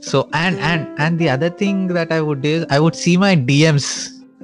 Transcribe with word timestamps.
So 0.00 0.28
and 0.32 0.58
and 0.60 0.86
and 0.98 1.18
the 1.18 1.28
other 1.28 1.50
thing 1.50 1.88
that 1.88 2.12
I 2.12 2.20
would 2.20 2.40
do 2.42 2.48
is 2.58 2.66
I 2.70 2.80
would 2.80 2.94
see 2.94 3.16
my 3.16 3.34
DMs. 3.36 3.86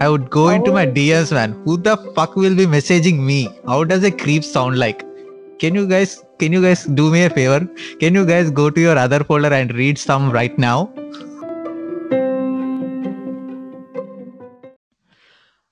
I 0.01 0.09
would 0.09 0.29
go 0.31 0.49
into 0.49 0.73
my 0.73 0.87
Oh. 0.87 0.93
DMs, 0.93 1.31
man. 1.33 1.53
Who 1.65 1.77
the 1.79 1.97
fuck 2.17 2.35
will 2.37 2.57
be 2.57 2.67
messaging 2.67 3.21
me? 3.31 3.39
How 3.67 3.85
does 3.85 4.05
a 4.05 4.11
creep 4.11 4.45
sound 4.45 4.79
like? 4.79 5.05
Can 5.59 5.75
you 5.75 5.87
guys 5.87 6.12
can 6.39 6.53
you 6.53 6.61
guys 6.62 6.85
do 7.01 7.11
me 7.11 7.23
a 7.25 7.30
favor? 7.30 7.61
Can 8.01 8.14
you 8.14 8.27
guys 8.27 8.51
go 8.51 8.69
to 8.71 8.80
your 8.80 8.98
other 8.98 9.23
folder 9.25 9.53
and 9.61 9.75
read 9.82 9.98
some 10.09 10.30
right 10.32 10.59
now? 10.69 10.79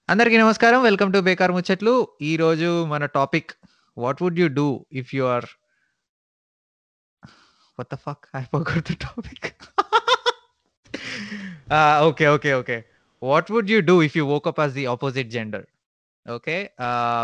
అందరికీ 0.09 0.37
నమస్కారం 0.43 0.81
welcome 0.87 1.13
to 1.15 1.21
బేకార్ 1.27 1.53
ముచ్చట్లు 1.57 1.93
ఈ 2.31 2.33
రోజు 2.37 2.71
మన 2.93 3.05
topic 3.17 3.51
what 3.98 4.22
would 4.22 4.38
you 4.38 4.50
do 4.50 4.68
if 4.92 5.14
you 5.14 5.26
are 5.26 5.46
what 7.78 7.90
the 7.90 7.98
fuck? 7.98 8.28
I 8.34 8.44
forgot 8.52 8.86
the 8.86 8.96
topic. 8.96 9.42
Uh, 11.70 12.00
okay 12.10 12.28
okay 12.28 12.54
okay. 12.54 12.80
What 13.22 13.48
would 13.52 13.70
you 13.72 13.78
do 13.82 13.94
if 14.02 14.16
you 14.18 14.24
woke up 14.26 14.60
as 14.60 14.74
the 14.74 14.84
opposite 14.86 15.30
gender 15.30 15.64
okay 16.26 16.56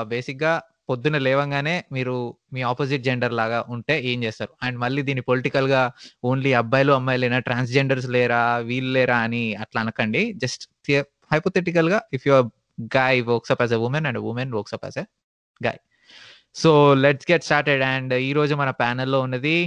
బేసిక్గా 0.08 0.54
పొద్దున 0.90 1.17
లేవంగానే 1.17 1.86
మీరు 1.91 2.16
మీ 2.54 2.62
opposite 2.62 3.03
gender 3.03 3.34
లాగా 3.34 3.66
ఉంటే 3.67 3.95
ఏం 4.03 4.23
చేస్తారు? 4.23 4.53
And 4.64 4.80
మళ్ళీ 4.80 5.02
దీన్ని 5.02 5.22
పొలిటికల్గా 5.22 5.81
ఓన్లీ 6.23 6.53
అబ్బాయిలు 6.53 6.94
అమ్మాయిలేనా? 6.94 7.40
ట్రాన్స్జెండర్స్ 7.40 8.08
లేరా? 8.08 8.58
వీళ్ళు 8.58 8.92
లేరా? 8.92 9.17
అని 9.17 9.55
అట్లా 9.55 9.81
అనకండి. 9.81 10.34
Just 10.34 10.64
హైపోథెటికల్గా 11.31 12.02
if 12.14 12.28
your 12.28 12.48
guy 12.98 13.22
works 13.22 13.52
up 13.52 13.62
as 13.62 13.73
a 13.73 13.81
woman 13.88 14.05
and 14.05 14.20
woman 14.31 14.53
works 14.53 14.73
up 14.73 14.86
as 14.86 14.98
a 14.98 15.05
guy 15.67 15.80
so 16.62 16.70
let's 17.05 17.27
get 17.30 17.45
started 17.48 17.83
and 17.92 18.15
ఈ 18.28 18.30
రోజు 18.38 18.55
మన 18.60 18.70
ప్యానెల్లో 18.83 19.19
ఉన్నది 19.27 19.59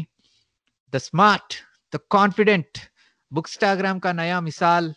the 0.93 0.99
smart 1.09 1.55
the 1.93 1.99
confident 2.17 2.79
Bookstagram 3.31 4.01
కా 4.05 4.11
నయా 4.21 4.39
Misal 4.49 4.89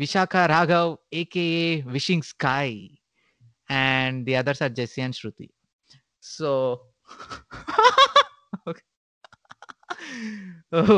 Visakha 0.00 0.34
Raghav 0.54 0.92
AKA 1.22 1.68
wishing 1.96 2.26
sky 2.32 2.68
and 3.82 4.18
the 4.28 4.36
others 4.42 4.62
are 4.66 4.74
Jessie 4.80 5.02
and 5.06 5.18
Shruti 5.20 5.48
so 6.34 6.52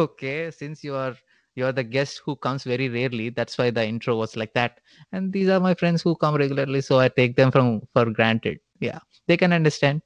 okay 0.03 0.35
since 0.61 0.83
you 0.89 0.95
are 1.05 1.17
you 1.57 1.65
are 1.65 1.73
the 1.73 1.85
guest 1.85 2.15
who 2.25 2.33
comes 2.37 2.63
very 2.65 2.87
rarely 2.89 3.27
that's 3.31 3.57
why 3.59 3.67
the 3.71 3.83
intro 3.87 4.17
was 4.17 4.33
like 4.37 4.53
that 4.55 4.73
and 5.13 5.33
these 5.33 5.49
are 5.49 5.61
my 5.61 5.75
friends 5.75 6.03
who 6.03 6.13
come 6.17 6.35
regularly 6.35 6.81
so 6.81 6.99
i 6.99 7.09
take 7.09 7.37
them 7.37 7.51
from 7.57 7.67
for 7.95 8.05
granted 8.19 8.57
yeah 8.81 9.01
they 9.29 9.37
can 9.37 9.53
understand 9.53 10.01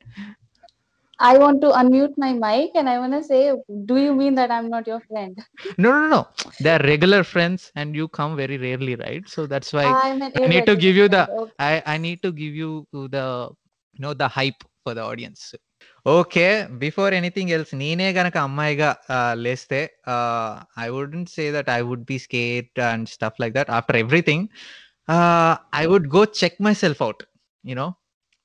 I 1.18 1.36
want 1.36 1.60
to 1.62 1.68
unmute 1.78 2.14
my 2.16 2.32
mic 2.32 2.70
and 2.76 2.88
I 2.88 2.98
want 3.00 3.12
to 3.12 3.22
say, 3.24 3.38
do 3.86 3.96
you 3.96 4.14
mean 4.14 4.34
that 4.36 4.50
I'm 4.56 4.68
not 4.70 4.86
your 4.86 5.00
friend? 5.00 5.32
no 5.84 5.90
no 5.94 6.02
no 6.08 6.20
they 6.62 6.70
are 6.70 6.82
regular 6.84 7.22
friends 7.24 7.72
and 7.74 7.96
you 8.00 8.06
come 8.18 8.36
very 8.36 8.58
rarely 8.66 8.94
right 8.96 9.24
so 9.28 9.46
that's 9.52 9.72
why 9.72 9.86
I'm 9.86 10.22
an 10.22 10.32
I 10.42 10.46
need 10.54 10.66
to 10.66 10.76
give 10.84 10.94
you 10.94 11.08
the- 11.08 11.24
irregular 11.24 11.46
friend. 11.46 11.80
i 11.86 11.94
i 11.94 11.98
need 12.06 12.20
to 12.26 12.30
give 12.42 12.54
you 12.62 12.70
the 13.16 13.24
you 13.96 14.02
know 14.04 14.14
the 14.22 14.28
hype 14.38 14.62
for 14.84 14.94
the 15.00 15.06
audience 15.12 15.42
okay 16.06 16.44
before 16.82 17.12
anything 17.18 17.50
else 17.56 17.72
నేనే 17.82 18.06
గనక 18.16 18.36
అమ్మాయిగా 18.46 18.88
లేస్తే 19.44 19.80
I 20.84 20.86
wouldn't 20.94 21.30
say 21.36 21.44
that 21.56 21.70
I 21.76 21.80
would 21.88 22.04
be 22.10 22.16
skate 22.24 22.78
and 22.90 23.06
stuff 23.14 23.38
like 23.42 23.54
that 23.58 23.70
after 23.78 23.98
everything 24.04 24.44
I 25.80 25.84
would 25.92 26.08
go 26.16 26.22
check 26.40 26.58
my 26.66 26.74
self 26.84 27.02
out 27.06 27.22
you know 27.64 27.86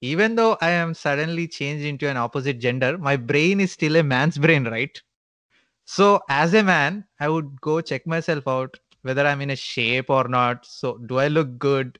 even 0.00 0.36
though 0.36 0.56
I 0.60 0.70
am 0.70 0.94
suddenly 0.94 1.48
changed 1.48 1.84
into 1.84 2.08
an 2.08 2.16
opposite 2.16 2.58
gender, 2.60 2.98
my 2.98 3.16
brain 3.16 3.60
is 3.60 3.72
still 3.72 3.96
a 3.96 4.02
man's 4.02 4.38
brain, 4.38 4.64
right? 4.64 5.00
So, 5.84 6.20
as 6.28 6.54
a 6.54 6.62
man, 6.62 7.04
I 7.20 7.28
would 7.28 7.60
go 7.60 7.80
check 7.80 8.06
myself 8.06 8.46
out 8.46 8.78
whether 9.02 9.26
I'm 9.26 9.40
in 9.40 9.50
a 9.50 9.56
shape 9.56 10.10
or 10.10 10.28
not. 10.28 10.66
So, 10.66 10.98
do 10.98 11.18
I 11.18 11.28
look 11.28 11.58
good? 11.58 11.98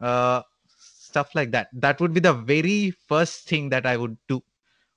Uh, 0.00 0.42
stuff 0.68 1.34
like 1.34 1.50
that. 1.52 1.68
That 1.72 2.00
would 2.00 2.12
be 2.14 2.20
the 2.20 2.34
very 2.34 2.92
first 3.08 3.48
thing 3.48 3.68
that 3.70 3.86
I 3.86 3.96
would 3.96 4.16
do. 4.28 4.42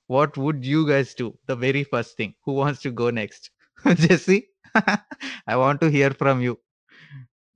What 0.06 0.36
would 0.36 0.64
you 0.64 0.86
guys 0.86 1.14
do? 1.14 1.36
The 1.46 1.56
very 1.56 1.84
first 1.84 2.16
thing. 2.16 2.34
Who 2.44 2.52
wants 2.52 2.82
to 2.82 2.90
go 2.90 3.10
next? 3.10 3.50
Jesse? 3.94 4.48
I 5.46 5.56
want 5.56 5.80
to 5.80 5.90
hear 5.90 6.10
from 6.10 6.40
you. 6.40 6.58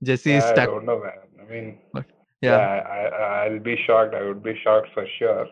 Jesse 0.03 0.35
is 0.35 0.45
Yeah, 0.45 0.63
I 0.63 0.65
don't 0.65 0.85
know, 0.85 0.99
man. 0.99 1.19
I 1.41 1.51
mean, 1.51 1.79
Yeah. 2.41 2.51
yeah, 2.51 2.83
I, 2.89 2.97
I, 2.97 3.45
I'll 3.45 3.59
be 3.59 3.77
shocked. 3.85 4.15
I 4.15 4.23
would 4.23 4.43
be 4.43 4.59
shocked 4.63 4.89
for 4.93 5.05
sure. 5.17 5.47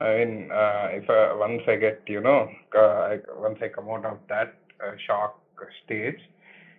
I 0.00 0.16
mean, 0.18 0.50
uh, 0.50 0.88
if 0.92 1.08
I, 1.10 1.34
once 1.34 1.62
I 1.68 1.76
get, 1.76 2.02
you 2.06 2.20
know, 2.20 2.48
uh, 2.76 3.16
once 3.36 3.58
I 3.62 3.68
come 3.68 3.88
out 3.90 4.04
of 4.04 4.18
that 4.28 4.54
uh, 4.84 4.92
shock 5.06 5.40
stage, 5.84 6.18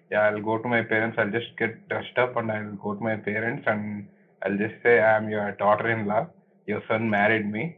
yeah, 0.09 0.22
I'll 0.22 0.42
go 0.42 0.58
to 0.58 0.68
my 0.68 0.81
parents. 0.81 1.18
I'll 1.19 1.30
just 1.30 1.56
get 1.58 1.88
dressed 1.88 2.18
up 2.18 2.36
and 2.36 2.52
I'll 2.52 2.74
go 2.74 2.96
to 2.96 3.02
my 3.02 3.16
parents 3.16 3.64
and 3.68 4.08
I'll 4.44 4.58
just 4.58 4.74
say, 4.84 5.00
I'm 5.00 5.30
your 5.30 5.52
daughter-in-law. 5.53 6.28
Your 6.66 6.81
son 6.88 7.09
married 7.09 7.50
me. 7.50 7.78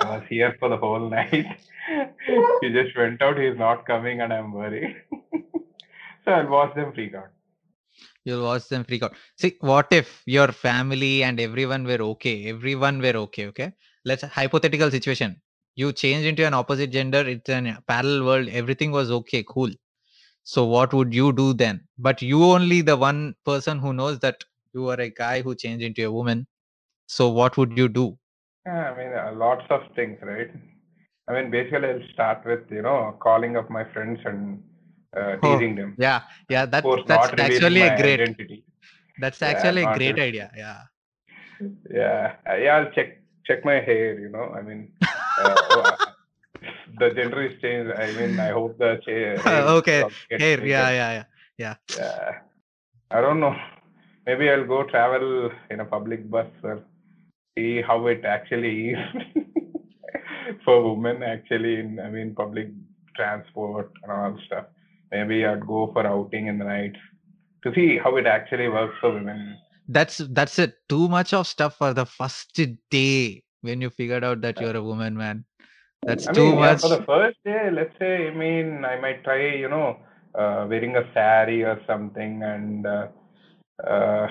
I 0.00 0.04
was 0.10 0.22
here 0.28 0.56
for 0.58 0.68
the 0.68 0.76
whole 0.76 1.08
night. 1.08 1.32
he 2.60 2.72
just 2.72 2.96
went 2.96 3.22
out. 3.22 3.38
He's 3.38 3.56
not 3.56 3.86
coming, 3.86 4.20
and 4.20 4.32
I'm 4.32 4.52
worried. 4.52 4.96
so 6.24 6.30
I'll 6.32 6.48
watch 6.48 6.74
them 6.74 6.92
freak 6.92 7.14
out. 7.14 7.28
You'll 8.24 8.44
watch 8.44 8.68
them 8.68 8.84
freak 8.84 9.02
out. 9.02 9.14
See, 9.38 9.56
what 9.60 9.88
if 9.92 10.22
your 10.26 10.48
family 10.48 11.22
and 11.24 11.40
everyone 11.40 11.84
were 11.84 12.02
okay? 12.12 12.46
Everyone 12.46 13.00
were 13.00 13.16
okay, 13.16 13.46
okay? 13.48 13.72
Let's 14.04 14.22
hypothetical 14.22 14.90
situation. 14.90 15.40
You 15.74 15.92
changed 15.92 16.26
into 16.26 16.46
an 16.46 16.54
opposite 16.54 16.90
gender, 16.92 17.20
it's 17.20 17.48
a 17.48 17.82
parallel 17.86 18.24
world, 18.26 18.48
everything 18.48 18.90
was 18.92 19.10
okay, 19.10 19.44
cool. 19.48 19.70
So 20.42 20.64
what 20.64 20.92
would 20.92 21.14
you 21.14 21.32
do 21.32 21.54
then? 21.54 21.86
But 21.98 22.22
you 22.22 22.44
only 22.44 22.82
the 22.82 22.96
one 22.96 23.34
person 23.44 23.78
who 23.78 23.92
knows 23.92 24.18
that 24.20 24.42
you 24.74 24.88
are 24.90 25.00
a 25.00 25.10
guy 25.10 25.42
who 25.42 25.54
changed 25.54 25.84
into 25.84 26.06
a 26.06 26.12
woman. 26.12 26.46
So 27.06 27.28
what 27.30 27.56
would 27.56 27.76
you 27.76 27.88
do? 27.88 28.18
Yeah, 28.66 28.90
I 28.92 28.96
mean, 28.96 29.12
uh, 29.16 29.32
lots 29.34 29.64
of 29.70 29.80
things, 29.94 30.18
right? 30.22 30.50
I 31.28 31.32
mean, 31.32 31.50
basically, 31.50 31.88
I'll 31.88 32.08
start 32.12 32.44
with, 32.44 32.70
you 32.70 32.82
know, 32.82 33.16
calling 33.20 33.56
up 33.56 33.70
my 33.70 33.84
friends 33.92 34.18
and 34.24 34.62
uh, 35.16 35.36
Oh, 35.42 35.58
teasing 35.58 35.74
them. 35.74 35.94
Yeah, 35.98 36.22
yeah, 36.48 36.66
that, 36.66 36.84
that's 37.06 37.32
actually 37.38 37.82
a 37.82 37.96
great 37.96 38.20
identity. 38.20 38.64
that's 39.18 39.40
Yeah, 39.40 39.48
actually 39.48 39.82
a 39.82 39.94
great 39.96 40.16
re- 40.16 40.22
idea. 40.28 40.50
Yeah. 40.56 40.82
Yeah, 41.90 42.36
uh, 42.48 42.54
yeah, 42.56 42.76
I'll 42.76 42.90
check 42.92 43.20
check 43.44 43.64
my 43.64 43.80
hair, 43.80 44.18
you 44.18 44.28
know. 44.30 44.54
I 44.56 44.62
mean, 44.62 44.92
uh, 45.02 45.56
oh, 45.70 45.80
uh, 45.80 45.96
the 46.98 47.10
gender 47.10 47.42
is 47.42 47.60
changed. 47.60 47.92
I 47.92 48.12
mean, 48.12 48.40
I 48.40 48.50
hope 48.50 48.78
the 48.78 49.00
hair 49.06 49.36
Okay, 49.80 50.04
Here, 50.30 50.38
taken. 50.56 50.66
yeah, 50.68 50.90
yeah, 50.90 51.24
yeah. 51.58 51.74
Yeah. 51.98 52.38
I 53.10 53.20
don't 53.20 53.40
know. 53.40 53.54
Maybe 54.26 54.48
I'll 54.48 54.64
go 54.66 54.84
travel 54.84 55.50
in 55.70 55.80
a 55.80 55.84
public 55.84 56.30
bus 56.30 56.46
or 56.62 56.80
see 57.58 57.82
how 57.82 58.06
it 58.06 58.24
actually 58.24 58.90
is 58.90 58.98
for 60.64 60.94
women 60.94 61.22
actually 61.22 61.80
in 61.80 61.98
I 62.00 62.08
mean 62.08 62.34
public 62.34 62.68
transport 63.16 63.90
and 64.02 64.12
all 64.12 64.38
stuff. 64.46 64.66
Maybe 65.10 65.44
I'd 65.44 65.66
go 65.66 65.90
for 65.92 66.06
outing 66.06 66.46
in 66.46 66.58
the 66.58 66.64
night 66.64 66.96
to 67.64 67.74
see 67.74 67.98
how 67.98 68.16
it 68.16 68.26
actually 68.26 68.68
works 68.68 68.96
for 69.00 69.12
women. 69.12 69.56
that's 69.88 70.18
that's 70.38 70.58
it. 70.58 70.74
Too 70.88 71.08
much 71.08 71.32
of 71.34 71.46
stuff 71.46 71.76
for 71.76 71.92
the 71.92 72.06
first 72.06 72.58
day 72.90 73.42
when 73.62 73.80
you 73.80 73.90
figured 73.90 74.24
out 74.24 74.40
that 74.42 74.60
you're 74.60 74.76
a 74.76 74.82
woman 74.82 75.16
man. 75.16 75.44
That's 76.06 76.28
I 76.28 76.32
too 76.32 76.44
mean, 76.44 76.58
yeah, 76.58 76.72
much. 76.72 76.80
for 76.80 76.88
the 76.88 77.02
first 77.04 77.38
day, 77.44 77.70
let's 77.70 77.98
say, 77.98 78.28
I 78.28 78.34
mean, 78.34 78.84
I 78.84 78.98
might 79.00 79.22
try, 79.24 79.54
you 79.54 79.68
know, 79.68 79.98
uh, 80.34 80.66
wearing 80.68 80.96
a 80.96 81.02
sari 81.12 81.62
or 81.64 81.80
something 81.86 82.42
and 82.42 82.86
uh, 82.86 83.08
uh, 83.86 84.28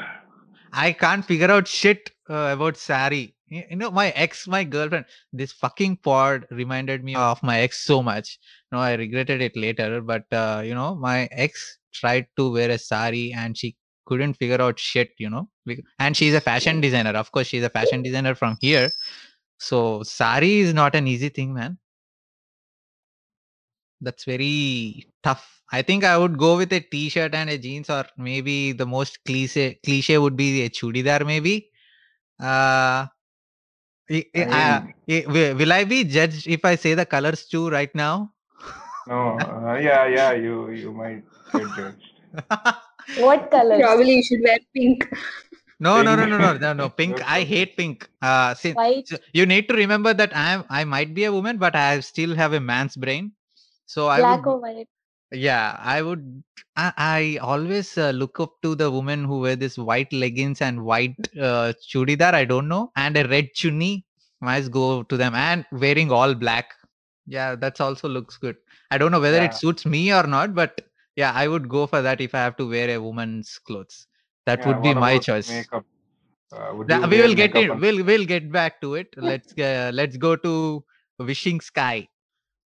i 0.71 0.91
can't 0.91 1.25
figure 1.25 1.51
out 1.51 1.67
shit 1.67 2.11
uh, 2.29 2.49
about 2.53 2.77
sari 2.77 3.35
you 3.49 3.75
know 3.75 3.89
my 3.91 4.09
ex 4.11 4.47
my 4.47 4.63
girlfriend 4.63 5.05
this 5.33 5.51
fucking 5.51 5.97
pod 5.97 6.45
reminded 6.51 7.03
me 7.03 7.15
of 7.15 7.41
my 7.41 7.59
ex 7.59 7.83
so 7.83 8.01
much. 8.03 8.39
No 8.71 8.79
i 8.79 8.93
regretted 8.93 9.41
it 9.41 9.55
later 9.57 10.01
but 10.01 10.25
uh, 10.31 10.61
you 10.63 10.73
know 10.75 10.95
my 10.95 11.27
ex 11.31 11.77
tried 11.91 12.27
to 12.37 12.51
wear 12.51 12.69
a 12.69 12.77
sari 12.77 13.33
and 13.33 13.57
she 13.57 13.75
couldn't 14.05 14.35
figure 14.35 14.61
out 14.61 14.79
shit 14.79 15.11
you 15.17 15.29
know 15.29 15.49
and 15.99 16.15
she's 16.15 16.33
a 16.33 16.41
fashion 16.41 16.81
designer. 16.81 17.11
Of 17.11 17.31
course 17.31 17.47
she's 17.47 17.63
a 17.63 17.69
fashion 17.69 18.01
designer 18.03 18.35
from 18.35 18.57
here. 18.61 18.89
So 19.57 20.03
sari 20.03 20.59
is 20.59 20.73
not 20.73 20.95
an 20.95 21.07
easy 21.07 21.29
thing 21.29 21.53
man. 21.53 21.77
That's 24.01 24.23
very 24.23 25.05
tough. 25.23 25.61
I 25.71 25.83
think 25.83 26.03
i 26.03 26.17
would 26.17 26.37
go 26.37 26.57
with 26.57 26.73
a 26.73 26.79
t-shirt 26.79 27.35
and 27.35 27.49
a 27.49 27.57
jeans 27.57 27.89
or 27.91 28.03
maybe 28.17 28.71
the 28.71 28.85
most 28.85 29.23
cliche 29.23 29.79
cliche 29.85 30.17
would 30.17 30.35
be 30.35 30.63
a 30.63 30.69
chudidar 30.69 31.25
maybe. 31.25 31.69
Uh 32.39 33.05
I- 34.09 34.25
I 34.35 34.41
I- 34.41 34.79
mean, 34.81 34.93
I- 35.09 35.25
wi- 35.27 35.53
will 35.53 35.73
i 35.73 35.83
be 35.83 36.03
judged 36.03 36.47
if 36.47 36.65
i 36.65 36.75
say 36.75 36.93
the 36.93 37.05
colors 37.05 37.45
too 37.45 37.69
right 37.69 37.93
now 37.95 38.31
no, 39.07 39.37
uh, 39.39 39.73
yeah, 39.81 40.05
yeah, 40.05 40.31
you 40.33 40.69
you 40.69 40.93
might 40.93 41.23
get 41.51 41.65
judged. 41.73 42.13
What 43.25 43.49
colors? 43.49 43.81
Probably 43.81 44.21
you 44.21 44.23
should 44.23 44.41
wear 44.45 44.59
pink. 44.75 45.01
No, 45.79 46.03
no, 46.03 46.15
no, 46.15 46.25
no, 46.27 46.37
no, 46.37 46.53
no, 46.57 46.73
no. 46.73 46.89
Pink. 46.89 47.17
I 47.25 47.41
hate 47.41 47.75
pink. 47.75 48.07
Uh, 48.21 48.53
see, 48.53 48.73
White. 48.73 49.07
so 49.07 49.17
you 49.33 49.45
need 49.47 49.67
to 49.69 49.73
remember 49.73 50.13
that 50.13 50.35
I 50.35 50.53
am. 50.53 50.65
I 50.69 50.83
might 50.83 51.15
be 51.15 51.23
a 51.23 51.31
woman, 51.31 51.57
but 51.57 51.75
I 51.75 52.01
still 52.01 52.35
have 52.35 52.53
a 52.53 52.59
man's 52.59 52.95
brain. 52.95 53.31
So 53.87 54.07
I 54.07 54.19
Black 54.19 54.45
would. 54.45 54.51
or 54.51 54.61
white. 54.61 54.87
Yeah, 55.31 55.77
I 55.79 56.01
would. 56.01 56.43
I, 56.75 56.93
I 56.97 57.37
always 57.41 57.97
uh, 57.97 58.09
look 58.11 58.39
up 58.39 58.53
to 58.63 58.75
the 58.75 58.89
women 58.89 59.25
who 59.25 59.39
wear 59.39 59.55
this 59.55 59.77
white 59.77 60.11
leggings 60.11 60.61
and 60.61 60.83
white 60.83 61.17
uh, 61.39 61.73
chudidar. 61.87 62.33
I 62.33 62.45
don't 62.45 62.67
know, 62.67 62.91
and 62.95 63.15
a 63.17 63.27
red 63.27 63.49
chunni. 63.55 64.03
Might 64.41 64.71
go 64.71 65.03
to 65.03 65.17
them 65.17 65.35
and 65.35 65.65
wearing 65.71 66.11
all 66.11 66.33
black. 66.33 66.73
Yeah, 67.27 67.55
that's 67.55 67.81
also 67.81 68.07
looks 68.07 68.37
good. 68.37 68.55
I 68.89 68.97
don't 68.97 69.11
know 69.11 69.19
whether 69.19 69.43
it 69.43 69.53
suits 69.53 69.85
me 69.85 70.13
or 70.13 70.23
not, 70.25 70.55
but 70.55 70.81
yeah, 71.17 71.33
I 71.35 71.47
would 71.49 71.67
go 71.67 71.85
for 71.87 72.01
that 72.01 72.21
if 72.21 72.33
I 72.33 72.39
have 72.39 72.55
to 72.57 72.67
wear 72.69 72.89
a 72.89 73.01
woman's 73.01 73.59
clothes. 73.59 74.07
That 74.45 74.59
Yeah, 74.59 74.67
would 74.67 74.81
be 74.81 74.93
my 74.93 75.17
choice. 75.19 75.49
Makeup. 75.49 75.85
Uh, 76.51 76.83
Yeah, 76.87 77.05
we 77.07 77.21
will 77.21 77.35
get 77.35 77.55
it. 77.55 77.69
on- 77.69 77.79
We'll 77.81 78.03
we'll 78.03 78.25
get 78.25 78.51
back 78.51 78.81
to 78.81 78.95
it. 78.95 79.13
Let's 79.17 79.53
uh, 79.59 79.91
let's 79.93 80.17
go 80.17 80.35
to 80.37 80.83
wishing 81.19 81.59
sky. 81.59 82.07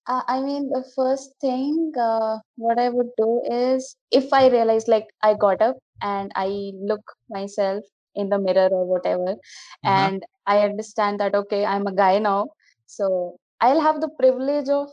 Uh, 0.08 0.22
I 0.28 0.42
mean, 0.42 0.70
the 0.70 0.84
first 0.96 1.34
thing 1.40 1.92
uh, 2.00 2.38
what 2.58 2.78
I 2.80 2.90
would 2.90 3.10
do 3.18 3.42
is 3.50 3.96
if 4.12 4.34
I 4.34 4.48
realize 4.50 4.88
like 4.88 5.08
I 5.22 5.34
got 5.34 5.62
up 5.62 5.78
and 6.02 6.32
I 6.36 6.72
look 6.76 7.02
myself 7.30 7.84
in 8.16 8.30
the 8.30 8.38
mirror 8.40 8.70
or 8.72 8.86
whatever, 8.86 9.36
Uh-huh. 9.84 10.12
and 10.12 10.24
I 10.46 10.60
understand 10.60 11.20
that 11.20 11.36
okay, 11.36 11.66
I'm 11.66 11.88
a 11.88 11.94
guy 11.96 12.20
now, 12.20 12.50
so 12.86 13.38
I'll 13.62 13.80
have 13.82 14.02
the 14.02 14.10
privilege 14.20 14.70
of 14.70 14.90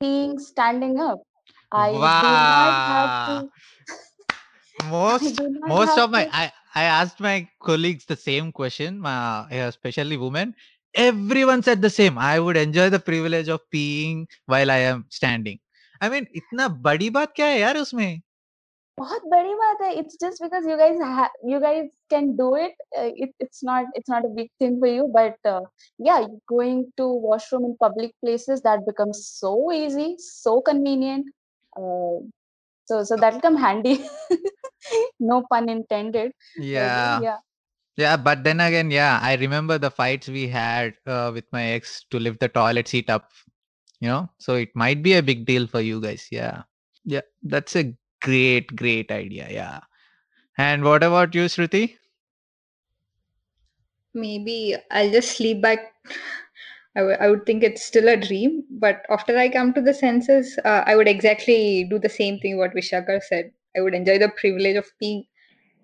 being 0.00 0.38
standing 0.38 0.98
up. 1.00 1.22
I 1.72 2.10
do 2.20 2.36
not 2.38 2.76
have 2.86 3.10
Wow. 3.10 3.18
to. 3.26 3.50
Most 4.90 5.40
most 5.66 5.96
of 5.98 6.10
my 6.10 6.28
I, 6.32 6.52
I 6.74 6.84
asked 6.84 7.20
my 7.20 7.48
colleagues 7.60 8.04
the 8.06 8.16
same 8.16 8.52
question, 8.52 9.04
uh, 9.06 9.46
especially 9.50 10.16
women 10.16 10.54
Everyone 10.95 11.63
said 11.63 11.81
the 11.81 11.89
same. 11.89 12.17
I 12.17 12.39
would 12.39 12.57
enjoy 12.57 12.89
the 12.89 12.99
privilege 12.99 13.47
of 13.49 13.61
peeing 13.73 14.25
while 14.45 14.71
I 14.71 14.79
am 14.93 15.05
standing. 15.09 15.59
I 16.01 16.09
mean, 16.09 16.27
इतना 16.35 16.67
बड़ी 16.89 17.09
बात 17.19 17.33
क्या 17.35 17.45
है 17.47 17.59
यार 17.59 17.77
उसमें? 17.77 18.21
बहुत 18.99 19.21
बड़ी 19.31 19.53
बात 19.55 19.81
है 19.81 19.89
it's 20.01 20.17
just 20.23 20.41
because 20.43 20.65
you 20.69 20.75
guys 20.81 20.99
ha- 21.17 21.33
you 21.51 21.59
guys 21.63 21.85
can 22.13 22.29
do 22.39 22.47
it 22.61 22.73
uh, 22.99 23.09
it, 23.25 23.31
it's 23.45 23.63
not 23.69 23.85
it's 23.99 24.09
not 24.13 24.25
a 24.25 24.31
big 24.39 24.49
thing 24.59 24.77
for 24.83 24.87
you 24.91 25.05
but 25.17 25.49
uh, 25.53 25.61
yeah 26.07 26.25
going 26.53 26.79
to 27.01 27.07
washroom 27.27 27.65
in 27.69 27.75
public 27.85 28.13
places 28.25 28.61
that 28.69 28.85
becomes 28.89 29.21
so 29.33 29.53
easy 29.79 30.07
so 30.27 30.55
convenient 30.71 31.27
uh, 31.81 32.17
so 32.91 33.03
so 33.11 33.17
that'll 33.25 33.45
come 33.47 33.57
handy 33.67 33.95
no 35.19 35.43
pun 35.51 35.69
intended 35.77 36.31
but, 36.73 36.93
Yeah. 36.95 37.19
yeah 37.27 37.37
Yeah, 37.96 38.16
but 38.16 38.42
then 38.44 38.60
again, 38.60 38.90
yeah, 38.90 39.18
I 39.22 39.34
remember 39.36 39.78
the 39.78 39.90
fights 39.90 40.28
we 40.28 40.48
had 40.48 40.94
uh, 41.06 41.30
with 41.34 41.44
my 41.52 41.62
ex 41.72 42.04
to 42.10 42.18
lift 42.18 42.40
the 42.40 42.48
toilet 42.48 42.88
seat 42.88 43.10
up. 43.10 43.30
You 44.00 44.08
know, 44.08 44.30
so 44.38 44.54
it 44.56 44.70
might 44.74 45.02
be 45.02 45.14
a 45.14 45.22
big 45.22 45.46
deal 45.46 45.66
for 45.66 45.80
you 45.80 46.00
guys. 46.00 46.28
Yeah, 46.30 46.62
yeah, 47.04 47.20
that's 47.42 47.76
a 47.76 47.94
great, 48.22 48.74
great 48.76 49.10
idea. 49.12 49.48
Yeah. 49.50 49.80
And 50.58 50.84
what 50.84 51.02
about 51.04 51.34
you, 51.34 51.44
Shruti? 51.46 51.96
maybe 54.14 54.76
I'll 54.90 55.10
just 55.10 55.36
sleep 55.36 55.60
back. 55.62 55.80
I 56.96 57.02
wou- 57.02 57.18
I 57.20 57.28
would 57.30 57.46
think 57.46 57.62
it's 57.62 57.84
still 57.84 58.08
a 58.08 58.16
dream, 58.16 58.64
but 58.70 59.02
after 59.10 59.36
I 59.38 59.48
come 59.48 59.72
to 59.74 59.80
the 59.80 59.94
senses, 59.94 60.58
uh, 60.64 60.82
I 60.86 60.96
would 60.96 61.08
exactly 61.08 61.84
do 61.84 61.98
the 61.98 62.08
same 62.08 62.38
thing 62.38 62.58
what 62.58 62.74
Vishakha 62.74 63.22
said. 63.22 63.52
I 63.76 63.80
would 63.80 63.94
enjoy 63.94 64.18
the 64.18 64.28
privilege 64.28 64.76
of 64.76 64.86
being 64.98 65.24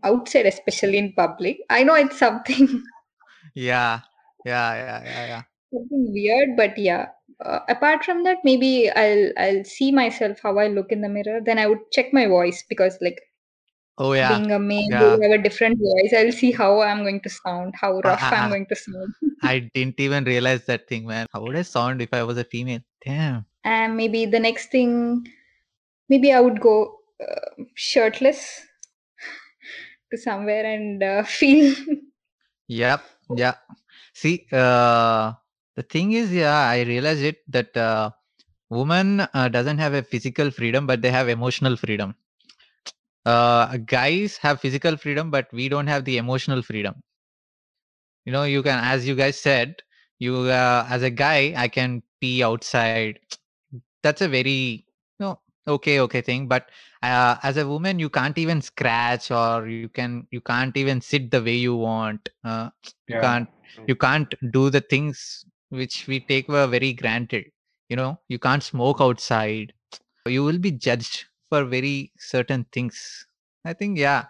outside, 0.04 0.46
especially 0.46 0.98
in 0.98 1.12
public. 1.14 1.58
I 1.70 1.84
know 1.84 1.94
it's 1.94 2.18
something 2.18 2.68
Yeah, 3.54 4.00
yeah, 4.44 4.74
yeah, 4.74 5.02
yeah, 5.04 5.26
yeah. 5.26 5.42
something 5.72 6.12
weird, 6.12 6.56
but 6.56 6.76
yeah. 6.78 7.08
Uh, 7.44 7.60
apart 7.68 8.04
from 8.04 8.24
that, 8.24 8.38
maybe 8.44 8.90
I'll 8.90 9.32
I'll 9.38 9.64
see 9.64 9.92
myself 9.92 10.40
how 10.42 10.58
I 10.58 10.68
look 10.68 10.90
in 10.92 11.02
the 11.02 11.08
mirror. 11.08 11.40
Then 11.44 11.58
I 11.58 11.66
would 11.66 11.80
check 11.92 12.12
my 12.12 12.26
voice 12.26 12.64
because 12.68 12.98
like 13.00 13.20
Oh 13.98 14.12
yeah. 14.12 14.38
being 14.38 14.52
a 14.52 14.58
male, 14.58 14.86
Yeah. 14.90 15.16
you 15.16 15.22
have 15.22 15.32
a 15.32 15.42
different 15.42 15.78
voice. 15.78 16.12
I'll 16.16 16.32
see 16.32 16.52
how 16.52 16.80
I'm 16.80 17.02
going 17.02 17.20
to 17.22 17.28
sound, 17.30 17.74
how 17.80 18.00
rough 18.04 18.20
ah, 18.22 18.30
ah. 18.32 18.42
I'm 18.44 18.50
going 18.50 18.66
to 18.66 18.76
sound. 18.76 19.12
I 19.42 19.70
didn't 19.74 19.98
even 20.00 20.24
realize 20.24 20.66
that 20.66 20.86
thing, 20.88 21.06
man. 21.06 21.26
How 21.32 21.42
would 21.42 21.56
I 21.56 21.62
sound 21.62 22.00
if 22.02 22.12
I 22.12 22.22
was 22.22 22.38
a 22.38 22.44
female? 22.44 22.80
Damn. 23.04 23.44
and 23.64 23.96
maybe 23.96 24.24
the 24.26 24.38
next 24.40 24.70
thing 24.70 24.90
maybe 26.08 26.32
i 26.32 26.40
would 26.40 26.60
go 26.60 26.74
uh, 27.24 27.64
shirtless 27.74 28.40
to 30.10 30.18
somewhere 30.18 30.64
and 30.64 31.02
uh, 31.02 31.22
feel 31.24 31.74
Yep. 32.68 33.02
Yeah. 33.34 33.54
See, 34.14 34.46
uh, 34.52 35.32
the 35.76 35.82
thing 35.82 36.12
is, 36.12 36.32
yeah, 36.32 36.58
I 36.68 36.82
realize 36.82 37.22
it 37.22 37.38
that 37.48 37.76
uh, 37.76 38.10
woman 38.70 39.20
uh, 39.20 39.48
doesn't 39.48 39.78
have 39.78 39.94
a 39.94 40.02
physical 40.02 40.50
freedom, 40.50 40.86
but 40.86 41.02
they 41.02 41.10
have 41.10 41.28
emotional 41.28 41.76
freedom. 41.76 42.14
Uh, 43.24 43.76
guys 43.78 44.36
have 44.38 44.60
physical 44.60 44.96
freedom, 44.96 45.30
but 45.30 45.48
we 45.52 45.68
don't 45.68 45.86
have 45.86 46.04
the 46.04 46.16
emotional 46.18 46.62
freedom. 46.62 47.02
You 48.24 48.32
know, 48.32 48.44
you 48.44 48.62
can, 48.62 48.82
as 48.82 49.06
you 49.06 49.14
guys 49.14 49.38
said, 49.38 49.82
you 50.18 50.36
uh, 50.50 50.86
as 50.88 51.02
a 51.02 51.10
guy, 51.10 51.54
I 51.56 51.68
can 51.68 52.02
pee 52.20 52.42
outside. 52.42 53.20
That's 54.02 54.20
a 54.22 54.28
very 54.28 54.86
no 55.18 55.40
okay 55.66 56.00
okay 56.00 56.20
thing, 56.20 56.48
but 56.48 56.70
uh, 57.02 57.36
as 57.42 57.56
a 57.56 57.66
woman, 57.66 57.98
you 57.98 58.10
can't 58.10 58.38
even 58.38 58.60
scratch 58.60 59.30
or 59.30 59.68
you 59.68 59.88
can 59.88 60.26
you 60.30 60.40
can't 60.40 60.76
even 60.76 61.00
sit 61.00 61.30
the 61.30 61.42
way 61.42 61.56
you 61.56 61.76
want. 61.76 62.28
Uh, 62.44 62.70
you 63.06 63.20
can't 63.20 63.48
you 63.86 63.96
can't 63.96 64.34
do 64.50 64.70
the 64.70 64.80
things 64.80 65.44
which 65.70 66.06
we 66.06 66.20
take 66.20 66.46
for 66.46 66.66
very 66.66 66.92
granted 66.92 67.44
you 67.88 67.96
know? 67.96 68.18
You 68.28 68.38
can't 68.38 68.62
smoke 68.62 69.00
outside. 69.00 69.72
You 70.26 70.44
will 70.44 70.58
be 70.58 70.70
judged 70.70 71.24
for 71.48 71.64
very 71.64 72.12
certain 72.18 72.66
things. 72.72 73.26
I 73.64 73.72
think 73.72 73.98
yeah. 73.98 74.26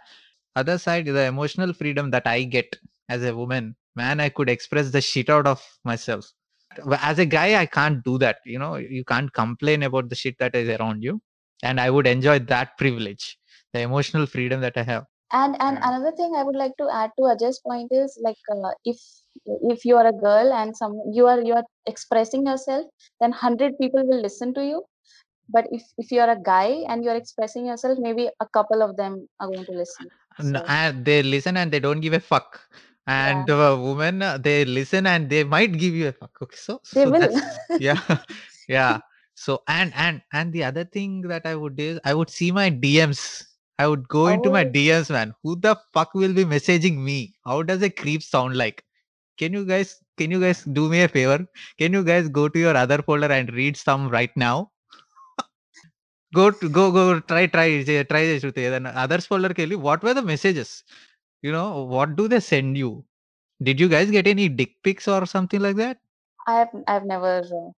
Other 0.56 0.78
side 0.78 1.06
the 1.06 1.24
emotional 1.24 1.72
freedom 1.72 2.10
that 2.10 2.26
i 2.26 2.42
get 2.42 2.76
as 3.08 3.22
a 3.22 3.34
woman 3.34 3.76
man 3.94 4.18
i 4.18 4.28
could 4.28 4.48
express 4.50 4.90
the 4.90 5.00
shit 5.00 5.30
out 5.30 5.46
of 5.46 5.62
myself. 5.84 6.32
As 7.00 7.18
a 7.20 7.26
guy 7.26 7.60
i 7.60 7.66
can't 7.66 8.02
do 8.02 8.18
that 8.18 8.38
you 8.44 8.58
know? 8.58 8.76
You 8.76 9.04
can't 9.04 9.32
complain 9.32 9.84
about 9.84 10.08
the 10.08 10.16
shit 10.16 10.36
that 10.38 10.56
is 10.56 10.68
around 10.68 11.02
you 11.02 11.20
and 11.62 11.80
i 11.80 11.90
would 11.90 12.06
enjoy 12.06 12.38
that 12.38 12.76
privilege 12.78 13.38
the 13.72 13.80
emotional 13.80 14.26
freedom 14.26 14.60
that 14.60 14.76
i 14.76 14.82
have. 14.82 15.04
And 15.32 15.56
and 15.60 15.78
Yeah. 15.78 15.88
another 15.88 16.12
thing 16.16 16.34
i 16.36 16.42
would 16.42 16.56
like 16.56 16.74
to 16.80 16.88
add 17.00 17.10
to 17.18 17.24
ajay's 17.32 17.58
point 17.66 17.90
is 17.92 18.18
like 18.26 18.38
uh, 18.54 18.72
if 18.84 18.98
if 19.74 19.84
you 19.84 19.96
are 19.96 20.06
a 20.06 20.12
girl 20.12 20.52
and 20.60 20.76
some 20.76 20.94
you 21.18 21.26
are 21.32 21.40
you 21.48 21.54
are 21.54 21.64
expressing 21.86 22.46
yourself 22.46 22.86
then 23.20 23.30
100 23.32 23.78
people 23.78 24.06
will 24.06 24.20
listen 24.20 24.54
to 24.54 24.64
you. 24.64 24.84
But 25.48 25.66
if 25.72 25.82
if 25.98 26.10
you 26.12 26.20
are 26.20 26.30
a 26.30 26.40
guy 26.50 26.84
and 26.88 27.04
you're 27.04 27.16
expressing 27.22 27.66
yourself 27.66 27.98
maybe 28.00 28.28
a 28.40 28.48
couple 28.58 28.82
of 28.82 28.96
them 28.96 29.28
are 29.40 29.48
going 29.48 29.66
to 29.66 29.72
listen. 29.82 30.10
So 30.40 30.62
and 30.66 31.04
they 31.04 31.22
listen 31.22 31.56
and 31.56 31.70
they 31.72 31.80
don't 31.80 32.00
give 32.00 32.12
a 32.14 32.20
fuck. 32.20 32.60
And 33.06 33.46
the 33.46 33.76
women 33.80 34.22
uh, 34.22 34.38
they 34.38 34.64
listen 34.64 35.06
and 35.06 35.28
they 35.30 35.44
might 35.44 35.72
give 35.72 35.94
you 35.94 36.08
a 36.08 36.12
fuck 36.12 36.36
okay? 36.42 36.56
So 36.56 36.80
they 36.92 37.06
so 37.06 37.12
will. 37.12 37.30
yeah 37.78 38.00
yeah 38.68 39.00
so 39.40 39.54
and 39.74 39.92
and 40.04 40.22
and 40.38 40.52
the 40.54 40.62
other 40.68 40.84
thing 40.96 41.20
that 41.32 41.46
i 41.50 41.54
would 41.62 41.76
do 41.80 41.84
is 41.94 42.00
i 42.10 42.14
would 42.18 42.30
see 42.36 42.50
my 42.58 42.64
dms 42.84 43.20
i 43.78 43.86
would 43.92 44.06
go 44.14 44.26
into 44.28 44.50
my 44.50 44.64
Oh. 44.64 44.72
dms 44.76 45.10
man. 45.10 45.34
Who 45.42 45.56
the 45.56 45.76
fuck 45.94 46.14
will 46.14 46.34
be 46.34 46.44
messaging 46.44 46.98
me? 46.98 47.34
How 47.46 47.62
does 47.62 47.82
a 47.82 47.90
creep 47.90 48.22
sound 48.22 48.56
like? 48.56 48.84
Can 49.38 49.52
you 49.52 49.64
guys 49.64 50.00
can 50.18 50.30
you 50.30 50.40
guys 50.40 50.64
do 50.64 50.88
me 50.88 51.02
a 51.02 51.08
favor? 51.08 51.46
Can 51.78 51.92
you 51.92 52.04
guys 52.04 52.28
go 52.28 52.48
to 52.48 52.58
your 52.58 52.76
other 52.76 53.02
folder 53.02 53.30
and 53.32 53.52
read 53.54 53.76
some 53.76 54.08
right 54.08 54.30
now? 54.36 54.72
Go 56.34 56.50
to 56.50 56.68
go 56.68 56.90
go 56.92 57.20
try 57.20 57.46
try 57.46 57.82
try 57.84 58.22
this, 58.26 58.42
Shruti. 58.44 58.68
then 58.70 58.86
others 58.86 59.26
folder 59.26 59.54
kelly 59.54 59.76
what 59.76 60.02
were 60.02 60.14
the 60.14 60.22
messages? 60.22 60.84
You 61.42 61.52
know 61.52 61.84
what 61.84 62.16
do 62.16 62.28
they 62.28 62.40
send 62.40 62.76
you? 62.78 63.04
Did 63.62 63.80
you 63.80 63.88
guys 63.88 64.10
get 64.10 64.26
any 64.26 64.48
dick 64.48 64.76
pics 64.82 65.08
or 65.08 65.26
something 65.26 65.60
like 65.60 65.76
that? 65.76 65.98
I 66.46 66.54
have 66.58 66.68
i've 66.88 67.04
never 67.04 67.38
uh, 67.38 67.70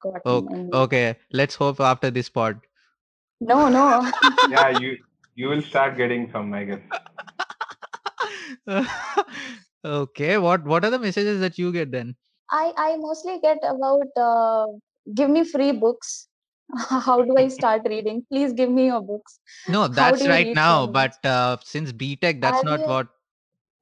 gotten 0.00 0.20
okay, 0.26 0.54
any 0.54 0.70
okay 0.72 1.16
let's 1.32 1.54
hope 1.54 1.80
after 1.80 2.10
this 2.10 2.28
pod. 2.28 2.60
No 3.40 3.68
no. 3.68 4.10
Yeah, 4.50 4.78
you 4.78 4.96
you 5.34 5.48
will 5.48 5.62
start 5.62 5.96
getting 5.96 6.30
some, 6.30 6.52
I 6.54 6.64
guess. 6.64 6.80
okay 9.84 10.38
what 10.38 10.64
what 10.64 10.84
are 10.84 10.90
the 10.90 10.98
messages 10.98 11.40
that 11.40 11.58
you 11.58 11.72
get 11.72 11.90
then? 11.92 12.14
I 12.50 12.72
i 12.76 12.96
mostly 12.96 13.38
get 13.40 13.58
about 13.62 14.08
uh, 14.16 14.66
give 15.14 15.30
me 15.30 15.44
free 15.44 15.72
books. 15.72 16.28
How 16.88 17.22
do 17.22 17.36
i 17.36 17.48
start 17.48 17.82
reading? 17.86 18.24
Please 18.30 18.52
give 18.52 18.70
me 18.70 18.86
your 18.86 19.00
books. 19.00 19.38
No 19.68 19.88
that's 19.88 20.26
right 20.26 20.54
now 20.54 20.86
from 20.86 20.92
but 20.92 21.24
uh, 21.24 21.56
since 21.64 21.92
btech 21.92 22.40
that's 22.40 22.64
not 22.64 22.86
what 22.86 23.08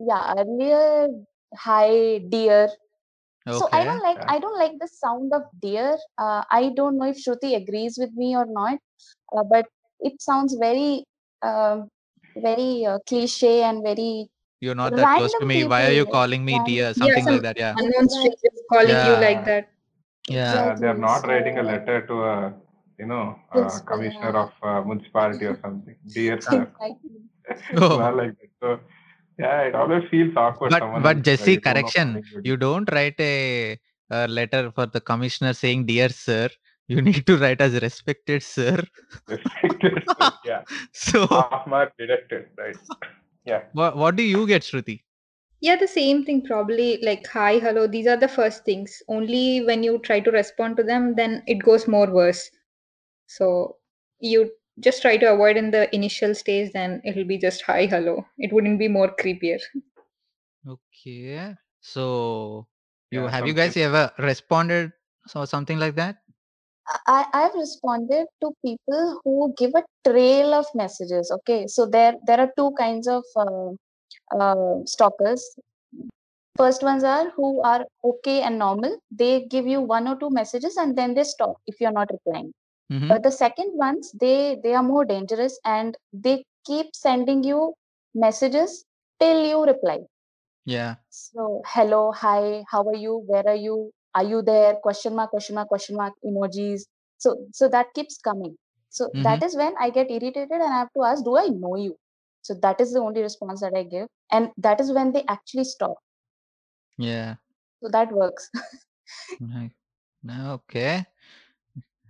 yeah 0.01 0.35
earlier 0.37 1.09
hi 1.57 2.19
dear 2.29 2.69
okay 3.47 3.59
so 3.59 3.69
i 3.73 3.85
don't 3.85 4.03
like 4.03 4.21
i 4.35 4.39
don't 4.39 4.59
like 4.59 4.77
the 4.81 4.89
sound 4.89 5.33
of 5.39 5.43
deer 5.61 5.97
uh, 6.19 6.43
i 6.51 6.71
don't 6.77 6.97
know 6.99 7.09
if 7.15 7.19
shruti 7.25 7.55
agrees 7.61 7.99
with 8.03 8.13
me 8.23 8.35
or 8.37 8.47
not 8.47 8.79
uh, 9.37 9.45
but 9.55 9.67
it 10.01 10.21
sounds 10.21 10.55
very 10.55 11.05
um 11.43 11.89
very 12.47 12.85
uh, 12.87 12.99
cliche 13.09 13.63
and 13.63 13.83
very 13.83 14.29
you're 14.61 14.75
not 14.75 14.97
that 14.97 15.19
close 15.19 15.33
to 15.33 15.39
Random 15.45 15.49
me. 15.49 15.65
Why 15.65 15.87
are 15.89 15.93
you 15.93 16.07
calling 16.07 16.43
me 16.43 16.53
random- 16.55 16.73
dear? 16.73 16.85
Yeah, 16.85 16.93
Something 16.95 17.25
some 17.25 17.33
like 17.35 17.43
that. 17.43 17.59
Yeah. 17.59 17.75
unknown 17.77 18.09
strangers 18.09 18.61
calling 18.73 19.01
you 19.09 19.15
like 19.25 19.45
that. 19.45 19.69
Yeah. 20.29 20.55
Uh, 20.55 20.79
they're 20.79 20.97
not 20.97 21.27
writing 21.27 21.59
a 21.59 21.63
letter 21.63 22.07
to 22.07 22.15
a, 22.25 22.55
you 22.99 23.07
know, 23.07 23.39
a 23.53 23.69
commissioner 23.91 24.33
of 24.45 24.53
uh, 24.63 24.81
municipality 24.83 25.45
or 25.45 25.59
something. 25.61 25.97
Dear 26.13 26.41
sir. 26.41 26.63
Exactly. 26.81 27.77
Oh. 27.83 27.99
Not 28.05 28.17
like 28.17 28.33
that. 28.41 28.51
So, 28.63 28.81
yeah, 29.39 29.63
it 29.63 29.75
always 29.75 30.03
feels 30.11 30.33
awkward. 30.37 30.71
But 30.71 31.03
but 31.03 31.23
Jesse, 31.23 31.53
you 31.53 31.61
don't 31.61 31.65
know 31.65 31.73
correction. 31.73 32.23
you 32.33 32.41
You 32.45 32.57
don't 32.57 32.91
write 32.93 33.19
a, 33.19 33.79
a 34.11 34.29
letter 34.29 34.71
for 34.71 34.87
the 34.87 35.01
commissioner 35.01 35.53
saying 35.53 35.87
dear 35.87 36.09
sir. 36.09 36.49
You 36.87 37.01
need 37.09 37.27
to 37.27 37.37
write 37.39 37.61
as 37.61 37.81
respected 37.81 38.43
sir. 38.43 38.83
respected. 39.29 40.03
sir. 40.07 40.31
yeah, 40.45 40.63
So 40.93 41.27
half 41.27 41.67
mark 41.67 41.93
deducted, 41.99 42.47
right? 42.59 42.77
Yeah. 43.45 43.63
what 43.73 43.97
what 43.97 44.17
do 44.17 44.23
you 44.23 44.47
get, 44.47 44.63
Shruti? 44.63 45.03
Yeah, 45.61 45.77
the 45.77 45.89
same 45.89 46.25
thing 46.25 46.43
probably 46.43 46.99
like 47.03 47.27
hi, 47.27 47.59
hello. 47.59 47.87
These 47.87 48.07
are 48.07 48.19
the 48.19 48.29
first 48.29 48.65
things. 48.65 49.03
Only 49.09 49.65
when 49.65 49.83
you 49.83 49.99
try 49.99 50.21
to 50.21 50.31
respond 50.31 50.77
to 50.77 50.83
them, 50.83 51.15
then 51.17 51.43
it 51.47 51.63
goes 51.63 51.89
more 51.89 52.11
worse. 52.13 52.51
So 53.27 53.77
you 54.21 54.51
just 54.81 55.03
try 55.03 55.17
to 55.17 55.33
avoid 55.33 55.57
in 55.57 55.71
the 55.71 55.93
initial 55.95 56.35
stage, 56.35 56.73
then 56.73 57.01
it'll 57.05 57.25
be 57.25 57.39
just 57.39 57.63
hi, 57.63 57.87
hello. 57.87 58.27
It 58.39 58.53
wouldn't 58.53 58.79
be 58.79 58.89
more 58.89 59.15
creepier. 59.15 59.61
Okay. 60.67 61.55
So 61.81 62.67
you 63.11 63.23
Yeah, 63.23 63.31
have 63.31 63.47
you 63.47 63.53
something- 63.53 63.57
guys 63.57 63.77
ever 63.77 64.13
responded 64.19 64.93
or 65.35 65.47
something 65.47 65.79
like 65.79 65.95
that? 65.97 66.17
I, 67.07 67.25
I've 67.33 67.55
responded 67.55 68.27
to 68.43 68.51
people 68.65 69.21
who 69.25 69.55
give 69.57 69.73
a 69.75 69.83
trail 70.07 70.53
of 70.53 70.67
messages. 70.75 71.31
Okay, 71.31 71.67
so 71.67 71.87
there 71.87 72.15
there 72.27 72.39
are 72.41 72.51
two 72.59 72.73
kinds 72.79 73.09
of 73.09 73.25
uh, 73.37 73.71
uh, 74.39 74.85
stalkers. 74.85 75.43
First 76.57 76.83
ones 76.83 77.03
are 77.03 77.31
who 77.31 77.63
are 77.63 77.87
okay 78.05 78.43
and 78.43 78.59
normal. 78.59 78.99
They 79.11 79.47
give 79.47 79.67
you 79.67 79.81
one 79.81 80.07
or 80.07 80.17
two 80.17 80.29
messages 80.31 80.77
and 80.77 80.95
then 80.97 81.15
they 81.15 81.25
stop 81.25 81.57
if 81.67 81.81
you're 81.81 81.91
not 81.91 82.11
replying. 82.13 82.53
Mhm. 82.91 83.09
But 83.09 83.23
the 83.23 83.31
second 83.33 83.77
ones, 83.79 84.13
they 84.13 84.57
they 84.63 84.75
are 84.75 84.83
more 84.83 85.05
dangerous 85.07 85.59
and 85.65 85.97
they 86.13 86.45
keep 86.67 86.95
sending 86.95 87.43
you 87.45 87.75
messages 88.15 88.85
till 89.21 89.45
you 89.47 89.65
reply. 89.65 90.01
Yeah. 90.65 90.97
So 91.09 91.63
hello, 91.67 92.13
hi, 92.13 92.65
how 92.71 92.83
are 92.89 92.95
you? 92.95 93.17
Where 93.27 93.47
are 93.49 93.55
you? 93.55 93.93
Are 94.15 94.25
you 94.25 94.43
there? 94.43 94.75
Question 94.77 95.15
mark, 95.17 95.31
question 95.31 95.55
mark, 95.55 95.69
question 95.69 95.97
mark, 95.97 96.13
emojis. 96.25 96.83
So 97.19 97.37
so 97.53 97.69
that 97.69 97.95
keeps 97.95 98.19
coming. 98.19 98.57
So 98.91 99.11
that 99.21 99.43
is 99.43 99.57
when 99.57 99.75
I 99.79 99.91
get 99.91 100.11
irritated 100.11 100.51
and 100.51 100.63
I 100.63 100.73
have 100.79 100.93
to 100.97 101.03
ask, 101.05 101.25
do 101.25 101.37
I 101.37 101.47
know 101.49 101.77
you? 101.77 101.97
So 102.43 102.55
that 102.63 102.81
is 102.81 102.93
the 102.93 103.01
only 103.01 103.23
response 103.23 103.61
that 103.63 103.75
I 103.75 103.83
give. 103.85 104.09
And 104.31 104.51
that 104.59 104.81
is 104.81 104.93
when 104.93 105.13
they 105.13 105.25
actually 105.29 105.65
stop. 105.65 105.97
Yeah. 106.99 107.37
So 107.83 107.89
that 107.93 108.11
works. 108.13 108.51
No, 110.23 110.55
Okay. 110.55 111.07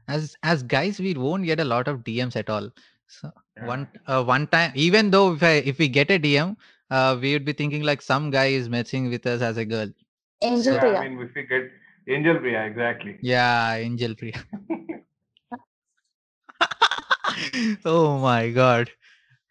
As 0.08 0.36
as 0.42 0.62
guys, 0.62 0.98
we 1.00 1.14
won't 1.14 1.44
get 1.44 1.60
a 1.60 1.64
lot 1.64 1.88
of 1.88 2.04
DMs 2.04 2.36
at 2.36 2.50
all. 2.50 2.70
So 3.06 3.32
one 3.60 3.88
uh, 4.06 4.24
one 4.24 4.46
time, 4.48 4.72
even 4.74 5.10
though 5.10 5.34
if 5.34 5.42
I 5.42 5.62
if 5.72 5.78
we 5.78 5.88
get 5.88 6.10
a 6.10 6.18
DM, 6.18 6.56
uh, 6.90 7.18
we 7.20 7.32
would 7.32 7.44
be 7.44 7.52
thinking 7.52 7.82
like 7.82 8.02
some 8.02 8.30
guy 8.30 8.46
is 8.46 8.68
messing 8.68 9.10
with 9.10 9.26
us 9.26 9.40
as 9.42 9.56
a 9.56 9.64
girl. 9.64 9.88
Angel 10.42 10.74
Yeah, 10.74 10.80
Priya. 10.80 10.98
I 10.98 11.08
mean, 11.08 11.20
if 11.20 11.34
we 11.34 11.42
get 11.42 11.70
Angel 12.08 12.38
Priya, 12.38 12.64
exactly. 12.64 13.18
Yeah, 13.22 13.74
Angel 13.76 14.14
Priya. 14.14 14.44
oh 17.84 18.18
my 18.18 18.50
god. 18.50 18.90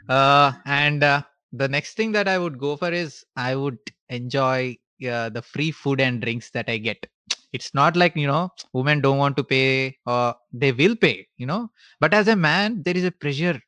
Uh, 0.07 0.51
and 0.65 1.03
uh, 1.03 1.21
the 1.51 1.67
next 1.67 1.95
thing 1.95 2.11
that 2.11 2.27
I 2.27 2.37
would 2.37 2.57
go 2.57 2.75
for 2.75 2.91
is 2.91 3.25
I 3.35 3.55
would 3.55 3.79
enjoy 4.09 4.77
uh, 5.07 5.29
the 5.29 5.41
free 5.41 5.71
food 5.71 6.01
and 6.01 6.21
drinks 6.21 6.49
that 6.51 6.69
I 6.69 6.77
get. 6.77 7.05
It's 7.53 7.73
not 7.73 7.95
like 7.95 8.15
you 8.15 8.27
know 8.27 8.49
women 8.73 9.01
don't 9.01 9.17
want 9.17 9.37
to 9.37 9.43
pay 9.43 9.97
or 10.05 10.35
they 10.51 10.71
will 10.71 10.95
pay, 10.95 11.27
you 11.37 11.45
know. 11.45 11.69
But 11.99 12.13
as 12.13 12.27
a 12.27 12.35
man, 12.35 12.81
there 12.83 12.97
is 12.97 13.05
a 13.05 13.11
pressure. 13.11 13.59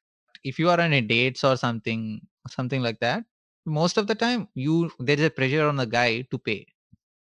If 0.44 0.60
you 0.60 0.70
are 0.70 0.80
on 0.80 0.94
a 0.94 1.02
dates 1.02 1.44
or 1.44 1.56
something, 1.58 2.22
something 2.50 2.82
like 2.82 3.00
that, 3.00 3.24
most 3.66 3.98
of 3.98 4.08
the 4.08 4.16
time 4.16 4.48
you 4.56 4.92
there 5.00 5.18
is 5.18 5.26
a 5.26 5.30
pressure 5.30 5.68
on 5.68 5.78
the 5.78 5.86
guy 5.86 6.22
to 6.32 6.38
pay. 6.38 6.66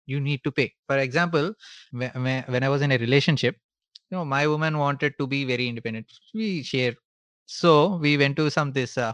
You 0.07 0.21
need 0.21 0.43
to 0.45 0.53
pay. 0.53 0.73
For 0.89 0.99
example, 0.99 1.55
when, 1.93 2.45
when 2.47 2.63
I 2.65 2.69
was 2.69 2.83
in 2.83 2.93
a 2.93 2.99
relationship, 2.99 3.57
you 4.11 4.19
know, 4.19 4.25
my 4.25 4.47
woman 4.47 4.79
wanted 4.79 5.15
to 5.19 5.27
be 5.27 5.45
very 5.45 5.69
independent. 5.69 6.07
We 6.35 6.63
share 6.63 6.95
so 7.47 7.97
we 7.97 8.17
went 8.17 8.37
to 8.37 8.51
some 8.51 8.73
this 8.73 8.97
uh, 8.97 9.13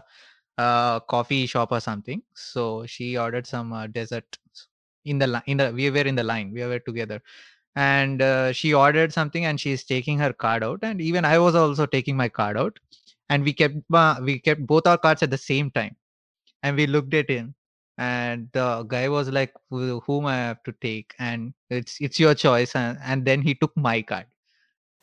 uh 0.57 0.99
coffee 1.01 1.45
shop 1.47 1.71
or 1.71 1.79
something 1.79 2.21
so 2.35 2.85
she 2.85 3.17
ordered 3.17 3.47
some 3.47 3.73
uh, 3.73 3.87
dessert 3.87 4.25
in 5.07 5.19
the 5.19 5.27
li- 5.27 5.47
in 5.47 5.57
the 5.57 5.71
we 5.71 5.89
were 5.89 6.07
in 6.11 6.15
the 6.15 6.23
line 6.23 6.51
we 6.53 6.65
were 6.65 6.79
together. 6.79 7.21
And 7.75 8.21
uh, 8.21 8.53
she 8.53 8.73
ordered 8.73 9.13
something 9.13 9.45
and 9.45 9.59
she's 9.59 9.83
taking 9.85 10.19
her 10.19 10.33
card 10.33 10.63
out. 10.63 10.79
And 10.83 11.01
even 11.01 11.25
i 11.25 11.37
was 11.39 11.55
also 11.55 11.85
taking 11.85 12.17
my 12.17 12.29
card 12.29 12.57
out. 12.57 12.79
And 13.29 13.43
we 13.43 13.53
kept 13.53 13.77
uh, 13.93 14.17
we 14.23 14.39
kept 14.39 14.65
both 14.65 14.87
our 14.87 14.97
cards 14.97 15.23
at 15.23 15.31
the 15.31 15.37
same 15.37 15.71
time. 15.71 15.95
And 16.63 16.75
we 16.75 16.87
looked 16.87 17.13
at 17.13 17.29
him 17.29 17.55
and 17.97 18.49
the 18.53 18.83
guy 18.83 19.09
was 19.09 19.29
like 19.29 19.53
whom 19.69 20.25
i 20.25 20.35
have 20.35 20.63
to 20.63 20.73
take? 20.81 21.13
And 21.19 21.53
it's 21.69 21.97
it's 22.01 22.19
your 22.19 22.35
choice. 22.35 22.75
And, 22.75 22.97
and 23.03 23.25
then 23.25 23.41
he 23.41 23.55
took 23.55 23.75
my 23.77 24.01
card. 24.01 24.25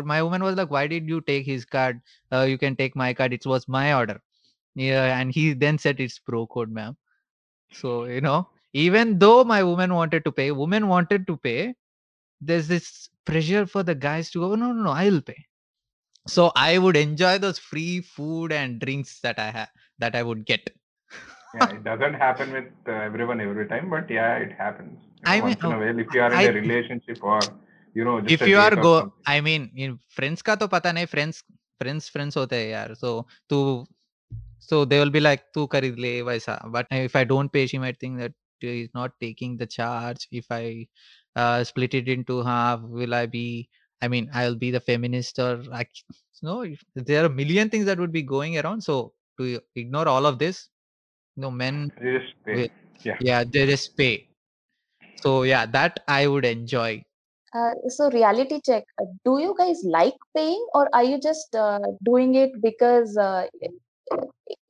My 0.05 0.23
woman 0.23 0.43
was 0.43 0.57
like 0.57 0.71
why 0.71 0.87
did 0.87 1.09
you 1.09 1.21
take 1.23 1.47
his 1.47 1.65
card? 1.65 2.01
Uh, 2.33 2.43
you 2.43 2.59
can 2.59 2.77
take 2.77 2.97
my 2.97 3.15
card. 3.15 3.33
It 3.33 3.47
was 3.47 3.69
my 3.69 3.95
order. 3.95 4.21
Yeah 4.75 5.19
and 5.21 5.33
he 5.33 5.55
then 5.55 5.79
said 5.79 6.01
it's 6.01 6.19
pro 6.19 6.47
code 6.47 6.71
ma'am. 6.71 6.97
So 7.73 8.05
you 8.07 8.21
know 8.21 8.49
even 8.75 9.19
though 9.19 9.45
my 9.45 9.63
woman 9.63 9.95
wanted 9.95 10.25
to 10.25 10.33
pay 10.33 10.51
women 10.51 10.89
wanted 10.89 11.27
to 11.27 11.37
pay 11.49 11.75
there's 12.41 12.69
this 12.69 13.09
pressure 13.25 13.65
for 13.67 13.83
the 13.83 13.95
guys 13.95 14.31
to 14.31 14.41
go 14.41 14.53
oh, 14.53 14.55
no 14.57 14.73
no 14.73 14.83
no 14.83 14.91
i'll 14.91 15.23
pay. 15.23 15.43
So 16.27 16.53
i 16.57 16.79
would 16.79 16.97
enjoy 16.97 17.39
those 17.39 17.59
free 17.59 18.01
food 18.01 18.53
and 18.53 18.81
drinks 18.81 19.21
that 19.21 19.39
i 19.39 19.51
have 19.51 19.69
that 19.99 20.17
i 20.17 20.23
would 20.23 20.45
get. 20.45 20.71
Yeah, 21.55 21.71
it 21.71 21.85
doesn't 21.85 22.15
happen 22.15 22.53
with 22.53 22.71
uh, 22.89 22.93
everyone 22.93 23.41
every 23.41 23.67
time 23.69 23.89
but 23.89 24.11
yeah 24.11 24.37
it 24.37 24.53
happens. 24.53 24.99
I 25.25 25.41
mean, 25.41 25.57
in 25.59 25.65
a 25.65 25.77
oh, 25.77 25.79
while 25.79 25.99
if 25.99 26.13
you 26.13 26.21
are 26.21 26.33
in 26.33 26.39
I, 26.39 26.45
a 26.45 26.53
relationship 26.53 27.19
or 27.23 27.41
you 27.95 28.05
know 28.05 28.19
if 28.27 28.41
you 28.43 28.59
are 28.59 28.75
go 28.75 29.13
i 29.27 29.41
mean 29.41 29.71
in 29.77 29.99
friends 30.09 30.43
ka 30.43 30.57
to 30.57 30.69
pata 30.69 30.89
nahi 30.89 31.09
friends 31.09 31.45
friends 31.81 32.09
friends 32.09 32.35
hote 32.35 32.57
hai 32.59 32.67
yaar. 32.73 32.97
So 32.97 33.27
tu 33.49 33.87
so 34.59 34.85
they 34.85 34.99
will 34.99 35.15
be 35.19 35.21
like 35.21 35.45
tu 35.53 35.69
karid 35.69 36.01
le 36.07 36.13
but 36.77 36.87
if 36.91 37.15
i 37.17 37.25
don't 37.25 37.53
pay 37.53 37.67
she 37.67 37.79
might 37.79 38.01
think 38.01 38.19
that 38.19 38.33
is 38.69 38.89
not 38.95 39.13
taking 39.21 39.57
the 39.57 39.67
charge 39.67 40.27
if 40.31 40.47
i 40.51 40.87
uh, 41.37 41.65
split 41.65 41.95
it 41.95 42.09
into 42.09 42.43
half 42.43 42.81
will 42.83 43.15
i 43.15 43.27
be 43.27 43.69
i 44.03 44.09
mean 44.09 44.29
i'll 44.35 44.55
be 44.57 44.71
the 44.71 44.81
feminist 44.81 45.39
or 45.39 45.63
I, 45.73 45.87
no 46.43 46.63
if- 46.63 46.85
there 46.95 47.23
are 47.23 47.27
a 47.27 47.37
million 47.43 47.71
things 47.71 47.87
that 47.87 47.99
would 47.99 48.13
be 48.13 48.23
going 48.23 48.59
around 48.59 48.83
so 48.83 49.15
to 49.39 49.61
ignore 49.75 50.09
all 50.09 50.27
of 50.27 50.39
this 50.39 50.71
no 51.37 51.51
men 51.51 51.93
You 52.01 52.19
just 52.21 52.35
pay. 52.45 52.55
Wait. 52.57 52.73
Yeah. 53.05 53.19
yeah 53.21 53.45
they 53.45 53.67
just 53.67 53.97
pay 53.97 54.29
so 55.17 55.43
yeah 55.45 55.67
that 55.67 56.01
i 56.09 56.27
would 56.27 56.45
enjoy 56.45 57.03
Uh, 57.55 57.73
so 57.89 58.11
reality 58.11 58.61
check. 58.67 58.85
uh, 59.01 59.05
Do 59.25 59.39
you 59.41 59.55
guys 59.57 59.81
like 59.85 60.15
paying, 60.37 60.65
or 60.75 60.89
are 60.93 61.05
you 61.05 61.21
just 61.21 61.55
uh, 61.55 61.79
doing 62.05 62.35
it 62.35 62.51
because 62.61 63.17
uh, 63.17 63.47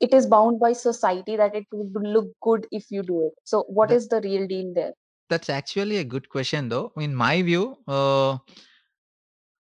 it- 0.00 0.14
is 0.14 0.26
bound 0.26 0.61
by 0.61 0.73
society 0.73 1.37
that 1.37 1.55
it 1.55 1.67
would 1.73 1.93
look 2.03 2.29
good 2.43 2.67
if 2.71 2.91
you 2.91 3.03
do 3.03 3.26
it? 3.26 3.33
So 3.45 3.62
what 3.64 3.88
The- 3.88 3.97
the 4.09 4.21
real 4.21 4.47
deal 4.47 4.73
there? 4.75 4.93
that's 5.29 5.49
actually 5.50 5.97
a 5.99 6.05
good 6.05 6.29
question 6.29 6.69
though 6.69 6.93
in 6.97 7.14
my 7.14 7.43
view 7.43 7.76
uh, 7.88 8.37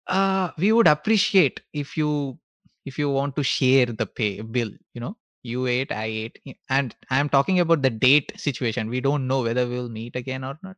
uh 0.07 0.51
we 0.57 0.71
would 0.71 0.87
appreciate 0.87 1.61
if 1.73 1.95
you 1.97 2.37
if 2.85 2.97
you 2.97 3.09
want 3.09 3.35
to 3.35 3.43
share 3.43 3.85
the 3.85 4.05
pay 4.05 4.41
bill 4.41 4.71
you 4.93 5.01
know 5.01 5.15
you 5.43 5.67
ate 5.67 5.91
i 5.91 6.05
ate 6.05 6.39
and 6.69 6.95
i'm 7.09 7.29
talking 7.29 7.59
about 7.59 7.81
the 7.81 7.89
date 7.89 8.31
situation 8.37 8.89
we 8.89 9.01
don't 9.01 9.27
know 9.27 9.41
whether 9.41 9.67
we'll 9.67 9.89
meet 9.89 10.15
again 10.15 10.43
or 10.43 10.57
not 10.63 10.77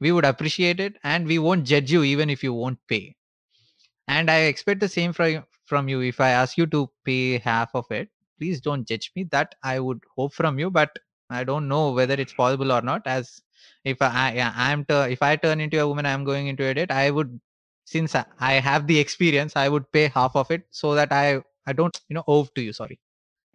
we 0.00 0.12
would 0.12 0.24
appreciate 0.24 0.80
it 0.80 0.96
and 1.04 1.26
we 1.26 1.38
won't 1.38 1.64
judge 1.64 1.90
you 1.92 2.02
even 2.02 2.30
if 2.30 2.42
you 2.42 2.52
won't 2.54 2.78
pay 2.88 3.14
and 4.08 4.30
i 4.30 4.38
expect 4.52 4.80
the 4.80 4.88
same 4.88 5.12
from 5.12 5.42
from 5.68 5.88
you. 5.88 6.00
If 6.02 6.20
i 6.20 6.30
ask 6.30 6.58
you 6.58 6.66
to 6.76 6.90
pay 7.04 7.38
half 7.38 7.74
of 7.74 7.90
it 7.90 8.08
please 8.38 8.60
don't 8.60 8.86
judge 8.88 9.12
me. 9.16 9.24
That 9.32 9.54
i 9.64 9.78
would 9.80 10.00
hope 10.16 10.34
from 10.34 10.58
you 10.58 10.70
but 10.70 10.98
i 11.30 11.44
don't 11.44 11.68
know 11.68 11.92
whether 11.92 12.14
it's 12.14 12.32
possible 12.34 12.72
or 12.72 12.82
not. 12.82 13.06
As 13.06 13.42
if 13.84 14.02
i 14.02 14.10
I- 14.46 14.54
i'm 14.72 14.84
tu- 14.84 15.08
if 15.16 15.22
i 15.22 15.36
turn 15.36 15.60
into 15.60 15.80
a 15.80 15.88
woman 15.88 16.06
i'm 16.06 16.24
going 16.24 16.48
into 16.48 16.64
a 16.66 16.74
date 16.74 16.90
i 16.92 17.10
would 17.10 17.40
since 17.84 18.14
I, 18.14 18.24
I 18.40 18.54
have 18.54 18.86
the 18.86 18.98
experience 18.98 19.56
i 19.56 19.68
would 19.68 19.90
pay 19.92 20.08
half 20.08 20.36
of 20.36 20.50
it 20.50 20.64
so 20.70 20.94
that 20.94 21.12
i 21.12 21.42
i 21.66 21.72
don't 21.72 22.00
you 22.08 22.14
know 22.14 22.24
owe 22.28 22.44
to 22.54 22.62
you 22.62 22.72
sorry. 22.72 22.98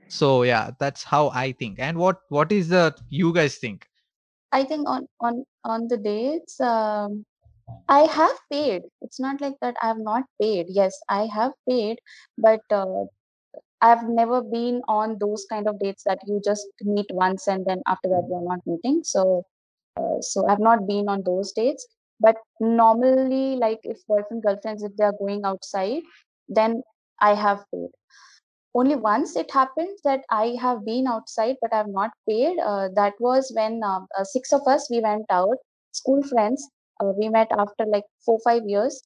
So 0.10 0.44
yeah 0.44 0.72
that's 0.80 1.04
how 1.04 1.30
i 1.30 1.52
think. 1.54 1.80
And 1.80 1.98
what 1.98 2.22
what 2.30 2.52
is 2.52 2.70
the 2.70 2.96
you 3.10 3.34
guys 3.34 3.58
think? 3.58 3.88
I 4.52 4.64
think 4.64 4.88
on 4.88 5.08
on 5.20 5.46
on 5.66 5.88
the 5.88 5.98
dates, 5.98 6.60
um, 6.62 7.26
I 7.88 8.02
have 8.02 8.38
paid. 8.52 8.84
It's 9.02 9.20
not 9.20 9.42
like 9.42 9.56
that 9.62 9.76
I 9.82 9.88
have 9.88 10.00
not 10.00 10.24
paid. 10.42 10.68
Yes, 10.70 11.00
I 11.10 11.28
have 11.28 11.52
paid, 11.70 12.00
but 12.38 12.62
uh, 12.72 13.06
I've 13.82 14.04
never 14.10 14.42
been 14.42 14.82
on 14.88 15.18
those 15.20 15.46
kind 15.50 15.68
of 15.68 15.80
dates 15.80 16.04
that 16.06 16.20
you 16.28 16.42
just 16.44 16.68
meet 16.82 17.08
once 17.12 17.48
and 17.48 17.66
then 17.66 17.82
after 17.88 18.10
that 18.10 18.28
you're 18.30 18.42
not 18.42 18.60
meeting. 18.66 19.02
So, 19.04 19.44
uh, 19.98 20.22
so 20.22 20.48
I've 20.48 20.60
not 20.60 20.88
been 20.88 21.10
on 21.10 21.24
those 21.26 21.52
dates. 21.54 21.88
But 22.20 22.38
normally, 22.62 23.58
like 23.58 23.80
if 23.84 24.00
boyfriend 24.08 24.44
girlfriends, 24.44 24.84
if 24.84 24.96
they 24.98 25.06
are 25.06 25.14
going 25.20 25.44
outside, 25.46 26.04
then 26.50 26.84
I 27.22 27.36
have 27.36 27.66
paid. 27.74 27.90
Only 28.76 28.96
once 28.96 29.36
it 29.36 29.52
happened 29.52 29.98
that 30.04 30.24
I 30.30 30.56
have 30.62 30.86
been 30.86 31.08
outside, 31.08 31.58
but 31.62 31.74
I've 31.74 31.88
not 31.88 32.12
paid. 32.30 32.60
Uh, 32.60 32.90
that 32.96 33.14
was 33.20 33.52
when 33.56 33.82
um, 33.84 34.08
uh, 34.18 34.24
six 34.24 34.54
of 34.54 34.62
us 34.68 34.90
we 34.92 35.00
went 35.02 35.26
out, 35.32 35.58
school 35.92 36.22
friends. 36.24 36.68
Uh, 37.04 37.12
we 37.18 37.30
met 37.30 37.48
after 37.58 37.86
like 37.86 38.06
four 38.26 38.40
five 38.44 38.64
years, 38.66 39.02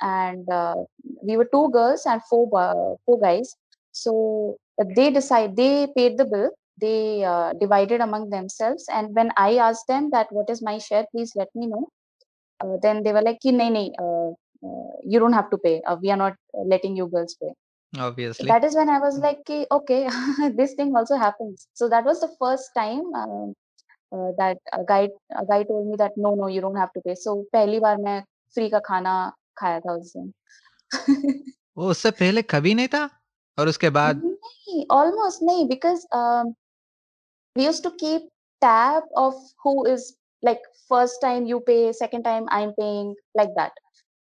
and 0.00 0.48
uh, 0.50 0.76
we 1.22 1.36
were 1.36 1.48
two 1.52 1.68
girls 1.72 2.06
and 2.06 2.20
four 2.30 2.48
uh, 2.58 2.94
four 3.06 3.20
guys. 3.20 3.54
So 3.92 4.56
they 4.96 5.10
decide 5.10 5.56
they 5.56 5.88
paid 5.96 6.18
the 6.18 6.24
bill. 6.24 6.50
They 6.80 7.24
uh, 7.24 7.52
divided 7.60 8.00
among 8.00 8.30
themselves. 8.30 8.86
And 8.92 9.14
when 9.14 9.30
I 9.36 9.56
asked 9.56 9.86
them 9.88 10.10
that 10.10 10.28
what 10.30 10.50
is 10.50 10.62
my 10.62 10.78
share, 10.78 11.06
please 11.12 11.32
let 11.36 11.48
me 11.54 11.66
know. 11.66 11.88
Uh, 12.60 12.76
then 12.82 13.02
they 13.02 13.12
were 13.12 13.22
like, 13.22 13.40
"Ki, 13.40 13.52
nahi, 13.52 13.70
nahi, 13.76 13.90
uh, 13.98 14.30
uh, 14.66 14.92
you 15.04 15.18
don't 15.18 15.32
have 15.32 15.50
to 15.50 15.58
pay. 15.58 15.82
Uh, 15.86 15.96
we 16.00 16.10
are 16.10 16.16
not 16.16 16.36
letting 16.74 16.96
you 16.96 17.08
girls 17.08 17.36
pay. 17.42 17.52
Obviously. 17.98 18.48
that 18.48 18.64
is 18.64 18.74
when 18.74 18.88
I 18.88 18.98
was 18.98 19.18
like, 19.18 19.44
"Ki, 19.44 19.66
okay, 19.70 20.08
this 20.60 20.74
thing 20.74 20.96
also 20.96 21.16
happens. 21.16 21.68
So 21.74 21.88
that 21.88 22.04
was 22.04 22.20
the 22.20 22.30
first 22.40 22.70
time 22.76 23.02
uh, 23.14 23.46
uh, 24.13 24.31
that 24.37 24.57
a 24.73 24.83
guy 24.83 25.09
a 25.35 25.45
guy 25.45 25.63
told 25.63 25.87
me 25.87 25.95
that 25.97 26.11
no, 26.17 26.35
no, 26.35 26.47
you 26.47 26.61
don't 26.61 26.75
have 26.75 26.93
to 26.93 27.01
pay. 27.01 27.15
So 27.15 27.35
पहली 27.53 27.79
बार 27.79 27.97
मैं 27.97 28.21
free 28.57 28.69
का 28.71 28.79
खाना 28.87 29.15
खाया 29.57 29.79
था 29.79 29.93
उस 29.93 30.13
दिन. 30.17 30.33
वो 31.77 31.89
उससे 31.89 32.11
पहले 32.11 32.41
कभी 32.41 32.73
नहीं 32.75 32.87
था 32.87 33.09
और 33.59 33.67
उसके 33.67 33.89
बाद 33.89 34.21
नहीं, 34.23 34.85
almost 34.91 35.43
नहीं 35.43 35.67
because 35.69 36.05
um, 36.11 36.55
we 37.55 37.65
used 37.65 37.83
to 37.83 37.91
keep 37.91 38.21
tab 38.61 39.03
of 39.15 39.33
who 39.63 39.85
is 39.85 40.15
like 40.43 40.59
first 40.89 41.21
time 41.21 41.45
you 41.45 41.59
pay, 41.59 41.93
second 41.93 42.23
time 42.23 42.45
I'm 42.49 42.73
paying, 42.79 43.15
like 43.35 43.49
that. 43.55 43.71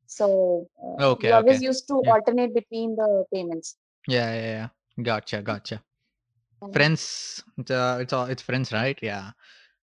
So 0.07 0.67
uh, 0.83 1.03
Okay, 1.03 1.27
we 1.27 1.33
always 1.33 1.57
okay. 1.57 1.65
used 1.65 1.87
to 1.87 2.01
Yeah. 2.03 2.11
alternate 2.13 2.53
between 2.53 2.95
the 2.95 3.25
payments. 3.33 3.77
yeah 4.07 4.33
yeah 4.35 4.51
yeah 4.51 5.03
gotcha 5.03 5.41
gotcha 5.41 5.81
And 6.61 6.73
friends 6.73 7.43
it's, 7.57 7.71
uh, 7.71 7.99
it's 8.01 8.13
all 8.13 8.25
it's 8.25 8.41
friends 8.41 8.71
right 8.73 8.99
yeah 9.01 9.31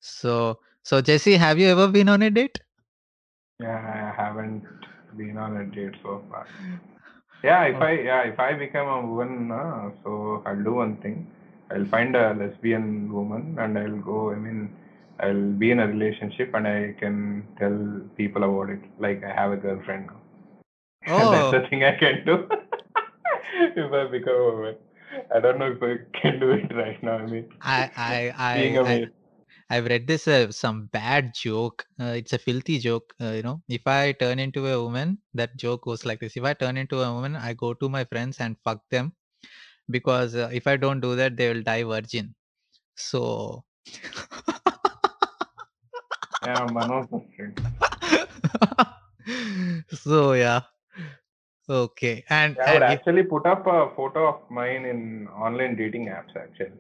so 0.06 0.58
so 0.82 1.00
jesse 1.00 1.36
have 1.36 1.58
you 1.58 1.68
ever 1.68 1.88
been 1.88 2.08
on 2.08 2.22
a 2.22 2.30
date 2.30 2.58
Yeah, 3.60 4.12
I 4.16 4.22
haven't 4.22 4.64
been 5.16 5.36
on 5.38 5.56
a 5.58 5.64
date 5.64 5.94
so 6.02 6.22
far. 6.30 6.46
Yeah, 7.44 7.64
if 7.64 7.80
I 7.80 7.92
yeah 7.92 8.22
if 8.22 8.40
I 8.40 8.54
become 8.54 8.88
a 8.88 9.06
woman, 9.06 9.52
uh, 9.52 9.90
so 10.02 10.42
I'll 10.46 10.62
do 10.62 10.75
one 10.75 10.96
thing. 10.96 11.30
I'll 11.70 11.84
find 11.86 12.16
a 12.16 12.34
lesbian 12.34 13.12
woman 13.12 13.56
and 13.58 13.78
I'll 13.78 14.00
go. 14.00 14.32
I 14.32 14.36
mean, 14.36 14.70
I'll 15.20 15.52
be 15.52 15.70
in 15.70 15.78
a 15.80 15.86
relationship 15.86 16.54
and 16.54 16.66
I 16.66 16.94
can 16.98 17.46
tell 17.58 17.76
people 18.16 18.42
about 18.44 18.70
it. 18.70 18.80
Like 18.98 19.22
I 19.22 19.32
have 19.32 19.52
a 19.52 19.56
girlfriend 19.56 20.06
now. 20.08 20.20
That's 21.30 21.50
oh 21.50 21.50
the 21.50 21.66
thing 21.68 21.84
I 21.84 21.96
can 21.96 22.25
do 22.25 22.48
if 23.76 23.92
I 23.92 24.04
become 24.10 24.34
a 24.34 24.50
woman. 24.50 24.76
I 25.34 25.40
don't 25.40 25.58
know 25.58 25.70
if 25.70 25.82
I 25.82 25.94
can 26.20 26.40
do 26.40 26.50
it 26.52 26.75
right 26.75 27.00
now. 27.02 27.18
I 27.18 27.26
mean, 27.26 27.46
i 27.60 27.90
i 27.96 28.34
I, 28.36 28.54
being 28.54 28.76
a 28.78 28.84
I. 28.84 29.08
I've 29.68 29.87
read 29.87 30.06
this 30.06 30.28
uh, 30.28 30.52
some 30.52 30.87
bad 30.87 31.35
joke. 31.35 31.85
Uh, 32.00 32.14
it's 32.16 32.32
a 32.32 32.38
filthy 32.38 32.78
joke. 32.78 33.12
Uh, 33.20 33.30
you 33.30 33.42
know, 33.42 33.62
if 33.68 33.87
I 33.87 34.12
turn 34.12 34.38
into 34.38 34.66
a 34.68 34.80
woman, 34.82 35.18
that 35.35 35.56
joke 35.56 35.82
goes 35.85 36.04
like 36.04 36.20
this: 36.20 36.37
If 36.37 36.44
I 36.44 36.54
turn 36.54 36.76
into 36.76 37.00
a 37.02 37.12
woman, 37.12 37.35
I 37.35 37.52
go 37.54 37.75
to 37.75 37.88
my 37.88 38.04
friends 38.04 38.38
and 38.38 38.56
fuck 38.62 38.82
them 38.90 39.12
because 39.90 40.37
uh, 40.37 40.50
if 40.52 40.66
I 40.66 40.76
don't 40.76 41.00
do 41.00 41.16
that, 41.16 41.37
they 41.37 41.52
will 41.52 41.62
die 41.62 41.82
virgin. 41.82 42.35
So, 42.94 43.64
Yeah, 46.44 46.66
so 49.88 50.32
yeah, 50.35 50.61
okay. 51.68 52.25
And, 52.30 52.56
I 52.58 52.75
would 52.75 52.82
and 52.82 52.92
if, 52.92 53.00
actually 53.00 53.25
put 53.25 53.46
up 53.46 53.66
a 53.66 53.90
photo 53.96 54.28
of 54.28 54.50
mine 54.50 54.85
in 54.85 55.26
online 55.29 55.74
dating 55.74 56.07
apps 56.07 56.37
actually 56.37 56.70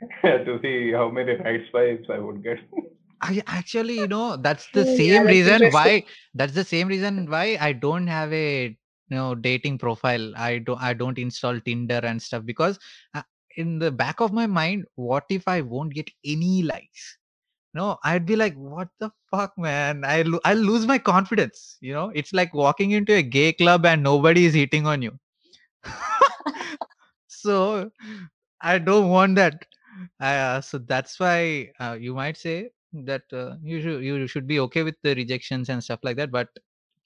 to 0.22 0.58
see 0.62 0.92
how 0.92 1.10
many 1.10 1.34
right 1.36 1.62
swipes 1.70 2.08
I 2.10 2.18
would 2.18 2.42
get. 2.42 2.58
I 3.22 3.42
actually, 3.46 4.00
you 4.00 4.08
know, 4.08 4.36
that's 4.36 4.68
the 4.72 4.84
yeah, 4.84 4.96
same 4.96 5.24
that's 5.24 5.26
reason 5.26 5.70
why. 5.70 6.04
That's 6.34 6.54
the 6.54 6.64
same 6.64 6.88
reason 6.88 7.30
why 7.30 7.58
I 7.60 7.72
don't 7.72 8.06
have 8.06 8.32
a 8.32 8.66
you 8.66 9.16
know 9.16 9.34
dating 9.34 9.78
profile. 9.78 10.32
I 10.36 10.58
don't. 10.58 10.80
I 10.80 10.94
don't 10.94 11.18
install 11.18 11.60
Tinder 11.60 12.00
and 12.02 12.22
stuff 12.22 12.44
because 12.46 12.78
uh, 13.14 13.22
in 13.56 13.78
the 13.78 13.90
back 13.90 14.20
of 14.20 14.32
my 14.32 14.46
mind, 14.46 14.86
what 14.94 15.24
if 15.28 15.46
I 15.48 15.60
won't 15.60 15.92
get 15.92 16.10
any 16.24 16.62
likes? 16.62 17.18
No, 17.74 17.98
I'd 18.04 18.26
be 18.26 18.36
like, 18.36 18.54
what 18.54 18.88
the 18.98 19.10
fuck, 19.30 19.56
man? 19.58 20.04
I 20.04 20.22
lo- 20.22 20.40
I'll 20.44 20.56
lose 20.56 20.86
my 20.86 20.98
confidence. 20.98 21.76
You 21.80 21.92
know, 21.92 22.10
it's 22.14 22.32
like 22.32 22.54
walking 22.54 22.92
into 22.92 23.14
a 23.14 23.22
gay 23.22 23.52
club 23.52 23.86
and 23.86 24.02
nobody 24.02 24.46
is 24.46 24.54
hitting 24.54 24.86
on 24.86 25.02
you. 25.02 25.18
so 27.28 27.90
I 28.60 28.78
don't 28.78 29.08
want 29.10 29.36
that. 29.36 29.66
Uh, 30.20 30.60
so 30.60 30.78
that's 30.78 31.18
why 31.20 31.70
uh, 31.80 31.96
you 31.98 32.14
might 32.14 32.36
say 32.36 32.70
that 32.92 33.22
uh, 33.32 33.56
you 33.62 33.80
should 33.80 34.02
you 34.02 34.26
should 34.26 34.46
be 34.46 34.60
okay 34.60 34.82
with 34.82 34.96
the 35.02 35.14
rejections 35.14 35.68
and 35.68 35.82
stuff 35.82 36.00
like 36.02 36.16
that. 36.16 36.30
But 36.30 36.48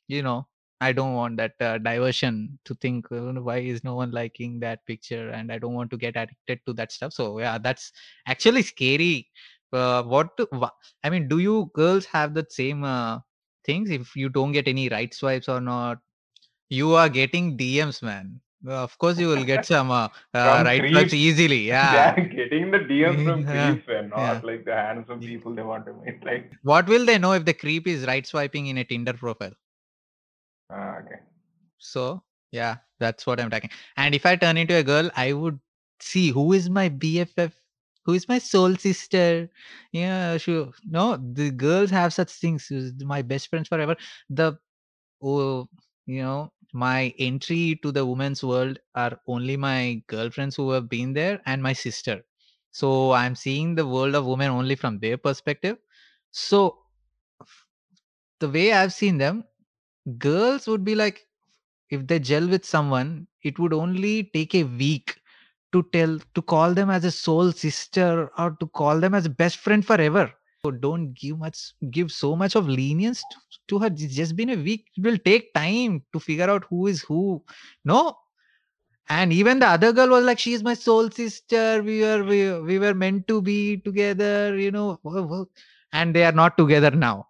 you 0.08 0.22
know, 0.22 0.46
I 0.80 0.92
don't 0.92 1.14
want 1.14 1.36
that 1.38 1.54
uh, 1.60 1.78
diversion 1.78 2.58
to 2.64 2.74
think 2.76 3.06
why 3.10 3.58
is 3.58 3.84
no 3.84 3.94
one 3.96 4.10
liking 4.10 4.60
that 4.60 4.84
picture, 4.86 5.30
and 5.30 5.52
I 5.52 5.58
don't 5.58 5.74
want 5.74 5.90
to 5.92 5.96
get 5.96 6.16
addicted 6.16 6.60
to 6.66 6.72
that 6.74 6.92
stuff. 6.92 7.12
So 7.12 7.38
yeah, 7.38 7.58
that's 7.58 7.92
actually 8.26 8.62
scary. 8.62 9.30
Uh, 9.72 10.04
what 10.04 10.36
to, 10.36 10.48
I 11.02 11.10
mean, 11.10 11.26
do 11.28 11.38
you 11.40 11.70
girls 11.74 12.06
have 12.06 12.34
the 12.34 12.46
same 12.48 12.84
uh, 12.84 13.20
things? 13.64 13.90
If 13.90 14.14
you 14.14 14.28
don't 14.28 14.52
get 14.52 14.68
any 14.68 14.88
right 14.88 15.12
swipes 15.12 15.48
or 15.48 15.60
not, 15.60 15.98
you 16.68 16.94
are 16.94 17.08
getting 17.08 17.56
DMs, 17.56 18.02
man. 18.02 18.40
Uh, 18.66 18.82
of 18.82 18.96
course, 18.98 19.18
you 19.18 19.28
will 19.28 19.44
get 19.44 19.64
some 19.66 19.90
uh, 19.90 20.08
uh, 20.34 20.62
right 20.64 20.86
swipes 20.88 21.12
creeps. 21.12 21.14
easily. 21.14 21.66
They 21.80 21.98
Yeah. 21.98 22.14
getting 22.36 22.70
the 22.70 22.78
DMs 22.80 23.22
from 23.22 23.44
Yeah, 23.48 23.48
creeps 23.48 23.84
and 23.88 24.10
not 24.10 24.36
yeah. 24.36 24.42
like 24.44 24.64
the 24.64 24.74
handsome 24.74 25.20
Yeah. 25.20 25.28
people 25.28 25.54
they 25.54 25.62
want 25.62 25.86
to 25.86 25.92
meet. 25.94 26.24
Like, 26.24 26.52
What 26.62 26.88
will 26.88 27.04
they 27.06 27.18
know 27.18 27.32
if 27.32 27.44
the 27.44 27.54
creep 27.54 27.86
is 27.86 28.06
right 28.06 28.26
swiping 28.26 28.66
in 28.66 28.76
a 28.78 28.84
Tinder 28.84 29.14
profile? 29.14 29.54
ah, 30.70 30.98
okay. 31.00 31.20
So 31.78 32.22
yeah, 32.52 32.76
that's 32.98 33.26
what 33.26 33.40
I'm 33.40 33.50
talking. 33.50 33.70
And 33.96 34.14
if 34.14 34.26
I 34.26 34.36
turn 34.36 34.56
into 34.56 34.74
a 34.74 34.82
girl, 34.82 35.10
I 35.16 35.32
would 35.32 35.58
see 36.00 36.30
who 36.30 36.52
is 36.52 36.70
my 36.70 36.88
BFF, 36.88 37.52
who 38.04 38.12
is 38.14 38.28
my 38.28 38.38
soul 38.38 38.74
sister. 38.76 39.50
Yeah, 39.92 40.36
sure. 40.38 40.70
No, 40.84 41.16
the 41.16 41.50
girls 41.50 41.90
have 41.90 42.12
such 42.12 42.30
things. 42.32 42.70
My 43.04 43.22
best 43.22 43.48
friends 43.48 43.68
forever. 43.68 43.96
The 44.28 44.58
oh, 45.22 45.68
you 46.06 46.22
know, 46.22 46.52
my 46.74 47.14
entry 47.18 47.80
to 47.82 47.92
the 47.92 48.06
women's 48.06 48.44
world 48.44 48.80
are 48.96 49.20
only 49.28 49.56
my 49.56 50.02
girlfriends 50.08 50.56
who 50.56 50.70
have 50.72 50.90
been 50.90 51.14
there 51.14 51.40
and 51.46 51.62
my 51.62 51.72
sister. 51.74 52.24
So 52.72 53.12
I'm 53.12 53.36
seeing 53.36 53.76
the 53.76 53.86
world 53.86 54.16
of 54.16 54.26
women 54.26 54.50
only 54.50 54.76
from 54.76 54.98
their 55.00 55.18
perspective. 55.18 55.78
So 56.32 56.80
the 58.40 58.48
way 58.48 58.72
I've 58.72 58.92
seen 58.92 59.18
them, 59.18 59.44
girls 60.18 60.66
would 60.68 60.84
be 60.84 60.94
like 60.94 61.26
if 61.90 62.06
they 62.06 62.18
gel 62.20 62.48
with 62.48 62.64
someone 62.64 63.26
it 63.42 63.58
would 63.58 63.74
only 63.74 64.24
take 64.34 64.54
a 64.54 64.64
week 64.64 65.20
to 65.72 65.84
tell 65.92 66.18
to 66.34 66.42
call 66.42 66.74
them 66.74 66.90
as 66.90 67.04
a 67.04 67.12
soul 67.12 67.52
sister 67.52 68.30
or 68.38 68.52
to 68.60 68.66
call 68.68 69.00
them 69.00 69.14
as 69.14 69.26
a 69.26 69.30
best 69.30 69.58
friend 69.58 69.86
forever 69.86 70.32
so 70.64 70.70
don't 70.70 71.12
give 71.14 71.38
much 71.38 71.72
give 71.90 72.10
so 72.10 72.34
much 72.36 72.54
of 72.56 72.68
lenience 72.68 73.22
to, 73.30 73.36
to 73.68 73.78
her. 73.80 73.86
It's 73.86 74.14
just 74.14 74.36
been 74.36 74.50
a 74.50 74.56
week. 74.56 74.86
It 74.96 75.04
will 75.04 75.18
take 75.18 75.52
time 75.54 76.02
to 76.12 76.20
figure 76.20 76.50
out 76.50 76.64
who 76.70 76.86
is 76.86 77.02
who 77.02 77.42
no? 77.84 78.16
And 79.08 79.32
even 79.32 79.58
the 79.58 79.66
other 79.66 79.92
girl 79.92 80.08
was 80.08 80.24
like 80.24 80.38
she 80.38 80.54
is 80.54 80.62
my 80.62 80.74
soul 80.74 81.10
sister. 81.10 81.82
We 81.82 82.00
were 82.02 82.24
we, 82.24 82.60
we 82.60 82.78
were 82.78 82.94
meant 82.94 83.28
to 83.28 83.42
be 83.42 83.78
together 83.78 84.56
you 84.56 84.70
know. 84.70 84.98
And 85.92 86.14
they 86.14 86.24
are 86.24 86.32
not 86.32 86.56
together 86.56 86.90
now. 86.90 87.26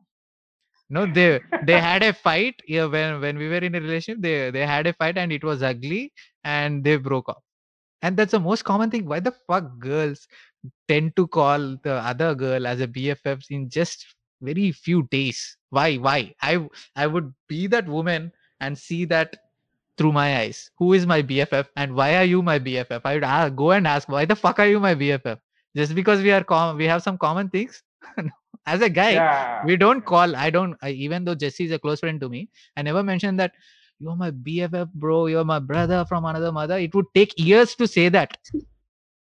No 0.91 1.07
they 1.07 1.41
they 1.65 1.81
had 1.81 2.03
a 2.03 2.13
fight 2.13 2.63
yeah 2.69 2.87
when 2.87 3.21
when 3.21 3.39
we 3.39 3.49
were 3.49 3.59
in 3.71 3.75
a 3.75 3.81
relationship. 3.81 4.23
They 4.23 4.51
they 4.51 4.67
had 4.67 4.87
a 4.87 4.93
fight 4.93 5.19
and 5.19 5.33
it 5.33 5.43
was 5.45 5.63
ugly 5.63 6.13
and 6.45 6.85
they 6.85 6.97
broke 6.97 7.29
up. 7.29 7.43
And 8.03 8.17
that's 8.17 8.33
the 8.33 8.41
most 8.41 8.65
common 8.65 8.91
thing. 8.91 9.07
Why 9.07 9.21
the 9.21 9.33
fuck 9.49 9.79
girls 9.79 10.29
tend 10.89 11.15
to 11.17 11.27
call 11.27 11.77
the 11.83 11.95
other 11.95 12.35
girl 12.35 12.67
as 12.67 12.81
a 12.81 12.89
bffs 12.89 13.47
in 13.51 13.69
just 13.69 14.07
very 14.43 14.73
few 14.73 15.05
days. 15.11 15.57
Why 15.71 15.97
why? 15.97 16.35
I 16.43 16.67
I 16.97 17.07
would 17.07 17.33
be 17.49 17.67
that 17.69 17.87
woman 17.89 18.33
and 18.61 18.77
see 18.79 19.05
that 19.07 19.37
through 19.99 20.13
my 20.13 20.39
eyes. 20.39 20.71
Who 20.79 20.93
is 20.93 21.07
my 21.07 21.23
bff 21.23 21.67
and 21.77 21.95
why 21.95 22.17
are 22.17 22.25
you 22.25 22.43
my 22.43 22.59
bff 22.59 23.01
i 23.05 23.15
would 23.15 23.25
a- 23.25 23.51
go 23.51 23.71
and 23.73 23.87
ask 23.87 24.09
why 24.09 24.25
the 24.25 24.37
fuck 24.37 24.59
are 24.59 24.67
you 24.67 24.81
my 24.81 24.95
bff 24.95 25.39
just 25.77 25.95
because 25.95 26.23
we 26.23 26.31
are 26.33 26.45
com- 26.45 26.77
we 26.77 26.87
have 26.87 27.03
some 27.03 27.19
common 27.19 27.49
things? 27.51 27.83
As 28.67 28.81
a 28.81 28.89
guy 28.89 29.13
Yeah. 29.13 29.65
we 29.65 29.77
don't 29.77 30.05
call 30.05 30.35
i 30.37 30.49
don't 30.51 30.75
I, 30.83 30.91
even 30.91 31.25
though 31.25 31.35
jesse 31.35 31.65
is 31.67 31.73
a 31.73 31.79
close 31.79 32.01
friend 32.01 32.21
to 32.21 32.29
me 32.31 32.49
i 32.77 32.83
never 32.83 33.03
mentioned 33.03 33.39
that 33.41 33.53
you're 34.01 34.17
my 34.17 34.31
bff 34.31 34.91
bro. 34.93 35.27
You're 35.27 35.45
my 35.45 35.59
brother 35.61 36.05
from 36.09 36.25
another 36.25 36.51
mother. 36.51 36.79
It 36.79 36.95
would 36.95 37.07
take 37.15 37.33
years 37.39 37.75
to 37.77 37.87
say 37.87 38.09
that 38.09 38.37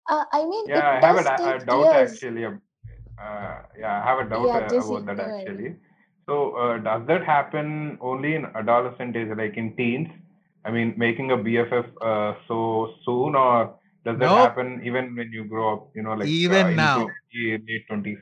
Uh, 0.09 0.25
I 0.31 0.45
mean, 0.45 0.65
Yeah, 0.65 0.75
it 0.75 0.85
I 0.89 1.01
have 1.01 1.17
a, 1.17 1.23
does 1.23 1.23
da- 1.23 1.55
a 1.61 1.65
doubt 1.65 1.93
years. 1.93 1.93
actually. 1.93 2.45
Uh, 2.45 3.61
yeah, 3.77 4.01
I 4.03 4.05
have 4.05 4.19
a 4.25 4.29
doubt 4.29 4.55
Yeah, 4.55 4.59
uh, 4.59 4.79
about 4.79 5.05
that 5.07 5.19
go 5.19 5.19
actually. 5.19 5.75
So, 6.25 6.55
uh, 6.55 6.77
does 6.79 7.05
that 7.07 7.23
happen 7.25 7.97
only 8.01 8.35
in 8.35 8.45
adolescent 8.45 9.15
age, 9.15 9.29
like 9.37 9.57
in 9.57 9.75
teens? 9.75 10.07
I 10.65 10.71
mean, 10.71 10.93
making 10.97 11.31
a 11.31 11.37
BFF 11.37 11.85
uh, 12.01 12.33
so 12.47 12.93
soon, 13.05 13.35
or 13.35 13.77
does 14.05 14.17
that 14.19 14.31
Nope. 14.31 14.31
happen 14.31 14.81
even 14.85 15.15
when 15.15 15.31
you 15.31 15.43
grow 15.45 15.73
up? 15.73 15.91
You 15.95 16.03
know, 16.03 16.13
like 16.13 16.35
Even 16.37 16.49
uh, 16.49 16.69
now. 16.75 16.99
into 16.99 17.17
the 17.33 17.57
late 17.67 17.85
twenties. 17.87 18.19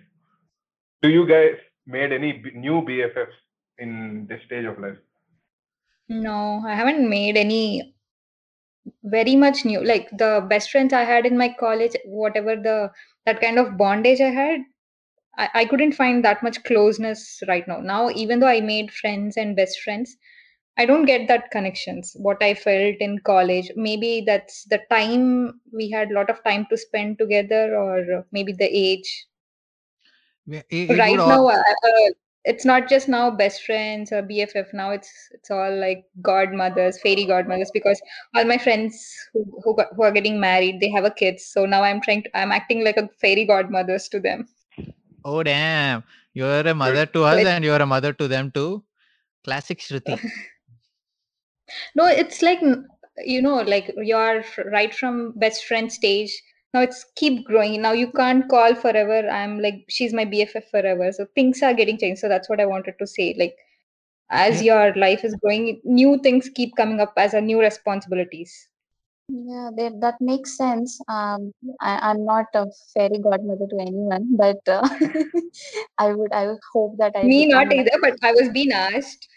Do 1.02 1.10
you 1.10 1.28
guys 1.28 1.58
made 1.86 2.12
any 2.12 2.32
b- 2.34 2.52
new 2.56 2.82
BFFs 2.82 3.36
in 3.78 4.26
this 4.28 4.41
stage 4.46 4.65
of 4.65 4.80
life? 4.80 4.98
No, 6.10 6.62
I 6.67 6.76
haven't 6.76 7.10
made 7.10 7.38
any 7.38 7.96
very 9.04 9.36
much 9.36 9.65
new. 9.65 9.84
Like 9.84 10.10
the 10.12 10.46
best 10.50 10.72
friends 10.72 10.94
I 10.94 11.04
had 11.04 11.26
in 11.26 11.38
my 11.38 11.50
college, 11.60 11.96
whatever 12.06 12.56
the 12.56 12.91
that 13.26 13.41
kind 13.41 13.60
of 13.60 13.78
bondage 13.78 14.22
I 14.22 14.30
had, 14.30 14.62
I, 15.38 15.50
I 15.54 15.65
couldn't 15.65 15.94
find 15.94 16.24
that 16.26 16.44
much 16.44 16.63
closeness 16.63 17.41
right 17.48 17.67
now. 17.67 17.80
Now, 17.82 18.10
even 18.12 18.39
though 18.39 18.48
I 18.48 18.62
made 18.62 18.91
friends 18.91 19.38
and 19.38 19.56
best 19.56 19.82
friends, 19.82 20.15
I 20.78 20.86
don't 20.86 21.06
get 21.06 21.28
that 21.28 21.52
connections. 21.52 22.13
What 22.17 22.41
I 22.44 22.54
felt 22.56 22.96
in 23.00 23.20
college, 23.20 23.72
maybe 23.76 24.24
that's 24.26 24.65
the 24.65 24.82
time 24.91 25.62
we 25.74 25.89
had 25.91 26.12
a 26.12 26.15
lot 26.15 26.30
of 26.30 26.44
time 26.44 26.67
to 26.70 26.78
spend 26.78 27.20
together, 27.20 27.76
or 27.78 28.26
maybe 28.32 28.54
the 28.54 28.65
age. 28.72 29.28
It- 30.48 30.65
it 30.88 30.98
right 30.98 31.10
would 31.10 31.20
now, 31.26 31.48
all- 31.48 31.50
uh, 31.50 31.54
uh, 31.88 32.10
it's 32.44 32.66
not 32.66 32.90
just 32.90 33.08
now 33.08 33.30
best 33.30 33.64
friends 33.64 34.12
or 34.12 34.24
BFF. 34.24 34.74
Now 34.74 34.92
it's 34.92 35.12
it's 35.32 35.52
all 35.52 35.76
like 35.80 36.06
godmothers, 36.22 37.00
fairy 37.02 37.26
godmothers, 37.26 37.72
because 37.72 38.02
all 38.36 38.46
my 38.46 38.58
friends 38.58 39.04
who 39.34 39.46
who, 39.64 39.76
got, 39.76 39.88
who 39.96 40.04
are 40.04 40.12
getting 40.12 40.40
married, 40.40 40.80
they 40.80 40.90
have 40.90 41.06
a 41.06 41.12
kids. 41.12 41.46
So 41.46 41.66
now 41.66 41.84
I'm 41.84 42.02
trying 42.02 42.24
to, 42.24 42.38
I'm 42.38 42.52
acting 42.52 42.84
like 42.84 42.98
a 42.98 43.10
fairy 43.20 43.46
godmothers 43.46 44.10
to 44.10 44.20
them. 44.20 44.48
oh 45.30 45.42
damn 45.44 46.04
you're 46.34 46.68
a 46.70 46.74
mother 46.74 47.06
to 47.16 47.24
us 47.32 47.46
and 47.50 47.64
you're 47.64 47.82
a 47.86 47.86
mother 47.86 48.12
to 48.20 48.28
them 48.28 48.48
too 48.56 48.84
classic 49.48 49.84
shruti 49.88 50.16
No, 51.96 52.06
it's 52.06 52.42
like 52.42 52.60
you 53.26 53.42
know, 53.42 53.56
like 53.62 53.94
you're 53.98 54.44
right 54.72 54.94
from 54.94 55.34
best 55.38 55.66
friend 55.66 55.92
stage. 55.92 56.32
Now 56.74 56.82
it's 56.82 57.06
keep 57.16 57.46
growing. 57.46 57.82
Now 57.82 57.94
you 57.94 58.12
can't 58.12 58.48
call 58.50 58.76
forever. 58.76 59.30
I'm 59.30 59.60
like 59.60 59.86
she's 59.90 60.14
my 60.14 60.26
BFF 60.26 60.70
forever. 60.70 61.12
So 61.12 61.26
things 61.36 61.62
are 61.64 61.74
getting 61.74 61.98
changed. 61.98 62.22
So 62.22 62.30
that's 62.30 62.50
what 62.50 62.60
I 62.60 62.66
wanted 62.66 62.98
to 63.00 63.08
say. 63.08 63.36
Like 63.38 63.58
as 64.30 64.62
your 64.62 64.94
life 64.96 65.24
is 65.26 65.36
growing, 65.36 65.82
new 65.84 66.20
things 66.24 66.50
keep 66.50 66.76
coming 66.76 67.00
up 67.00 67.14
as 67.18 67.34
a 67.34 67.42
new 67.42 67.60
responsibilities. 67.62 68.70
Yeah, 69.30 69.70
that 69.78 70.00
that 70.02 70.16
makes 70.22 70.58
sense. 70.58 71.00
Um, 71.08 71.54
I, 71.80 72.00
I'm 72.10 72.26
not 72.26 72.46
a 72.54 72.66
fairy 72.94 73.20
godmother 73.20 73.66
to 73.70 73.78
anyone, 73.80 74.36
but 74.36 74.60
uh, 74.68 74.88
I 75.98 76.14
would 76.14 76.34
I 76.34 76.48
would 76.48 76.60
hope 76.74 76.98
that 76.98 77.14
I 77.16 77.30
Me 77.30 77.46
not 77.48 77.74
either, 77.74 77.92
but 78.02 78.16
I 78.24 78.32
was 78.34 78.50
being 78.50 78.72
asked. 78.74 79.28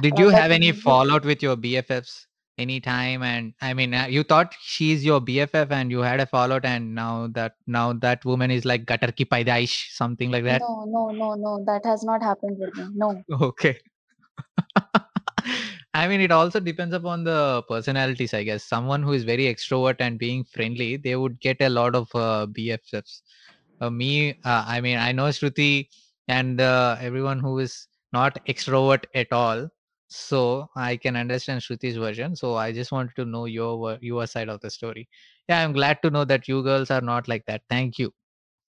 did 0.00 0.18
you 0.18 0.30
but 0.30 0.44
have 0.44 0.50
any 0.52 0.72
fallout 0.84 1.24
with 1.24 1.42
your 1.42 1.56
bffs 1.56 2.27
anytime 2.58 3.22
and 3.22 3.54
i 3.62 3.72
mean 3.72 3.94
uh, 3.94 4.06
you 4.06 4.22
thought 4.22 4.54
she's 4.60 5.04
your 5.04 5.20
bff 5.20 5.70
and 5.70 5.90
you 5.90 6.00
had 6.00 6.20
a 6.20 6.26
fallout 6.26 6.64
and 6.64 6.94
now 6.94 7.28
that 7.28 7.54
now 7.66 7.92
that 7.92 8.24
woman 8.24 8.50
is 8.50 8.64
like 8.64 8.84
gutter 8.86 9.12
ki 9.12 9.24
paidaish 9.24 9.76
something 9.96 10.30
like 10.30 10.44
that 10.44 10.60
No, 10.62 10.84
no, 10.86 11.10
no, 11.10 11.34
no. 11.34 11.64
That 11.64 11.84
has 11.84 12.04
not 12.04 12.22
happened 12.22 12.58
with 12.58 12.74
me. 12.76 12.86
No. 12.94 13.24
okay 13.50 13.78
i 15.94 16.06
mean 16.08 16.20
it 16.20 16.30
also 16.32 16.60
depends 16.60 16.94
upon 16.94 17.24
the 17.24 17.62
personalities 17.68 18.34
i 18.34 18.42
guess 18.42 18.64
someone 18.64 19.02
who 19.02 19.12
is 19.12 19.24
very 19.24 19.44
extrovert 19.54 19.96
and 20.00 20.18
being 20.18 20.44
friendly 20.44 20.96
they 20.96 21.16
would 21.16 21.38
get 21.40 21.60
a 21.60 21.68
lot 21.68 21.94
of 21.94 22.08
uh, 22.14 22.46
bffs 22.58 23.22
uh, 23.80 23.90
me 23.90 24.32
uh, 24.44 24.64
i 24.66 24.80
mean 24.80 24.98
i 24.98 25.12
know 25.12 25.28
shruti 25.38 25.88
and 26.28 26.60
uh, 26.60 26.96
everyone 27.00 27.38
who 27.40 27.58
is 27.58 27.88
not 28.12 28.38
extrovert 28.46 29.04
at 29.14 29.32
all 29.32 29.68
so 30.08 30.68
i 30.76 30.96
can 30.96 31.16
understand 31.16 31.60
shruti's 31.62 31.96
version. 31.96 32.34
So 32.36 32.56
i 32.56 32.72
just 32.72 32.92
wanted 32.92 33.14
to 33.16 33.24
know 33.24 33.44
your 33.46 33.98
your 34.00 34.26
side 34.26 34.48
of 34.48 34.60
the 34.60 34.70
story. 34.70 35.08
Yeah 35.48 35.62
i'm 35.64 35.72
glad 35.72 36.02
to 36.02 36.10
know 36.10 36.24
that 36.24 36.48
you 36.48 36.62
girls 36.62 36.90
are 36.90 37.00
not 37.00 37.28
like 37.28 37.46
that. 37.46 37.62
Thank 37.68 37.98
you. 37.98 38.12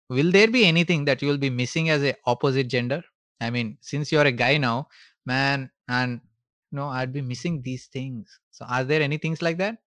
Will 0.10 0.32
there 0.32 0.50
be 0.52 0.66
anything 0.66 1.06
that 1.06 1.22
you 1.22 1.30
will 1.30 1.38
be 1.38 1.50
missing 1.50 1.90
as 1.90 2.04
a 2.04 2.16
opposite 2.26 2.70
gender? 2.70 3.04
I 3.42 3.50
mean 3.52 3.78
since 3.82 4.12
you're 4.12 4.26
a 4.26 4.32
guy 4.32 4.58
now 4.58 4.90
man 5.26 5.72
and 5.90 6.22
no 6.72 6.88
i'd 6.90 7.14
be 7.14 7.22
missing 7.22 7.62
these 7.62 7.88
things. 7.88 8.40
So 8.52 8.66
are 8.66 8.84
there 8.84 9.02
any 9.02 9.18
things 9.18 9.42
like 9.42 9.58
that? 9.60 9.80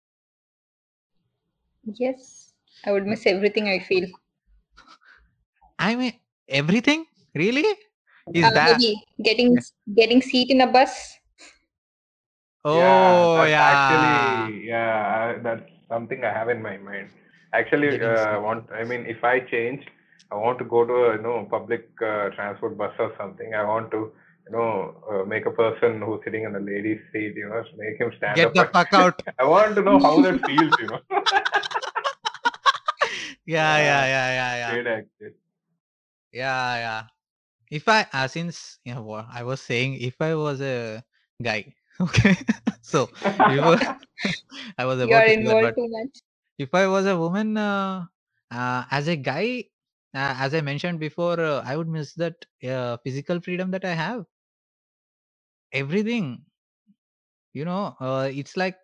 Yes, 1.92 2.54
I 2.84 2.92
would 2.92 3.04
miss 3.04 3.26
everything 3.26 3.66
I 3.68 3.80
feel. 3.80 4.06
i 5.78 5.94
mean 5.96 6.12
everything? 6.48 7.06
Really? 7.34 7.64
Is 8.32 8.52
Uh, 8.52 8.58
that 8.58 8.82
getting 9.22 9.56
getting 9.94 10.22
seat 10.22 10.50
in 10.50 10.60
a 10.60 10.66
bus. 10.66 11.17
Oh 12.64 13.34
that's 13.36 13.44
yeah 13.44 13.68
Actually, 13.72 14.66
yeah, 14.66 15.38
that's 15.42 15.62
something 15.88 16.24
I 16.24 16.32
have 16.32 16.48
in 16.48 16.62
my 16.62 16.76
mind. 16.78 17.08
Actually, 17.52 18.00
uh, 18.02 18.40
sick. 18.40 18.42
want 18.42 18.70
I 18.72 18.84
mean, 18.84 19.06
if 19.06 19.22
I 19.24 19.40
change, 19.40 19.84
I 20.30 20.36
want 20.36 20.58
to 20.58 20.64
go 20.64 20.84
to 20.84 20.92
a 20.92 21.16
you 21.16 21.22
know 21.22 21.46
public 21.50 21.88
uh, 22.02 22.28
transport 22.30 22.76
bus 22.76 22.92
or 22.98 23.12
something. 23.18 23.54
I 23.54 23.64
want 23.64 23.90
to 23.92 24.12
you 24.46 24.52
know 24.52 24.94
uh, 25.10 25.24
make 25.24 25.46
a 25.46 25.50
person 25.50 26.00
who's 26.02 26.20
sitting 26.24 26.44
in 26.44 26.52
the 26.52 26.60
ladies' 26.60 27.00
seat, 27.12 27.34
you 27.36 27.48
know, 27.48 27.62
make 27.76 27.98
him 28.00 28.12
stand 28.18 28.36
get 28.36 28.48
up. 28.48 28.54
the 28.54 28.60
and- 28.62 28.72
fuck 28.72 28.92
out 28.92 29.22
I 29.38 29.44
want 29.44 29.74
to 29.76 29.82
know 29.82 29.98
how 29.98 30.20
that 30.22 30.40
feels, 30.44 30.74
you 30.78 30.88
know. 30.88 31.00
yeah 33.46 33.78
yeah 33.78 33.78
Yeah. 33.78 34.04
yeah 34.06 34.28
yeah 34.38 34.52
yeah 34.56 34.70
Great 34.74 34.86
actor. 34.86 35.32
yeah 36.32 36.76
yeah 36.76 37.02
if 37.70 37.88
i 37.88 38.06
uh, 38.12 38.28
since 38.28 38.78
you 38.84 38.94
know 38.94 39.02
what 39.02 39.26
i 39.32 39.42
was 39.42 39.60
saying 39.60 39.94
if 40.00 40.20
i 40.20 40.34
was 40.34 40.60
a 40.60 41.02
guy 41.42 41.72
okay. 42.02 42.36
So 42.82 43.10
you 43.46 43.62
were 43.64 43.78
i 44.78 44.84
was 44.84 45.00
You're 45.02 45.24
to 45.26 45.26
involved 45.26 45.74
too 45.76 45.88
much. 45.88 46.20
if 46.58 46.74
i 46.74 46.86
was 46.86 47.06
a 47.06 47.16
woman 47.16 47.56
uh, 47.56 48.04
uh, 48.50 48.84
as 48.90 49.08
a 49.08 49.16
guy 49.16 49.64
uh, 50.14 50.34
as 50.44 50.54
i 50.54 50.60
mentioned 50.60 51.00
before 51.00 51.40
uh, 51.40 51.62
i 51.66 51.76
would 51.76 51.88
miss 51.88 52.14
that 52.14 52.36
uh, 52.68 52.96
physical 53.04 53.40
freedom 53.40 53.70
that 53.72 53.84
i 53.84 53.94
have. 53.94 54.24
Everything. 55.72 56.44
You 57.54 57.64
know 57.64 57.96
uh, 58.00 58.28
it's 58.32 58.56
like 58.56 58.76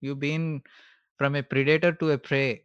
you've 0.00 0.20
been 0.20 0.62
from 1.18 1.34
a 1.36 1.42
predator 1.42 1.92
to 1.92 2.10
a 2.12 2.18
prey. 2.18 2.64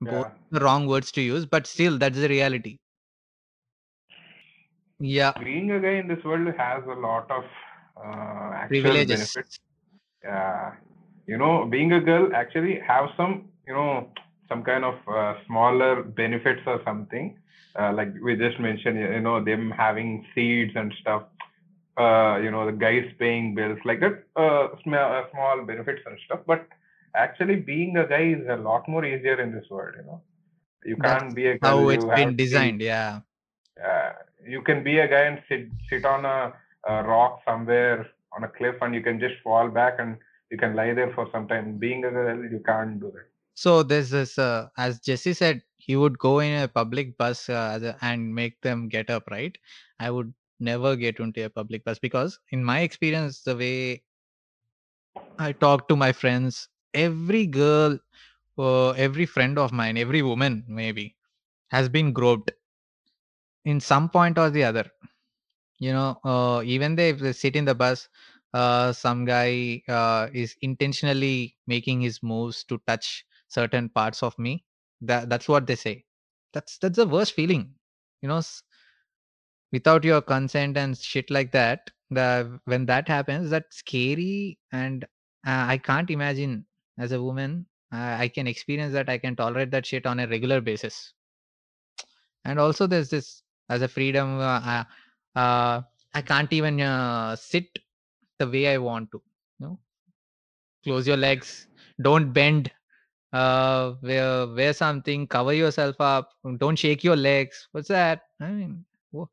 Both 0.00 0.28
Yeah. 0.28 0.30
the 0.50 0.60
wrong 0.60 0.86
words 0.86 1.10
to 1.12 1.22
use 1.22 1.46
but 1.46 1.66
still 1.66 1.98
that's 1.98 2.18
the 2.18 2.28
reality. 2.28 2.78
Yeah. 5.00 5.34
Being 5.42 5.70
a 5.72 5.80
guy 5.80 5.94
in 6.00 6.08
this 6.08 6.24
world 6.24 6.48
has 6.58 6.84
a 6.86 6.94
lot 7.00 7.30
of 7.30 7.44
uh, 7.96 8.50
actual 8.54 9.04
privileges 9.04 9.06
benefits. 9.06 9.58
Yeah, 10.24 10.72
you 11.26 11.36
know, 11.38 11.66
being 11.66 11.92
a 11.92 12.00
girl 12.00 12.30
actually 12.34 12.80
have 12.80 13.10
some, 13.16 13.48
you 13.66 13.74
know, 13.74 14.10
some 14.48 14.62
kind 14.62 14.84
of 14.84 14.94
uh, 15.08 15.34
smaller 15.46 16.02
benefits 16.02 16.60
or 16.66 16.80
something. 16.84 17.36
Uh, 17.78 17.92
like 17.92 18.08
we 18.22 18.36
just 18.36 18.58
mentioned, 18.60 18.98
you 18.98 19.20
know, 19.20 19.42
them 19.44 19.70
having 19.70 20.26
seeds 20.34 20.72
and 20.76 20.92
stuff. 21.00 21.24
Uh, 21.96 22.38
you 22.42 22.50
know, 22.50 22.66
the 22.66 22.72
guys 22.72 23.04
paying 23.18 23.54
bills 23.54 23.78
like 23.84 24.00
that. 24.00 24.24
Uh, 24.36 24.68
small, 24.82 25.12
uh, 25.12 25.22
small 25.32 25.62
benefits 25.64 26.00
and 26.06 26.18
stuff. 26.26 26.40
But 26.46 26.66
actually, 27.14 27.56
being 27.56 27.96
a 27.96 28.06
guy 28.06 28.24
is 28.38 28.46
a 28.48 28.56
lot 28.56 28.88
more 28.88 29.04
easier 29.04 29.40
in 29.40 29.52
this 29.52 29.64
world. 29.70 29.94
You 29.98 30.04
know, 30.06 30.22
you 30.84 30.96
That's 30.96 31.22
can't 31.22 31.34
be 31.34 31.46
a 31.46 31.58
girl. 31.58 31.78
how 31.78 31.88
it's 31.88 32.04
been 32.04 32.36
to- 32.36 32.36
designed 32.36 32.80
yeah 32.80 33.20
uh, 33.84 34.12
you 34.46 34.62
can 34.62 34.82
be 34.84 34.98
a 34.98 35.08
guy 35.08 35.22
and 35.30 35.42
sit 35.48 35.68
sit 35.88 36.04
on 36.04 36.24
a, 36.24 36.52
a 36.88 37.02
rock 37.04 37.40
somewhere 37.44 38.06
on 38.32 38.44
a 38.44 38.48
cliff 38.48 38.76
and 38.80 38.94
you 38.94 39.02
can 39.02 39.18
just 39.20 39.34
fall 39.42 39.68
back 39.68 39.94
and 39.98 40.18
you 40.50 40.58
can 40.58 40.74
lie 40.74 40.94
there 40.94 41.12
for 41.14 41.28
some 41.32 41.48
time 41.48 41.78
being 41.78 42.04
a 42.04 42.10
girl 42.10 42.44
you 42.44 42.60
can't 42.66 43.00
do 43.00 43.10
that 43.12 43.28
So 43.54 43.82
there's 43.82 44.10
this, 44.10 44.38
uh, 44.38 44.68
as 44.76 45.00
Jesse 45.00 45.32
said, 45.34 45.62
he 45.78 45.96
would 45.96 46.18
go 46.18 46.38
in 46.40 46.62
a 46.62 46.68
public 46.68 47.16
bus 47.16 47.48
uh, 47.48 47.96
and 48.00 48.34
make 48.34 48.60
them 48.60 48.88
get 48.88 49.10
up, 49.10 49.24
right? 49.30 49.56
I 49.98 50.10
would 50.10 50.34
never 50.60 50.96
get 50.96 51.18
into 51.20 51.44
a 51.44 51.50
public 51.50 51.84
bus 51.84 51.98
because, 51.98 52.38
in 52.50 52.62
my 52.64 52.80
experience, 52.80 53.42
the 53.42 53.56
way 53.56 54.04
I 55.38 55.52
talk 55.52 55.88
to 55.88 55.96
my 55.96 56.12
friends, 56.12 56.68
every 56.92 57.46
girl, 57.46 57.98
uh, 58.58 58.90
every 58.92 59.26
friend 59.26 59.58
of 59.58 59.72
mine, 59.72 59.96
every 59.98 60.22
woman 60.22 60.64
maybe 60.68 61.16
has 61.70 61.88
been 61.88 62.12
groped 62.12 62.52
in 63.64 63.80
some 63.80 64.08
point 64.08 64.38
or 64.38 64.48
the 64.50 64.64
other. 64.64 64.90
You 65.78 65.92
know, 65.92 66.18
uh, 66.24 66.62
even 66.64 66.96
they, 66.96 67.12
they 67.12 67.32
sit 67.32 67.56
in 67.56 67.64
the 67.64 67.74
bus, 67.74 68.08
uh, 68.54 68.92
some 68.92 69.24
guy 69.24 69.82
uh, 69.88 70.28
is 70.32 70.56
intentionally 70.62 71.56
making 71.66 72.00
his 72.00 72.22
moves 72.22 72.64
to 72.64 72.80
touch 72.86 73.24
certain 73.48 73.88
parts 73.90 74.22
of 74.22 74.38
me. 74.38 74.64
That 75.02 75.28
that's 75.28 75.48
what 75.48 75.66
they 75.66 75.76
say. 75.76 76.04
That's 76.54 76.78
that's 76.78 76.96
the 76.96 77.06
worst 77.06 77.34
feeling. 77.34 77.74
You 78.22 78.28
know, 78.28 78.40
without 79.72 80.04
your 80.04 80.20
consent 80.22 80.76
and 80.76 80.96
shit 80.96 81.30
like 81.30 81.52
that. 81.52 81.90
the 82.10 82.60
when 82.64 82.86
that 82.86 83.08
happens, 83.08 83.50
that's 83.50 83.78
scary, 83.78 84.58
and 84.72 85.04
uh, 85.46 85.66
I 85.74 85.78
can't 85.78 86.10
imagine 86.10 86.66
as 86.98 87.12
a 87.12 87.22
woman. 87.22 87.66
Uh, 87.92 88.16
I 88.18 88.28
can 88.28 88.46
experience 88.46 88.92
that. 88.94 89.08
I 89.08 89.18
can 89.18 89.36
tolerate 89.36 89.70
that 89.72 89.86
shit 89.86 90.06
on 90.06 90.20
a 90.20 90.26
regular 90.26 90.60
basis. 90.60 91.12
And 92.44 92.58
also, 92.58 92.86
there's 92.86 93.10
this 93.10 93.42
as 93.68 93.82
a 93.82 93.88
freedom. 93.88 94.38
Uh, 94.38 94.84
uh, 95.36 95.82
I 96.14 96.22
can't 96.22 96.52
even 96.52 96.80
uh, 96.82 97.36
sit 97.36 97.68
the 98.38 98.48
way 98.48 98.68
I 98.74 98.78
want 98.78 99.12
to. 99.12 99.22
You 99.60 99.66
know, 99.66 99.80
close 100.84 101.06
your 101.06 101.16
legs. 101.16 101.68
Don't 102.00 102.32
bend. 102.32 102.70
Uh, 103.32 103.94
wear 104.02 104.46
wear 104.48 104.72
something. 104.74 105.26
Cover 105.28 105.54
yourself 105.54 105.96
up. 106.00 106.30
Don't 106.58 106.76
shake 106.78 107.04
your 107.04 107.16
legs. 107.16 107.68
What's 107.72 107.88
that? 107.88 108.22
I 108.40 108.50
mean, 108.52 108.84
wha- 109.12 109.26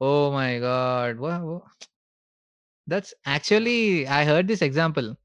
oh 0.00 0.32
my 0.32 0.58
god. 0.60 1.18
What, 1.18 1.42
what? 1.42 1.62
That's 2.86 3.14
actually 3.26 4.06
I 4.06 4.24
heard 4.24 4.48
this 4.48 4.62
example, 4.62 5.16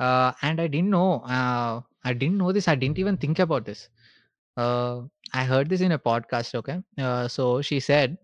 uh, 0.00 0.32
and 0.42 0.60
I 0.60 0.68
didn't 0.68 0.90
know. 0.90 1.20
Uh, 1.20 1.82
I 2.04 2.14
didn't 2.14 2.38
know 2.38 2.52
this. 2.52 2.68
I 2.68 2.74
didn't 2.76 2.98
even 2.98 3.16
think 3.18 3.38
about 3.40 3.64
this. 3.66 3.88
Uh, 4.56 5.02
I 5.34 5.44
heard 5.44 5.68
this 5.68 5.82
in 5.82 5.92
a 5.92 5.98
podcast. 5.98 6.54
Okay, 6.56 6.80
uh, 6.98 7.28
so 7.28 7.62
she 7.62 7.80
said, 7.80 8.18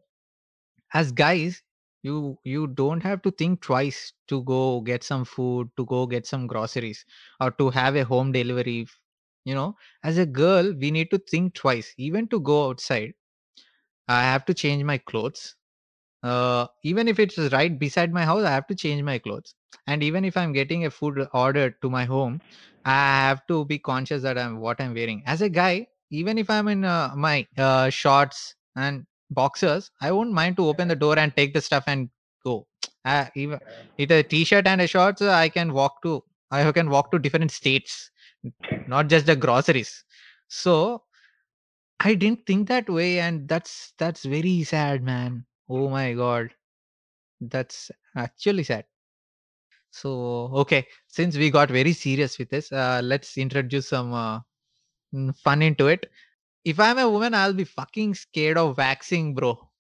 as 0.95 1.13
guys, 1.13 1.63
you 2.03 2.39
you 2.45 2.67
don't 2.69 3.03
have 3.03 3.23
to 3.23 3.31
think 3.31 3.61
twice 3.63 4.13
to 4.29 4.43
go 4.45 4.81
get 4.81 5.03
some 5.05 5.25
food, 5.25 5.71
to 5.77 5.85
go 5.87 6.07
get 6.07 6.27
some 6.27 6.47
groceries, 6.47 7.05
or 7.41 7.51
to 7.53 7.71
have 7.71 7.97
a 7.97 8.05
home 8.05 8.33
delivery. 8.33 8.87
You 9.45 9.55
know, 9.55 9.77
as 10.05 10.19
a 10.19 10.27
girl, 10.27 10.73
we 10.75 10.91
need 10.91 11.11
to 11.13 11.19
think 11.19 11.55
twice, 11.55 11.95
even 11.99 12.29
to 12.29 12.41
go 12.41 12.69
outside. 12.69 13.15
I 14.09 14.23
have 14.23 14.45
to 14.47 14.55
change 14.55 14.83
my 14.85 14.99
clothes 14.99 15.57
uh, 16.23 16.67
even 16.85 17.09
if 17.09 17.19
it's 17.21 17.39
right 17.53 17.79
beside 17.79 18.13
my 18.13 18.25
house 18.25 18.45
i 18.45 18.51
have 18.51 18.67
to 18.69 18.75
change 18.75 19.03
my 19.03 19.19
clothes 19.19 19.55
and 19.87 20.03
even 20.03 20.25
if 20.25 20.37
i'm 20.37 20.53
getting 20.53 20.87
a 20.87 20.91
food 20.91 21.27
order 21.35 21.71
to 21.83 21.91
my 21.91 22.05
home 22.05 22.41
i 22.85 22.93
have 23.29 23.47
to 23.49 23.65
be 23.67 23.79
conscious 23.79 24.23
that 24.23 24.39
i'm 24.39 24.61
what 24.61 24.81
i'm 24.81 24.95
wearing 24.95 25.23
as 25.27 25.43
a 25.43 25.49
guy 25.51 25.87
even 26.11 26.39
if 26.39 26.51
i'm 26.51 26.69
in 26.69 26.85
uh, 26.85 27.13
my 27.17 27.47
uh, 27.59 27.91
shorts 27.91 28.57
and 28.77 29.07
boxers 29.31 29.91
i 30.01 30.11
won't 30.13 30.33
mind 30.33 30.57
to 30.57 30.67
open 30.67 30.89
the 30.89 30.97
door 30.97 31.19
and 31.19 31.35
take 31.37 31.53
the 31.55 31.61
stuff 31.61 31.85
and 31.87 32.09
go. 32.45 32.67
Uh, 33.05 33.27
even 33.35 33.59
with 33.99 34.11
a 34.13 34.23
t-shirt 34.23 34.67
and 34.67 34.81
a 34.81 34.87
shorts 34.87 35.23
uh, 35.23 35.31
i 35.33 35.49
can 35.49 35.73
walk 35.73 36.03
to 36.03 36.23
i 36.51 36.71
can 36.73 36.91
walk 36.91 37.11
to 37.11 37.19
different 37.19 37.51
states 37.51 38.11
not 38.87 39.09
just 39.09 39.27
the 39.27 39.37
groceries. 39.37 40.05
So 40.49 41.03
i 42.01 42.15
didn't 42.15 42.47
think 42.47 42.69
that 42.69 42.89
way 42.89 43.21
and 43.21 43.49
that's 43.49 43.93
that's 43.99 44.25
very 44.25 44.63
sad 44.65 45.03
man. 45.03 45.45
Oh 45.69 45.89
my 45.91 46.15
god. 46.15 46.55
That's 47.41 47.91
actually 48.17 48.65
sad. 48.65 48.87
So, 49.91 50.51
okay, 50.63 50.87
since 51.09 51.37
we 51.37 51.51
got 51.51 51.71
very 51.71 51.93
serious 51.93 52.39
with 52.39 52.51
this, 52.51 52.71
uh, 52.73 53.01
let's 53.03 53.37
introduce 53.39 53.89
some 53.89 54.13
uh, 54.13 54.41
fun 55.35 55.63
into 55.63 55.87
it. 55.89 56.11
If 56.67 56.81
I'm 56.81 56.99
a 56.99 57.09
woman, 57.09 57.33
I'll 57.35 57.55
be 57.55 57.65
fucking 57.65 58.17
scared 58.17 58.59
of 58.59 58.77
waxing, 58.77 59.35
bro. 59.35 59.71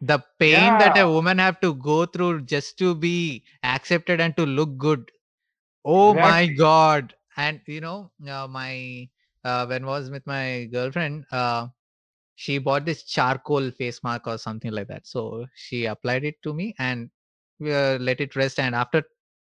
The 0.00 0.20
pain 0.38 0.78
that 0.78 0.96
a 0.96 1.10
woman 1.10 1.38
have 1.38 1.60
to 1.60 1.74
go 1.74 2.06
through 2.06 2.42
just 2.42 2.78
to 2.78 2.94
be 2.94 3.44
accepted 3.64 4.20
and 4.20 4.36
to 4.36 4.46
look 4.46 4.78
good. 4.78 5.10
Oh 5.84 6.14
my 6.14 6.46
god! 6.46 7.14
And 7.36 7.60
you 7.66 7.80
know, 7.80 8.12
uh, 8.28 8.46
my 8.46 9.08
uh, 9.44 9.66
when 9.66 9.86
was 9.86 10.10
with 10.10 10.26
my 10.26 10.68
girlfriend, 10.72 11.26
uh, 11.32 11.68
she 12.36 12.58
bought 12.58 12.84
this 12.86 13.04
charcoal 13.04 13.70
face 13.72 14.02
mark 14.04 14.26
or 14.28 14.38
something 14.38 14.72
like 14.72 14.88
that. 14.88 15.06
So 15.06 15.46
she 15.56 15.86
applied 15.86 16.24
it 16.24 16.36
to 16.44 16.54
me 16.54 16.74
and 16.78 17.10
we, 17.58 17.72
uh, 17.74 17.98
let 17.98 18.20
it 18.20 18.36
rest. 18.36 18.60
And 18.60 18.74
after 18.74 19.02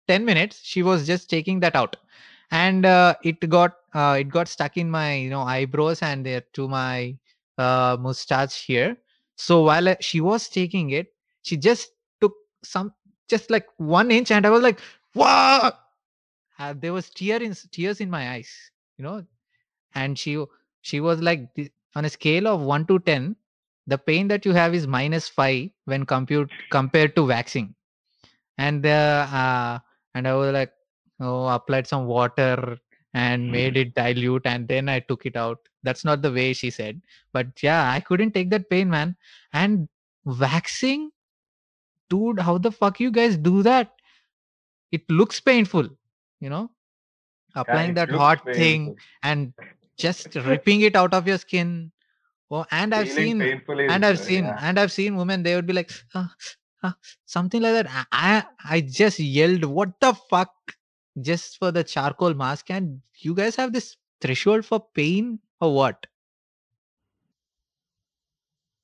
10 0.09 0.25
minutes, 0.27 0.61
she 0.63 0.83
was 0.83 1.07
just 1.07 1.31
taking 1.31 1.61
that 1.61 1.77
out. 1.77 1.97
And 2.51 2.87
uh, 2.87 3.15
it 3.25 3.49
got 3.49 3.77
uh, 3.95 4.17
it 4.21 4.29
got 4.29 4.49
stuck 4.49 4.77
in 4.77 4.91
my 4.91 5.15
you 5.15 5.31
know 5.31 5.43
eyebrows 5.43 6.03
and 6.03 6.27
uh, 6.27 6.41
to 6.55 6.69
my 6.69 7.17
uh, 7.59 7.97
mustache 8.01 8.65
here. 8.65 8.97
So 9.37 9.63
while 9.63 9.89
uh, 9.89 9.97
she 10.01 10.21
was 10.21 10.49
taking 10.49 10.91
it, 10.91 11.09
she 11.43 11.57
just 11.57 11.91
took 12.21 12.35
some 12.63 12.93
just 13.29 13.51
like 13.51 13.67
one 13.79 14.11
inch, 14.11 14.31
and 14.31 14.47
I 14.47 14.51
was 14.51 14.63
like, 14.63 14.81
"Wow!" 15.15 15.73
Uh, 16.59 16.75
there 16.77 16.93
was 16.93 17.11
tear 17.11 17.43
in 17.43 17.55
tears 17.73 18.01
in 18.01 18.11
my 18.11 18.31
eyes, 18.31 18.51
you 18.99 19.05
know, 19.05 19.25
and 19.95 20.19
she 20.19 20.45
she 20.83 21.01
was 21.01 21.21
like 21.21 21.49
on 21.97 22.05
a 22.05 22.11
scale 22.11 22.47
of 22.49 22.61
1 22.61 22.87
to 22.87 22.99
10 23.01 23.37
the 23.87 23.99
pain 23.99 24.29
that 24.29 24.45
you 24.45 24.53
have 24.53 24.75
is 24.75 24.87
minus 24.87 25.29
5 25.29 25.71
when 25.85 26.05
compute 26.07 26.51
compared 26.71 27.15
to 27.17 27.25
waxing 27.25 27.75
and 28.59 28.87
uh, 28.87 29.27
uh 29.43 29.79
and 30.15 30.29
i 30.29 30.35
was 30.35 30.53
like 30.53 30.73
oh 31.21 31.47
applied 31.49 31.87
some 31.87 32.07
water 32.07 32.79
and 33.15 33.51
made 33.51 33.77
it 33.77 33.95
dilute 33.95 34.45
and 34.45 34.67
then 34.67 34.89
i 34.89 34.99
took 34.99 35.25
it 35.25 35.37
out. 35.37 35.61
That's 35.85 36.05
not 36.05 36.23
the 36.23 36.33
way 36.33 36.53
she 36.53 36.71
said 36.71 37.01
but 37.33 37.63
yeah 37.63 37.91
i 37.91 38.01
couldn't 38.01 38.33
take 38.33 38.51
that 38.51 38.71
pain 38.71 38.89
man. 38.91 39.17
And 39.53 39.89
waxing? 40.25 41.11
Dude 42.11 42.41
how 42.41 42.59
the 42.59 42.73
fuck 42.73 43.01
you 43.01 43.11
guys 43.11 43.37
do 43.37 43.63
that? 43.63 43.93
It 44.93 45.03
looks 45.11 45.41
painful 45.41 45.89
you 46.41 46.51
know? 46.51 46.71
Applying 47.55 47.91
it 47.91 47.95
that 47.95 48.11
hot 48.11 48.45
thing 48.53 48.97
and 49.23 49.53
just 49.97 50.35
ripping 50.47 50.81
it 50.81 50.97
out 50.97 51.15
of 51.15 51.27
your 51.29 51.39
skin. 51.39 51.93
Oh 52.51 52.65
and 52.71 52.95
i've 52.95 53.11
seen 53.11 53.43
and 53.43 54.07
i've 54.07 54.19
seen 54.21 54.45
yeah. 54.45 54.59
and 54.61 54.79
i've 54.79 54.93
seen 54.93 55.17
women 55.17 55.43
they 55.43 55.57
would 55.57 55.67
be 55.67 55.73
like 55.73 55.91
"Ah, 56.15 56.33
ah," 56.85 56.95
something 57.25 57.61
like 57.61 57.73
that. 57.73 57.89
I, 57.91 58.05
I 58.13 58.77
i 58.77 58.81
just 58.81 59.19
yelled 59.19 59.65
what 59.65 59.99
the 60.01 60.15
fuck 60.15 60.53
just 61.21 61.59
for 61.59 61.71
the 61.73 61.85
charcoal 61.85 62.35
mask 62.35 62.71
and 62.71 63.03
you 63.19 63.35
guys 63.35 63.57
have 63.57 63.73
this 63.73 63.97
threshold 64.21 64.65
for 64.65 64.81
pain 64.95 65.41
or 65.61 65.75
what 65.75 66.07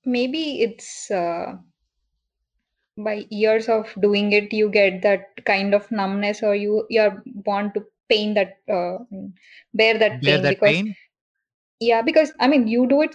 Maybe 0.05 0.61
it's 0.61 1.11
uh, 1.11 1.57
by 2.97 3.27
years 3.31 3.69
of 3.69 3.93
doing 4.01 4.33
it, 4.33 4.53
you 4.53 4.71
get 4.71 5.03
that 5.03 5.45
kind 5.47 5.75
of 5.75 5.91
numbness, 5.91 6.43
or 6.43 6.55
you 6.55 6.87
you're 6.91 7.23
born 7.27 7.73
to 7.73 7.85
pain 8.09 8.35
that 8.35 8.59
uh, 8.69 8.99
bear 9.75 9.99
that 9.99 10.25
bear 10.25 10.25
pain 10.25 10.47
that 10.47 10.63
because 10.63 10.63
pain 10.63 10.97
yeah, 11.81 12.03
because 12.03 12.33
I 12.41 12.49
mean 12.49 12.69
you 12.69 12.87
do 12.89 13.03
it 13.03 13.15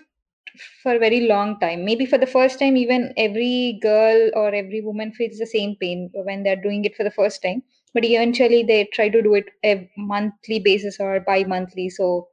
for 0.84 0.95
a 0.95 0.99
very 0.99 1.21
long 1.28 1.60
time. 1.60 1.86
Maybe 1.86 2.06
for 2.06 2.17
the 2.17 2.28
first 2.28 2.60
time, 2.60 2.78
even 2.78 3.13
every 3.17 3.80
girl 3.82 4.32
or 4.36 4.54
every 4.54 4.82
woman 4.82 5.12
feels 5.13 5.38
the 5.38 5.47
same 5.47 5.75
pain 5.78 6.12
when 6.13 6.43
they're 6.43 6.62
doing 6.62 6.86
it 6.86 6.95
for 6.95 7.04
the 7.04 7.12
first 7.12 7.41
time. 7.41 7.63
But 7.96 8.06
eventually, 8.06 8.64
they 8.64 8.86
try 8.94 9.10
to 9.10 9.24
do 9.24 9.36
it 9.36 9.48
a 9.66 9.92
monthly 9.98 10.60
basis 10.60 11.00
or 11.00 11.20
bi-monthly. 11.22 11.90
So 11.90 12.30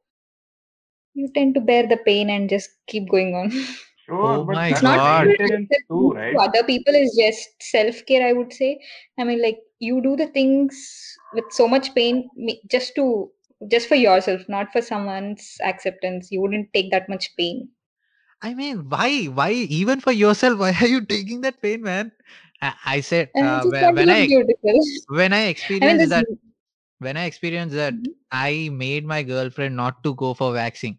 you 1.15 1.31
tend 1.33 1.55
to 1.55 1.61
bear 1.61 1.87
the 1.87 1.97
pain 1.99 2.31
and 2.31 2.49
just 2.49 2.71
keep 2.87 3.09
going 3.11 3.35
on. 3.35 3.51
Sure, 3.97 4.39
oh 4.39 4.45
but 4.47 4.59
my 4.59 4.69
it's 4.69 4.83
that's 4.83 5.07
not 5.07 5.09
god 5.11 5.29
maintenance 5.29 5.71
that 5.71 5.83
too, 5.89 6.15
to 6.31 6.39
other 6.41 6.63
people 6.65 6.95
is 6.95 7.17
just 7.19 7.63
self-care 7.63 8.27
i 8.27 8.33
would 8.33 8.53
say. 8.53 8.81
I 9.19 9.25
mean 9.25 9.43
like 9.43 9.59
you 9.79 10.01
do 10.03 10.17
the 10.17 10.27
things 10.29 11.19
with 11.33 11.45
so 11.51 11.67
much 11.69 11.95
pain 11.95 12.29
just 12.71 12.95
to 12.97 13.31
just 13.69 13.89
for 13.89 13.95
yourself 13.97 14.49
not 14.49 14.73
for 14.73 14.83
someone's 14.83 15.57
acceptance. 15.63 16.31
You 16.33 16.41
wouldn't 16.43 16.73
take 16.75 16.91
that 16.91 17.09
much 17.09 17.35
pain. 17.37 17.71
I 18.43 18.55
mean 18.55 18.89
why 18.91 19.25
why 19.27 19.53
even 19.53 20.01
for 20.01 20.13
yourself? 20.13 20.59
Why 20.59 20.73
are 20.81 20.87
you 20.87 21.05
taking 21.05 21.41
that 21.43 21.63
pain 21.63 21.83
man 21.83 22.13
i, 22.63 22.75
I 22.97 23.01
said 23.01 23.31
uh, 23.41 23.67
when 23.67 23.95
want 23.97 23.97
when 23.97 24.11
i 24.11 24.21
beautiful. 24.27 24.81
when 25.09 25.33
i 25.33 25.43
i 25.83 25.89
mean 25.89 25.97
experienced 25.97 26.09
that 26.11 26.27
when 26.99 27.17
i 27.17 27.25
experienced 27.25 27.77
that 27.77 27.95
Mhm. 27.95 28.15
i 28.33 28.71
made 28.73 29.07
my 29.07 29.23
girlfriend 29.23 29.77
not 29.77 30.03
to 30.05 30.15
go 30.17 30.35
for 30.35 30.53
waxing. 30.53 30.99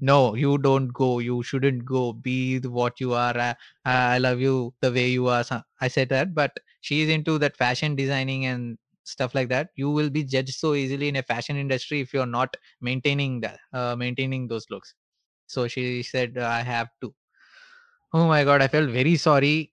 No 0.00 0.34
you 0.36 0.58
don't 0.58 0.88
go 0.92 1.18
you 1.20 1.42
shouldn't 1.42 1.84
go 1.84 2.12
be 2.12 2.58
what 2.60 3.00
you 3.00 3.14
are 3.14 3.36
I, 3.38 3.56
I 3.84 4.18
love 4.18 4.40
you 4.40 4.74
the 4.80 4.92
way 4.92 5.08
you 5.08 5.28
are 5.28 5.44
i 5.80 5.88
said 5.88 6.08
that 6.10 6.34
but 6.34 6.58
she's 6.80 7.08
into 7.08 7.38
that 7.38 7.56
fashion 7.56 7.96
designing 7.96 8.46
and 8.46 8.78
stuff 9.04 9.34
like 9.34 9.48
that. 9.48 9.70
You 9.76 9.90
will 9.90 10.10
be 10.10 10.24
judged 10.24 10.54
so 10.54 10.74
easily 10.74 11.08
in 11.08 11.16
a 11.16 11.22
fashion 11.22 11.56
industry 11.56 12.00
if 12.00 12.12
you're 12.12 12.26
not 12.26 12.56
maintaining 12.80 13.40
that 13.40 13.58
uh, 13.72 13.96
maintaining 13.96 14.48
those 14.48 14.66
looks. 14.70 14.94
So 15.46 15.68
she 15.68 16.02
said 16.02 16.38
uh, 16.38 16.46
i 16.46 16.60
have 16.62 16.88
to. 17.02 17.14
Oh 18.12 18.26
my 18.28 18.44
god 18.44 18.62
i 18.62 18.68
felt 18.68 18.90
very 18.90 19.16
sorry 19.16 19.72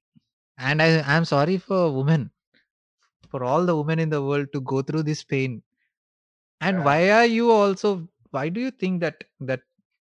and 0.58 0.82
i 0.82 1.02
i'm 1.16 1.26
sorry 1.26 1.58
for 1.58 1.92
women 1.92 2.30
for 3.30 3.44
all 3.44 3.66
the 3.66 3.76
women 3.76 4.00
in 4.00 4.10
the 4.10 4.22
world 4.22 4.52
to 4.54 4.62
go 4.62 4.82
through 4.82 5.04
this 5.04 5.24
pain 5.24 5.62
and 6.62 6.78
Yeah. 6.78 6.84
why 6.84 7.10
are 7.12 7.26
you 7.26 7.52
also 7.52 8.08
why 8.32 8.50
do 8.50 8.60
you 8.62 8.72
think 8.72 9.00
that 9.02 9.24
that 9.40 9.62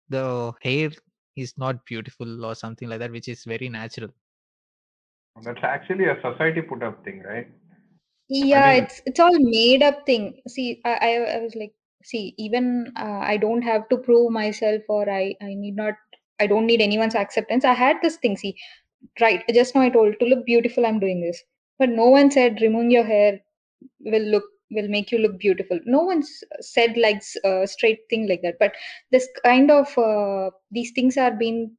the 0.09 0.53
hair 0.61 0.91
is 1.35 1.57
not 1.57 1.85
beautiful 1.85 2.45
or 2.45 2.53
something 2.55 2.89
like 2.89 2.99
that, 2.99 3.11
which 3.11 3.27
is 3.27 3.43
very 3.45 3.69
natural? 3.69 4.09
That's 5.41 5.63
actually 5.63 6.05
a 6.05 6.21
society 6.21 6.61
put 6.61 6.83
up 6.83 7.03
thing, 7.03 7.23
right? 7.23 7.47
yeah 8.29 8.71
mean- 8.73 8.83
it's 8.83 9.01
it's 9.05 9.19
all 9.19 9.37
made 9.39 9.81
up 9.83 10.05
thing 10.05 10.41
see 10.47 10.81
i 10.85 10.93
i, 11.09 11.11
I 11.35 11.39
was 11.39 11.55
like 11.55 11.73
see 12.03 12.33
even 12.37 12.91
uh, 12.95 13.19
i 13.31 13.37
don't 13.37 13.61
have 13.63 13.89
to 13.89 13.97
prove 13.97 14.31
myself 14.31 14.81
or 14.87 15.09
i 15.09 15.35
i 15.41 15.53
need 15.53 15.75
not 15.75 15.95
i 16.39 16.47
don't 16.47 16.65
need 16.65 16.81
anyone's 16.81 17.15
acceptance 17.15 17.65
i 17.65 17.73
had 17.73 17.97
this 18.01 18.17
thing 18.17 18.37
see 18.37 18.55
right. 19.21 19.43
Just 19.53 19.75
now 19.75 19.81
i 19.81 19.89
told 19.89 20.19
to 20.19 20.25
look 20.25 20.45
beautiful 20.45 20.85
i'm 20.85 20.99
doing 20.99 21.21
this. 21.21 21.43
But 21.77 21.89
no 21.89 22.05
one 22.09 22.31
said 22.31 22.59
removing 22.61 22.91
your 22.91 23.05
hair 23.05 23.39
will 24.01 24.23
look 24.23 24.43
will 24.71 24.87
make 24.87 25.11
you 25.11 25.17
look 25.19 25.39
beautiful. 25.39 25.79
No 25.85 26.03
one's 26.03 26.43
said 26.59 26.97
like 26.97 27.23
a 27.43 27.65
straight 27.67 28.01
thing 28.09 28.27
like 28.27 28.41
that. 28.43 28.59
But 28.59 28.73
this 29.11 29.27
kind 29.43 29.71
of 29.71 29.97
uh, 29.97 30.51
these 30.71 30.91
things 30.91 31.17
are 31.17 31.31
being 31.31 31.71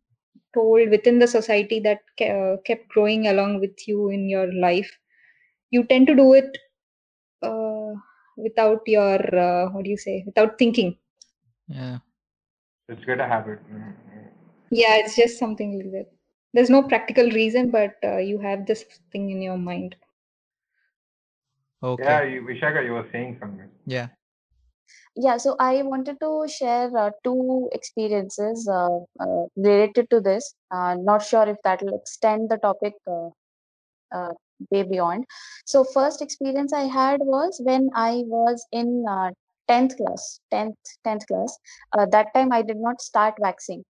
told 0.55 0.91
within 0.91 1.19
the 1.19 1.29
society 1.29 1.81
that 1.81 2.01
uh, 2.29 2.57
kept 2.65 2.89
growing 2.89 3.29
along 3.29 3.61
with 3.61 3.87
you 3.87 4.11
in 4.11 4.29
your 4.29 4.53
life. 4.55 4.91
You 5.71 5.85
tend 5.85 6.09
to 6.09 6.15
do 6.17 6.33
it 6.35 6.59
uh, 7.43 7.95
without 8.37 8.83
your 8.87 9.19
uh, 9.39 9.71
what 9.71 9.85
do 9.85 9.91
you 9.91 9.99
say 9.99 10.23
without 10.27 10.59
thinking. 10.59 10.97
Yeah. 11.69 11.99
It's 12.89 13.05
get 13.05 13.21
a 13.21 13.27
habit 13.27 13.61
yeah 14.71 14.97
it's 14.97 15.17
just 15.17 15.39
something 15.39 15.77
like 15.79 15.91
that 15.93 16.07
there's 16.53 16.71
no 16.71 16.83
practical 16.83 17.31
reason 17.31 17.71
but 17.71 17.95
uh, 18.05 18.19
you 18.19 18.39
have 18.39 18.67
this 18.67 18.85
thing 19.13 19.31
in 19.31 19.43
your 19.43 19.59
mind. 19.59 19.97
Okay. 21.83 22.03
Yeah 22.03 22.23
you, 22.23 22.43
Vishakha 22.43 22.85
you 22.85 22.93
were 22.93 23.09
saying 23.13 23.37
something. 23.41 23.69
Yeah. 23.87 24.09
Yeah 25.17 25.37
so 25.37 25.57
i 25.59 25.83
wanted 25.83 26.19
to 26.21 26.47
share 26.49 26.91
uh, 26.97 27.11
two 27.25 27.69
experiences 27.73 28.69
uh, 28.69 28.99
uh, 29.21 29.45
related 29.57 30.11
to 30.11 30.21
this. 30.21 30.55
Uh, 30.71 30.97
not 30.99 31.23
sure 31.23 31.47
if 31.49 31.57
that 31.65 31.83
will 31.83 31.97
extend 31.97 32.51
the 32.51 32.59
topic 32.59 32.95
uh, 33.07 33.29
uh, 34.13 34.33
way 34.71 34.83
beyond. 34.83 35.25
So 35.67 35.85
first 35.85 36.21
experience 36.23 36.73
i 36.73 36.83
had 36.83 37.21
was 37.21 37.61
when 37.65 37.91
i 37.95 38.23
was 38.27 38.67
in 38.73 39.05
10th 39.69 39.97
class 39.97 40.41
10th 40.53 40.77
10th 41.05 41.27
class. 41.29 41.57
That 42.11 42.35
time 42.35 42.53
i 42.53 42.63
did 42.63 42.77
not 42.77 43.01
start 43.01 43.35
waxing 43.39 43.85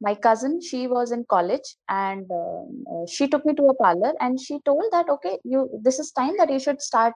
my 0.00 0.14
cousin 0.14 0.60
she 0.60 0.86
was 0.86 1.10
in 1.10 1.24
college 1.28 1.74
and 1.88 2.30
she 3.08 3.26
took 3.26 3.46
me 3.46 3.54
to 3.54 3.68
a 3.68 3.74
parlor 3.74 4.12
and 4.20 4.38
she 4.38 4.58
told 4.64 4.84
that 4.92 5.08
okay 5.08 5.38
you 5.44 5.68
this 5.82 5.98
is 5.98 6.10
time 6.12 6.36
that 6.36 6.50
you 6.50 6.58
should 6.60 6.82
start 6.82 7.14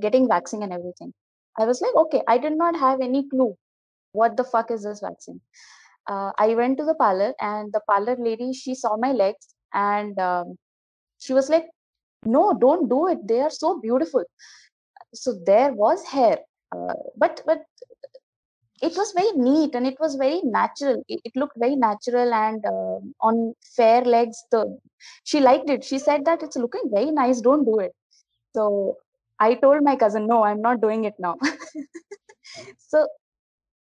getting 0.00 0.28
waxing 0.28 0.62
and 0.62 0.72
everything 0.72 1.12
I 1.58 1.64
was 1.64 1.80
like, 1.80 1.94
okay, 1.94 2.22
I 2.26 2.38
did 2.38 2.56
not 2.56 2.78
have 2.78 3.00
any 3.00 3.28
clue 3.28 3.56
what 4.12 4.36
the 4.36 4.44
fuck 4.44 4.70
is 4.70 4.84
this 4.84 5.00
vaccine. 5.00 5.40
Uh, 6.08 6.32
I 6.38 6.54
went 6.54 6.78
to 6.78 6.84
the 6.84 6.94
parlor 6.94 7.34
and 7.40 7.72
the 7.72 7.80
parlor 7.88 8.16
lady, 8.18 8.52
she 8.52 8.74
saw 8.74 8.96
my 8.96 9.12
legs 9.12 9.54
and 9.72 10.18
um, 10.18 10.56
she 11.18 11.32
was 11.32 11.48
like, 11.48 11.66
no, 12.24 12.52
don't 12.58 12.88
do 12.88 13.08
it. 13.08 13.26
They 13.26 13.40
are 13.40 13.50
so 13.50 13.80
beautiful. 13.80 14.24
So 15.14 15.38
there 15.44 15.72
was 15.72 16.04
hair, 16.06 16.38
uh, 16.74 16.94
but 17.16 17.42
but 17.44 17.62
it 18.82 18.96
was 18.96 19.12
very 19.16 19.32
neat 19.36 19.74
and 19.74 19.86
it 19.86 19.96
was 20.00 20.16
very 20.16 20.40
natural. 20.42 21.02
It, 21.08 21.20
it 21.24 21.32
looked 21.36 21.56
very 21.56 21.76
natural 21.76 22.34
and 22.34 22.64
uh, 22.66 22.98
on 23.20 23.54
fair 23.76 24.02
legs. 24.02 24.42
The 24.50 24.76
she 25.22 25.40
liked 25.40 25.70
it. 25.70 25.84
She 25.84 25.98
said 25.98 26.24
that 26.24 26.42
it's 26.42 26.56
looking 26.56 26.90
very 26.92 27.12
nice. 27.12 27.40
Don't 27.40 27.64
do 27.64 27.78
it. 27.78 27.92
So 28.54 28.96
I 29.38 29.54
told 29.54 29.82
my 29.82 29.96
cousin, 29.96 30.26
no, 30.26 30.44
I'm 30.44 30.60
not 30.60 30.80
doing 30.80 31.04
it 31.04 31.14
now. 31.18 31.36
so, 32.78 33.06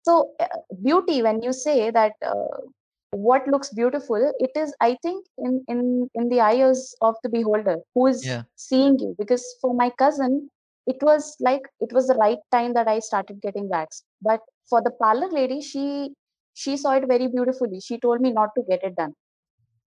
so 0.03 0.31
uh, 0.41 0.47
beauty, 0.83 1.23
when 1.23 1.43
you 1.43 1.53
say 1.53 1.91
that 1.91 2.13
uh, 2.25 2.63
what 3.11 3.47
looks 3.49 3.71
beautiful, 3.71 4.33
it 4.39 4.51
is, 4.55 4.75
I 4.81 4.97
think, 5.03 5.27
in 5.39 5.65
in 5.69 6.09
in 6.15 6.29
the 6.29 6.41
eyes 6.41 6.95
of 7.01 7.17
the 7.25 7.29
beholder 7.29 7.79
who 7.95 8.07
is 8.07 8.25
yeah. 8.25 8.43
seeing 8.55 8.99
you. 8.99 9.15
Because 9.19 9.45
for 9.61 9.75
my 9.75 9.91
cousin, 9.91 10.51
it 10.87 10.97
was 11.03 11.37
like 11.41 11.63
it 11.81 11.93
was 11.93 12.07
the 12.07 12.15
right 12.15 12.39
time 12.53 12.75
that 12.75 12.87
I 12.87 13.01
started 13.01 13.41
getting 13.43 13.69
waxed. 13.69 14.05
But 14.23 14.41
for 14.69 14.83
the 14.83 14.91
parlor 14.91 15.29
lady, 15.31 15.61
she 15.61 16.15
she 16.55 16.77
saw 16.77 16.93
it 16.95 17.07
very 17.09 17.29
beautifully. 17.29 17.81
She 17.81 17.99
told 17.99 18.21
me 18.21 18.33
not 18.33 18.51
to 18.57 18.63
get 18.69 18.83
it 18.85 18.97
done. 18.97 19.15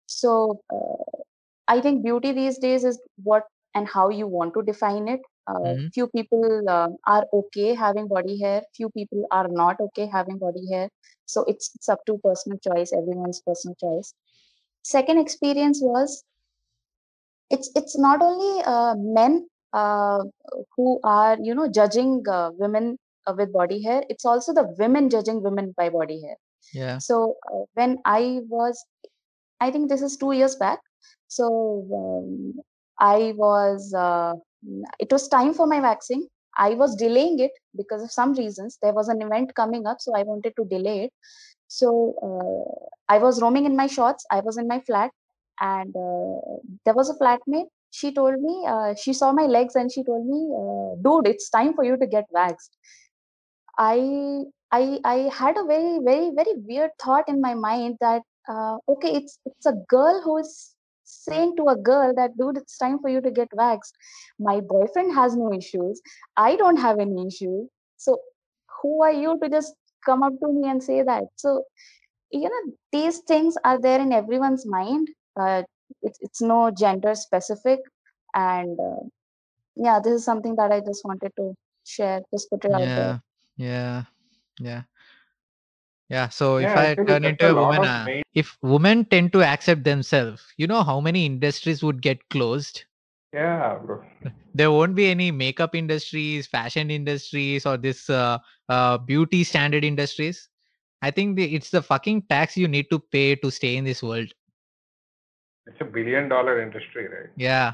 So 0.08 0.62
uh, 0.74 1.04
I 1.68 1.82
think 1.82 2.04
beauty 2.04 2.32
these 2.34 2.58
days 2.60 2.84
is 2.84 3.02
what 3.24 3.44
and 3.76 3.88
how 3.88 4.10
you 4.10 4.28
want 4.28 4.54
to 4.56 4.64
define 4.64 5.08
it 5.08 5.22
uh, 5.48 5.76
Mhm. 5.76 5.90
few 5.94 6.08
people 6.08 6.46
uh, 6.70 6.90
are 7.08 7.26
okay 7.34 7.74
having 7.76 8.08
body 8.08 8.40
hair 8.42 8.62
few 8.76 8.90
people 8.92 9.26
are 9.32 9.48
not 9.50 9.80
okay 9.82 10.08
having 10.08 10.38
body 10.40 10.66
hair 10.72 10.90
so 11.26 11.44
it's, 11.46 11.72
it's 11.76 11.90
up 11.90 12.00
to 12.08 12.18
personal 12.24 12.58
choice 12.60 12.92
everyone's 12.94 13.42
personal 13.42 13.76
choice 13.76 14.14
second 14.84 15.20
experience 15.20 15.80
was 15.84 16.24
it's 17.50 17.70
it's 17.76 17.98
not 17.98 18.22
only 18.22 18.64
uh, 18.66 18.96
men 18.98 19.48
uh, 19.74 20.20
who 20.76 21.00
are 21.04 21.38
you 21.42 21.54
know 21.56 21.68
judging 21.70 22.24
uh, 22.32 22.50
women 22.54 22.98
with 23.34 23.54
body 23.54 23.82
hair 23.84 24.04
it's 24.10 24.26
also 24.26 24.54
the 24.54 24.74
women 24.78 25.10
judging 25.10 25.42
women 25.42 25.74
by 25.78 25.90
body 25.90 26.22
hair. 26.22 26.36
Yeah. 26.74 26.98
So 26.98 27.36
uh, 27.54 27.64
when 27.74 28.00
i 28.06 28.42
was 28.48 28.86
i 29.60 29.72
think 29.72 29.90
this 29.90 30.02
is 30.02 30.18
2 30.18 30.34
years 30.34 30.56
back 30.56 30.80
so 31.28 31.46
um, 32.00 32.54
i 33.00 33.34
was 33.36 33.94
uh, 33.94 34.34
it 35.00 35.12
was 35.12 35.28
time 35.28 35.54
for 35.54 35.68
my 35.68 35.80
waxing. 35.80 36.28
I 36.58 36.74
was 36.74 36.96
delaying 36.96 37.40
it 37.40 37.52
because 37.76 38.02
of 38.02 38.12
some 38.12 38.34
reasons. 38.34 38.80
There 38.82 38.92
was 38.92 39.10
an 39.10 39.22
event 39.22 39.54
coming 39.56 39.86
up 39.86 39.98
so 40.00 40.14
i 40.16 40.24
wanted 40.24 40.54
to 40.58 40.66
delay 40.66 41.04
it. 41.06 41.14
So 41.68 41.90
uh, 42.28 43.14
i 43.14 43.18
was 43.18 43.42
roaming 43.42 43.66
in 43.66 43.76
my 43.76 43.88
shorts 43.88 44.26
i 44.32 44.40
was 44.40 44.58
in 44.58 44.68
my 44.68 44.80
flat 44.82 45.12
and 45.60 45.96
uh, 45.96 46.40
there 46.86 46.94
was 46.94 47.10
a 47.10 47.16
flatmate. 47.16 47.68
She 47.92 48.14
told 48.14 48.42
me 48.42 48.66
uh, 48.68 48.96
she 48.96 49.14
saw 49.14 49.32
my 49.32 49.46
legs 49.46 49.76
and 49.76 49.92
she 49.92 50.04
told 50.04 50.26
me 50.26 50.40
uh, 50.62 50.96
dude 51.04 51.28
it's 51.28 51.50
time 51.50 51.74
for 51.74 51.84
you 51.84 51.98
to 51.98 52.08
get 52.08 52.26
waxed 52.32 52.78
i 53.78 54.44
i 54.72 55.00
i 55.06 55.30
had 55.34 55.58
a 55.58 55.66
very 55.66 56.00
very 56.08 56.32
very 56.36 56.54
weird 56.70 56.92
thought 57.02 57.28
in 57.28 57.42
my 57.42 57.54
mind 57.54 57.96
that 58.02 58.22
uh, 58.50 58.78
okay 58.90 59.14
it's 59.20 59.40
it's 59.46 59.66
a 59.66 59.78
girl 59.90 60.22
who 60.24 60.38
is 60.38 60.76
saying 61.04 61.56
to 61.58 61.68
a 61.70 61.76
girl 61.76 62.14
that 62.16 62.38
dude 62.38 62.58
it's 62.58 62.78
time 62.78 63.00
for 63.00 63.10
you 63.10 63.22
to 63.22 63.32
get 63.32 63.48
waxed. 63.54 63.96
My 64.40 64.60
boyfriend 64.60 65.14
has 65.14 65.36
no 65.38 65.54
issues. 65.54 66.02
I 66.36 66.58
don't 66.58 66.76
have 66.78 67.00
any 67.00 67.28
issues. 67.28 67.70
So 67.96 68.20
who 68.82 69.02
are 69.04 69.14
you 69.14 69.40
to 69.42 69.50
just 69.50 69.74
come 70.06 70.22
up 70.22 70.34
to 70.42 70.52
me 70.52 70.70
and 70.70 70.84
say 70.84 71.04
that? 71.04 71.24
So 71.38 71.64
you 72.32 72.50
know 72.50 72.74
these 72.92 73.20
things 73.20 73.56
are 73.64 73.80
there 73.80 74.02
in 74.02 74.12
everyone's 74.12 74.66
mind 74.66 75.08
uh, 75.40 75.64
it's 76.02 76.20
it's 76.22 76.42
no 76.42 76.72
gender 76.72 77.16
specific. 77.16 77.80
And 78.34 78.78
uh, 78.80 79.04
yeah 79.78 80.00
this 80.04 80.14
is 80.14 80.26
something 80.26 80.56
that 80.56 80.72
i 80.72 80.80
just 80.80 81.06
wanted 81.06 81.32
to 81.38 81.54
share 81.86 82.22
just 82.34 82.50
put 82.50 82.66
it 82.66 82.72
out 82.72 82.90
there 82.96 83.22
yeah 83.58 84.04
yeah 84.60 84.60
yeah 84.60 84.84
yeah 86.10 86.30
so 86.30 86.58
if 86.58 86.76
Yeah, 86.76 86.78
i 86.78 86.96
turn 87.08 87.26
into 87.26 87.48
a 87.50 87.56
woman 87.56 87.84
uh, 87.86 88.12
if 88.34 88.58
women 88.62 89.06
tend 89.06 89.32
to 89.34 89.44
accept 89.44 89.84
themselves 89.84 90.54
you 90.58 90.68
know 90.68 90.84
how 90.84 91.00
many 91.00 91.26
industries 91.26 91.84
would 91.84 92.02
get 92.02 92.30
closed 92.30 92.86
Yeah, 93.34 93.80
bro. 93.86 94.04
there 94.54 94.72
won't 94.72 94.96
be 94.96 95.08
any 95.10 95.32
makeup 95.32 95.76
industries 95.76 96.48
fashion 96.48 96.90
industries 96.92 97.66
or 97.66 97.78
this 97.78 98.10
uh, 98.10 98.38
uh, 98.70 98.98
beauty 98.98 99.44
standard 99.44 99.84
industries 99.84 100.50
i 101.02 101.12
think 101.12 101.36
the, 101.38 101.56
it's 101.56 101.72
the 101.72 101.82
fucking 101.82 102.22
tax 102.30 102.58
you 102.58 102.68
need 102.68 102.88
to 102.90 103.00
pay 103.00 103.36
to 103.36 103.52
stay 103.52 103.76
in 103.78 103.86
this 103.86 104.04
world 104.04 104.32
It's 105.68 105.82
a 105.82 105.86
billion 105.86 106.30
dollar 106.30 106.62
industry, 106.62 107.08
right? 107.08 107.30
yeah 107.36 107.74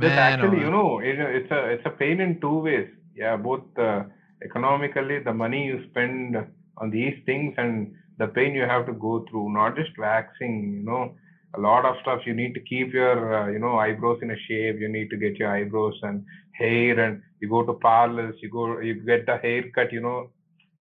This 0.00 0.16
Man, 0.16 0.18
actually, 0.18 0.58
oh 0.60 0.60
you 0.60 0.70
know, 0.70 0.98
it, 1.00 1.18
it's 1.18 1.50
a 1.50 1.70
it's 1.70 1.86
a 1.86 1.90
pain 1.90 2.20
in 2.20 2.40
two 2.40 2.58
ways. 2.60 2.88
Yeah, 3.14 3.36
both 3.36 3.62
uh, 3.78 4.04
economically, 4.44 5.18
the 5.18 5.32
money 5.32 5.66
you 5.66 5.84
spend 5.90 6.36
on 6.78 6.90
these 6.90 7.14
things, 7.26 7.54
and 7.58 7.94
the 8.18 8.28
pain 8.28 8.54
you 8.54 8.62
have 8.62 8.86
to 8.86 8.92
go 8.92 9.24
through. 9.30 9.52
Not 9.52 9.76
just 9.76 9.96
waxing, 9.98 10.74
you 10.78 10.84
know, 10.84 11.14
a 11.54 11.60
lot 11.60 11.84
of 11.84 11.96
stuff. 12.02 12.20
You 12.24 12.34
need 12.34 12.54
to 12.54 12.60
keep 12.60 12.92
your 12.92 13.34
uh, 13.34 13.50
you 13.50 13.58
know 13.58 13.78
eyebrows 13.78 14.20
in 14.22 14.30
a 14.30 14.38
shape. 14.48 14.78
You 14.78 14.88
need 14.88 15.10
to 15.10 15.16
get 15.16 15.36
your 15.36 15.54
eyebrows 15.54 15.98
and 16.02 16.24
hair, 16.52 16.98
and 17.00 17.22
you 17.40 17.48
go 17.48 17.64
to 17.64 17.74
parlors. 17.74 18.36
You 18.42 18.50
go, 18.50 18.78
you 18.80 18.94
get 18.94 19.26
the 19.26 19.36
haircut. 19.36 19.92
You 19.92 20.00
know, 20.00 20.30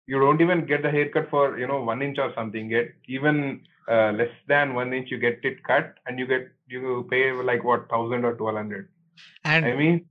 you 0.07 0.19
don't 0.19 0.41
even 0.41 0.67
get 0.67 0.83
the 0.83 0.91
haircut 0.91 1.29
for 1.31 1.59
you 1.59 1.67
know 1.67 1.83
one 1.83 2.03
inch 2.03 2.19
or 2.19 2.33
something. 2.35 2.69
Get 2.69 2.95
even 3.09 3.63
uh, 3.89 4.13
less 4.13 4.35
than 4.47 4.75
one 4.75 4.93
inch, 4.93 5.11
you 5.11 5.19
get 5.19 5.41
it 5.43 5.63
cut, 5.65 5.95
and 6.07 6.19
you 6.19 6.27
get 6.27 6.49
you 6.69 7.07
pay 7.11 7.33
like 7.33 7.65
what 7.65 7.89
thousand 7.89 8.25
or 8.25 8.35
twelve 8.35 8.57
hundred. 8.57 8.89
and 9.45 9.65
I 9.65 9.75
mean, 9.75 10.07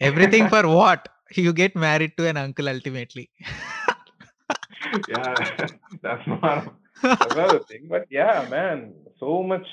everything 0.00 0.48
for 0.48 0.66
what 0.66 1.08
you 1.38 1.52
get 1.52 1.74
married 1.74 2.12
to 2.16 2.28
an 2.28 2.36
uncle 2.36 2.68
ultimately 2.68 3.30
yeah, 5.08 5.34
that's 6.02 6.26
not 6.26 6.74
that's 7.02 7.34
not 7.36 7.50
the 7.50 7.60
thing. 7.68 7.86
But 7.88 8.06
yeah, 8.10 8.46
man, 8.50 8.94
so 9.18 9.42
much 9.42 9.66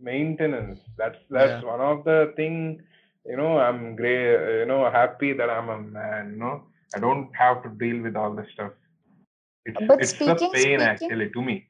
maintenance. 0.00 0.80
That's 0.96 1.18
that's 1.30 1.64
one 1.64 1.80
of 1.80 2.04
the 2.04 2.32
thing. 2.36 2.80
You 3.26 3.36
know, 3.36 3.58
I'm 3.58 3.94
great. 3.96 4.58
You 4.60 4.66
know, 4.66 4.90
happy 4.90 5.32
that 5.32 5.48
I'm 5.50 5.68
a 5.68 5.78
man. 5.80 6.30
You 6.32 6.38
know, 6.38 6.62
I 6.94 6.98
don't 6.98 7.30
have 7.38 7.62
to 7.64 7.68
deal 7.70 8.02
with 8.02 8.16
all 8.16 8.34
this 8.34 8.46
stuff. 8.54 8.72
It's 9.64 9.76
But 9.86 10.00
it's 10.02 10.12
the 10.14 10.36
speaking- 10.36 10.52
pain 10.52 10.62
speaking- 10.62 10.80
actually 10.80 11.30
to 11.30 11.42
me. 11.42 11.68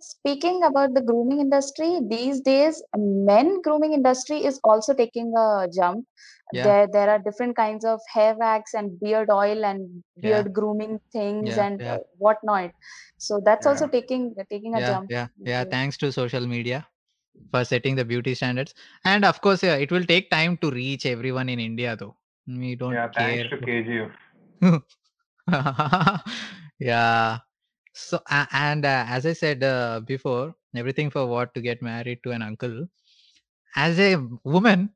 Speaking 0.00 0.62
about 0.64 0.94
the 0.94 1.02
grooming 1.02 1.40
industry 1.40 2.00
these 2.08 2.40
days 2.40 2.82
men 2.96 3.60
grooming 3.62 3.92
industry 3.92 4.44
is 4.44 4.60
also 4.64 4.94
taking 4.94 5.32
a 5.36 5.68
jump. 5.74 6.04
Yeah. 6.52 6.64
there 6.64 6.86
there 6.92 7.10
are 7.10 7.18
different 7.18 7.56
kinds 7.56 7.84
of 7.84 8.00
hair 8.12 8.34
wax 8.38 8.74
and 8.74 8.98
beard 9.00 9.28
oil 9.30 9.64
and 9.64 10.02
Yeah. 10.22 10.22
beard 10.22 10.52
grooming 10.52 11.00
things 11.12 11.48
Yeah, 11.48 11.58
and 11.58 11.80
yeah. 11.80 11.98
whatnot. 12.18 12.70
So 13.18 13.40
that's 13.44 13.66
also 13.66 13.88
taking 13.88 14.34
taking 14.50 14.74
a 14.74 14.80
yeah 14.80 14.82
jump. 14.82 15.06
yeah 15.08 15.26
yeah. 15.44 15.62
Mm-hmm. 15.62 15.64
Thanks 15.64 15.96
to 15.98 16.12
social 16.12 16.46
media 16.46 16.86
for 17.50 17.64
setting 17.64 17.96
the 17.96 18.04
beauty 18.04 18.34
standards. 18.34 18.74
And 19.04 19.24
of 19.24 19.40
course 19.40 19.62
yeah, 19.62 19.76
it 19.76 19.90
will 19.92 20.04
take 20.04 20.30
time 20.30 20.56
to 20.58 20.70
reach 20.70 21.06
everyone 21.06 21.48
in 21.48 21.60
india 21.60 21.96
though. 21.96 22.16
We 22.46 22.76
don't 22.76 22.92
Yeah, 22.92 23.08
care. 23.12 23.18
thanks 23.18 23.50
to 23.50 23.58
KGF. 23.58 24.10
yeah 26.78 27.38
so 28.00 28.20
a- 28.36 28.48
and 28.52 28.84
uh, 28.84 29.04
as 29.16 29.26
i 29.26 29.32
said 29.32 29.62
uh, 29.64 30.00
before 30.12 30.54
everything 30.80 31.10
for 31.14 31.24
what 31.26 31.52
to 31.54 31.60
get 31.60 31.82
married 31.82 32.20
to 32.22 32.30
an 32.30 32.42
uncle. 32.42 32.86
As 33.76 33.98
a 34.00 34.16
woman 34.44 34.90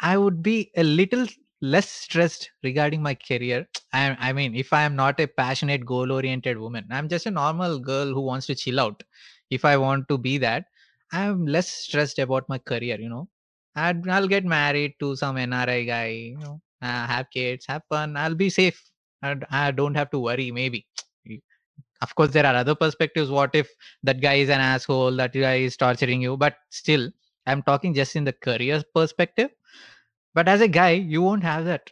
i 0.00 0.16
would 0.22 0.42
be 0.42 0.70
a 0.76 0.84
little 0.84 1.26
less 1.62 1.88
stressed 1.90 2.50
regarding 2.64 3.02
my 3.02 3.14
career. 3.14 3.68
I, 3.92 4.16
I 4.28 4.32
mean 4.34 4.54
if 4.56 4.72
i 4.72 4.82
am 4.84 4.96
not 4.96 5.20
a 5.20 5.26
passionate 5.28 5.84
goal 5.86 6.12
oriented 6.12 6.58
woman 6.58 6.86
i'm 6.90 7.08
just 7.08 7.26
a 7.26 7.32
normal 7.42 7.78
girl 7.80 8.14
who 8.14 8.22
wants 8.22 8.46
to 8.48 8.56
chill 8.56 8.80
out. 8.80 9.02
If 9.50 9.64
i 9.64 9.76
want 9.76 10.08
to 10.10 10.18
be 10.18 10.38
that 10.38 10.66
i'm 11.12 11.46
less 11.46 11.68
stressed 11.70 12.18
about 12.20 12.48
my 12.48 12.58
career 12.58 13.00
you 13.00 13.10
know. 13.10 13.28
I'd, 13.76 14.08
i'll 14.08 14.28
get 14.28 14.44
married 14.44 14.94
to 15.00 15.16
some 15.16 15.36
nri 15.36 15.86
guy 15.86 16.08
you 16.08 16.38
know 16.38 16.60
uh, 16.82 17.06
have 17.14 17.30
kids 17.30 17.66
have 17.68 17.82
fun 17.90 18.16
i'll 18.16 18.34
be 18.46 18.50
safe. 18.50 18.82
And 19.22 19.46
i 19.50 19.70
don't 19.72 19.96
have 19.96 20.10
to 20.12 20.20
worry 20.20 20.50
maybe 20.52 20.86
of 22.02 22.14
course 22.14 22.30
there 22.30 22.46
are 22.46 22.54
other 22.54 22.74
perspectives. 22.74 23.30
What 23.30 23.54
if 23.54 23.70
that 24.02 24.20
guy 24.20 24.34
is 24.34 24.48
an 24.48 24.60
asshole 24.60 25.16
that 25.16 25.32
guy 25.32 25.56
is 25.56 25.76
torturing 25.76 26.22
you? 26.22 26.36
But 26.36 26.56
still 26.70 27.10
i'm 27.46 27.62
talking 27.62 27.94
just 27.94 28.16
in 28.16 28.24
the 28.24 28.32
career 28.32 28.82
perspective. 28.94 29.50
But 30.34 30.48
as 30.48 30.60
a 30.60 30.68
guy 30.68 30.90
you 30.92 31.22
won't 31.22 31.44
have 31.44 31.64
that. 31.66 31.90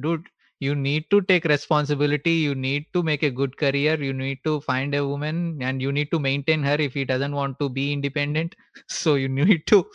Dude 0.00 0.26
you 0.60 0.74
need 0.76 1.10
to 1.10 1.22
take 1.22 1.44
responsibility. 1.44 2.32
You 2.32 2.54
need 2.54 2.86
to 2.92 3.02
make 3.02 3.24
a 3.24 3.30
good 3.30 3.56
career. 3.56 4.00
You 4.00 4.12
need 4.12 4.38
to 4.44 4.60
find 4.60 4.94
a 4.94 5.04
woman 5.06 5.60
and 5.60 5.82
you 5.82 5.90
need 5.90 6.10
to 6.12 6.20
maintain 6.20 6.62
her 6.62 6.74
if 6.78 6.94
he 6.94 7.04
doesn't 7.04 7.32
want 7.34 7.58
to 7.58 7.68
be 7.68 7.92
independent. 7.92 8.54
So 8.88 9.14
you 9.16 9.28
need 9.28 9.66
to. 9.68 9.86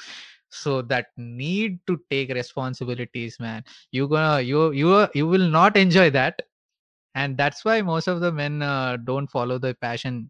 So 0.50 0.82
that 0.84 1.08
need 1.18 1.80
to 1.88 2.00
take 2.10 2.32
responsibilities 2.32 3.40
man. 3.40 3.64
You 3.92 4.08
gonna 4.08 4.42
you 4.42 4.72
you 4.72 5.08
you 5.14 5.28
will 5.28 5.50
not 5.50 5.78
enjoy 5.78 6.10
that 6.12 6.42
and 7.18 7.38
that's 7.38 7.66
why 7.66 7.82
most 7.82 8.08
of 8.08 8.22
the 8.22 8.32
men 8.32 8.62
uh, 8.62 8.98
don't 8.98 9.28
follow 9.28 9.58
the 9.58 9.74
passion 9.76 10.30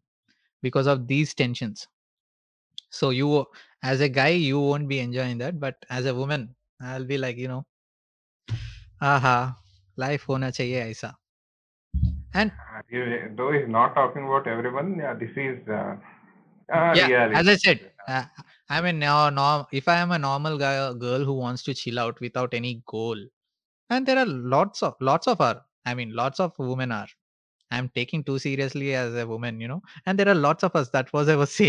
because 0.62 0.88
of 0.88 1.08
these 1.08 1.34
tensions. 1.34 1.88
So 2.90 3.10
you 3.12 3.46
as 3.84 4.02
a 4.02 4.10
guy 4.10 4.30
you 4.30 4.60
won't 4.60 4.88
be 4.88 5.00
enjoying 5.00 5.38
that 5.40 5.60
but 5.60 5.76
as 5.90 6.06
a 6.06 6.16
woman 6.16 6.56
i'll 6.82 7.06
be 7.06 7.18
like 7.18 7.38
you 7.38 7.48
know 7.48 7.66
aha 9.10 9.36
life 10.04 10.26
hona 10.28 10.50
chahiye 10.60 10.82
aisa. 10.88 11.16
And 12.34 12.52
Uh, 12.78 12.82
Though 13.36 13.52
he's 13.52 13.68
not 13.68 13.96
talking 13.96 14.24
about 14.28 14.48
everyone, 14.48 14.98
yeah, 15.00 15.14
this 15.14 15.32
is 15.36 15.68
uh, 15.68 15.96
uh, 16.74 16.96
yeah 17.00 17.08
reality. 17.08 17.36
as 17.40 17.48
i 17.48 17.56
said 17.56 17.80
uh, 18.08 18.24
i 18.70 18.82
mean 18.82 19.00
now 19.00 19.30
no, 19.30 19.68
if 19.72 19.88
i 19.88 19.96
am 19.98 20.12
a 20.12 20.20
normal 20.20 20.58
guy 20.58 20.94
girl 21.06 21.24
who 21.24 21.34
wants 21.34 21.64
to 21.64 21.74
chill 21.74 22.00
out 22.00 22.20
without 22.20 22.54
any 22.54 22.82
goal 22.86 23.18
and 23.90 24.06
there 24.06 24.18
are 24.18 24.26
lots 24.56 24.84
of 24.84 24.96
lots 25.02 25.28
of 25.28 25.42
our 25.42 25.62
i 25.88 25.94
mean 25.94 26.14
lots 26.14 26.40
of 26.40 26.52
women 26.58 26.92
are. 26.92 27.08
I'm 27.70 27.90
taking 27.96 28.24
too 28.24 28.40
seriously 28.40 28.96
as 28.96 29.16
a 29.22 29.28
woman 29.28 29.60
you 29.60 29.68
know 29.68 29.82
and 30.06 30.18
there 30.18 30.30
are 30.30 30.36
lots 30.48 30.64
of 30.64 30.76
us 30.76 30.90
that 30.92 31.12
was 31.14 31.28
i 31.28 31.36
was 31.36 31.60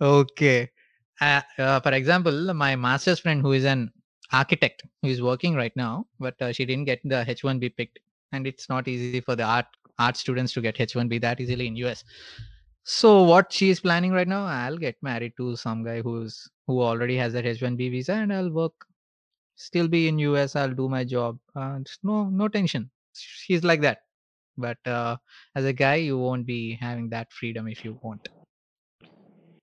okay. 0.00 0.70
Uh, 1.20 1.40
uh, 1.58 1.80
for 1.80 1.92
example 1.92 2.52
my 2.52 2.74
master's 2.74 3.20
friend 3.20 3.42
who 3.42 3.52
is 3.52 3.64
an 3.64 3.92
architect 4.32 4.82
who 5.02 5.08
is 5.08 5.22
working 5.22 5.54
right 5.54 5.76
now 5.76 6.04
but 6.18 6.34
uh, 6.42 6.50
she 6.52 6.64
didn't 6.64 6.84
get 6.84 7.00
the 7.04 7.24
h1b 7.28 7.76
picked 7.76 8.00
and 8.32 8.46
it's 8.46 8.68
not 8.68 8.88
easy 8.88 9.20
for 9.20 9.36
the 9.36 9.44
art 9.44 9.66
art 9.98 10.16
students 10.16 10.52
to 10.52 10.60
get 10.60 10.76
h1b 10.76 11.20
that 11.20 11.40
easily 11.40 11.68
in 11.68 11.76
us 11.76 12.02
so 12.84 13.22
what 13.22 13.52
she 13.52 13.70
is 13.70 13.78
planning 13.78 14.10
right 14.10 14.26
now 14.26 14.44
i'll 14.46 14.78
get 14.78 14.96
married 15.02 15.32
to 15.36 15.54
some 15.54 15.84
guy 15.84 16.00
who's 16.00 16.48
who 16.66 16.80
already 16.80 17.16
has 17.16 17.32
that 17.32 17.44
h1b 17.44 17.90
visa 17.90 18.14
and 18.14 18.32
i'll 18.32 18.50
work 18.50 18.72
still 19.56 19.88
be 19.88 20.08
in 20.08 20.18
us 20.20 20.56
i'll 20.56 20.74
do 20.74 20.88
my 20.88 21.04
job 21.04 21.38
uh, 21.56 21.78
no 22.02 22.28
no 22.30 22.48
tension 22.48 22.90
she's 23.14 23.64
like 23.64 23.80
that 23.80 24.00
but 24.56 24.78
uh, 24.86 25.16
as 25.54 25.64
a 25.64 25.72
guy 25.72 25.94
you 25.96 26.18
won't 26.18 26.46
be 26.46 26.74
having 26.74 27.08
that 27.08 27.32
freedom 27.32 27.68
if 27.68 27.84
you 27.84 27.98
want 28.02 28.28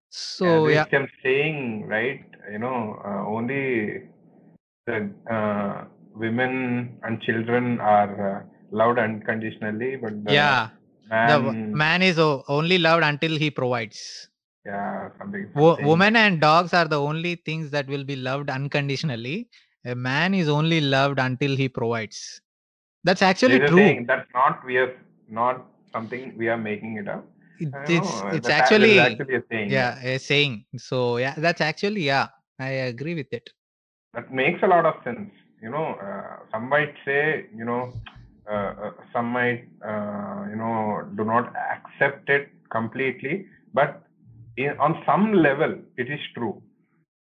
so 0.09 0.67
yeah, 0.67 0.67
yeah 0.67 0.85
kept 0.85 1.11
saying, 1.23 1.87
right? 1.87 2.23
You 2.51 2.59
know, 2.59 2.99
uh, 3.05 3.25
only 3.27 4.03
the 4.87 5.11
uh, 5.31 5.85
women 6.15 6.99
and 7.03 7.21
children 7.21 7.79
are 7.79 8.11
uh, 8.29 8.43
loved 8.71 8.99
unconditionally, 8.99 9.97
but 9.97 10.23
the 10.23 10.35
yeah 10.35 10.69
the 11.23 11.33
w- 11.33 11.53
man, 11.53 11.73
man 11.73 12.01
is 12.01 12.17
only 12.19 12.77
loved 12.77 13.03
until 13.03 13.37
he 13.37 13.49
provides 13.51 14.29
yeah, 14.65 15.09
something. 15.17 15.49
Something. 15.53 15.85
women 15.85 16.15
and 16.15 16.41
dogs 16.41 16.73
are 16.73 16.87
the 16.87 16.99
only 16.99 17.35
things 17.35 17.71
that 17.71 17.87
will 17.87 18.03
be 18.03 18.15
loved 18.15 18.49
unconditionally 18.49 19.49
a 19.85 19.95
man 19.95 20.33
is 20.33 20.49
only 20.49 20.81
loved 20.81 21.19
until 21.19 21.55
he 21.55 21.69
provides. 21.69 22.41
That's 23.03 23.21
actually 23.21 23.59
true. 23.59 24.05
that's 24.07 24.27
not 24.33 24.65
we 24.65 24.77
are 24.77 24.93
not 25.29 25.65
something 25.91 26.37
we 26.37 26.49
are 26.49 26.57
making 26.57 26.97
it 26.97 27.07
up. 27.07 27.25
It- 27.59 27.73
it's 27.87 28.11
it's 28.37 28.47
is 28.47 28.49
actually 28.49 28.99
actually 28.99 29.35
a 29.35 29.43
saying. 29.49 29.69
yeah 29.71 29.99
a 30.03 30.17
saying. 30.19 30.65
So 30.77 31.17
yeah 31.17 31.35
that's 31.37 31.61
actually 31.61 32.03
yeah 32.03 32.27
i 32.59 32.69
agree 32.91 33.15
with 33.15 33.31
it. 33.31 33.49
That 34.13 34.33
makes 34.33 34.61
a 34.63 34.67
lot 34.67 34.85
of 34.85 34.95
sense. 35.03 35.31
You 35.61 35.69
know 35.69 35.87
uh, 36.07 36.37
some 36.51 36.69
might 36.69 36.93
say 37.05 37.45
you 37.55 37.65
know 37.65 37.93
uh, 38.49 38.73
uh, 38.85 38.91
some 39.13 39.27
might 39.27 39.67
uh, 39.85 40.45
you 40.49 40.55
know 40.55 41.03
do 41.15 41.23
not 41.23 41.53
accept 41.73 42.29
it 42.29 42.49
completely 42.69 43.45
but 43.73 44.03
in, 44.57 44.71
on 44.79 45.01
some 45.05 45.33
level 45.33 45.75
it 45.97 46.09
is 46.09 46.19
true 46.35 46.61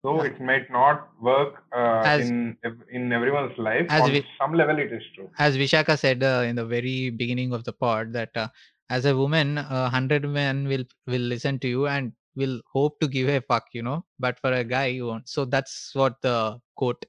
so 0.02 0.20
Uh, 0.20 0.24
it 0.24 0.40
might 0.40 0.70
not 0.70 1.08
work 1.20 1.62
uh, 1.80 2.02
As- 2.14 2.20
in 2.28 2.56
in 2.98 3.12
everyone's 3.12 3.56
life 3.68 3.88
As 3.96 4.02
on 4.02 4.12
we- 4.16 4.24
some 4.40 4.54
level 4.60 4.78
it 4.78 4.92
is 4.98 5.02
true 5.14 5.28
as 5.38 5.56
Vishakha 5.56 5.96
said 5.98 6.22
uh, 6.22 6.42
in 6.48 6.56
the 6.56 6.66
very 6.66 7.10
beginning 7.10 7.52
of 7.52 7.64
the 7.64 7.72
pod 7.72 8.12
that 8.12 8.30
uh, 8.36 8.48
as 8.90 9.04
a 9.06 9.16
woman, 9.16 9.58
a 9.58 9.88
hundred 9.88 10.24
men 10.28 10.68
will 10.68 10.84
will 11.06 11.26
listen 11.32 11.58
to 11.60 11.68
you 11.68 11.86
and 11.86 12.12
will 12.36 12.60
hope 12.74 12.98
to 13.00 13.08
give 13.08 13.28
a 13.28 13.40
fuck, 13.40 13.64
you 13.72 13.82
know. 13.82 14.04
But 14.18 14.38
for 14.38 14.52
a 14.52 14.64
guy, 14.64 14.86
you 14.86 15.06
won't. 15.06 15.28
So 15.28 15.44
that's 15.46 15.94
what 15.94 16.20
the 16.20 16.58
quote 16.76 17.04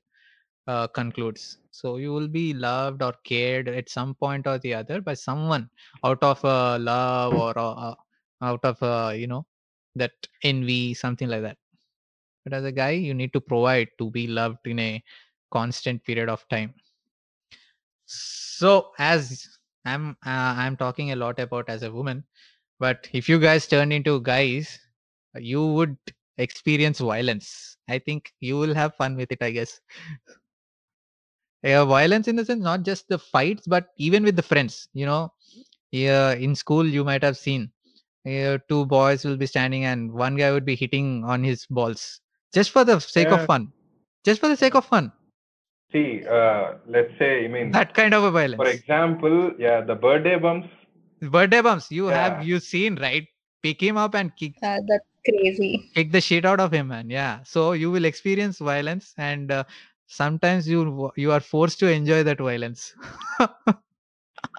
uh, 0.68 0.88
concludes. 0.88 1.58
So 1.72 1.98
you 1.98 2.14
will 2.14 2.28
be 2.28 2.54
loved 2.54 3.02
or 3.04 3.14
cared 3.26 3.68
at 3.68 3.90
some 3.90 4.16
point 4.16 4.48
or 4.48 4.58
the 4.60 4.74
other 4.76 5.02
by 5.02 5.14
someone 5.16 5.70
out 6.06 6.24
of 6.24 6.44
uh, 6.46 6.78
love 6.80 7.34
or 7.34 7.54
uh, 7.58 7.96
out 8.42 8.64
of 8.64 8.82
uh, 8.82 9.12
you 9.16 9.28
know 9.28 9.46
that 9.96 10.12
envy, 10.44 10.94
something 10.94 11.28
like 11.30 11.42
that. 11.42 11.58
But 12.44 12.54
as 12.54 12.66
a 12.66 12.72
guy, 12.72 12.92
you 12.92 13.14
need 13.14 13.34
to 13.34 13.42
provide 13.42 13.90
to 14.00 14.10
be 14.12 14.28
loved 14.28 14.66
in 14.68 14.80
a 14.80 15.04
constant 15.52 16.04
period 16.04 16.30
of 16.30 16.48
time. 16.50 16.74
So 18.06 18.92
as 19.00 19.48
i'm 19.86 20.12
uh, 20.26 20.54
i'm 20.64 20.78
talking 20.78 21.12
a 21.12 21.16
lot 21.16 21.40
about 21.40 21.68
as 21.68 21.84
a 21.84 21.92
woman 21.92 22.24
but 22.80 23.10
if 23.14 23.28
you 23.30 23.40
guys 23.40 23.68
turn 23.68 23.92
into 23.92 24.22
guys 24.22 24.80
you 25.38 25.66
would 25.68 25.98
experience 26.38 27.00
violence. 27.00 27.78
I 27.90 28.00
think 28.00 28.34
you 28.42 28.58
will 28.58 28.74
have 28.76 28.96
fun 28.96 29.16
with 29.18 29.32
it 29.32 29.40
i 29.42 29.52
guess. 29.52 29.80
Yeah, 31.64 31.84
violence 31.86 32.28
in 32.28 32.36
the 32.38 32.46
sense 32.46 32.62
not 32.64 32.84
just 32.84 33.08
the 33.10 33.18
fights 33.20 33.68
but 33.68 33.88
even 33.98 34.24
with 34.24 34.36
the 34.36 34.42
friends 34.44 34.88
you 34.94 35.06
know? 35.06 35.34
Yeah, 35.92 36.34
in 36.34 36.56
school 36.56 36.86
you 36.88 37.04
might 37.06 37.24
have 37.24 37.38
seen 37.38 37.72
yeah, 38.26 38.58
two 38.70 38.86
boys 38.88 39.26
will 39.26 39.38
be 39.38 39.48
standing 39.48 39.86
and 39.86 40.12
one 40.14 40.36
guy 40.38 40.52
would 40.52 40.66
be 40.66 40.76
hitting 40.76 41.24
on 41.26 41.44
his 41.44 41.66
balls 41.68 42.22
just 42.54 42.72
for 42.72 42.84
the 42.84 43.00
sake 43.00 43.32
of 43.32 43.46
fun. 43.46 43.72
Just 44.24 44.40
for 44.40 44.48
the 44.48 44.56
sake 44.58 44.76
of 44.76 44.86
fun. 44.86 45.12
See 45.92 46.24
uh, 46.28 46.76
let's 46.88 47.12
say 47.20 47.46
i 47.46 47.48
mean 47.48 47.72
that 47.72 47.94
kind 47.94 48.14
of 48.14 48.24
a 48.24 48.32
violence. 48.32 48.58
for 48.62 48.70
example 48.70 49.52
yeah 49.60 49.82
the 49.82 49.96
birthday 49.96 50.38
bumps. 50.40 50.68
Birthday 51.22 51.62
bumps 51.62 51.92
you 51.92 52.08
Yeah. 52.08 52.22
have 52.22 52.44
you 52.44 52.60
seen 52.60 52.96
right? 53.00 53.28
Pick 53.62 53.82
him 53.82 53.98
up 53.98 54.16
and 54.16 54.36
kick 54.36 54.56
Uh, 54.62 54.80
that's 54.88 55.06
crazy. 55.28 55.90
kick 55.96 56.12
the 56.12 56.22
shit 56.22 56.46
out 56.46 56.60
of 56.60 56.72
him 56.74 56.88
man. 56.90 57.10
Yeah. 57.10 57.44
So 57.44 57.74
you 57.74 57.92
will 57.92 58.06
experience 58.06 58.60
violence 58.60 59.14
and 59.18 59.52
uh, 59.52 59.64
sometimes 60.08 60.68
you 60.68 61.12
you 61.16 61.32
are 61.32 61.40
forced 61.40 61.80
to 61.80 61.92
enjoy 61.92 62.24
that 62.24 62.40
violence. 62.40 62.94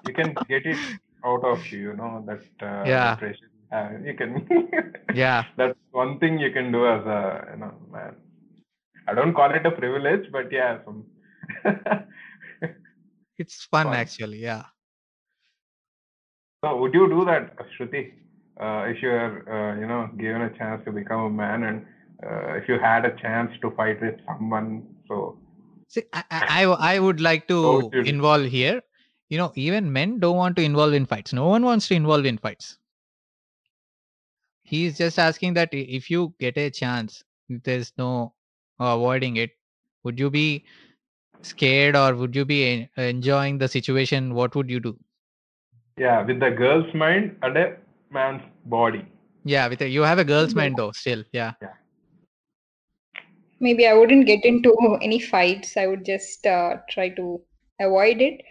You 0.03 0.13
can 0.13 0.33
get 0.47 0.65
it 0.65 0.77
out 1.25 1.43
of 1.43 1.59
you 1.71 1.79
you 1.89 1.93
know 1.95 2.23
that 2.29 2.65
uh, 2.71 2.85
Yeah. 2.93 3.15
depression 3.15 3.49
uh, 3.71 3.89
you 4.03 4.13
can 4.13 4.47
yeah 5.13 5.43
that's 5.57 5.77
one 5.91 6.19
thing 6.19 6.37
you 6.39 6.51
can 6.51 6.71
do 6.71 6.85
as 6.87 7.05
a 7.05 7.47
you 7.51 7.57
know 7.57 7.73
man 7.91 8.15
i 9.07 9.13
don't 9.13 9.33
call 9.33 9.51
it 9.51 9.65
a 9.65 9.71
privilege 9.71 10.31
but 10.31 10.51
yeah 10.51 10.77
some 10.85 11.05
it's 13.37 13.65
fun 13.65 13.87
Fun. 13.87 13.95
actually 13.95 14.39
yeah 14.39 14.63
So 16.65 16.75
would 16.77 16.95
you 16.95 17.07
do 17.07 17.25
that, 17.25 17.55
Shruti? 17.77 18.13
Uh, 18.59 18.85
if 18.87 19.01
you 19.03 19.09
are, 19.11 19.33
uh, 19.55 19.79
you 19.79 19.85
know, 19.85 20.09
given 20.17 20.41
a 20.41 20.49
chance 20.57 20.83
to 20.85 20.91
become 20.91 21.21
a 21.21 21.29
man, 21.29 21.63
and 21.63 21.85
uh, 22.25 22.55
if 22.55 22.67
you 22.67 22.79
had 22.79 23.05
a 23.05 23.15
chance 23.21 23.51
to 23.61 23.69
fight 23.71 24.01
with 24.01 24.15
someone, 24.25 24.87
so 25.07 25.37
See, 25.89 26.03
I, 26.11 26.23
I, 26.31 26.63
I 26.63 26.99
would 26.99 27.21
like 27.21 27.47
to 27.49 27.91
would 27.93 28.07
involve 28.07 28.45
here. 28.45 28.81
You 29.29 29.37
know, 29.37 29.51
even 29.55 29.93
men 29.93 30.19
don't 30.19 30.37
want 30.37 30.55
to 30.55 30.63
involve 30.63 30.93
in 30.93 31.05
fights. 31.05 31.33
No 31.33 31.47
one 31.47 31.63
wants 31.63 31.87
to 31.89 31.93
involve 31.93 32.25
in 32.25 32.39
fights. 32.39 32.79
He's 34.65 34.97
just 34.97 35.19
asking 35.19 35.55
that 35.55 35.69
if 35.73 36.11
you 36.11 36.35
get 36.39 36.57
a 36.57 36.69
chance, 36.71 37.23
there's 37.49 37.93
no 37.97 38.33
avoiding 38.79 39.37
it. 39.37 39.51
Would 40.03 40.19
you 40.19 40.29
be 40.31 40.65
scared 41.43 41.95
or 41.95 42.15
would 42.15 42.35
you 42.35 42.45
be 42.45 42.89
enjoying 42.97 43.59
the 43.59 43.69
situation? 43.69 44.33
What 44.35 44.55
would 44.55 44.69
you 44.69 44.81
do? 44.81 44.99
yeah, 45.97 46.23
with 46.23 46.39
the 46.39 46.51
girl's 46.51 46.93
mind 46.93 47.37
and 47.43 47.57
a 47.57 47.77
man's 48.11 48.43
body. 48.65 49.05
Yeah, 49.45 49.67
with 49.67 49.81
a, 49.81 49.87
you 49.89 50.01
have 50.03 50.19
a 50.19 50.25
girl's 50.25 50.55
Yeah. 50.55 50.63
mind 50.63 50.77
though. 50.77 50.91
Still, 50.91 51.23
yeah. 51.31 51.53
yeah 51.61 51.73
Maybe 53.59 53.87
I 53.87 53.93
wouldn't 53.93 54.27
get 54.27 54.45
into 54.45 54.97
any 55.01 55.19
fights. 55.19 55.77
I 55.77 55.87
would 55.87 56.05
just 56.05 56.45
uh, 56.45 56.77
try 56.89 57.09
to 57.09 57.41
avoid 57.79 58.21
it. 58.21 58.41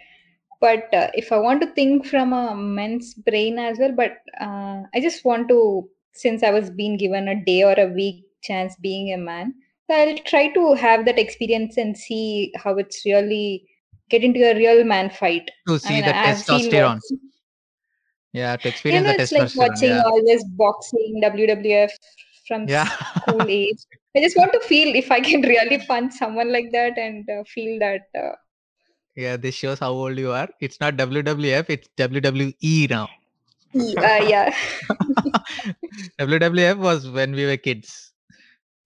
But 0.61 0.93
uh, 0.93 1.11
if 1.13 1.31
I 1.31 1.37
want 1.37 1.61
to 1.61 1.67
think 1.73 2.05
from 2.05 2.33
a 2.33 2.55
man's 2.55 3.13
brain 3.13 3.59
as 3.59 3.79
well, 3.79 3.91
but 3.93 4.17
uh, 4.41 4.83
I 4.93 5.01
just 5.01 5.25
want 5.25 5.49
to, 5.49 5.89
since 6.15 6.43
I 6.43 6.51
was 6.51 6.69
being 6.69 6.97
given 6.97 7.27
a 7.27 7.43
day 7.45 7.63
or 7.63 7.73
a 7.77 7.87
week 7.87 8.25
chance 8.43 8.75
being 8.81 9.13
a 9.13 9.17
man, 9.17 9.53
so 9.89 9.95
I'll 9.97 10.17
try 10.19 10.47
to 10.53 10.73
have 10.73 11.05
that 11.05 11.19
experience 11.19 11.77
and 11.77 11.97
see 11.97 12.51
how 12.55 12.77
it's 12.77 13.05
really 13.05 13.67
get 14.09 14.23
into 14.23 14.39
a 14.41 14.55
real 14.55 14.83
man 14.83 15.09
fight. 15.09 15.49
To 15.67 15.75
I 15.75 15.77
see 15.77 15.93
mean, 15.95 16.05
the 16.05 16.15
I've 16.15 16.37
testosterone. 16.37 16.99
Yeah, 18.33 18.55
to 18.57 18.67
You 18.67 18.71
experience 18.71 19.07
know, 19.07 19.13
the 19.13 19.23
it's 19.23 19.31
like 19.31 19.55
watching 19.55 19.89
Yeah. 19.89 20.03
all 20.03 20.21
this 20.25 20.43
boxing, 20.43 21.21
WWF 21.23 21.91
from 22.47 22.67
Yeah. 22.67 22.89
school 23.21 23.45
age. 23.49 23.77
I 24.15 24.21
just 24.21 24.37
want 24.37 24.53
to 24.53 24.59
feel 24.61 24.95
if 24.95 25.11
I 25.11 25.19
can 25.19 25.41
really 25.41 25.79
punch 25.87 26.13
someone 26.13 26.51
like 26.51 26.71
that 26.71 26.97
and 26.97 27.29
uh, 27.29 27.43
feel 27.45 27.79
that. 27.79 28.01
Uh, 28.17 28.35
yeah, 29.15 29.37
this 29.37 29.55
shows 29.55 29.79
how 29.79 29.91
old 29.91 30.17
you 30.17 30.31
are. 30.31 30.49
It's 30.59 30.79
not 30.81 30.97
WWF, 30.97 31.69
it's 31.69 31.87
WWE 31.97 32.89
now. 32.89 33.09
Uh, 33.75 34.21
yeah, 34.23 34.55
WWF 36.19 36.77
was 36.77 37.09
when 37.09 37.33
we 37.33 37.45
were 37.45 37.57
kids. 37.57 38.13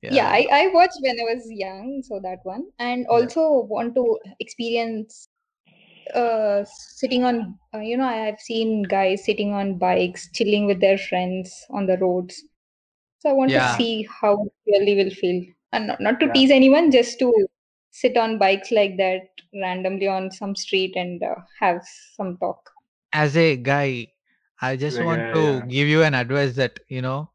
yeah. 0.08 0.28
I, 0.28 0.48
I 0.52 0.68
watched 0.74 0.98
when 1.02 1.20
I 1.20 1.24
was 1.24 1.44
young, 1.50 2.02
so 2.04 2.20
that 2.22 2.40
one, 2.44 2.70
and 2.80 3.06
Yeah. 3.10 3.30
also 3.30 3.62
want 3.70 3.96
to 3.96 4.20
experience 4.40 5.28
uh 6.16 6.66
sitting 6.68 7.24
on 7.24 7.60
uh, 7.76 7.80
you 7.80 7.98
know 7.98 8.06
i 8.06 8.16
have 8.16 8.40
seen 8.40 8.84
guys 8.84 9.26
sitting 9.26 9.54
on 9.54 9.78
bikes 9.78 10.30
chilling 10.34 10.66
with 10.66 10.82
their 10.82 10.98
friends 10.98 11.66
on 11.72 11.86
the 11.88 11.98
roads 12.00 12.44
so 13.20 13.30
i 13.30 13.34
want 13.34 13.54
Yeah. 13.54 13.54
to 13.54 13.62
see 13.62 14.08
how 14.22 14.38
really 14.68 14.96
will 14.96 15.12
feel 15.12 15.44
and 15.74 15.88
not, 15.88 16.02
not 16.02 16.20
to 16.20 16.28
Yeah. 16.28 16.34
tease 16.34 16.52
anyone 16.52 16.92
just 16.92 17.20
to 17.20 17.34
sit 17.92 18.18
on 18.18 18.38
bikes 18.40 18.72
like 18.72 18.98
that 18.98 19.24
randomly 19.62 20.08
on 20.08 20.32
some 20.32 20.56
street 20.56 20.96
and 20.96 21.24
uh, 21.24 21.36
have 21.60 21.82
some 22.16 22.38
talk 22.38 22.72
As 23.14 23.38
a 23.38 23.56
guy, 23.58 24.08
I 24.62 24.76
just 24.76 24.98
Like, 24.98 25.06
want 25.06 25.34
to 25.34 25.42
yeah. 25.42 25.66
give 25.68 25.88
you 25.88 26.04
an 26.04 26.14
advice 26.14 26.56
that, 26.56 26.80
you 26.88 27.02
know, 27.02 27.30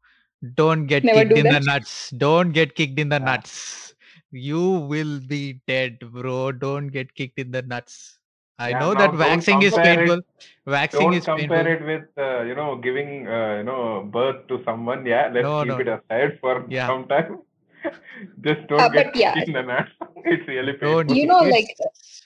don't 0.55 0.85
get 0.85 1.03
Never 1.03 1.21
kicked 1.21 1.35
do 1.35 1.41
in 1.41 1.53
the 1.53 1.59
nuts. 1.59 2.11
Don't 2.11 2.51
get 2.51 2.75
kicked 2.75 2.99
in 2.99 3.09
the 3.09 3.19
Yeah. 3.19 3.25
nuts. 3.25 3.93
You 4.31 4.61
will 4.91 5.19
be 5.21 5.61
dead, 5.67 5.99
bro. 6.11 6.51
Don't 6.51 6.87
get 6.87 7.13
kicked 7.15 7.39
in 7.39 7.51
the 7.51 7.61
nuts. 7.63 8.19
I 8.59 8.69
Yeah, 8.69 8.79
know 8.79 8.93
now 8.93 8.99
that 8.99 9.07
don't 9.11 9.17
waxing 9.19 9.61
is 9.63 9.73
compare 9.73 9.93
it- 9.93 9.97
painful. 10.07 10.21
Waxing 10.65 11.01
Don't 11.01 11.13
is 11.13 11.25
compare 11.25 11.63
painful. 11.63 11.71
it 11.73 11.81
with, 11.91 12.17
uh, 12.17 12.41
you 12.43 12.55
know, 12.55 12.75
giving, 12.77 13.27
uh, 13.27 13.55
you 13.57 13.63
know, 13.63 14.03
birth 14.11 14.47
to 14.47 14.61
someone. 14.63 15.05
Yeah, 15.05 15.29
let's 15.33 15.43
No, 15.43 15.59
keep 15.63 15.67
no, 15.69 15.77
it 15.79 15.87
aside 15.87 16.37
for 16.39 16.65
Yeah. 16.69 16.87
some 16.87 17.07
time. 17.07 17.39
Just 18.41 18.65
don't 18.67 18.79
Uh, 18.81 18.89
get 18.89 19.07
but 19.07 19.15
yeah. 19.15 19.33
kicked 19.33 19.47
in 19.49 19.53
the 19.55 19.61
nuts. 19.63 19.91
It's 20.25 20.47
really 20.47 20.73
Don't. 20.73 21.07
painful. 21.07 21.15
You 21.17 21.27
know, 21.27 21.39
like- 21.39 21.69
it's- 21.69 22.24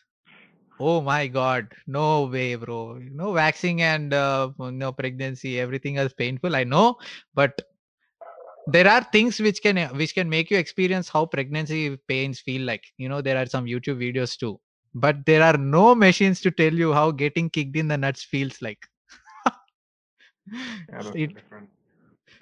Oh 0.80 1.02
my 1.02 1.28
god, 1.28 1.74
no 1.88 2.26
way, 2.26 2.56
bro. 2.56 2.98
You 2.98 3.10
know, 3.12 3.32
waxing 3.32 3.82
and 3.82 4.14
uh, 4.14 4.52
you 4.60 4.72
know, 4.72 4.92
pregnancy, 4.92 5.60
everything 5.60 5.98
is 5.98 6.14
painful. 6.14 6.56
I 6.56 6.64
know, 6.64 6.98
but 7.34 7.62
there 8.68 8.88
are 8.88 9.04
things 9.12 9.40
which 9.40 9.62
can 9.62 9.78
which 9.98 10.14
can 10.14 10.30
make 10.30 10.50
you 10.52 10.58
experience 10.58 11.10
how 11.10 11.26
pregnancy 11.26 11.98
pains 12.08 12.40
feel 12.40 12.62
like. 12.64 12.84
You 12.98 13.10
know, 13.10 13.22
there 13.22 13.38
are 13.38 13.46
some 13.46 13.66
YouTube 13.66 13.98
videos 14.06 14.38
too, 14.38 14.60
but 14.94 15.26
there 15.26 15.44
are 15.44 15.58
no 15.58 15.96
machines 15.96 16.42
to 16.42 16.52
tell 16.52 16.74
you 16.74 16.94
how 16.94 17.12
getting 17.12 17.50
kicked 17.50 17.76
in 17.76 17.88
the 17.88 17.98
nuts 17.98 18.24
feels 18.24 18.62
like. 18.62 18.86
Yeah, 20.90 21.12
It- 21.14 21.32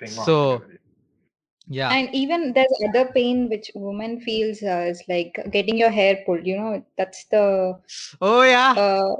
So-. 0.05 0.61
Yeah, 1.67 1.91
and 1.91 2.13
even 2.13 2.53
there's 2.53 2.73
other 2.89 3.11
pain 3.13 3.49
which 3.49 3.71
woman 3.75 4.19
feels 4.21 4.61
uh, 4.63 4.85
is 4.89 5.03
like 5.09 5.39
getting 5.51 5.77
your 5.77 5.89
hair 5.89 6.19
pulled 6.25 6.45
you 6.45 6.57
know 6.57 6.83
that's 6.97 7.25
the 7.25 7.77
oh 8.21 8.41
yeah. 8.41 8.73
uh, 8.77 9.15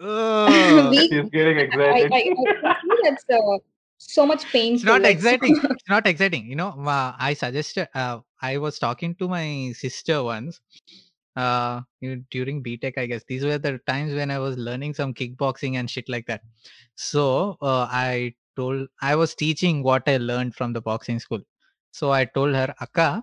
Ugh. 0.02 0.90
we 0.90 1.08
She's 1.08 1.30
getting 1.30 1.58
excited. 1.58 2.12
I, 2.12 2.16
I 2.16 2.22
feel 2.22 3.00
that's 3.04 3.24
uh, 3.30 3.58
so 3.98 4.26
much 4.26 4.44
pain 4.52 4.74
it's 4.74 4.84
not 4.84 5.02
like, 5.02 5.16
exciting 5.16 5.56
it's 5.62 5.88
not 5.88 6.06
exciting 6.06 6.46
you 6.46 6.56
know 6.56 6.70
uh, 6.86 7.12
i 7.18 7.32
suggested 7.32 7.88
uh, 7.94 8.18
i 8.40 8.58
was 8.58 8.78
talking 8.78 9.14
to 9.14 9.28
my 9.28 9.72
sister 9.76 10.22
once 10.22 10.60
uh 11.36 11.80
you 12.00 12.16
know, 12.16 12.22
during 12.30 12.62
btech 12.62 12.98
i 12.98 13.06
guess 13.06 13.22
these 13.28 13.44
were 13.44 13.58
the 13.58 13.78
times 13.86 14.12
when 14.12 14.30
i 14.30 14.38
was 14.38 14.58
learning 14.58 14.92
some 14.92 15.14
kickboxing 15.14 15.76
and 15.76 15.88
shit 15.88 16.08
like 16.08 16.26
that 16.26 16.42
so 16.96 17.56
uh, 17.62 17.86
i 17.90 18.34
told 18.56 18.88
i 19.00 19.14
was 19.14 19.34
teaching 19.34 19.82
what 19.82 20.02
i 20.06 20.16
learned 20.16 20.54
from 20.54 20.72
the 20.72 20.80
boxing 20.80 21.18
school 21.18 21.40
so 21.92 22.10
i 22.10 22.24
told 22.24 22.54
her 22.54 22.74
akka 22.80 23.22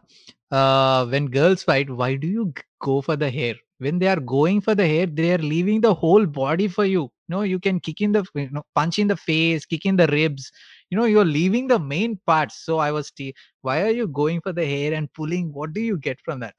uh, 0.52 1.06
when 1.08 1.28
girls 1.28 1.64
fight 1.64 1.90
why 1.90 2.16
do 2.16 2.28
you 2.28 2.54
go 2.82 3.02
for 3.02 3.16
the 3.16 3.30
hair? 3.30 3.56
When 3.80 4.00
they 4.00 4.08
are 4.08 4.20
going 4.20 4.62
for 4.62 4.76
the 4.76 4.88
hair 4.88 5.06
they 5.06 5.34
are 5.34 5.38
leaving 5.38 5.82
the 5.82 5.94
whole 5.94 6.26
body 6.26 6.68
for 6.68 6.86
you. 6.86 7.12
No 7.30 7.42
you 7.44 7.60
can 7.60 7.80
kick 7.80 8.02
in 8.02 8.12
the 8.12 8.26
you 8.36 8.50
know, 8.52 8.64
punch 8.76 9.00
in 9.00 9.08
the 9.08 9.16
face 9.18 9.66
kick 9.66 9.86
in 9.86 9.96
the 9.96 10.08
ribs. 10.08 10.52
You 10.90 10.98
know 10.98 11.06
you're 11.06 11.26
leaving 11.26 11.68
the 11.68 11.80
main 11.80 12.20
parts 12.26 12.56
so 12.66 12.78
i 12.80 12.92
was 12.92 13.12
te- 13.12 13.36
why 13.62 13.84
are 13.84 13.92
you 13.92 14.08
going 14.08 14.42
for 14.42 14.54
the 14.54 14.66
hair 14.66 14.94
and 14.94 15.12
pulling? 15.14 15.54
What 15.54 15.74
do 15.74 15.82
you 15.82 15.98
get 15.98 16.20
from 16.22 16.40
that? 16.42 16.56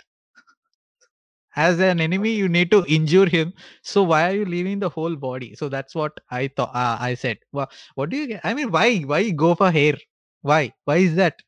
As 1.56 1.80
an 1.80 2.00
enemy 2.00 2.32
you 2.32 2.48
need 2.48 2.70
to 2.70 2.84
injure 2.86 3.28
him. 3.28 3.52
So 3.82 4.02
why 4.04 4.30
are 4.30 4.34
you 4.34 4.44
leaving 4.44 4.78
the 4.78 4.88
whole 4.88 5.16
body? 5.16 5.54
So 5.56 5.68
that's 5.68 5.94
what 5.94 6.12
i 6.30 6.48
thought 6.48 6.74
uh, 6.74 6.96
i 7.00 7.14
said. 7.14 7.38
Well, 7.52 7.70
what 7.96 8.11
do 8.11 8.16
you 8.16 8.26
get? 8.28 8.40
I 8.44 8.54
mean 8.54 8.70
why 8.70 9.00
why 9.00 9.30
go 9.30 9.54
for 9.54 9.70
hair? 9.70 9.94
Why? 10.42 10.72
Why 10.84 10.96
is 10.98 11.16
that 11.16 11.42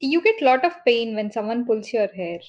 you 0.00 0.20
get 0.22 0.40
lot 0.42 0.64
of 0.64 0.72
pain 0.84 1.14
when 1.14 1.30
someone 1.30 1.64
pulls 1.66 1.92
your 1.92 2.08
hair. 2.08 2.40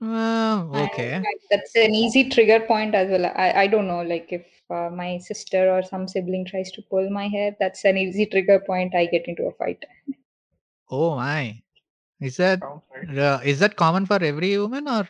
uh, 0.00 0.66
I- 0.72 0.84
okay 0.84 1.26
I- 1.30 1.38
that's 1.50 1.74
an 1.76 1.94
easy 1.94 2.28
trigger 2.28 2.60
point 2.60 2.94
as 2.94 3.10
well. 3.10 3.26
I, 3.34 3.52
I 3.62 3.66
don't 3.66 3.86
know, 3.88 4.02
like 4.02 4.28
if 4.32 4.46
uh, 4.70 4.90
my 4.90 5.18
sister 5.18 5.70
or 5.70 5.82
some 5.82 6.06
sibling 6.08 6.44
tries 6.44 6.70
to 6.72 6.82
pull 6.82 7.08
my 7.10 7.28
hair, 7.28 7.56
that's 7.60 7.84
an 7.84 7.96
easy 7.96 8.26
trigger 8.26 8.60
point. 8.60 8.94
I 8.94 9.06
get 9.06 9.26
into 9.28 9.44
a 9.46 9.52
fight. 9.52 9.84
oh 10.90 11.16
my 11.16 11.62
is 12.20 12.36
that 12.38 12.60
Sounds 12.60 12.82
right. 12.94 13.18
uh, 13.18 13.40
is 13.44 13.60
that 13.60 13.76
common 13.76 14.06
for 14.06 14.22
every 14.22 14.56
woman 14.58 14.88
or 14.88 15.08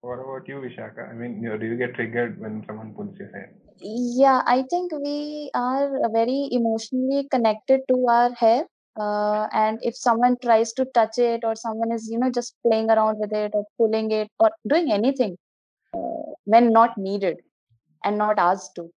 What 0.00 0.20
about 0.20 0.48
you, 0.48 0.56
Vishakha? 0.60 1.10
I 1.10 1.12
mean, 1.14 1.42
you 1.42 1.48
know, 1.50 1.58
do 1.58 1.66
you 1.66 1.76
get 1.76 1.94
triggered 1.94 2.40
when 2.40 2.64
someone 2.66 2.94
pulls 2.94 3.16
your 3.18 3.30
hair? 3.30 3.52
Yeah, 3.80 4.42
I 4.46 4.64
think 4.70 4.92
we 4.92 5.50
are 5.54 6.10
very 6.12 6.48
emotionally 6.50 7.28
connected 7.30 7.80
to 7.88 8.06
our 8.08 8.32
hair. 8.34 8.64
Uh, 8.98 9.46
and 9.52 9.78
if 9.82 9.94
someone 9.96 10.36
tries 10.42 10.72
to 10.74 10.86
touch 10.94 11.18
it, 11.18 11.40
or 11.44 11.54
someone 11.54 11.92
is, 11.92 12.08
you 12.10 12.18
know, 12.18 12.30
just 12.30 12.54
playing 12.66 12.90
around 12.90 13.18
with 13.18 13.32
it, 13.32 13.50
or 13.54 13.64
pulling 13.78 14.10
it, 14.10 14.28
or 14.40 14.50
doing 14.66 14.90
anything 14.90 15.36
uh, 15.94 16.22
when 16.44 16.72
not 16.72 16.96
needed 16.98 17.38
and 18.04 18.18
not 18.18 18.38
asked 18.38 18.74
to, 18.76 18.90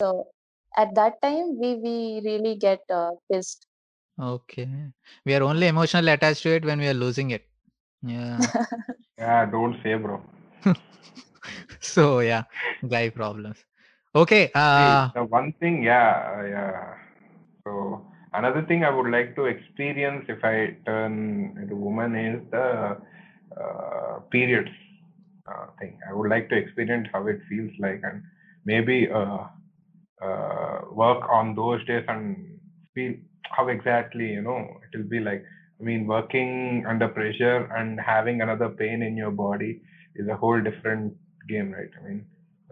so 0.00 0.28
at 0.76 0.94
that 0.94 1.20
time 1.22 1.58
we 1.60 1.74
we 1.76 2.22
really 2.24 2.56
get 2.56 2.80
uh, 2.90 3.10
pissed. 3.30 3.66
okay 4.28 4.66
we 5.26 5.34
are 5.36 5.42
only 5.42 5.66
emotionally 5.72 6.12
attached 6.12 6.42
to 6.46 6.50
it 6.56 6.64
when 6.70 6.78
we 6.84 6.88
are 6.92 6.98
losing 7.02 7.30
it 7.36 7.44
yeah 8.02 8.38
Yeah, 9.18 9.46
don't 9.46 9.76
say, 9.82 9.94
bro. 9.94 10.20
so 11.80 12.20
yeah 12.20 12.44
guy 12.88 13.08
problems 13.08 13.64
okay 14.14 14.50
uh 14.54 15.10
the 15.14 15.24
one 15.24 15.52
thing, 15.60 15.82
yeah, 15.82 16.44
yeah. 16.46 16.94
So 17.64 18.06
another 18.32 18.62
thing 18.62 18.84
I 18.84 18.90
would 18.90 19.10
like 19.10 19.34
to 19.36 19.44
experience 19.46 20.24
if 20.28 20.44
I 20.44 20.76
turn 20.86 21.56
into 21.60 21.76
woman 21.76 22.14
is 22.16 22.40
the 22.50 22.96
uh, 23.60 24.18
periods 24.30 24.70
uh, 25.46 25.66
thing. 25.78 25.98
I 26.08 26.14
would 26.14 26.30
like 26.30 26.48
to 26.50 26.56
experience 26.56 27.08
how 27.12 27.26
it 27.26 27.40
feels 27.48 27.72
like 27.78 28.00
and 28.04 28.22
maybe 28.64 29.08
uh, 29.10 29.46
uh, 30.22 30.80
work 30.92 31.22
on 31.30 31.54
those 31.54 31.84
days 31.86 32.04
and 32.08 32.58
feel 32.94 33.14
how 33.50 33.68
exactly 33.68 34.26
you 34.32 34.42
know 34.42 34.60
it 34.92 34.96
will 34.96 35.08
be 35.08 35.20
like. 35.20 35.44
I 35.80 35.84
mean, 35.84 36.06
working 36.06 36.84
under 36.88 37.08
pressure 37.08 37.64
and 37.76 38.00
having 38.00 38.40
another 38.40 38.68
pain 38.68 39.02
in 39.02 39.16
your 39.16 39.32
body 39.32 39.80
is 40.14 40.28
a 40.28 40.36
whole 40.36 40.60
different 40.60 41.14
game, 41.48 41.72
right? 41.72 41.90
I 42.00 42.08
mean, 42.08 42.26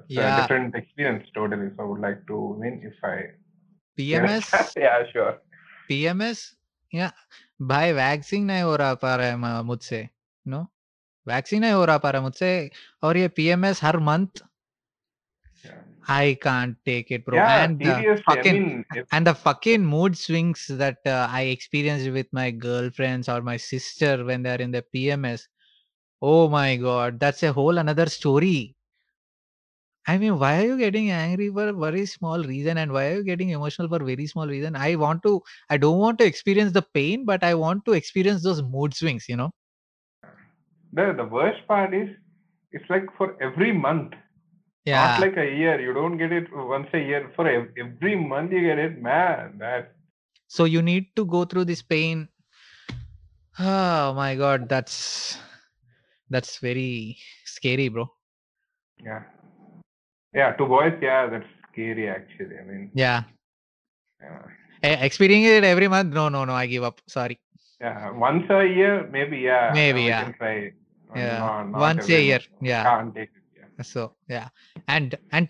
Yeah. 0.09 0.37
a 0.37 0.41
different 0.41 0.75
experience 0.75 1.27
totally. 1.33 1.69
So 1.75 1.83
I 1.83 1.85
would 1.85 2.01
like 2.01 2.25
to 2.27 2.55
I 2.57 2.61
mean 2.63 2.81
if 2.83 2.93
I 3.03 3.15
get 3.15 4.23
a 4.23 4.27
PMS 4.27 4.49
chance, 4.51 4.73
yeah, 4.77 5.03
sure. 5.11 5.33
PMS 5.87 6.39
या 6.93 7.11
भाई 7.71 7.91
vaccine 7.93 8.45
नहीं 8.45 8.61
हो 8.63 8.75
रहा 8.81 8.93
पा 9.01 9.15
रहा 9.15 9.27
है 9.27 9.35
म- 9.37 9.65
मुझसे 9.65 10.07
नो 10.47 10.61
वैक्सीन 11.27 11.61
नहीं 11.61 11.71
हो 11.71 11.85
रहा 11.85 11.97
पा 12.05 12.09
रहा 12.11 12.21
मुझसे 12.21 12.49
और 13.03 13.17
ये 13.17 13.27
पीएमएस 13.39 13.83
हर 13.83 13.97
month 14.09 14.43
Yeah. 15.65 15.81
I 16.13 16.33
can't 16.45 16.75
take 16.85 17.11
it 17.11 17.25
bro 17.25 17.37
Yeah, 17.37 17.63
and 17.63 17.83
seriously. 17.83 18.21
I 18.21 18.35
fucking 18.35 18.57
mean, 18.57 18.85
if, 18.99 19.05
and 19.17 19.27
the 19.29 19.33
fucking 19.43 19.85
mood 19.93 20.17
swings 20.17 20.65
that 20.81 20.97
uh, 21.13 21.27
I 21.39 21.41
experienced 21.53 22.09
with 22.17 22.27
my 22.39 22.51
girlfriends 22.65 23.29
or 23.35 23.41
my 23.41 23.55
sister 23.57 24.11
when 24.25 24.43
they're 24.43 24.61
in 24.67 24.71
the 24.71 24.83
PMS. 24.95 25.47
Oh 26.21 26.47
my 26.49 26.75
god, 26.77 27.19
that's 27.19 27.43
a 27.43 27.53
whole 27.53 27.77
another 27.83 28.05
story. 28.17 28.75
I 30.06 30.18
mean, 30.18 30.38
why 30.38 30.62
are 30.62 30.66
you 30.66 30.78
getting 30.78 31.10
angry 31.10 31.48
for 31.50 31.68
a 31.68 31.72
very 31.72 32.04
small 32.06 32.42
reason 32.42 32.76
and 32.78 32.92
why 32.92 33.08
are 33.10 33.14
you 33.16 33.24
getting 33.24 33.50
emotional 33.50 33.88
for 33.88 33.98
very 34.04 34.26
small 34.26 34.46
reason? 34.46 34.76
I 34.76 34.96
want 34.96 35.22
to, 35.24 35.42
I 35.70 35.76
don't 35.78 35.98
want 35.98 36.18
to 36.18 36.24
experience 36.26 36.72
the 36.72 36.82
pain, 36.82 37.24
but 37.24 37.42
I 37.44 37.54
want 37.54 37.84
to 37.86 37.92
experience 37.92 38.42
those 38.42 38.62
mood 38.62 38.94
swings, 38.94 39.26
you 39.28 39.36
know? 39.36 39.50
the 40.92 41.12
the 41.16 41.24
worst 41.24 41.66
part 41.66 41.94
is 41.94 42.08
it's 42.72 42.88
like 42.88 43.06
for 43.16 43.28
every 43.42 43.72
month, 43.72 44.12
Yeah. 44.84 45.08
not 45.08 45.18
like 45.18 45.36
a 45.36 45.46
year. 45.60 45.80
You 45.80 45.92
don't 45.94 46.18
get 46.18 46.32
it 46.32 46.46
once 46.52 46.88
a 46.94 46.98
year. 47.00 47.32
For 47.36 47.48
ev- 47.48 47.72
every 47.78 48.16
month 48.16 48.52
you 48.52 48.62
get 48.62 48.78
it, 48.78 49.00
man. 49.02 49.58
That 49.58 49.96
so 50.48 50.64
you 50.64 50.82
need 50.82 51.16
to 51.16 51.24
go 51.24 51.46
through 51.46 51.64
this 51.64 51.80
pain. 51.82 52.28
Oh 53.60 54.12
my 54.14 54.34
god, 54.34 54.68
that's, 54.68 55.38
that's 56.30 56.58
very 56.58 57.18
scary, 57.44 57.88
bro. 57.88 58.10
yeah, 59.02 59.24
yeah. 60.34 60.52
To 60.52 60.66
boys, 60.66 60.94
yeah, 61.02 61.26
that's 61.28 61.46
scary 61.72 62.08
actually. 62.08 62.58
I 62.58 62.64
mean, 62.64 62.90
Yeah. 62.94 63.22
yeah. 64.20 64.42
Eh, 64.82 64.96
experiencing 65.04 65.44
it 65.56 65.64
every 65.64 65.88
month 65.88 66.14
no 66.14 66.28
no 66.30 66.44
no 66.46 66.54
i 66.54 66.66
give 66.66 66.82
up 66.84 67.00
sorry 67.06 67.38
Yeah, 67.80 68.10
once 68.12 68.44
a 68.50 68.64
year, 68.64 69.08
maybe. 69.12 69.38
Yeah, 69.38 69.72
Maybe, 69.74 70.02
yeah. 70.02 70.24
Can 70.24 70.34
try. 70.40 70.56
Yeah, 71.16 71.38
not- 71.40 71.68
not 71.72 71.80
once 71.80 72.08
a 72.08 72.20
year, 72.20 72.40
month. 72.44 72.68
yeah. 72.70 72.82
Can't 72.84 73.14
take 73.14 73.30
it. 73.32 73.44
Yeah. 73.60 73.84
so 73.92 74.02
yeah 74.28 74.48
and 74.94 75.16
and 75.32 75.48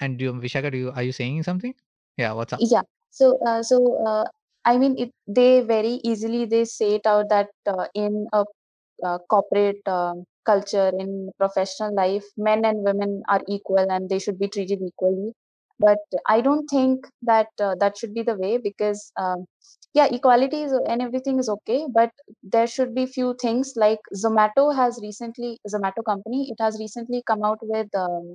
and 0.00 0.20
you 0.20 0.32
Vishakha 0.44 0.70
do 0.72 0.78
you 0.82 0.90
are 0.92 1.02
you 1.08 1.12
saying 1.18 1.42
something 1.48 1.72
yeah 2.20 2.32
what's 2.38 2.52
up 2.56 2.60
yeah 2.72 2.84
so 3.10 3.38
uh, 3.48 3.62
so 3.70 3.78
uh, 4.10 4.24
i 4.64 4.76
mean 4.82 4.94
it 5.04 5.10
they 5.38 5.60
very 5.70 5.94
easily 6.10 6.44
they 6.54 6.64
say 6.64 6.88
it 7.00 7.06
out 7.12 7.28
that 7.32 7.48
uh, 7.74 7.86
in 7.94 8.26
a 8.40 8.44
uh, 9.04 9.18
corporate 9.34 9.80
um, 9.88 10.24
culture 10.46 10.90
in 10.98 11.30
professional 11.38 11.94
life 11.94 12.24
men 12.36 12.64
and 12.64 12.84
women 12.84 13.22
are 13.28 13.42
equal 13.48 13.86
and 13.90 14.08
they 14.08 14.18
should 14.18 14.38
be 14.38 14.48
treated 14.48 14.80
equally. 14.82 15.32
But 15.78 15.98
i 16.34 16.40
don't 16.40 16.66
think 16.68 17.06
that 17.30 17.48
uh, 17.66 17.74
that 17.80 17.98
should 17.98 18.14
be 18.14 18.22
the 18.22 18.34
way 18.42 18.56
because 18.66 19.00
um, 19.22 19.44
yeah 19.98 20.06
equality 20.18 20.60
is 20.66 20.72
and 20.92 21.02
everything 21.06 21.38
is 21.42 21.48
okay 21.54 21.80
but 21.98 22.10
there 22.54 22.66
should 22.66 22.94
be 22.94 23.04
few 23.16 23.34
things 23.42 23.72
like 23.84 23.98
zomato 24.24 24.64
has 24.80 24.98
recently 25.02 25.50
zomato 25.74 26.04
company 26.10 26.40
it 26.54 26.62
has 26.66 26.78
recently 26.84 27.22
come 27.32 27.44
out 27.50 27.58
with 27.74 27.88
um, 28.04 28.34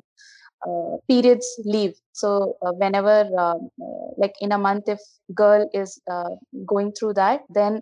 uh, 0.67 0.97
periods 1.07 1.47
leave. 1.65 1.93
So 2.13 2.57
uh, 2.61 2.71
whenever 2.73 3.17
um, 3.37 3.69
like 4.17 4.33
in 4.41 4.51
a 4.51 4.57
month 4.57 4.89
if 4.89 4.99
girl 5.33 5.69
is 5.73 5.99
uh, 6.09 6.29
going 6.65 6.91
through 6.93 7.13
that 7.15 7.41
then 7.49 7.81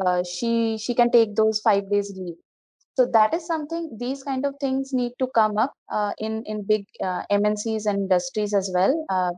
uh, 0.00 0.22
she 0.24 0.78
she 0.78 0.94
can 0.94 1.10
take 1.10 1.34
those 1.36 1.60
5 1.60 1.90
days 1.90 2.12
leave 2.16 2.36
so 2.96 3.06
that 3.12 3.34
is 3.34 3.46
something 3.46 3.96
these 3.98 4.22
kind 4.22 4.44
of 4.46 4.54
things 4.60 4.92
need 4.92 5.12
to 5.18 5.26
come 5.34 5.56
up 5.58 5.72
uh, 5.92 6.12
in 6.18 6.42
in 6.46 6.62
big 6.66 6.84
uh, 7.02 7.22
mncs 7.30 7.86
and 7.86 7.98
industries 8.06 8.54
as 8.54 8.70
well. 8.74 8.94
Uh, 9.08 9.32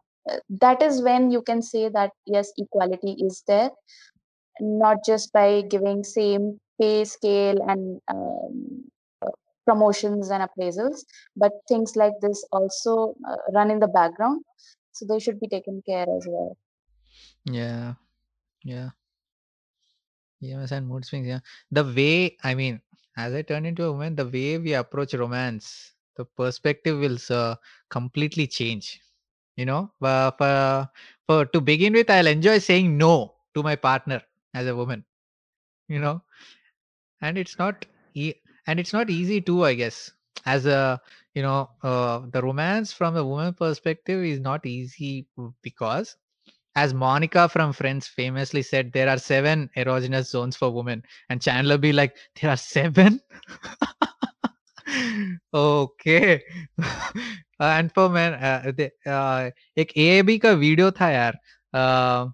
that 0.49 0.83
is 0.83 1.03
when 1.03 1.31
you 1.31 1.43
can 1.43 1.61
say 1.63 1.89
that 1.89 2.11
yes 2.27 2.53
equality 2.59 3.17
is 3.21 3.43
there 3.47 3.71
not 4.61 4.99
just 5.05 5.33
by 5.33 5.63
giving 5.63 6.03
same 6.05 6.59
pay 6.81 7.05
scale 7.05 7.59
and 7.69 8.01
um, 8.09 8.85
promotions 9.67 10.31
and 10.31 10.47
appraisals 10.49 11.05
but 11.37 11.53
things 11.69 11.97
like 11.97 12.15
this 12.23 12.45
also 12.53 13.15
uh, 13.29 13.37
run 13.55 13.71
in 13.71 13.81
the 13.81 13.89
background. 13.89 14.45
So 14.93 15.07
they 15.09 15.19
should 15.19 15.41
be 15.41 15.49
taken 15.49 15.83
care 15.87 16.07
as 16.09 16.27
well. 16.29 16.57
Yeah. 17.45 17.95
Yeah. 18.65 18.91
PMS 20.41 20.73
and 20.73 20.89
mood 20.89 21.05
swings 21.05 21.27
yeah. 21.27 21.41
The 21.71 21.85
way 21.85 22.37
i 22.43 22.55
mean 22.55 22.81
as 23.17 23.35
i 23.35 23.43
turn 23.43 23.65
into 23.67 23.85
a 23.85 23.93
woman 23.93 24.15
the 24.17 24.27
way 24.27 24.59
we 24.59 24.75
approach 24.75 25.15
romance 25.15 25.93
the 26.17 26.25
perspective 26.25 26.99
will 26.99 27.19
uh, 27.31 27.55
completely 27.91 28.47
change 28.47 29.01
you 29.57 29.65
know? 29.67 29.91
Uh, 30.03 30.31
for, 30.33 30.89
for 31.27 31.47
to 31.47 31.61
begin 31.61 31.93
with 31.93 32.11
i'll 32.11 32.27
enjoy 32.27 32.59
saying 32.59 32.97
no 32.99 33.35
to 33.55 33.63
my 33.63 33.77
partner 33.77 34.21
as 34.55 34.67
a 34.67 34.75
woman 34.77 35.05
you 35.89 36.01
know? 36.01 36.23
And 37.21 37.37
it's 37.39 37.59
not 37.59 37.87
e- 38.15 38.35
and 38.67 38.79
it's 38.79 38.93
not 38.93 39.11
easy 39.11 39.41
too 39.41 39.65
i 39.65 39.75
guess. 39.75 40.13
As 40.47 40.67
a 40.67 41.01
you 41.35 41.43
know 41.43 41.71
uh, 41.83 42.21
the 42.31 42.43
romance 42.43 42.93
from 42.93 43.17
a 43.17 43.25
woman 43.25 43.55
perspective 43.55 44.23
is 44.25 44.41
not 44.41 44.65
easy 44.67 45.27
because 45.63 46.17
as 46.76 46.94
monica 46.94 47.50
from 47.50 47.74
friends 47.74 48.08
famously 48.08 48.62
said 48.62 48.92
there 48.94 49.10
are 49.10 49.18
seven 49.18 49.70
erogenous 49.76 50.30
zones 50.30 50.56
for 50.56 50.72
women 50.72 51.04
and 51.30 51.42
chandler 51.42 51.78
be 51.78 51.92
like 51.92 52.16
there 52.42 52.52
are 52.52 52.58
seven 52.58 53.20
okay 55.54 56.42
and 57.60 57.92
for 57.92 58.10
men 58.10 58.34
uh, 58.34 58.72
the, 58.76 58.92
uh, 59.06 59.52
एक 59.78 59.92
AAB 59.98 60.40
का 60.42 60.52
video 60.52 60.92
था 60.92 61.10
यार 61.10 61.34
uh, 61.74 62.28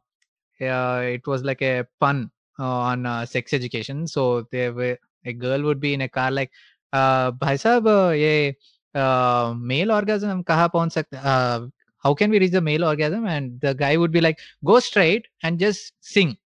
uh, 0.62 1.02
it 1.16 1.28
was 1.28 1.44
like 1.44 1.62
a 1.62 1.86
pun 2.00 2.30
uh, 2.60 2.64
on 2.64 3.06
uh, 3.06 3.26
sex 3.26 3.54
education 3.54 4.08
so 4.08 4.48
there 4.52 4.74
were 4.74 4.98
a 5.26 5.34
girl 5.34 5.64
would 5.64 5.80
be 5.80 5.94
in 5.94 6.02
a 6.02 6.10
car 6.10 6.32
like 6.32 6.52
uh, 6.94 7.32
भाई 7.32 7.58
साहब 7.58 7.88
uh, 7.88 8.12
ये 8.14 8.56
uh, 8.96 9.54
male 9.72 9.92
orgasm 9.92 10.44
कहाँ 10.44 10.70
पहुंच 10.74 10.94
सकते 10.94 11.18
uh, 11.18 11.70
how 12.04 12.14
can 12.14 12.30
we 12.30 12.40
reach 12.40 12.52
the 12.52 12.62
male 12.62 12.86
orgasm 12.86 13.26
and 13.26 13.60
the 13.62 13.74
guy 13.74 13.96
would 13.98 14.12
be 14.12 14.22
like 14.22 14.38
go 14.64 14.80
straight 14.80 15.28
and 15.44 15.60
just 15.60 15.94
sing 16.02 16.38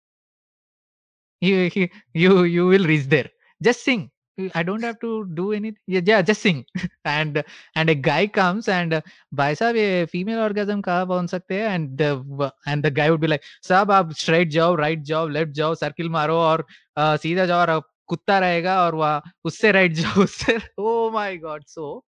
you 1.40 1.70
you 1.74 1.88
you, 2.14 2.44
you 2.44 2.66
will 2.66 2.84
reach 2.84 3.06
there 3.06 3.30
just 3.62 3.84
sing 3.84 4.10
I 4.54 4.62
don't 4.62 4.82
have 4.84 5.00
to 5.00 5.26
do 5.34 5.52
anything. 5.52 5.80
Yeah, 5.86 6.00
yeah 6.04 6.22
just 6.22 6.42
sing. 6.42 6.64
and 7.04 7.42
and 7.74 7.90
a 7.90 7.94
guy 7.94 8.26
comes 8.26 8.68
and 8.68 9.02
भाई 9.34 9.54
साहब 9.54 9.76
ये 9.76 10.06
female 10.12 10.42
orgasm 10.48 10.82
कहाँ 10.84 11.06
पहुंच 11.06 11.30
सकते 11.30 11.54
हैं 11.60 11.68
and 11.68 11.98
the 11.98 12.50
and 12.66 12.84
the 12.84 12.90
guy 12.90 13.10
would 13.10 13.20
be 13.20 13.26
like 13.26 13.42
साहब 13.68 13.90
आप 13.90 14.12
straight 14.22 14.48
जाओ 14.56 14.76
right 14.78 15.02
जाओ 15.10 15.28
left 15.28 15.52
जाओ 15.60 15.74
circle 15.82 16.10
मारो 16.10 16.36
और 16.38 16.64
uh, 16.98 17.18
सीधा 17.18 17.46
जाओ 17.46 17.60
और 17.60 17.80
कुत्ता 18.08 18.38
रहेगा 18.38 18.82
और 18.84 18.94
वहाँ 18.94 19.22
उससे 19.44 19.72
right 19.72 19.92
जाओ 20.02 20.22
उससे 20.24 20.58
oh 20.78 21.10
my 21.10 21.34
god 21.46 21.66
so 21.66 22.04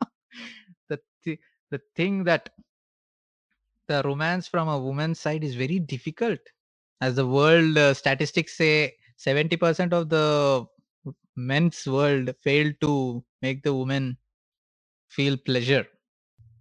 the 0.89 0.99
th- 1.25 1.39
the 1.71 1.81
thing 1.95 2.23
that 2.23 2.49
the 3.87 4.01
romance 4.03 4.47
from 4.47 4.67
a 4.67 4.79
woman's 4.79 5.19
side 5.19 5.43
is 5.43 5.55
very 5.55 5.79
difficult 5.79 6.39
as 7.01 7.15
the 7.15 7.27
world 7.27 7.77
uh, 7.77 7.93
statistics 7.93 8.57
say 8.57 8.93
70% 9.19 9.93
of 9.93 10.09
the 10.09 10.65
men's 11.35 11.85
world 11.87 12.33
failed 12.43 12.75
to 12.81 13.23
make 13.41 13.63
the 13.63 13.73
woman 13.73 14.17
feel 15.09 15.35
pleasure 15.37 15.85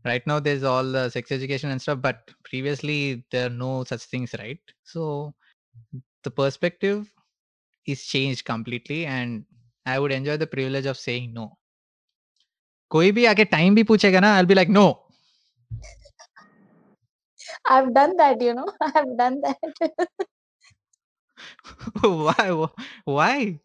right 0.04 0.26
now 0.26 0.40
there's 0.40 0.64
all 0.64 0.84
the 0.84 1.08
sex 1.10 1.30
education 1.30 1.70
and 1.70 1.80
stuff 1.80 2.00
but 2.00 2.30
previously 2.44 3.24
there 3.30 3.46
are 3.46 3.50
no 3.50 3.84
such 3.84 4.02
things 4.02 4.34
right 4.38 4.60
so 4.82 5.34
the 6.24 6.30
perspective 6.30 7.10
is 7.86 8.04
changed 8.04 8.44
completely 8.44 9.06
and 9.06 9.44
i 9.86 9.98
would 9.98 10.12
enjoy 10.12 10.36
the 10.36 10.46
privilege 10.46 10.86
of 10.86 10.96
saying 10.96 11.32
no 11.32 11.50
कोई 12.90 13.12
भी 13.16 13.24
आके 13.26 13.44
time 13.52 13.74
भी 13.74 13.82
पूछेगा 13.88 14.20
ना 14.20 14.34
आई 14.36 14.44
be 14.46 14.54
like 14.54 14.68
no 14.68 14.84
i've 17.67 17.93
done 17.93 18.15
that 18.17 18.41
you 18.41 18.53
know 18.53 18.67
i've 18.81 19.17
done 19.17 19.41
that. 19.41 19.57
Why 22.01 22.67
why? 23.05 23.59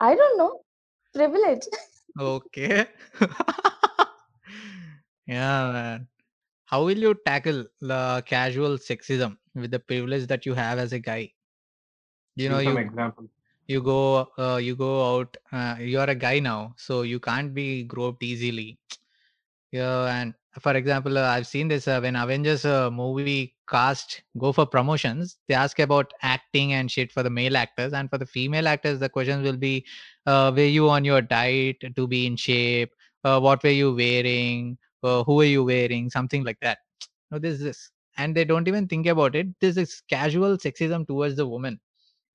I 0.00 0.14
don't 0.14 0.38
know 0.38 0.62
privilege. 1.14 1.66
Okay. 2.18 2.86
Yeah 5.26 5.72
man. 5.72 6.08
How 6.66 6.84
will 6.84 6.98
you 6.98 7.14
tackle 7.26 7.66
the 7.80 8.22
casual 8.26 8.78
sexism 8.78 9.38
with 9.54 9.70
the 9.70 9.80
privilege 9.80 10.26
that 10.28 10.46
you 10.46 10.54
have 10.54 10.78
as 10.78 10.92
a 10.92 10.98
guy? 11.00 11.32
You 12.36 12.48
know 12.48 12.58
Give 12.58 12.62
some 12.62 12.76
you 12.76 12.78
examples. 12.78 13.30
you 13.68 13.82
go 13.82 14.28
uh, 14.38 14.56
you 14.58 14.76
go 14.76 14.92
out 15.16 15.36
uh, 15.52 15.76
you're 15.80 16.10
a 16.10 16.14
guy 16.14 16.38
now 16.40 16.74
so 16.78 17.02
you 17.02 17.20
can't 17.20 17.54
be 17.54 17.84
groped 17.84 18.22
easily 18.22 18.78
yeah 19.76 20.20
and 20.20 20.34
for 20.64 20.72
example 20.80 21.18
uh, 21.18 21.28
i've 21.34 21.46
seen 21.46 21.68
this 21.68 21.86
uh, 21.88 21.98
when 22.04 22.16
avengers 22.16 22.64
uh, 22.64 22.90
movie 22.90 23.54
cast 23.68 24.22
go 24.38 24.52
for 24.52 24.64
promotions 24.74 25.38
they 25.48 25.54
ask 25.54 25.78
about 25.86 26.12
acting 26.22 26.72
and 26.74 26.90
shit 26.90 27.12
for 27.12 27.22
the 27.22 27.34
male 27.38 27.56
actors 27.56 27.92
and 27.92 28.08
for 28.10 28.18
the 28.22 28.30
female 28.36 28.68
actors 28.74 28.98
the 29.00 29.08
questions 29.08 29.42
will 29.48 29.60
be 29.66 29.84
uh, 30.26 30.52
were 30.54 30.72
you 30.78 30.88
on 30.88 31.04
your 31.04 31.20
diet 31.20 31.76
to 31.94 32.06
be 32.06 32.26
in 32.26 32.36
shape? 32.36 32.92
Uh, 33.22 33.38
what 33.38 33.62
were 33.62 33.70
you 33.70 33.94
wearing? 33.94 34.76
Uh, 35.02 35.22
who 35.24 35.40
are 35.40 35.50
you 35.56 35.62
wearing? 35.64 36.10
Something 36.10 36.44
like 36.44 36.58
that. 36.60 36.78
No 37.30 37.38
this 37.38 37.60
this 37.60 37.90
and 38.18 38.36
they 38.36 38.44
don't 38.44 38.68
even 38.68 38.86
think 38.88 39.06
about 39.06 39.34
it. 39.34 39.48
This 39.60 39.76
is 39.76 40.00
casual 40.08 40.56
sexism 40.56 41.06
towards 41.06 41.36
the 41.36 41.46
woman 41.46 41.78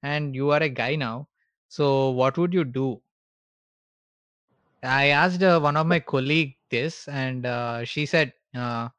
and 0.04 0.36
you 0.36 0.52
are 0.52 0.64
a 0.64 0.70
guy 0.70 0.96
now 0.96 1.28
so 1.70 2.10
what 2.10 2.38
would 2.38 2.54
you 2.54 2.66
do? 2.66 3.02
I 4.84 5.08
asked 5.08 5.42
uh, 5.42 5.60
one 5.60 5.78
of 5.78 5.88
my 5.88 6.00
colleague 6.02 6.56
this 6.72 7.08
and 7.10 7.46
uh, 7.46 7.86
she 7.86 8.06
said 8.08 8.34
uh, 8.56 8.90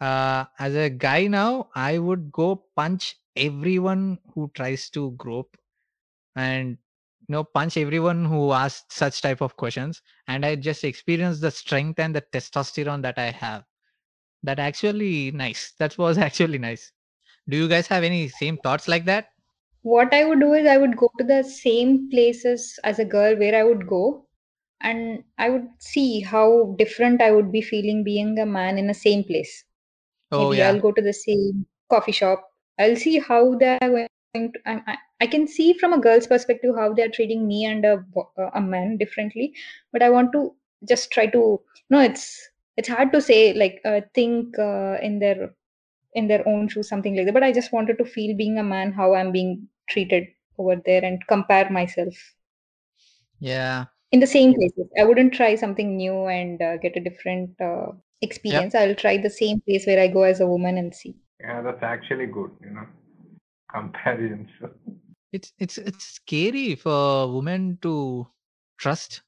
uh, 0.00 0.44
as 0.58 0.74
a 0.76 0.90
guy 0.90 1.26
now 1.26 1.68
i 1.74 1.98
would 1.98 2.30
go 2.32 2.64
punch 2.76 3.16
everyone 3.36 4.18
who 4.34 4.50
tries 4.54 4.90
to 4.90 5.12
grope 5.12 5.56
and 6.36 6.78
you 7.28 7.32
know 7.32 7.44
punch 7.44 7.76
everyone 7.76 8.24
who 8.24 8.52
asks 8.52 8.96
such 8.96 9.20
type 9.22 9.40
of 9.42 9.56
questions 9.56 10.02
and 10.28 10.46
i 10.46 10.54
just 10.56 10.84
experienced 10.84 11.40
the 11.40 11.50
strength 11.50 11.98
and 12.00 12.14
the 12.14 12.22
testosterone 12.32 13.02
that 13.02 13.18
i 13.18 13.30
have. 13.30 13.64
That 14.44 14.58
actually 14.60 15.32
nice. 15.32 15.72
That 15.78 15.98
was 15.98 16.18
actually 16.28 16.58
nice. 16.58 16.92
Do 17.48 17.56
you 17.56 17.68
guys 17.68 17.88
have 17.88 18.04
any 18.04 18.28
same 18.28 18.58
thoughts 18.58 18.88
like 18.88 19.04
that? 19.06 19.28
What 19.82 20.12
I 20.12 20.24
would 20.26 20.40
do 20.40 20.52
is 20.52 20.66
I 20.66 20.76
would 20.76 20.98
go 20.98 21.10
to 21.18 21.24
the 21.24 21.42
same 21.42 22.10
places 22.10 22.78
as 22.84 22.98
a 22.98 23.06
girl 23.06 23.36
where 23.38 23.54
I 23.54 23.62
would 23.64 23.86
go, 23.86 24.25
and 24.80 25.24
I 25.38 25.50
would 25.50 25.68
see 25.78 26.20
how 26.20 26.74
different 26.78 27.22
I 27.22 27.32
would 27.32 27.52
be 27.52 27.62
feeling 27.62 28.04
being 28.04 28.38
a 28.38 28.46
man 28.46 28.78
in 28.78 28.86
the 28.86 28.94
same 28.94 29.24
place. 29.24 29.64
oh 30.32 30.52
Maybe 30.52 30.52
yeah 30.52 30.76
I'll 30.76 30.80
go 30.80 30.92
to 30.92 31.02
the 31.02 31.12
same 31.12 31.66
coffee 31.90 32.12
shop. 32.12 32.50
I'll 32.78 32.96
see 32.96 33.18
how 33.18 33.56
they're 33.56 33.78
going 33.80 34.08
to. 34.52 34.60
I, 34.66 34.82
I, 34.86 34.98
I 35.22 35.26
can 35.26 35.46
see 35.48 35.74
from 35.74 35.92
a 35.92 36.00
girl's 36.00 36.26
perspective 36.26 36.74
how 36.76 36.92
they're 36.94 37.10
treating 37.10 37.46
me 37.46 37.64
and 37.64 37.84
a, 37.84 38.04
a 38.54 38.60
man 38.60 38.96
differently, 38.98 39.54
but 39.92 40.02
I 40.02 40.10
want 40.10 40.32
to 40.32 40.54
just 40.88 41.10
try 41.10 41.26
to. 41.28 41.60
No, 41.90 42.00
it's 42.00 42.48
it's 42.76 42.88
hard 42.88 43.12
to 43.12 43.20
say 43.20 43.54
like 43.54 43.80
uh, 43.84 44.02
think 44.14 44.58
uh, 44.58 44.98
in 45.02 45.18
their 45.20 45.54
in 46.14 46.28
their 46.28 46.46
own 46.48 46.68
shoes 46.68 46.88
something 46.88 47.16
like 47.16 47.26
that. 47.26 47.34
But 47.34 47.44
I 47.44 47.52
just 47.52 47.72
wanted 47.72 47.98
to 47.98 48.04
feel 48.04 48.36
being 48.36 48.58
a 48.58 48.64
man 48.64 48.92
how 48.92 49.14
I'm 49.14 49.32
being 49.32 49.68
treated 49.88 50.28
over 50.58 50.76
there 50.84 51.04
and 51.04 51.26
compare 51.28 51.70
myself 51.70 52.14
yeah 53.38 53.86
in 54.16 54.20
the 54.20 54.26
same 54.26 54.54
places. 54.54 54.88
I 54.98 55.04
wouldn't 55.04 55.34
try 55.34 55.54
something 55.56 55.96
new 55.96 56.26
and 56.26 56.60
uh, 56.62 56.76
get 56.78 56.96
a 56.96 57.00
different 57.00 57.60
uh, 57.60 57.88
experience. 58.22 58.74
I'll 58.74 58.94
try 58.94 59.18
the 59.18 59.30
same 59.30 59.60
place 59.68 59.86
where 59.86 60.00
I 60.00 60.08
go 60.08 60.22
as 60.22 60.40
a 60.40 60.46
woman 60.46 60.78
and 60.78 60.94
see. 60.94 61.16
Yeah, 61.40 61.60
that's 61.62 61.82
actually 61.82 62.26
good, 62.26 62.50
you 62.62 62.70
know. 62.70 62.86
Comparisons. 63.74 64.48
it's 65.32 65.52
it's 65.58 65.78
it's 65.78 66.04
scary 66.04 66.74
for 66.74 67.32
women 67.34 67.78
to 67.82 68.26
trust 68.78 69.22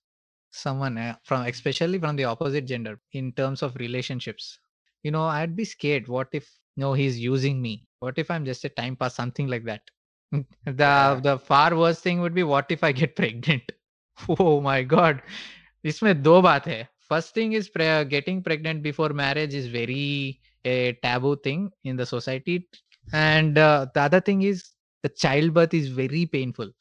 someone 0.53 0.97
uh, 0.99 1.17
from 1.25 1.43
especially 1.47 1.99
from 1.99 2.17
the 2.17 2.25
opposite 2.25 2.67
gender 2.67 3.01
in 3.13 3.33
terms 3.33 3.63
of 3.63 3.77
relationships 3.77 4.59
you 5.03 5.11
know 5.11 5.25
i'd 5.25 5.57
be 5.57 5.65
scared 5.65 6.09
what 6.09 6.29
if 6.33 6.59
no 6.77 6.93
he's 6.95 7.19
using 7.19 7.61
me 7.63 7.87
what 8.01 8.19
if 8.19 8.31
i'm 8.31 8.45
just 8.45 8.65
a 8.65 8.69
time 8.69 8.97
pass 8.97 9.15
something 9.15 9.49
like 9.49 9.65
that 9.65 9.83
the 10.33 10.93
Yeah. 10.97 11.21
the 11.29 11.39
far 11.39 11.77
worst 11.77 12.03
thing 12.03 12.21
would 12.21 12.35
be 12.35 12.43
what 12.43 12.71
if 12.71 12.85
i 12.85 12.93
get 12.93 13.17
pregnant 13.23 13.73
Oh 14.19 14.63
my 14.63 14.85
God 14.85 15.21
इसमें 15.85 16.23
दो 16.23 16.41
बात 16.43 16.67
है। 16.67 16.83
First 17.11 17.37
thing 17.37 17.55
is 17.55 17.69
getting 18.09 18.43
pregnant 18.43 18.83
before 18.83 19.13
marriage 19.13 19.55
is 19.57 19.69
very 19.73 20.39
taboo 20.65 21.35
thing 21.47 21.69
in 21.87 21.97
the 21.97 22.05
society 22.05 22.55
and 23.07 23.59
the 23.59 23.99
other 23.99 24.21
thing 24.29 24.45
is 24.45 24.63
the 25.05 25.11
child 25.19 25.53
birth 25.53 25.75
is 25.75 25.93
very 25.95 26.25
painful 26.33 26.73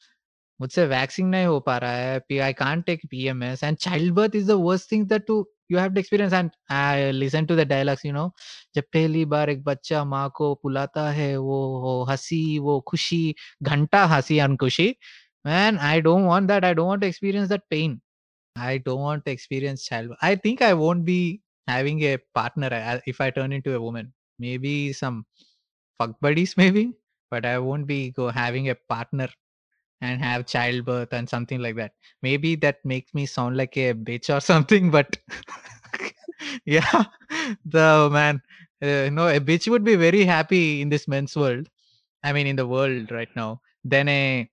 मुझसे 0.60 0.86
vaccine 0.86 1.26
नहीं 1.26 1.46
हो 1.46 1.58
पा 1.60 1.76
रहा 1.78 1.92
है। 1.92 2.40
I 2.40 2.52
can't 2.52 2.86
take 2.86 3.06
P 3.10 3.26
M 3.28 3.42
S 3.42 3.62
and 3.64 3.76
child 3.76 4.14
birth 4.14 4.36
is 4.36 4.46
the 4.48 4.56
worst 4.60 4.90
thing 4.92 5.06
that 5.08 5.26
to 5.26 5.46
you 5.72 5.78
have 5.78 5.98
experience 5.98 6.32
and 6.32 6.50
I 6.70 7.10
listen 7.12 7.46
to 7.46 7.56
the 7.56 7.66
dialogues 7.68 8.04
you 8.06 8.12
know 8.12 8.30
जब 8.74 8.82
पहली 8.92 9.24
बार 9.24 9.50
एक 9.50 9.62
बच्चा 9.64 10.04
माँ 10.04 10.28
को 10.36 10.54
पुलाता 10.62 11.08
है, 11.10 11.36
वो 11.36 12.04
हँसी, 12.10 12.58
वो 12.58 12.80
खुशी, 12.88 13.34
घंटा 13.62 14.04
हँसी 14.06 14.36
एंड 14.36 14.58
खुशी 14.58 14.94
man 15.44 15.78
i 15.78 16.00
don't 16.00 16.24
want 16.24 16.48
that. 16.48 16.64
I 16.64 16.74
don't 16.74 16.86
want 16.86 17.02
to 17.02 17.08
experience 17.08 17.48
that 17.50 17.68
pain. 17.70 18.00
I 18.56 18.78
don't 18.78 19.00
want 19.00 19.24
to 19.26 19.30
experience 19.30 19.84
child 19.84 20.12
i 20.22 20.34
think 20.34 20.62
i 20.62 20.74
won't 20.74 21.04
be 21.04 21.40
having 21.68 22.00
a 22.02 22.18
partner 22.34 22.68
uh, 22.72 23.00
if 23.06 23.20
i 23.20 23.30
turn 23.30 23.52
into 23.52 23.74
a 23.74 23.80
woman. 23.80 24.12
Maybe 24.38 24.92
some 24.92 25.26
fuck 25.98 26.18
buddies 26.20 26.56
maybe 26.62 26.92
but 27.30 27.44
i 27.44 27.58
won't 27.58 27.86
be 27.86 28.10
go 28.10 28.28
having 28.30 28.70
a 28.70 28.74
partner 28.88 29.28
and 30.00 30.20
have 30.22 30.46
childbirth 30.46 31.12
and 31.12 31.28
something 31.28 31.60
like 31.60 31.76
that. 31.76 31.92
Maybe 32.22 32.54
that 32.56 32.84
makes 32.84 33.12
me 33.14 33.26
sound 33.26 33.56
like 33.56 33.76
a 33.76 33.94
bitch 33.94 34.34
or 34.34 34.40
something 34.52 34.90
but 34.90 35.16
yeah 36.64 37.04
the 37.64 38.08
man 38.12 38.40
uh, 38.82 39.10
no 39.10 39.28
a 39.28 39.40
bitch 39.40 39.68
would 39.68 39.84
be 39.84 39.96
very 39.96 40.24
happy 40.24 40.80
in 40.80 40.88
this 40.88 41.08
men's 41.08 41.36
world 41.36 41.68
i 42.22 42.32
mean 42.32 42.46
in 42.46 42.56
the 42.56 42.66
world 42.66 43.10
right 43.10 43.28
now 43.34 43.60
then 43.84 44.08
a, 44.08 44.48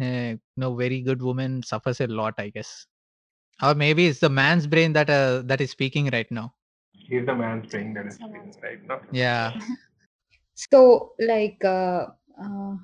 a 0.00 0.38
no 0.56 0.74
very 0.76 1.00
good 1.02 1.22
woman 1.22 1.62
suffers 1.62 2.00
a 2.00 2.06
lot 2.06 2.34
i 2.38 2.48
guess 2.50 2.86
or 3.62 3.74
maybe 3.74 4.06
it's 4.06 4.20
the 4.20 4.30
man's 4.30 4.66
brain 4.66 4.92
that 4.94 5.10
uh, 5.10 5.42
that 5.46 5.60
is 5.60 5.70
speaking 5.72 6.10
right 6.12 6.30
now 6.30 6.54
He's 6.92 7.24
the 7.24 7.34
man's 7.34 7.70
brain 7.70 7.94
that 7.94 8.06
is 8.06 8.16
It's 8.16 8.20
a 8.20 8.26
speaking 8.26 8.54
right 8.62 8.84
now. 8.86 9.00
yeah 9.10 9.54
So, 10.54 11.14
like, 11.20 11.64
uh, 11.64 12.06
uh, 12.42 12.76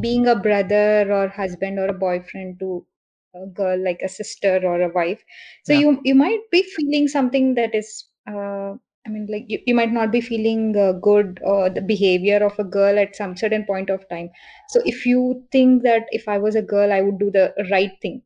being 0.00 0.26
a 0.28 0.36
brother 0.36 1.12
or 1.12 1.28
husband 1.28 1.78
or 1.78 1.88
a 1.88 1.92
boyfriend 1.94 2.58
to 2.60 2.86
a 3.34 3.46
girl, 3.46 3.78
like 3.82 4.02
a 4.02 4.08
sister 4.08 4.60
or 4.64 4.80
a 4.82 4.88
wife. 4.92 5.24
So 5.64 5.72
Yeah. 5.72 5.82
you 5.82 6.00
you 6.04 6.14
might 6.14 6.42
be 6.50 6.62
feeling 6.62 7.08
something 7.08 7.54
that 7.54 7.74
is, 7.74 8.06
uh, 8.26 8.74
I 9.06 9.10
mean, 9.10 9.26
like 9.30 9.46
you, 9.48 9.58
you 9.66 9.74
might 9.74 9.92
not 9.92 10.12
be 10.12 10.20
feeling 10.20 10.76
uh, 10.76 10.92
good 10.92 11.40
or 11.42 11.68
the 11.68 11.80
behavior 11.82 12.38
of 12.44 12.56
a 12.58 12.64
girl 12.64 12.98
at 12.98 13.16
some 13.16 13.36
certain 13.36 13.64
point 13.64 13.90
of 13.90 14.08
time. 14.08 14.30
So 14.68 14.80
if 14.84 15.04
you 15.04 15.44
think 15.50 15.82
that 15.82 16.06
if 16.12 16.28
I 16.28 16.38
was 16.38 16.54
a 16.54 16.62
girl, 16.62 16.92
I 16.92 17.00
would 17.00 17.18
do 17.18 17.30
the 17.30 17.52
right 17.70 17.92
thing. 18.00 18.22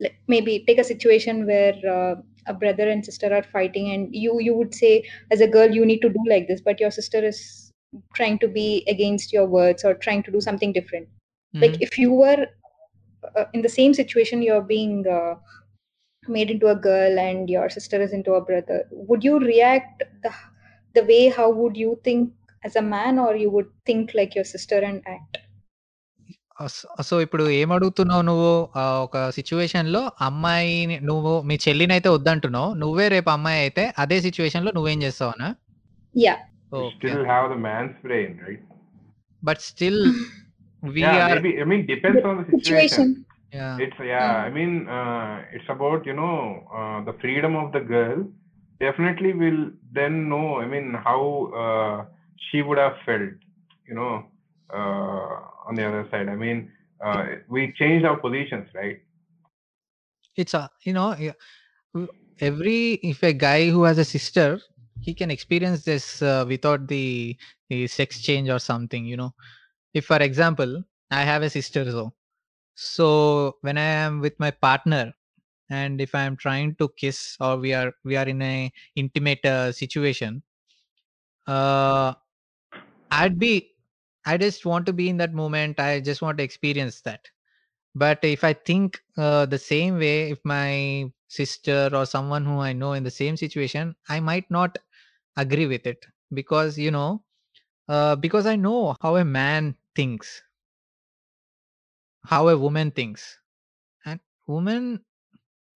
Like 0.00 0.16
maybe 0.28 0.64
take 0.66 0.78
a 0.78 0.84
situation 0.84 1.46
where 1.46 1.74
uh, 1.88 2.16
a 2.46 2.54
brother 2.54 2.88
and 2.88 3.04
sister 3.04 3.32
are 3.34 3.42
fighting, 3.42 3.90
and 3.92 4.14
you 4.14 4.40
you 4.40 4.54
would 4.54 4.74
say 4.74 5.04
as 5.30 5.40
a 5.40 5.46
girl 5.48 5.70
you 5.70 5.86
need 5.86 6.00
to 6.00 6.08
do 6.10 6.22
like 6.28 6.48
this, 6.48 6.60
but 6.60 6.80
your 6.80 6.90
sister 6.90 7.18
is 7.24 7.70
trying 8.14 8.38
to 8.40 8.48
be 8.48 8.84
against 8.88 9.32
your 9.32 9.46
words 9.46 9.84
or 9.84 9.94
trying 9.94 10.22
to 10.24 10.30
do 10.32 10.40
something 10.40 10.72
different 10.72 11.06
like 11.60 11.74
Mhm. 11.74 11.82
if 11.82 11.98
you 11.98 12.10
were 12.12 12.46
uh, 13.36 13.44
in 13.52 13.62
the 13.62 13.68
same 13.68 13.94
situation 13.94 14.42
you're 14.42 14.62
being 14.62 15.06
uh, 15.06 15.34
made 16.27 16.49
into 16.49 16.67
a 16.67 16.77
girl 16.83 17.19
and 17.19 17.49
your 17.49 17.67
sister 17.69 17.97
is 18.01 18.13
into 18.13 18.33
a 18.33 18.41
brother 18.41 18.79
would 19.09 19.23
you 19.23 19.35
react 19.41 19.93
the, 20.23 20.31
the 20.95 21.03
way 21.03 21.23
how 21.29 21.49
would 21.51 21.75
you 21.77 21.91
think 22.03 22.23
as 22.63 22.75
a 22.75 22.85
man 22.87 23.17
or 23.17 23.31
you 23.35 23.49
would 23.49 23.69
think 23.85 24.13
like 24.13 24.33
your 24.35 24.47
sister 24.55 24.79
and 24.83 24.99
act 25.17 25.35
us- 26.59 26.85
so 27.07 27.15
ఇప్పుడు 27.23 27.43
ఏం 27.57 27.69
అడుగుతున్నావు 27.73 28.23
నువ్వు 28.29 28.47
ఆ, 28.79 28.83
ఒక 29.03 29.17
situation 29.29 29.89
లో 29.95 29.99
అమ్మాయిని 30.27 30.95
నువ్వు 31.09 31.33
మీ 31.49 31.55
చెల్లిని 31.65 31.93
అయితే 31.95 32.09
వద్దంటున్నావు 32.15 32.69
నువ్వే 32.81 33.05
రేపు 33.15 33.29
అమ్మాయి 33.35 33.59
అయితే 33.65 33.83
అదే 34.03 34.17
సిచ్యువేషన్ 34.27 34.65
లో 34.67 34.73
నువ్వేం 34.77 35.01
చేస్తావునా 35.05 35.49
yeah 36.15 36.37
You 36.71 36.79
okay 36.85 37.07
still 37.09 37.25
have 37.25 37.45
the 37.51 37.59
man's 37.67 37.93
brain, 38.07 38.31
right? 38.45 38.63
But 39.43 39.61
still 39.67 40.01
we 40.83 41.01
yeah, 41.03 41.19
are 41.25 41.35
maybe. 41.35 41.51
I 41.63 41.67
mean, 41.71 41.83
depends 41.93 42.23
on 42.29 42.35
the 42.39 42.45
situation 43.52 43.78
It's 43.78 43.96
yeah. 44.00 44.36
I 44.46 44.50
mean, 44.50 44.88
uh, 44.88 45.44
it's 45.52 45.64
about 45.68 46.06
you 46.06 46.12
know 46.14 46.66
uh, 46.72 47.04
the 47.04 47.14
freedom 47.20 47.56
of 47.56 47.72
the 47.72 47.80
girl. 47.80 48.26
Definitely 48.80 49.32
will 49.32 49.70
then 49.92 50.28
know. 50.28 50.56
I 50.60 50.66
mean, 50.66 50.94
how 50.94 51.22
uh, 51.62 52.06
she 52.50 52.62
would 52.62 52.78
have 52.78 52.96
felt. 53.06 53.32
You 53.88 53.94
know, 53.94 54.26
uh, 54.72 55.68
on 55.68 55.74
the 55.76 55.84
other 55.86 56.06
side. 56.10 56.28
I 56.28 56.36
mean, 56.36 56.72
uh, 57.04 57.26
we 57.48 57.72
changed 57.78 58.04
our 58.06 58.16
positions, 58.18 58.68
right? 58.74 59.00
it's 60.36 60.54
a 60.54 60.70
you 60.84 60.92
know 60.92 61.14
every 62.40 62.94
if 63.02 63.22
a 63.22 63.32
guy 63.32 63.70
who 63.70 63.84
has 63.84 63.98
a 63.98 64.04
sister 64.04 64.60
he 65.00 65.14
can 65.14 65.30
experience 65.30 65.84
this 65.84 66.22
uh, 66.22 66.44
without 66.46 66.86
the, 66.88 67.36
the 67.68 67.86
sex 67.86 68.20
change 68.20 68.48
or 68.48 68.58
something 68.58 69.04
you 69.04 69.16
know 69.16 69.32
if 69.94 70.06
for 70.06 70.16
example 70.18 70.82
i 71.10 71.22
have 71.22 71.42
a 71.42 71.50
sister 71.50 71.90
so 71.90 72.12
so 72.74 73.56
when 73.62 73.78
i 73.78 73.82
am 74.04 74.20
with 74.20 74.38
my 74.38 74.50
partner 74.50 75.12
and 75.70 76.00
if 76.00 76.14
i 76.14 76.22
am 76.22 76.36
trying 76.36 76.74
to 76.76 76.88
kiss 76.96 77.36
or 77.40 77.56
we 77.58 77.72
are 77.74 77.92
we 78.04 78.16
are 78.16 78.28
in 78.28 78.42
a 78.42 78.72
intimate 78.96 79.44
uh, 79.46 79.72
situation 79.72 80.42
uh 81.46 82.14
i'd 83.12 83.38
be 83.38 83.72
i 84.26 84.36
just 84.36 84.64
want 84.66 84.86
to 84.86 84.92
be 84.92 85.08
in 85.08 85.16
that 85.16 85.32
moment 85.34 85.78
i 85.80 86.00
just 86.00 86.22
want 86.22 86.38
to 86.38 86.44
experience 86.44 87.00
that. 87.02 87.28
But 87.94 88.20
if 88.24 88.44
i 88.44 88.52
think 88.54 89.02
uh, 89.18 89.46
the 89.46 89.58
same 89.58 89.98
way 89.98 90.30
if 90.32 90.40
my 90.44 91.10
sister 91.28 91.90
or 91.92 92.06
someone 92.06 92.44
who 92.46 92.60
i 92.60 92.72
know 92.72 92.92
in 92.94 93.04
the 93.04 93.10
same 93.10 93.36
situation 93.36 93.94
i 94.08 94.20
might 94.20 94.50
not 94.50 94.78
agree 95.36 95.66
with 95.66 95.86
it. 95.86 96.06
Because 96.34 96.78
you 96.78 96.90
know 96.92 97.24
uh, 97.88 98.16
because 98.16 98.46
i 98.46 98.56
know 98.56 98.96
how 99.02 99.16
a 99.16 99.24
man 99.24 99.76
thinks 99.96 100.42
how 102.24 102.48
a 102.48 102.56
woman 102.58 102.90
thinks. 102.90 103.38
And 104.04 104.20
woman 104.46 105.04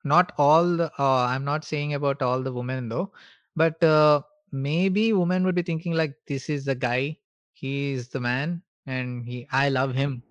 not 0.04 0.32
all 0.38 0.76
the 0.76 0.90
uh, 0.98 1.26
i'm 1.30 1.44
not 1.44 1.64
saying 1.64 1.94
about 1.94 2.22
all 2.22 2.42
the 2.42 2.52
women 2.52 2.88
though 2.88 3.12
but 3.56 3.82
uh, 3.82 4.20
maybe 4.52 5.12
women 5.12 5.44
would 5.44 5.54
be 5.54 5.62
thinking 5.62 5.92
like 5.94 6.14
this 6.26 6.48
is 6.50 6.64
the 6.66 6.74
guy. 6.74 7.16
He 7.54 7.92
is 7.92 8.08
the 8.08 8.20
man 8.20 8.62
and 8.86 9.24
he 9.26 9.48
i 9.50 9.68
love 9.70 9.94
him. 9.94 10.22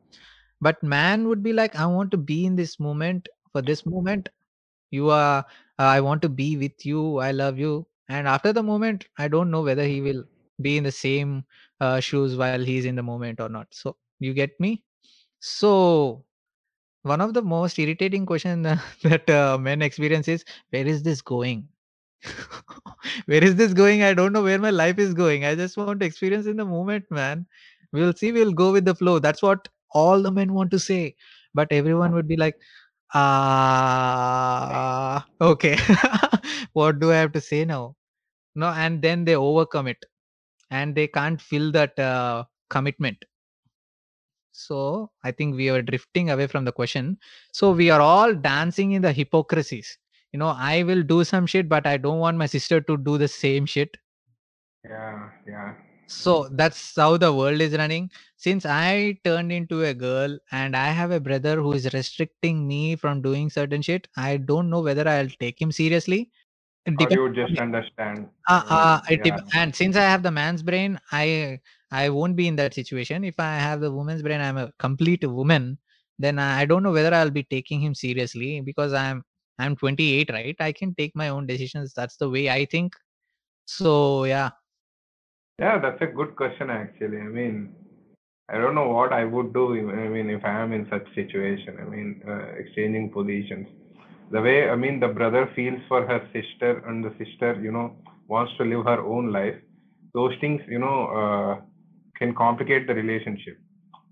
But 0.61 0.82
man 0.84 1.28
would 1.28 1.43
be 1.43 1.53
like 1.53 1.76
i 1.76 1.86
want 1.86 2.11
to 2.11 2.18
be 2.18 2.45
in 2.45 2.55
this 2.55 2.80
moment. 2.80 3.28
For 3.51 3.61
this 3.61 3.86
moment 3.86 4.30
you 4.91 5.09
are 5.09 5.39
uh, 5.80 5.84
i 5.97 6.01
want 6.01 6.22
to 6.24 6.30
be 6.30 6.57
with 6.57 6.86
you. 6.86 7.18
I 7.20 7.32
love 7.32 7.59
you. 7.59 7.88
And 8.09 8.28
after 8.28 8.53
the 8.53 8.63
moment 8.63 9.07
i 9.18 9.28
don't 9.28 9.51
know 9.51 9.61
whether 9.63 9.86
he 9.86 10.01
will 10.01 10.24
be 10.61 10.78
in 10.78 10.84
the 10.84 10.91
same 10.91 11.45
uh, 11.82 11.99
shoes 11.99 12.36
while 12.38 12.63
he's 12.63 12.86
in 12.86 12.95
the 12.95 13.03
moment 13.03 13.41
or 13.41 13.49
not. 13.49 13.68
So 13.72 13.97
you 14.20 14.34
get 14.34 14.59
me 14.59 14.84
so 15.46 16.24
one 17.04 17.22
of 17.22 17.36
the 17.36 17.41
most 17.41 17.78
irritating 17.78 18.26
question 18.26 18.64
that 19.04 19.30
uh, 19.30 19.58
men 19.60 19.84
experience 19.84 20.28
is 20.28 20.43
where 20.72 20.88
is 20.88 21.04
this 21.04 21.22
going? 21.22 21.68
Where 23.28 23.43
is 23.43 23.56
this 23.56 23.74
going? 23.74 24.02
I 24.02 24.16
don't 24.16 24.34
know 24.34 24.41
where 24.41 24.58
my 24.58 24.72
life 24.72 24.98
is 24.98 25.14
going. 25.14 25.46
I 25.46 25.54
just 25.54 25.78
want 25.78 26.00
to 26.00 26.06
experience 26.08 26.48
in 26.48 26.58
the 26.58 26.66
moment 26.66 27.06
man. 27.12 27.46
We'll 27.91 28.14
see 28.14 28.32
we'll 28.32 28.54
go 28.54 28.72
with 28.72 28.86
the 28.86 28.96
flow. 28.96 29.20
That's 29.20 29.43
what 29.43 29.68
all 29.91 30.24
the 30.24 30.32
men 30.32 30.54
want 30.54 30.72
to 30.72 30.80
say. 30.80 31.16
But 31.54 31.68
everyone 31.72 32.14
would 32.14 32.28
be 32.28 32.38
like 32.38 32.56
ah 33.14 33.93
okay. 35.39 35.78
What 36.74 37.00
do 37.00 37.12
i 37.12 37.16
have 37.18 37.32
to 37.34 37.41
say 37.41 37.64
now? 37.66 37.96
No 38.56 38.70
and 38.70 39.00
then 39.04 39.26
they 39.26 39.36
overcome 39.36 39.86
it 39.88 40.04
and 40.72 40.96
they 40.96 41.08
can't 41.08 41.39
feel 41.39 41.72
that 41.74 42.00
uh, 42.00 42.46
commitment 42.70 43.24
so 44.56 45.12
I 45.24 45.32
think 45.32 45.56
we 45.56 45.70
are 45.70 45.82
drifting 45.82 46.30
away 46.30 46.47
from 46.47 46.64
the 46.64 46.72
question. 46.72 47.18
So 47.51 47.72
we 47.72 47.89
are 47.89 47.99
all 47.99 48.34
dancing 48.34 48.93
in 48.93 49.01
the 49.01 49.12
hypocrisies. 49.12 49.97
You 50.32 50.39
know, 50.39 50.56
I 50.58 50.84
will 50.84 51.03
do 51.03 51.24
some 51.24 51.45
shit, 51.45 51.68
but 51.68 51.86
I 51.86 51.97
don't 51.97 52.20
want 52.20 52.38
my 52.38 52.45
sister 52.45 52.80
to 52.82 52.97
do 52.97 53.18
the 53.18 53.28
same 53.28 53.66
shit. 53.66 53.97
Yeah, 54.84 55.30
yeah. 55.47 55.74
So 56.08 56.47
that's 56.51 56.95
how 56.95 57.18
the 57.18 57.34
world 57.34 57.60
is 57.60 57.76
running. 57.76 58.12
Since 58.38 58.66
I 58.66 59.18
turned 59.24 59.51
into 59.51 59.84
a 59.84 59.93
girl 59.93 60.38
and 60.51 60.76
I 60.76 60.88
have 60.88 61.12
a 61.12 61.20
brother 61.20 61.56
who 61.56 61.74
is 61.74 61.93
restricting 61.93 62.68
me 62.68 62.95
from 62.95 63.22
doing 63.22 63.49
certain 63.49 63.82
shit, 63.82 64.08
I 64.16 64.38
don't 64.38 64.70
know 64.70 64.82
whether 64.82 65.08
I'll 65.08 65.30
take 65.39 65.62
him 65.62 65.72
seriously. 65.72 66.30
It 66.86 67.01
Or 67.01 67.08
you 67.12 67.34
just 67.34 67.60
understand. 67.60 68.30
Uh, 68.47 68.62
uh, 68.70 69.01
it 69.10 69.24
dep- 69.24 69.39
yeah. 69.53 69.62
and 69.62 69.76
since 69.76 69.95
I 69.95 70.03
have 70.03 70.22
the 70.22 70.32
man's 70.32 70.62
brain, 70.62 70.99
I 71.12 71.60
I 71.91 72.09
won't 72.09 72.36
be 72.36 72.47
in 72.47 72.55
that 72.57 72.73
situation. 72.73 73.23
If 73.23 73.39
I 73.39 73.57
have 73.57 73.81
the 73.81 73.91
woman's 73.91 74.21
brain, 74.23 74.41
I'm 74.41 74.57
a 74.57 74.71
complete 74.79 75.25
woman. 75.25 75.77
Then 76.19 76.39
I 76.39 76.65
don't 76.65 76.83
know 76.83 76.91
whether 76.91 77.13
I'll 77.13 77.31
be 77.31 77.43
taking 77.43 77.81
him 77.81 77.95
seriously 77.95 78.61
because 78.61 78.93
I'm 78.93 79.23
I'm 79.59 79.75
28, 79.75 80.29
right? 80.31 80.55
I 80.59 80.71
can 80.73 80.95
take 80.95 81.15
my 81.15 81.29
own 81.29 81.47
decisions. 81.47 81.93
That's 81.93 82.17
the 82.17 82.29
way 82.29 82.49
I 82.49 82.65
think. 82.65 82.95
So 83.65 84.25
yeah, 84.25 84.51
Yeah, 85.59 85.79
that's 85.79 86.01
a 86.01 86.07
good 86.07 86.36
question 86.36 86.69
actually. 86.69 87.19
I 87.19 87.29
mean, 87.39 87.75
I 88.49 88.57
don't 88.57 88.75
know 88.75 88.89
what 88.89 89.13
I 89.13 89.25
would 89.25 89.53
do. 89.53 89.65
I 89.91 90.07
mean, 90.07 90.29
if 90.29 90.43
I 90.45 90.61
am 90.61 90.73
in 90.73 90.88
such 90.89 91.07
situation. 91.15 91.77
I 91.81 91.86
mean, 91.86 92.21
uh, 92.27 92.47
exchanging 92.61 93.11
positions. 93.11 93.67
The 94.31 94.41
way 94.41 94.69
I 94.69 94.75
mean, 94.75 94.99
the 94.99 95.07
brother 95.07 95.49
feels 95.55 95.79
for 95.88 96.05
her 96.05 96.21
sister, 96.33 96.83
and 96.88 97.03
the 97.03 97.13
sister, 97.23 97.59
you 97.61 97.71
know, 97.71 97.95
wants 98.27 98.53
to 98.57 98.65
live 98.65 98.86
her 98.86 99.01
own 99.01 99.31
life. 99.31 99.55
Those 100.13 100.33
things, 100.41 100.61
you 100.67 100.79
know, 100.79 100.99
uh, 101.21 101.61
can 102.18 102.34
complicate 102.34 102.88
the 102.88 102.93
relationship. 102.93 103.57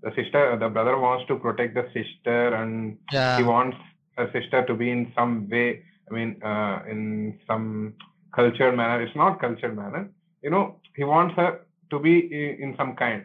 The 0.02 0.12
sister, 0.14 0.56
the 0.58 0.68
brother 0.68 0.98
wants 0.98 1.26
to 1.28 1.36
protect 1.36 1.74
the 1.74 1.86
sister, 1.94 2.54
and 2.54 2.98
he 3.38 3.42
wants 3.42 3.76
her 4.16 4.30
sister 4.32 4.64
to 4.66 4.74
be 4.74 4.90
in 4.90 5.12
some 5.16 5.48
way. 5.48 5.82
I 6.10 6.14
mean, 6.14 6.42
uh, 6.42 6.82
in 6.88 7.38
some 7.46 7.94
cultured 8.34 8.76
manner. 8.76 9.02
It's 9.02 9.16
not 9.16 9.40
cultured 9.40 9.74
manner. 9.76 10.10
You 10.42 10.50
know, 10.50 10.80
he 10.94 11.04
wants 11.04 11.34
her 11.36 11.60
to 11.90 11.98
be 11.98 12.18
in 12.60 12.74
some 12.76 12.94
kind 12.96 13.24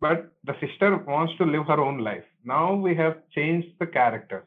but 0.00 0.32
the 0.44 0.54
sister 0.60 0.96
wants 0.96 1.32
to 1.38 1.44
live 1.44 1.66
her 1.66 1.80
own 1.80 1.98
life. 1.98 2.24
Now 2.44 2.74
we 2.74 2.94
have 2.94 3.16
changed 3.34 3.68
the 3.78 3.86
characters. 3.86 4.44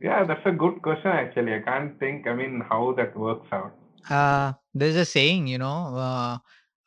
Yeah, 0.00 0.24
that's 0.24 0.44
a 0.44 0.52
good 0.52 0.82
question 0.82 1.10
actually. 1.10 1.54
I 1.54 1.60
can't 1.60 1.98
think, 1.98 2.26
I 2.26 2.34
mean, 2.34 2.62
how 2.68 2.92
that 2.96 3.16
works 3.16 3.48
out. 3.52 3.72
uh, 4.10 4.52
there's 4.74 4.96
a 4.96 5.04
saying, 5.04 5.46
you 5.46 5.58
know, 5.58 5.96
uh, 5.96 6.38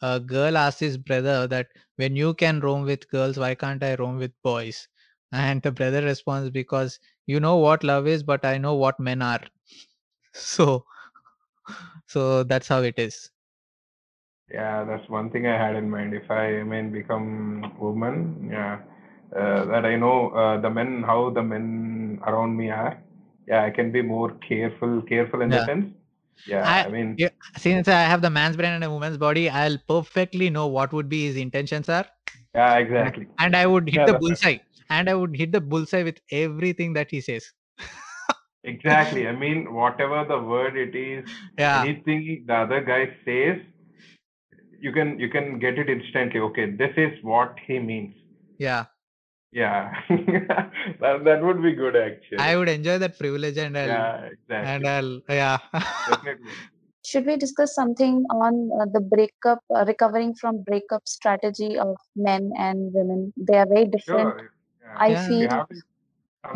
a 0.02 0.20
girl 0.20 0.58
asks 0.58 0.80
his 0.80 0.97
brother 0.97 1.47
that 1.47 1.68
when 1.97 2.16
you 2.16 2.34
can 2.34 2.60
roam 2.60 2.84
with 2.84 3.10
girls, 3.10 3.38
why 3.38 3.56
can't 3.56 3.84
I 3.84 3.95
roam 3.95 4.18
with 4.18 4.34
boys? 4.43 4.88
And 5.32 5.62
the 5.62 5.72
brother 5.72 6.02
responds, 6.04 6.50
because 6.52 7.00
you 7.28 7.39
know 7.39 7.58
what 7.58 7.84
love 7.84 8.08
is, 8.08 8.24
but 8.24 8.45
I 8.45 8.58
know 8.58 8.76
what 8.76 9.00
men 9.00 9.22
are. 9.22 9.41
So, 10.34 10.86
so 12.08 12.43
that's 12.43 12.68
how 12.68 12.82
it 12.84 13.00
is. 13.00 13.32
Yeah, 14.52 14.84
that's 14.84 15.08
one 15.10 15.30
thing 15.32 15.45
I 15.47 15.58
had 15.58 15.76
in 15.76 15.89
mind. 15.89 16.14
If 16.14 16.30
I, 16.32 16.60
I 16.60 16.64
mean, 16.64 16.91
become 16.91 17.78
woman, 17.80 18.50
yeah, 18.52 18.82
uh, 19.36 19.66
that 19.66 19.86
I 19.86 19.95
know 19.95 20.30
uh, 20.32 20.60
the 20.60 20.70
men, 20.70 21.04
how 21.04 21.30
the 21.30 21.43
men 21.43 22.20
around 22.26 22.58
me 22.58 22.70
are. 22.72 23.02
Yeah, 23.47 23.64
I 23.64 23.70
can 23.72 23.91
be 23.91 24.02
more 24.02 24.32
careful, 24.47 25.02
careful 25.04 25.41
in 25.41 25.52
the 25.52 25.62
sense. 25.62 25.93
Yeah, 26.46 26.66
I, 26.66 26.86
I 26.86 26.90
mean, 26.90 27.24
since 27.58 27.88
I 27.88 28.02
have 28.02 28.22
the 28.22 28.30
man's 28.30 28.58
brain 28.58 28.74
and 28.74 28.84
a 28.84 28.90
woman's 28.92 29.18
body, 29.18 29.50
I'll 29.50 29.78
perfectly 29.88 30.50
know 30.50 30.68
what 30.68 30.94
would 30.94 31.10
be 31.10 31.26
his 31.28 31.38
intentions 31.38 31.90
are, 31.90 32.06
yeah, 32.54 32.78
exactly. 32.78 33.28
and 33.40 33.56
I 33.56 33.66
would 33.66 33.90
hit 33.90 34.06
Yeah, 34.06 34.06
the 34.06 34.14
that's 34.14 34.30
right. 34.30 34.42
bullseye, 34.42 34.58
and 34.90 35.10
I 35.10 35.16
would 35.16 35.36
hit 35.36 35.52
the 35.52 35.62
bullseye 35.62 36.04
with 36.04 36.20
everything 36.32 36.94
that 36.94 37.12
he 37.12 37.22
says. 37.22 37.52
Exactly. 38.64 39.28
I 39.28 39.32
mean, 39.34 39.74
whatever 39.74 40.24
the 40.26 40.40
word 40.42 40.78
it 40.78 40.96
is, 40.96 41.26
Yeah, 41.58 41.82
anything 41.82 42.46
the 42.48 42.54
other 42.56 42.82
guy 42.82 43.16
says, 43.26 43.60
you 44.80 44.92
can 44.92 45.20
you 45.20 45.30
can 45.30 45.60
get 45.60 45.78
it 45.78 45.90
instantly. 45.90 46.40
Okay, 46.40 46.72
this 46.72 46.94
is 46.98 47.24
what 47.24 47.56
he 47.68 47.80
means. 47.80 48.16
yeah. 48.58 48.86
Yeah, 49.52 49.91
that 50.10 51.24
that 51.26 51.41
would 51.41 51.62
be 51.64 51.74
good 51.74 51.95
actually. 51.95 52.38
I 52.38 52.56
would 52.56 52.70
enjoy 52.70 53.00
that 53.00 53.18
privilege, 53.18 53.58
and 53.58 53.78
I'll 53.78 53.89
Yeah, 53.89 54.30
and. 54.50 54.88
I'll 54.88 55.22
yeah. 55.30 55.58
Definitely. 56.08 56.52
Should 57.06 57.26
we 57.26 57.38
discuss 57.38 57.74
something 57.74 58.26
on 58.30 58.70
uh, 58.80 58.86
the 58.93 59.00
breakup, 59.00 59.60
uh, 59.74 59.86
recovering 59.88 60.36
from 60.36 60.62
breakup 60.64 61.08
strategy 61.08 61.78
of 61.80 61.95
men 62.16 62.52
and 62.58 62.93
women? 62.93 63.34
They 63.38 63.58
are 63.58 63.66
very 63.66 63.86
different. 63.86 64.36
Sure. 64.36 64.52
Yeah. 64.82 64.95
I 64.97 65.10
Yeah. 65.12 65.28
Feel 65.28 65.41
yeah. 65.41 65.66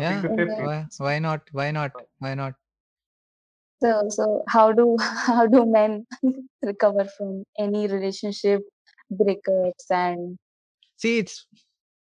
Yeah. 0.00 0.22
Why 0.58 0.86
why 0.98 1.18
not? 1.18 1.48
Why 1.52 1.70
not? 1.70 1.92
Why 2.18 2.34
not? 2.34 2.54
so. 3.82 4.06
So 4.10 4.42
how 4.48 4.72
do 4.72 4.96
how 5.00 5.46
do 5.46 5.66
men 5.66 6.06
recover 6.62 7.04
from 7.16 7.44
any 7.58 7.86
relationship 7.86 8.62
breakups 9.12 9.90
and 9.90 10.38
See, 10.96 11.18
it's 11.18 11.46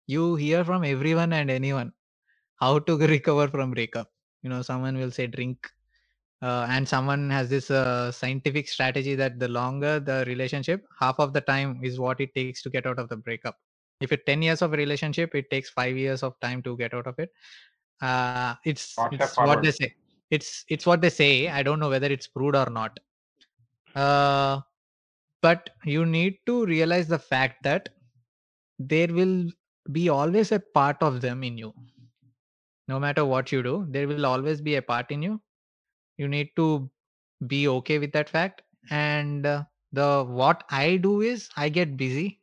you 0.06 0.36
hear 0.36 0.64
from 0.64 0.84
everyone 0.84 1.32
and 1.32 1.50
anyone 1.50 1.92
how 2.60 2.78
to 2.78 2.96
recover 3.14 3.48
from 3.48 3.72
breakup. 3.72 4.08
You 4.42 4.50
know, 4.50 4.62
someone 4.62 4.96
will 4.96 5.10
say 5.10 5.26
drink, 5.26 5.70
uh, 6.42 6.66
and 6.68 6.88
someone 6.88 7.30
has 7.30 7.48
this 7.48 7.70
uh, 7.70 8.10
scientific 8.10 8.68
strategy 8.68 9.14
that 9.14 9.38
the 9.38 9.48
longer 9.48 10.00
the 10.00 10.24
relationship, 10.26 10.84
half 10.98 11.18
of 11.18 11.32
the 11.32 11.40
time 11.40 11.80
is 11.82 12.00
what 12.00 12.20
it 12.20 12.34
takes 12.34 12.62
to 12.62 12.70
get 12.70 12.86
out 12.86 12.98
of 12.98 13.08
the 13.08 13.16
breakup. 13.16 13.56
If 14.00 14.12
it's 14.12 14.24
ten 14.26 14.42
years 14.42 14.62
of 14.62 14.72
a 14.72 14.76
relationship, 14.76 15.34
it 15.34 15.50
takes 15.50 15.70
five 15.70 15.96
years 15.96 16.22
of 16.22 16.38
time 16.40 16.62
to 16.62 16.76
get 16.76 16.94
out 16.94 17.06
of 17.06 17.18
it. 17.18 17.30
Uh, 18.00 18.54
it's 18.64 18.96
it's 19.12 19.36
what 19.36 19.62
they 19.62 19.70
say. 19.70 19.94
It's 20.30 20.64
it's 20.68 20.86
what 20.86 21.00
they 21.00 21.10
say. 21.10 21.48
I 21.48 21.62
don't 21.62 21.78
know 21.78 21.90
whether 21.90 22.08
it's 22.08 22.26
proved 22.26 22.56
or 22.56 22.68
not. 22.68 22.98
Uh, 23.94 24.60
but 25.40 25.70
you 25.84 26.06
need 26.06 26.38
to 26.46 26.64
realize 26.66 27.06
the 27.06 27.18
fact 27.18 27.62
that 27.62 27.90
there 28.78 29.08
will 29.08 29.50
be 29.90 30.08
always 30.08 30.52
a 30.52 30.60
part 30.60 30.96
of 31.00 31.20
them 31.20 31.42
in 31.42 31.58
you. 31.58 31.72
No 32.88 33.00
matter 33.00 33.24
what 33.24 33.52
you 33.52 33.62
do 33.62 33.86
there 33.88 34.08
will 34.08 34.26
always 34.26 34.60
be 34.60 34.76
a 34.76 34.82
part 34.82 35.10
in 35.10 35.22
you. 35.22 35.40
You 36.16 36.28
need 36.28 36.50
to 36.56 36.90
be 37.46 37.68
okay 37.68 37.98
with 37.98 38.12
that 38.12 38.28
fact. 38.28 38.62
And 38.90 39.46
uh, 39.46 39.64
the 39.92 40.24
what 40.24 40.64
i 40.70 40.96
do 40.96 41.20
is 41.20 41.48
i 41.56 41.68
get 41.68 41.96
busy. 41.96 42.40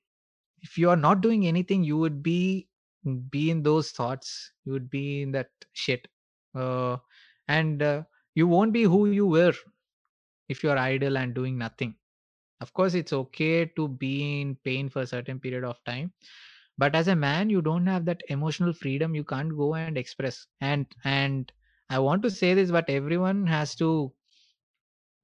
If 0.62 0.78
you 0.78 0.90
are 0.90 0.96
not 0.96 1.22
doing 1.22 1.48
anything 1.48 1.84
you 1.84 1.98
would 1.98 2.22
be 2.22 2.68
be 3.30 3.50
in 3.50 3.64
those 3.64 3.92
thoughts. 3.92 4.52
You 4.66 4.74
would 4.74 4.90
be 4.90 5.22
in 5.22 5.32
that 5.32 5.50
shit. 5.74 6.08
Uh, 6.56 6.98
and 7.48 7.82
uh, 7.82 8.04
you 8.36 8.48
won't 8.48 8.74
be 8.74 8.84
who 8.84 9.08
you 9.08 9.26
were 9.26 9.54
if 10.50 10.64
you 10.64 10.70
are 10.70 10.78
idle 10.78 11.18
and 11.18 11.34
doing 11.34 11.58
nothing. 11.58 11.96
Of 12.62 12.74
course 12.74 12.94
it's 12.94 13.14
okay 13.14 13.66
to 13.78 13.88
be 13.88 14.42
in 14.42 14.56
pain 14.64 14.90
for 14.90 15.02
a 15.02 15.08
certain 15.08 15.40
period 15.40 15.64
of 15.64 15.82
time 15.86 16.12
but 16.80 16.96
as 16.96 17.08
a 17.10 17.16
man 17.16 17.50
you 17.50 17.62
don't 17.62 17.88
have 17.88 18.06
that 18.06 18.22
emotional 18.30 18.74
freedom 18.74 19.16
you 19.16 19.24
can't 19.24 19.56
go 19.58 19.76
and 19.76 19.98
express 19.98 20.48
and 20.62 20.86
and 21.04 21.52
i 21.90 22.00
want 22.00 22.24
to 22.24 22.32
say 22.32 22.54
this 22.54 22.72
but 22.72 22.90
everyone 22.90 23.46
has 23.48 23.76
to 23.76 23.90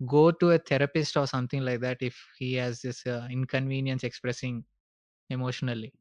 go 0.08 0.32
to 0.32 0.52
a 0.52 0.60
therapist 0.60 1.18
or 1.18 1.28
something 1.28 1.64
like 1.64 1.80
that 1.82 1.98
if 2.02 2.18
he 2.38 2.54
has 2.56 2.82
this 2.82 3.06
uh, 3.08 3.28
inconvenience 3.32 4.04
expressing 4.04 4.64
emotionally 5.30 5.92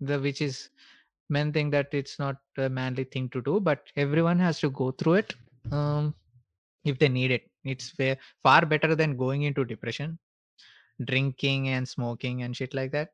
the 0.00 0.18
which 0.20 0.40
is 0.40 0.70
men 1.30 1.52
think 1.52 1.72
that 1.72 1.88
it's 1.92 2.18
not 2.18 2.36
a 2.58 2.68
manly 2.68 3.04
thing 3.04 3.28
to 3.30 3.42
do 3.42 3.60
but 3.60 3.80
everyone 3.96 4.38
has 4.38 4.60
to 4.60 4.70
go 4.70 4.90
through 4.92 5.14
it 5.14 5.34
um, 5.72 6.14
if 6.84 6.98
they 6.98 7.08
need 7.08 7.30
it. 7.30 7.50
It's 7.64 7.90
fa- 7.90 8.18
far 8.42 8.66
better 8.66 8.94
than 8.94 9.16
going 9.16 9.42
into 9.42 9.64
depression, 9.64 10.18
drinking 11.04 11.68
and 11.68 11.88
smoking 11.88 12.42
and 12.42 12.56
shit 12.56 12.74
like 12.74 12.92
that. 12.92 13.10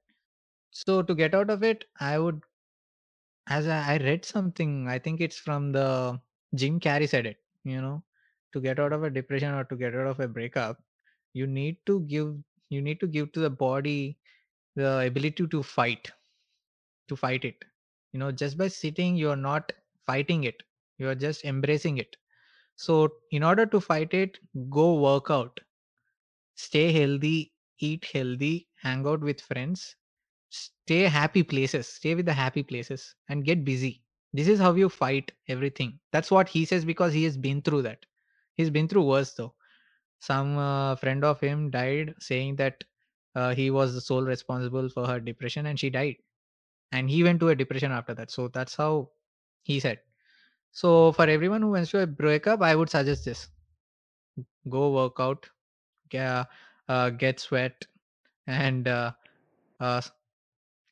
So 0.70 1.02
to 1.02 1.14
get 1.14 1.34
out 1.34 1.50
of 1.50 1.62
it, 1.62 1.84
I 2.00 2.18
would, 2.18 2.42
as 3.48 3.66
I, 3.66 3.94
I 3.94 3.96
read 3.98 4.24
something, 4.24 4.88
I 4.88 4.98
think 4.98 5.20
it's 5.20 5.38
from 5.38 5.72
the 5.72 6.20
Jim 6.54 6.80
Carrey 6.80 7.08
said 7.08 7.26
it. 7.26 7.38
You 7.64 7.80
know, 7.80 8.04
to 8.52 8.60
get 8.60 8.78
out 8.78 8.92
of 8.92 9.02
a 9.02 9.10
depression 9.10 9.52
or 9.52 9.64
to 9.64 9.76
get 9.76 9.94
out 9.94 10.06
of 10.06 10.20
a 10.20 10.28
breakup, 10.28 10.82
you 11.34 11.46
need 11.46 11.78
to 11.86 12.00
give 12.02 12.36
you 12.70 12.82
need 12.82 13.00
to 13.00 13.06
give 13.08 13.32
to 13.32 13.40
the 13.40 13.50
body 13.50 14.18
the 14.76 15.06
ability 15.06 15.46
to 15.48 15.62
fight 15.62 16.10
to 17.08 17.16
fight 17.16 17.44
it 17.44 17.64
you 18.12 18.18
know 18.20 18.30
just 18.32 18.56
by 18.58 18.68
sitting 18.68 19.16
you're 19.16 19.36
not 19.36 19.72
fighting 20.06 20.44
it 20.44 20.62
you're 20.98 21.14
just 21.14 21.44
embracing 21.44 21.98
it 21.98 22.16
so 22.76 23.10
in 23.32 23.42
order 23.42 23.66
to 23.66 23.80
fight 23.80 24.14
it 24.14 24.38
go 24.70 24.94
work 25.00 25.30
out 25.30 25.60
stay 26.56 26.92
healthy 26.92 27.52
eat 27.78 28.04
healthy 28.12 28.68
hang 28.86 29.06
out 29.06 29.20
with 29.20 29.40
friends 29.40 29.96
stay 30.50 31.02
happy 31.02 31.42
places 31.42 31.88
stay 31.88 32.14
with 32.14 32.26
the 32.26 32.32
happy 32.32 32.62
places 32.62 33.14
and 33.28 33.44
get 33.44 33.64
busy. 33.64 34.02
This 34.32 34.48
is 34.48 34.60
how 34.60 34.74
you 34.74 34.88
fight 34.88 35.32
everything. 35.48 35.98
That's 36.12 36.30
what 36.30 36.48
he 36.48 36.64
says 36.64 36.84
because 36.84 37.12
he 37.12 37.24
has 37.24 37.36
been 37.36 37.62
through 37.62 37.82
that. 37.82 38.04
He's 38.54 38.70
been 38.70 38.88
through 38.88 39.04
worse 39.06 39.32
though. 39.34 39.54
Some 40.20 40.58
uh, 40.58 40.96
friend 40.96 41.24
of 41.24 41.40
him 41.40 41.70
died 41.70 42.14
saying 42.18 42.56
that 42.56 42.84
uh, 43.34 43.54
he 43.54 43.70
was 43.70 43.94
the 43.94 44.00
sole 44.00 44.22
responsible 44.22 44.88
for 44.88 45.06
her 45.06 45.20
depression 45.20 45.66
and 45.66 45.78
she 45.78 45.90
died. 45.90 46.16
And 46.92 47.10
he 47.10 47.22
went 47.22 47.40
to 47.40 47.48
a 47.50 47.54
depression 47.54 47.92
after 47.92 48.14
that. 48.14 48.30
So 48.30 48.48
that's 48.48 48.74
how 48.76 49.10
he 49.62 49.80
said. 49.80 50.00
So 50.72 51.12
for 51.12 51.24
everyone 51.26 51.62
who 51.62 51.70
wants 51.70 51.90
to 51.92 52.06
break 52.06 52.46
up 52.46 52.62
i 52.62 52.74
would 52.74 52.90
suggest 52.90 53.24
this. 53.24 53.48
Go 54.68 54.92
work 54.92 55.16
out 55.20 55.48
get, 56.10 56.46
uh, 56.88 57.10
get 57.10 57.40
sweat 57.40 57.86
and 58.46 58.88
uh, 58.88 59.12
uh, 59.80 60.00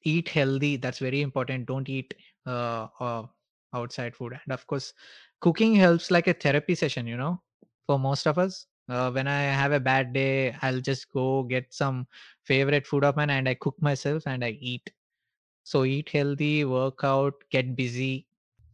eat 0.07 0.29
healthy 0.29 0.77
that's 0.77 0.99
very 0.99 1.23
important. 1.23 1.67
Don't 1.67 1.89
eat 1.89 2.15
uh, 2.47 2.87
uh, 3.01 3.25
outside 3.75 4.15
food. 4.17 4.39
And 4.45 4.53
of 4.53 4.67
course 4.67 4.93
cooking 5.41 5.75
helps 5.75 6.11
like 6.11 6.29
a 6.29 6.35
therapy 6.35 6.75
session 6.75 7.07
you 7.07 7.17
know 7.17 7.41
for 7.87 7.99
most 7.99 8.27
of 8.27 8.39
us. 8.39 8.67
Uh, 8.89 9.11
when 9.11 9.27
i 9.27 9.41
have 9.61 9.73
a 9.73 9.81
bad 9.81 10.13
day 10.13 10.55
i'll 10.63 10.81
just 10.81 11.11
go 11.13 11.43
get 11.43 11.67
some 11.75 12.07
favorite 12.45 12.87
food 12.87 13.03
of 13.09 13.17
mine 13.17 13.31
and 13.31 13.49
i 13.49 13.55
cook 13.55 13.75
myself 13.83 14.23
and 14.27 14.45
i 14.45 14.51
eat. 14.61 14.93
So 15.65 15.85
eat 15.85 16.09
healthy 16.11 16.65
work 16.65 17.01
out 17.05 17.35
get 17.51 17.77
busy. 17.77 18.27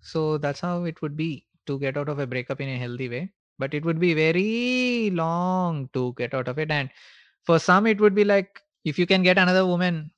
So 0.03 0.39
that's 0.39 0.61
how 0.61 0.85
it 0.85 1.01
would 1.03 1.16
be 1.16 1.47
to 1.66 1.78
get 1.78 1.97
out 1.97 2.09
of 2.09 2.18
a 2.18 2.26
breakup 2.26 2.61
in 2.61 2.68
a 2.68 2.78
healthy 2.78 3.09
way. 3.09 3.33
But 3.59 3.74
it 3.74 3.85
would 3.85 3.99
be 4.01 4.14
very 4.14 5.11
long 5.12 5.89
to 5.95 6.14
get 6.16 6.35
out 6.35 6.49
of 6.49 6.59
it. 6.59 6.70
And 6.70 6.91
for 7.45 7.59
some 7.59 7.87
it 7.87 8.01
would 8.01 8.14
be 8.14 8.24
like 8.24 8.61
if 8.85 8.99
you 8.99 9.07
can 9.07 9.22
get 9.22 9.39
another 9.39 9.66
woman 9.66 10.11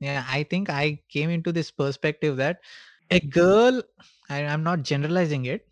yeah 0.00 0.24
i 0.28 0.42
think 0.42 0.70
i 0.70 0.98
came 1.08 1.30
into 1.30 1.52
this 1.52 1.70
perspective 1.70 2.36
that 2.36 2.60
a 3.10 3.20
girl 3.20 3.82
I, 4.28 4.44
i'm 4.44 4.62
not 4.62 4.82
generalizing 4.82 5.46
it 5.46 5.68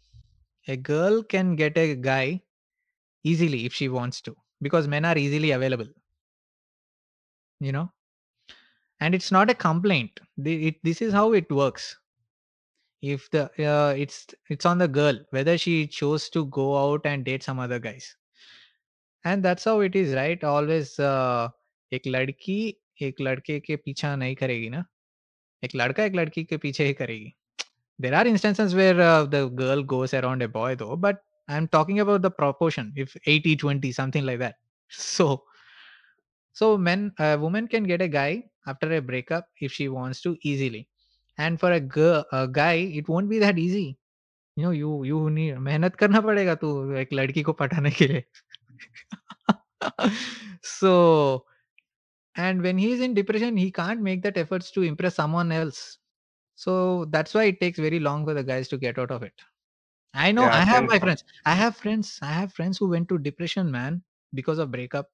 a 0.69 0.77
girl 0.77 1.23
can 1.23 1.57
get 1.57 1.77
a 1.79 1.95
guy 1.97 2.43
easily 3.25 3.67
if 3.67 3.75
she 3.75 3.89
wants 3.89 4.21
to 4.23 4.37
because 4.63 4.89
men 4.89 5.05
are 5.05 5.19
easily 5.19 5.53
available 5.53 5.89
you 7.61 7.73
know 7.73 7.91
and 9.01 9.15
it's 9.15 9.31
not 9.31 9.51
a 9.51 9.55
complaint 9.55 10.19
The- 10.37 10.69
it, 10.69 10.83
this 10.83 11.01
is 11.01 11.13
how 11.13 11.33
it 11.33 11.51
works 11.51 11.97
if 13.03 13.31
the 13.31 13.45
uh, 13.71 13.95
it's 13.97 14.35
it's 14.49 14.67
on 14.67 14.79
the 14.79 14.89
girl 14.89 15.19
whether 15.31 15.57
she 15.59 15.87
chose 15.87 16.29
to 16.31 16.47
go 16.47 16.77
out 16.77 17.07
and 17.07 17.25
date 17.25 17.43
some 17.43 17.59
other 17.61 17.79
guys 17.79 18.17
and 19.25 19.43
that's 19.43 19.65
how 19.65 19.81
it 19.81 19.95
is 19.97 20.15
right 20.15 20.43
always 20.45 20.99
uh, 20.99 21.49
एक 21.93 22.07
लड़की 22.07 22.59
एक 23.02 23.22
लड़के 23.22 23.60
के 23.60 23.76
पीछा 23.76 24.16
नहीं 24.16 24.36
करेगी 24.36 24.70
ना? 24.70 24.86
एक 25.64 25.72
लड़का 25.76 26.04
एक 26.04 26.16
लड़की 26.16 26.44
के 26.44 26.58
पीछे 26.58 26.86
ही 26.86 26.94
करेगी। 26.94 27.34
There 28.02 28.14
are 28.14 28.28
instances 28.28 28.74
where 28.74 28.96
the 29.26 29.50
girl 29.54 29.84
goes 29.84 30.16
around 30.16 30.52
boy 30.52 30.76
though 30.76 30.96
but 30.96 31.18
I'm 31.58 31.66
talking 31.66 32.00
about 32.00 32.22
the 32.22 32.26
proportion 32.26 32.94
if 32.98 33.18
eighty 33.28 33.56
twenty 33.56 33.94
something 33.94 34.26
like 34.26 34.40
that 34.40 34.56
so 34.90 35.48
so 36.54 36.78
man 36.78 37.12
women 37.22 37.68
can 37.68 37.86
get 37.86 38.02
a 38.02 38.06
guy 38.06 38.44
after 38.68 38.92
a 38.92 39.00
breakup 39.00 39.50
if 39.62 39.74
she 39.74 39.88
wants 39.88 40.24
to 40.24 40.38
easily 40.46 40.88
and 41.40 41.58
for 41.58 41.72
a 41.72 41.80
guy 42.46 42.84
it 42.84 43.06
won't 43.10 43.30
be 43.30 43.40
that 43.40 43.60
easy 43.60 43.96
you 44.60 44.72
you 44.72 45.04
you 45.06 45.30
नी 45.30 45.54
मेहनत 45.54 45.96
करना 45.96 46.22
पड़ेगा 46.22 46.56
तू 46.56 46.92
एक 46.92 47.14
लड़की 47.14 47.42
को 47.42 47.54
पटाने 47.54 47.92
के 47.92 48.08
लिए। 48.08 48.24
सो 50.64 51.38
so, 51.46 51.49
and 52.40 52.64
when 52.64 52.80
he's 52.80 53.02
in 53.02 53.16
depression 53.16 53.58
he 53.58 53.72
can't 53.72 54.02
make 54.02 54.24
that 54.24 54.38
efforts 54.38 54.72
to 54.72 54.84
impress 54.84 55.16
someone 55.16 55.52
else. 55.52 56.00
So 56.56 57.06
that's 57.06 57.34
why 57.36 57.46
it 57.46 57.60
takes 57.62 57.80
very 57.80 58.00
long 58.00 58.26
for 58.26 58.34
the 58.34 58.44
guys 58.44 58.70
to 58.70 58.78
get 58.78 59.00
out 59.00 59.12
of 59.12 59.24
it. 59.24 59.34
I 60.14 60.32
know 60.32 60.48
Yeah, 60.48 60.62
i 60.62 60.64
have 60.72 60.86
my 60.92 61.00
friends 61.00 61.24
i 61.46 61.54
have 61.54 61.76
friends 61.76 62.20
i 62.24 62.32
have 62.34 62.54
friends 62.54 62.78
who 62.80 62.90
went 62.90 63.10
to 63.10 63.18
depression 63.18 63.72
man 63.72 64.02
because 64.40 64.60
of 64.60 64.72
breakup 64.72 65.10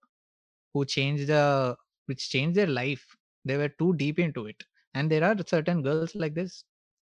who 0.74 0.86
changed 0.86 1.28
the 1.28 1.76
which 2.08 2.30
changed 2.30 2.56
their 2.58 2.68
life. 2.68 3.18
They 3.46 3.58
were 3.58 3.70
too 3.70 3.94
deep 3.96 4.20
into 4.20 4.48
it. 4.48 4.64
And 4.96 5.12
there 5.12 5.24
are 5.24 5.36
certain 5.46 5.84
girls 5.84 6.12
like 6.12 6.30
this 6.30 6.60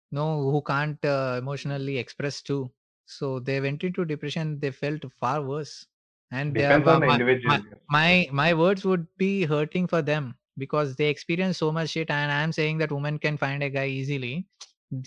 no 0.05 0.49
who 0.51 0.61
can't 0.61 1.03
uh, 1.03 1.35
emotionally 1.37 1.97
express 1.97 2.41
too. 2.41 2.71
So 3.05 3.39
they 3.39 3.59
went 3.61 3.83
into 3.83 4.05
depression 4.05 4.59
they 4.59 4.71
felt 4.71 5.05
far 5.19 5.41
worse 5.43 5.87
and 6.31 6.53
they 6.55 6.65
are- 6.65 6.83
on 6.95 7.01
my- 7.01 7.13
individual. 7.15 7.59
my 7.89 8.27
my 8.31 8.53
words 8.53 8.85
would 8.85 9.05
be 9.17 9.43
hurting 9.53 9.87
for 9.87 10.01
them 10.01 10.35
because 10.57 10.95
they 10.95 11.07
experience 11.09 11.57
so 11.57 11.71
much 11.71 11.89
shit 11.91 12.09
and 12.17 12.31
i'm 12.37 12.51
saying 12.59 12.77
that 12.77 12.91
women 12.91 13.17
can 13.25 13.37
find 13.37 13.63
a 13.63 13.69
guy 13.69 13.87
easily. 13.87 14.45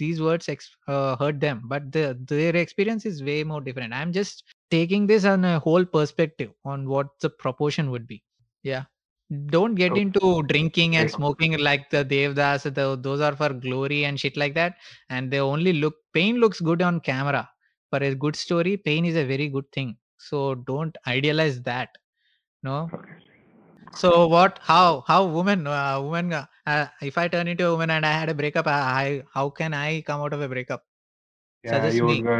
These 0.00 0.20
words 0.26 0.48
ex- 0.48 0.74
uh, 0.88 1.14
hurt 1.16 1.40
them 1.40 1.58
but 1.72 1.92
the, 1.92 2.04
their 2.28 2.56
experience 2.56 3.04
is 3.04 3.22
way 3.22 3.44
more 3.44 3.60
different. 3.60 3.92
I'm 3.92 4.12
just 4.14 4.44
taking 4.70 5.06
this 5.06 5.26
on 5.26 5.44
a 5.44 5.58
whole 5.58 5.84
perspective 5.84 6.50
on 6.64 6.88
what 6.88 7.08
the 7.20 7.28
proportion 7.28 7.90
would 7.90 8.06
be. 8.06 8.22
Yeah. 8.62 8.84
Don't 9.56 9.74
get 9.74 9.92
So- 9.92 9.96
into 10.04 10.42
drinking 10.44 10.96
and 10.96 11.10
smoking 11.10 11.58
like 11.58 11.90
the 11.90 12.02
devdas 12.04 12.62
the, 12.78 12.96
those 13.08 13.20
are 13.20 13.36
for 13.36 13.50
glory 13.66 14.06
and 14.06 14.18
shit 14.18 14.38
like 14.38 14.54
that 14.54 14.76
and 15.10 15.30
they 15.30 15.40
only 15.40 15.74
look 15.74 15.96
pain 16.14 16.36
looks 16.36 16.60
good 16.60 16.80
on 16.80 17.00
camera. 17.00 17.48
For 17.90 17.98
a 18.02 18.14
good 18.14 18.36
story 18.36 18.78
pain 18.78 19.04
is 19.04 19.16
a 19.16 19.24
very 19.34 19.48
good 19.48 19.70
thing 19.72 19.96
so 20.28 20.54
don't 20.54 20.96
idealize 21.06 21.60
that 21.62 21.98
no 22.62 22.78
Okay. 22.92 23.14
so 24.00 24.26
what 24.28 24.58
how 24.62 25.02
how 25.06 25.24
woman 25.26 25.66
uh, 25.66 26.00
woman 26.00 26.32
uh, 26.32 26.46
uh, 26.66 26.86
if 27.02 27.16
i 27.18 27.26
turn 27.28 27.48
into 27.48 27.66
a 27.66 27.70
woman 27.72 27.90
and 27.90 28.06
i 28.06 28.12
had 28.12 28.28
a 28.28 28.34
breakup 28.34 28.66
I, 28.66 28.78
I 29.02 29.22
how 29.32 29.50
can 29.50 29.74
i 29.74 30.00
come 30.02 30.20
out 30.20 30.32
of 30.32 30.40
a 30.40 30.48
breakup? 30.48 30.84
Yeah, 31.64 31.86
Suggest 31.86 31.92
you 31.92 32.08
me. 32.08 32.22
go, 32.22 32.36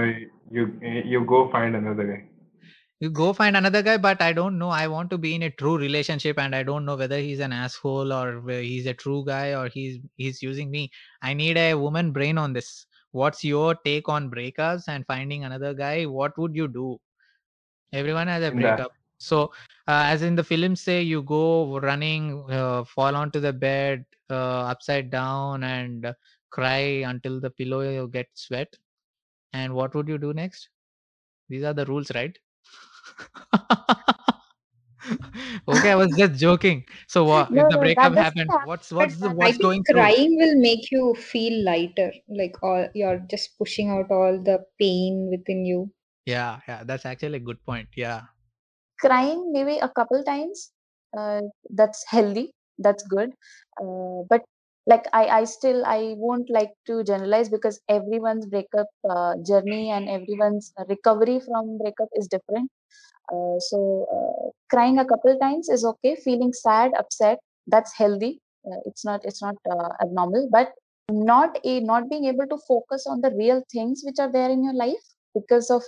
you 0.50 0.78
you 0.82 1.24
go 1.24 1.50
find 1.50 1.76
another 1.76 2.04
guy. 2.04 2.24
you 3.00 3.10
go 3.10 3.32
find 3.32 3.56
another 3.56 3.82
guy 3.82 3.96
but 3.96 4.20
i 4.22 4.32
don't 4.32 4.58
know. 4.58 4.70
I 4.70 4.86
want 4.88 5.10
to 5.10 5.18
be 5.18 5.34
in 5.34 5.42
a 5.42 5.50
true 5.50 5.76
relationship 5.78 6.38
and 6.38 6.54
i 6.54 6.62
don't 6.62 6.84
know 6.84 6.96
whether 6.96 7.18
he's 7.18 7.40
an 7.40 7.52
asshole 7.52 8.12
or 8.12 8.40
he's 8.48 8.86
a 8.86 8.94
true 8.94 9.24
guy 9.26 9.54
or 9.54 9.68
he's 9.68 9.98
he's 10.16 10.42
using 10.42 10.70
me. 10.70 10.90
I 11.22 11.34
need 11.34 11.56
a 11.56 11.74
woman 11.74 12.12
brain 12.12 12.38
on 12.38 12.52
this. 12.52 12.86
What's 13.12 13.44
your 13.44 13.74
take 13.84 14.08
on 14.08 14.30
breakups 14.30 14.88
and 14.88 15.06
finding 15.06 15.44
another 15.44 15.74
guy? 15.74 16.04
What 16.06 16.36
would 16.38 16.54
you 16.56 16.68
do 16.68 16.98
everyone 17.94 18.28
has 18.28 18.42
a 18.42 18.52
breakup 18.52 18.92
so 19.18 19.52
uh, 19.88 20.04
as 20.12 20.22
in 20.22 20.34
the 20.34 20.44
films 20.44 20.80
say 20.80 21.02
you 21.02 21.22
go 21.22 21.78
running 21.80 22.44
uh, 22.50 22.84
fall 22.84 23.14
onto 23.16 23.40
the 23.40 23.52
bed 23.52 24.04
uh, 24.30 24.62
upside 24.72 25.10
down 25.10 25.62
and 25.64 26.14
cry 26.50 27.02
until 27.12 27.40
the 27.40 27.50
pillow 27.50 28.06
gets 28.06 28.50
wet 28.50 28.76
and 29.52 29.74
what 29.74 29.94
would 29.94 30.08
you 30.08 30.18
do 30.18 30.32
next 30.32 30.68
these 31.48 31.64
are 31.64 31.74
the 31.74 31.84
rules 31.86 32.10
right 32.14 32.38
okay 35.68 35.90
i 35.90 35.94
was 35.94 36.14
just 36.16 36.40
joking 36.40 36.84
so 37.06 37.24
what 37.24 37.48
No, 37.52 37.62
if 37.62 37.68
the 37.68 37.78
breakup 37.78 38.14
happened 38.14 38.50
happen. 38.50 38.62
what's 38.62 38.92
what's 38.92 39.18
the 39.18 39.30
what's 39.30 39.56
think 39.56 39.58
going 39.58 39.84
through 39.84 39.96
crying 39.96 40.36
will 40.40 40.56
make 40.60 40.90
you 40.90 41.14
feel 41.14 41.64
lighter. 41.64 42.12
Like 42.28 42.56
all 42.62 42.88
you're 42.94 43.18
just 43.30 43.58
pushing 43.58 43.90
out 43.90 44.10
all 44.10 44.42
the 44.42 44.64
pain 44.78 45.28
within 45.30 45.64
you. 45.64 45.90
Yeah 46.26 46.60
yeah 46.68 46.82
that's 46.84 47.06
actually 47.06 47.36
a 47.36 47.46
good 47.48 47.62
point 47.64 47.88
yeah. 47.96 48.22
Crying 49.00 49.50
maybe 49.52 49.78
a 49.78 49.88
couple 49.88 50.22
times 50.24 50.72
uh, 51.16 51.42
that's 51.70 52.04
healthy 52.08 52.52
that's 52.78 53.02
good 53.06 53.30
uh, 53.80 54.22
but 54.28 54.42
like 54.86 55.04
I, 55.12 55.26
I 55.40 55.44
still 55.44 55.84
i 55.86 56.14
won't 56.16 56.50
like 56.50 56.70
to 56.86 57.04
generalize 57.04 57.48
because 57.48 57.80
everyone's 57.88 58.46
breakup 58.46 58.86
uh, 59.08 59.34
journey 59.46 59.90
and 59.90 60.08
everyone's 60.08 60.72
recovery 60.88 61.40
from 61.40 61.78
breakup 61.78 62.08
is 62.14 62.28
different 62.28 62.70
uh, 63.32 63.56
so 63.58 64.06
uh, 64.16 64.50
crying 64.70 64.98
a 64.98 65.04
couple 65.04 65.36
times 65.38 65.68
is 65.68 65.84
okay 65.84 66.16
feeling 66.24 66.52
sad 66.52 66.92
upset 66.98 67.38
that's 67.66 67.94
healthy 67.96 68.40
uh, 68.66 68.80
it's 68.86 69.04
not 69.04 69.24
it's 69.24 69.42
not 69.42 69.54
uh, 69.70 69.88
abnormal 70.02 70.48
but 70.50 70.72
not 71.10 71.58
a 71.64 71.80
not 71.80 72.08
being 72.10 72.24
able 72.24 72.46
to 72.46 72.58
focus 72.66 73.06
on 73.06 73.20
the 73.20 73.30
real 73.32 73.62
things 73.72 74.02
which 74.04 74.18
are 74.18 74.32
there 74.32 74.50
in 74.50 74.64
your 74.64 74.74
life 74.74 75.04
because 75.34 75.70
of 75.70 75.82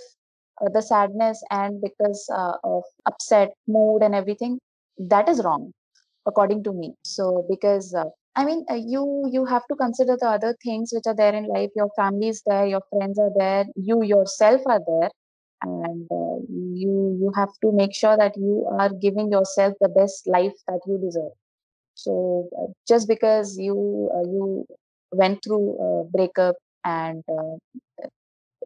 the 0.73 0.81
sadness 0.81 1.41
and 1.51 1.81
because 1.81 2.27
uh, 2.33 2.53
of 2.63 2.83
upset 3.05 3.53
mood 3.67 4.01
and 4.03 4.15
everything 4.15 4.59
that 4.97 5.29
is 5.29 5.43
wrong 5.43 5.71
according 6.27 6.63
to 6.63 6.73
me. 6.73 6.93
So 7.03 7.45
because 7.49 7.93
uh, 7.93 8.05
i 8.35 8.45
mean 8.45 8.65
uh, 8.71 8.75
you 8.93 9.03
you 9.31 9.45
have 9.45 9.63
to 9.69 9.75
consider 9.75 10.15
the 10.19 10.27
other 10.27 10.55
things 10.63 10.91
which 10.93 11.07
are 11.07 11.15
there 11.15 11.33
in 11.33 11.47
life. 11.47 11.71
Your 11.75 11.89
family 11.95 12.29
is 12.29 12.41
there 12.45 12.65
your 12.67 12.81
friends 12.91 13.19
are 13.19 13.31
there 13.37 13.65
you 13.75 14.03
yourself 14.03 14.61
are 14.67 14.81
there. 14.87 15.09
And 15.63 16.07
uh, 16.11 16.37
you 16.83 17.17
you 17.21 17.31
have 17.35 17.49
to 17.63 17.71
make 17.71 17.93
sure 17.95 18.17
that 18.17 18.37
you 18.37 18.67
are 18.79 18.89
giving 18.93 19.31
yourself 19.31 19.73
the 19.81 19.89
best 19.89 20.27
life 20.27 20.53
that 20.67 20.81
you 20.87 20.97
deserve. 20.99 21.31
So 21.95 22.49
uh, 22.59 22.67
just 22.87 23.07
because 23.07 23.57
you 23.57 24.09
uh, 24.15 24.21
you 24.21 24.65
went 25.11 25.43
through 25.43 25.77
a 25.79 26.03
breakup 26.17 26.55
and 26.85 27.23
uh, 27.29 27.57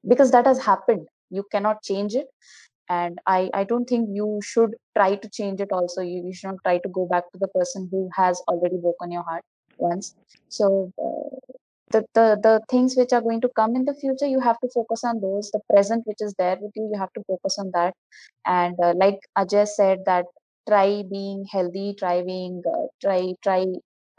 because 0.08 0.32
that 0.32 0.46
has 0.46 0.60
happened 0.64 1.08
you 1.32 1.46
cannot 1.52 1.84
change 1.84 2.16
it. 2.16 2.28
And 2.96 3.20
i 3.34 3.50
i 3.60 3.64
don't 3.70 3.88
think 3.92 4.10
you 4.20 4.28
should 4.52 4.74
try 4.98 5.10
to 5.16 5.30
change 5.38 5.62
it 5.66 5.72
also. 5.72 6.02
You, 6.02 6.24
you 6.28 6.34
should 6.34 6.50
not 6.52 6.64
try 6.66 6.78
to 6.80 6.90
go 7.00 7.08
back 7.14 7.32
to 7.34 7.40
the 7.40 7.48
person 7.60 7.88
who 7.92 8.10
has 8.18 8.42
already 8.50 8.78
broken 8.88 9.12
your 9.12 9.24
heart 9.24 9.44
once. 9.78 10.16
So 10.50 10.92
uh, 11.06 11.38
the, 11.94 12.02
the 12.16 12.26
the 12.48 12.62
things 12.70 12.96
which 12.98 13.14
are 13.14 13.22
going 13.22 13.42
to 13.42 13.50
come 13.62 13.76
in 13.76 13.86
the 13.86 13.96
future 14.04 14.28
you 14.28 14.40
have 14.42 14.60
to 14.60 14.70
focus 14.74 15.04
on 15.04 15.22
those. 15.22 15.52
The 15.52 15.62
present 15.74 16.06
which 16.08 16.22
is 16.28 16.34
there 16.38 16.58
with 16.62 16.72
you 16.76 16.90
you 16.94 17.00
have 17.00 17.14
to 17.14 17.24
focus 17.28 17.58
on 17.60 17.72
that. 17.74 17.94
And 18.46 18.76
uh, 18.90 18.94
like 19.06 19.20
ajay 19.38 19.68
said 19.68 20.00
that 20.06 20.26
try 20.70 21.04
being 21.18 21.46
healthy 21.52 21.88
try 22.04 22.22
being 22.24 22.62
uh, 22.76 22.88
try 23.02 23.22
try 23.44 23.66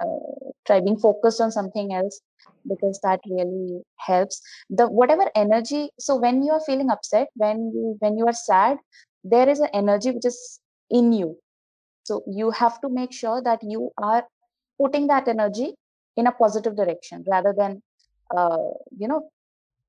uh, 0.05 0.52
try 0.67 0.81
being 0.81 0.99
focused 0.99 1.41
on 1.41 1.51
something 1.51 1.93
else 1.93 2.21
because 2.69 3.01
that 3.03 3.21
really 3.29 3.83
helps. 3.99 4.41
The 4.71 4.87
whatever 4.87 5.31
energy 5.35 5.91
so 5.99 6.17
when 6.17 6.43
you 6.43 6.53
are 6.53 6.63
feeling 6.65 6.91
upset 6.91 7.29
when 7.35 7.73
you 7.75 7.97
when 8.01 8.19
you 8.19 8.27
are 8.27 8.33
sad 8.33 8.79
there 9.25 9.49
is 9.49 9.61
an 9.61 9.69
energy 9.73 10.11
which 10.11 10.27
is 10.27 10.61
in 10.91 11.13
you. 11.13 11.37
So 12.05 12.23
you 12.27 12.51
have 12.51 12.81
to 12.81 12.89
make 12.89 13.13
sure 13.13 13.41
that 13.43 13.61
you 13.63 13.91
are 13.99 14.25
putting 14.81 15.07
that 15.07 15.29
energy 15.29 15.75
in 16.17 16.27
a 16.27 16.33
positive 16.33 16.77
direction 16.77 17.25
rather 17.29 17.55
than 17.57 17.83
uh, 18.37 18.59
you 18.99 19.09
know 19.09 19.29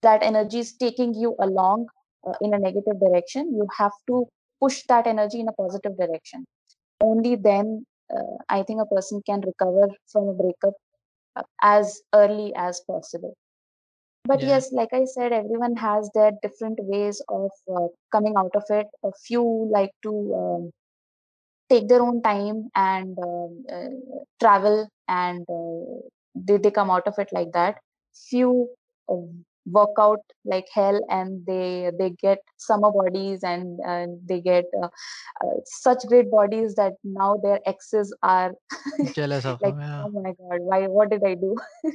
that 0.02 0.22
energy 0.22 0.60
is 0.60 0.74
taking 0.74 1.14
you 1.14 1.36
along 1.40 1.88
uh, 2.28 2.34
in 2.42 2.54
a 2.54 2.60
negative 2.60 3.00
direction. 3.00 3.54
You 3.56 3.68
have 3.78 3.92
to 4.08 4.28
push 4.62 4.84
that 4.88 5.08
energy 5.08 5.40
in 5.40 5.48
a 5.48 5.54
positive 5.54 5.98
direction. 5.98 6.46
Only 7.02 7.36
then 7.36 7.86
uh, 8.18 8.36
i 8.50 8.64
think 8.64 8.82
a 8.82 8.86
person 8.96 9.22
can 9.30 9.42
recover 9.52 9.88
from 10.12 10.30
a 10.30 10.34
breakup 10.42 10.76
as 11.64 12.02
early 12.14 12.54
as 12.56 12.82
possible. 12.88 13.34
But 14.26 14.42
Yeah. 14.42 14.50
yes 14.50 14.72
like 14.78 14.94
i 14.94 15.04
said 15.06 15.34
everyone 15.34 15.76
has 15.78 16.10
their 16.16 16.32
different 16.44 16.80
ways 16.94 17.22
of 17.30 17.52
uh, 17.78 17.88
coming 18.12 18.36
out 18.38 18.56
of 18.56 18.64
it. 18.70 18.88
A 19.04 19.12
few 19.28 19.44
like 19.78 19.92
to 20.04 20.14
um, 20.42 20.72
take 21.70 21.88
their 21.88 22.02
own 22.02 22.22
time 22.22 22.70
and 22.76 23.18
um, 23.20 23.64
uh, 23.72 23.90
travel 24.40 24.88
and 25.08 25.46
uh, 25.50 26.00
they, 26.36 26.58
they 26.58 26.72
come 26.72 26.90
out 26.90 27.08
of 27.08 27.16
it 27.18 27.30
like 27.32 27.52
that. 27.54 27.78
Few 28.30 28.70
uh, 29.10 29.16
work 29.66 29.96
out 30.00 30.20
like 30.46 30.66
hell 30.74 31.00
and 31.10 31.46
they 31.46 31.92
they 32.00 32.10
get 32.22 32.40
summer 32.58 32.92
bodies 32.92 33.44
and, 33.44 33.80
and 33.86 34.20
they 34.28 34.40
get 34.42 34.66
uh, 34.82 34.88
uh, 35.44 35.56
such 35.66 36.00
great 36.08 36.30
bodies 36.32 36.76
that 36.76 36.94
now 37.04 37.38
their 37.44 37.60
exes 37.66 38.16
are 38.24 38.52
Jealous 39.14 39.46
of 39.46 39.62
like 39.62 39.76
him. 39.76 39.80
Yeah. 39.80 40.06
oh 40.06 40.10
my 40.22 40.32
god 40.42 40.60
why 40.70 40.86
what 40.88 41.10
did 41.10 41.24
i 41.26 41.34
do 41.36 41.56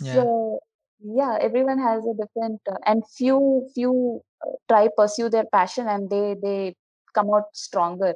Yeah. 0.00 0.28
so 0.28 0.60
yeah 1.02 1.36
everyone 1.40 1.78
has 1.78 2.04
a 2.06 2.14
different 2.22 2.60
uh, 2.70 2.76
and 2.86 3.02
few 3.16 3.68
few 3.74 4.20
uh, 4.46 4.50
try 4.68 4.88
pursue 4.96 5.28
their 5.28 5.46
passion 5.52 5.88
and 5.88 6.10
they 6.10 6.36
they 6.42 6.74
come 7.14 7.30
out 7.34 7.48
stronger 7.54 8.14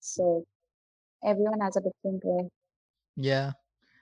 so 0.00 0.44
everyone 1.24 1.60
has 1.60 1.76
a 1.76 1.80
different 1.88 2.22
way 2.24 2.48
Yeah. 3.16 3.52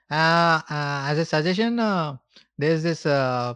Uh, 0.09 0.61
uh, 0.69 1.07
as 1.09 1.17
a 1.19 1.25
suggestion, 1.25 1.79
uh, 1.79 2.17
there's 2.57 2.83
this 2.83 3.05
uh, 3.05 3.53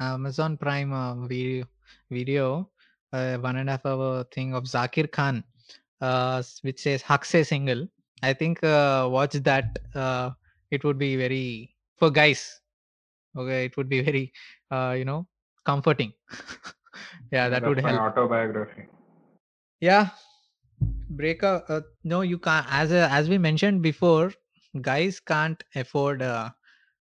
Amazon 0.00 0.56
Prime 0.56 0.92
uh, 0.92 1.14
video, 1.26 1.66
video 2.10 2.70
uh, 3.12 3.36
one 3.38 3.56
and 3.56 3.68
a 3.68 3.72
half 3.72 3.86
hour 3.86 4.24
thing 4.32 4.54
of 4.54 4.64
Zakir 4.64 5.10
Khan, 5.10 5.44
uh, 6.00 6.42
which 6.62 6.80
says 6.80 7.02
"Haq 7.02 7.24
Se 7.24 7.42
Single." 7.42 7.86
I 8.22 8.32
think 8.32 8.62
uh, 8.64 9.08
watch 9.10 9.32
that. 9.32 9.78
Uh, 9.94 10.30
it 10.70 10.84
would 10.84 10.98
be 10.98 11.16
very 11.16 11.74
for 11.96 12.10
guys. 12.10 12.60
Okay, 13.36 13.66
it 13.66 13.76
would 13.76 13.88
be 13.88 14.00
very, 14.08 14.32
uh, 14.70 14.94
you 14.96 15.04
know, 15.04 15.26
comforting. 15.64 16.12
yeah, 17.32 17.48
that 17.48 17.62
that's 17.62 17.66
would 17.66 17.78
help. 17.80 18.00
autobiography. 18.00 18.86
Yeah, 19.80 20.08
breakup. 21.10 21.64
Uh, 21.68 21.80
no, 22.04 22.22
you 22.22 22.38
can't. 22.38 22.66
As 22.70 22.92
a, 22.92 23.08
as 23.10 23.28
we 23.28 23.38
mentioned 23.38 23.82
before, 23.82 24.32
guys 24.80 25.20
can't 25.20 25.62
afford 25.74 26.22
uh, 26.22 26.50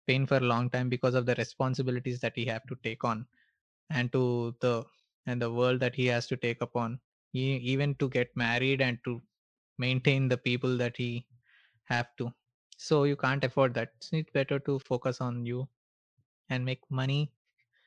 pain 0.07 0.25
for 0.25 0.37
a 0.37 0.49
long 0.51 0.69
time 0.69 0.89
because 0.89 1.15
of 1.15 1.25
the 1.25 1.35
responsibilities 1.35 2.19
that 2.21 2.33
he 2.35 2.45
have 2.45 2.65
to 2.67 2.75
take 2.83 3.03
on 3.03 3.25
and 3.89 4.11
to 4.13 4.55
the 4.61 4.83
and 5.25 5.41
the 5.41 5.51
world 5.51 5.79
that 5.79 5.95
he 5.95 6.05
has 6.07 6.27
to 6.27 6.37
take 6.37 6.61
upon. 6.61 6.99
He, 7.31 7.55
even 7.57 7.95
to 7.95 8.09
get 8.09 8.35
married 8.35 8.81
and 8.81 8.99
to 9.05 9.21
maintain 9.77 10.27
the 10.29 10.37
people 10.37 10.77
that 10.77 10.97
he 10.97 11.25
have 11.85 12.15
to. 12.17 12.33
So 12.77 13.03
you 13.03 13.15
can't 13.15 13.43
afford 13.43 13.73
that. 13.75 13.93
It's 14.11 14.31
better 14.31 14.59
to 14.59 14.79
focus 14.79 15.21
on 15.21 15.45
you 15.45 15.67
and 16.49 16.65
make 16.65 16.81
money 16.89 17.31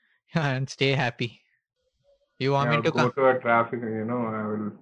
and 0.34 0.68
stay 0.68 0.92
happy. 0.92 1.40
You 2.38 2.52
want 2.52 2.70
Yeah, 2.70 2.70
me 2.70 2.80
to 2.82 2.92
go 2.92 3.08
come? 3.08 3.10
to 3.10 3.26
a 3.28 3.38
traffic, 3.40 3.80
you 3.82 4.04
know, 4.04 4.26
I 4.26 4.46
will 4.46 4.72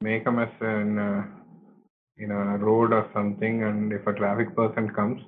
make 0.00 0.26
a 0.26 0.32
mess 0.32 0.52
in, 0.60 0.98
uh, 0.98 1.24
you 2.16 2.26
know, 2.28 2.38
a 2.40 2.56
road 2.58 2.92
or 2.92 3.08
something, 3.14 3.62
and 3.62 3.92
if 3.92 4.06
a 4.06 4.12
traffic 4.14 4.54
person 4.56 4.90
comes, 4.94 5.22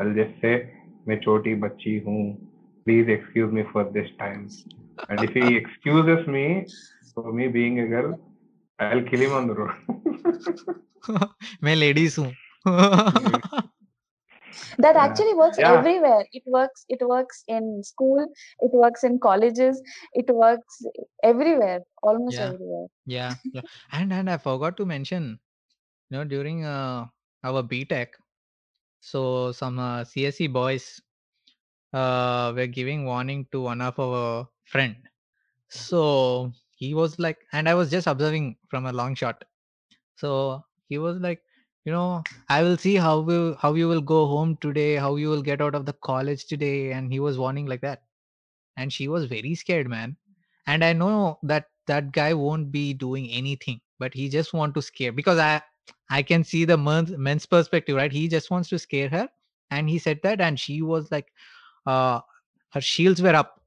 I'll 0.00 0.14
just 0.14 0.40
say, 0.40 0.72
मैं 1.07 1.19
छोटी 1.21 1.55
बच्ची 1.65 1.97
हूँ, 2.07 2.21
please 2.85 3.09
excuse 3.15 3.51
me 3.57 3.63
for 3.73 3.83
this 3.97 4.09
time. 4.21 4.41
And 5.09 5.23
if 5.23 5.33
he 5.39 5.55
excuses 5.57 6.27
me 6.27 6.45
for 7.15 7.31
me 7.33 7.47
being 7.47 7.79
a 7.79 7.87
girl, 7.87 8.19
I'll 8.79 9.03
kill 9.03 9.21
him 9.21 9.33
on 9.33 9.47
the 9.47 9.53
road. 9.53 9.73
मैं 11.63 11.75
ladies 11.75 12.15
हूँ 12.19 12.31
that 14.79 14.95
Yeah. 14.95 15.05
actually 15.05 15.33
works 15.33 15.59
Yeah. 15.59 15.73
everywhere 15.73 16.23
it 16.31 16.43
works 16.45 16.85
it 16.89 17.01
works 17.11 17.43
in 17.47 17.81
school 17.83 18.25
it 18.59 18.71
works 18.83 19.03
in 19.03 19.19
colleges 19.19 19.81
it 20.13 20.29
works 20.43 20.81
everywhere 21.23 21.79
almost 22.03 22.39
Yeah. 22.39 22.45
everywhere 22.47 22.87
yeah, 23.05 23.35
yeah 23.53 23.61
and 23.91 24.13
and 24.13 24.29
i 24.29 24.37
forgot 24.37 24.77
to 24.77 24.85
mention 24.85 25.39
you 26.09 26.17
know 26.17 26.23
during 26.23 26.63
uh, 26.65 27.05
our 27.43 27.63
btech 27.63 28.19
so 29.00 29.52
some 29.52 29.78
uh, 29.78 30.04
csc 30.04 30.52
boys 30.52 31.00
uh, 31.92 32.52
were 32.54 32.66
giving 32.66 33.04
warning 33.04 33.46
to 33.52 33.60
one 33.62 33.80
of 33.80 33.98
our 33.98 34.48
friend. 34.64 34.96
So 35.68 36.52
he 36.76 36.94
was 36.94 37.18
like 37.18 37.38
and 37.52 37.68
i 37.68 37.74
was 37.74 37.90
just 37.90 38.06
observing 38.06 38.56
from 38.68 38.86
a 38.86 38.92
long 38.92 39.14
shot. 39.14 39.44
So 40.16 40.64
he 40.88 40.98
was 40.98 41.18
like 41.20 41.42
you 41.84 41.92
know 41.92 42.22
i 42.48 42.62
will 42.62 42.76
see 42.76 42.96
how 42.96 43.20
will 43.20 43.56
how 43.56 43.74
you 43.74 43.88
will 43.88 44.00
go 44.02 44.26
home 44.26 44.56
today 44.58 44.96
how 44.96 45.16
you 45.16 45.30
will 45.30 45.42
get 45.42 45.60
out 45.62 45.74
of 45.74 45.86
the 45.86 45.92
college 45.94 46.46
today 46.46 46.92
and 46.92 47.12
he 47.12 47.20
was 47.20 47.38
warning 47.38 47.66
like 47.66 47.80
that. 47.82 48.04
And 48.76 48.92
she 48.92 49.08
was 49.08 49.26
very 49.26 49.54
scared 49.54 49.88
man. 49.88 50.16
And 50.66 50.84
i 50.84 50.92
know 50.92 51.38
that 51.42 51.70
that 51.86 52.12
guy 52.12 52.34
won't 52.34 52.70
be 52.72 52.92
doing 52.94 53.30
anything 53.30 53.80
but 53.98 54.14
he 54.14 54.28
just 54.28 54.52
want 54.52 54.74
to 54.74 54.82
scare 54.82 55.12
because 55.12 55.38
i 55.38 55.62
i 56.10 56.22
can 56.22 56.44
see 56.44 56.64
the 56.64 56.76
men's, 56.76 57.10
men's 57.16 57.46
perspective 57.46 57.96
right? 57.96 58.12
He 58.12 58.28
just 58.28 58.50
wants 58.50 58.68
to 58.70 58.78
scare 58.78 59.08
her 59.10 59.28
and 59.70 59.88
he 59.88 59.98
said 59.98 60.20
that 60.22 60.40
and 60.40 60.58
she 60.58 60.82
was 60.82 61.10
like 61.10 61.32
uh 61.86 62.20
her 62.72 62.80
shields 62.80 63.22
were 63.22 63.34
up 63.34 63.60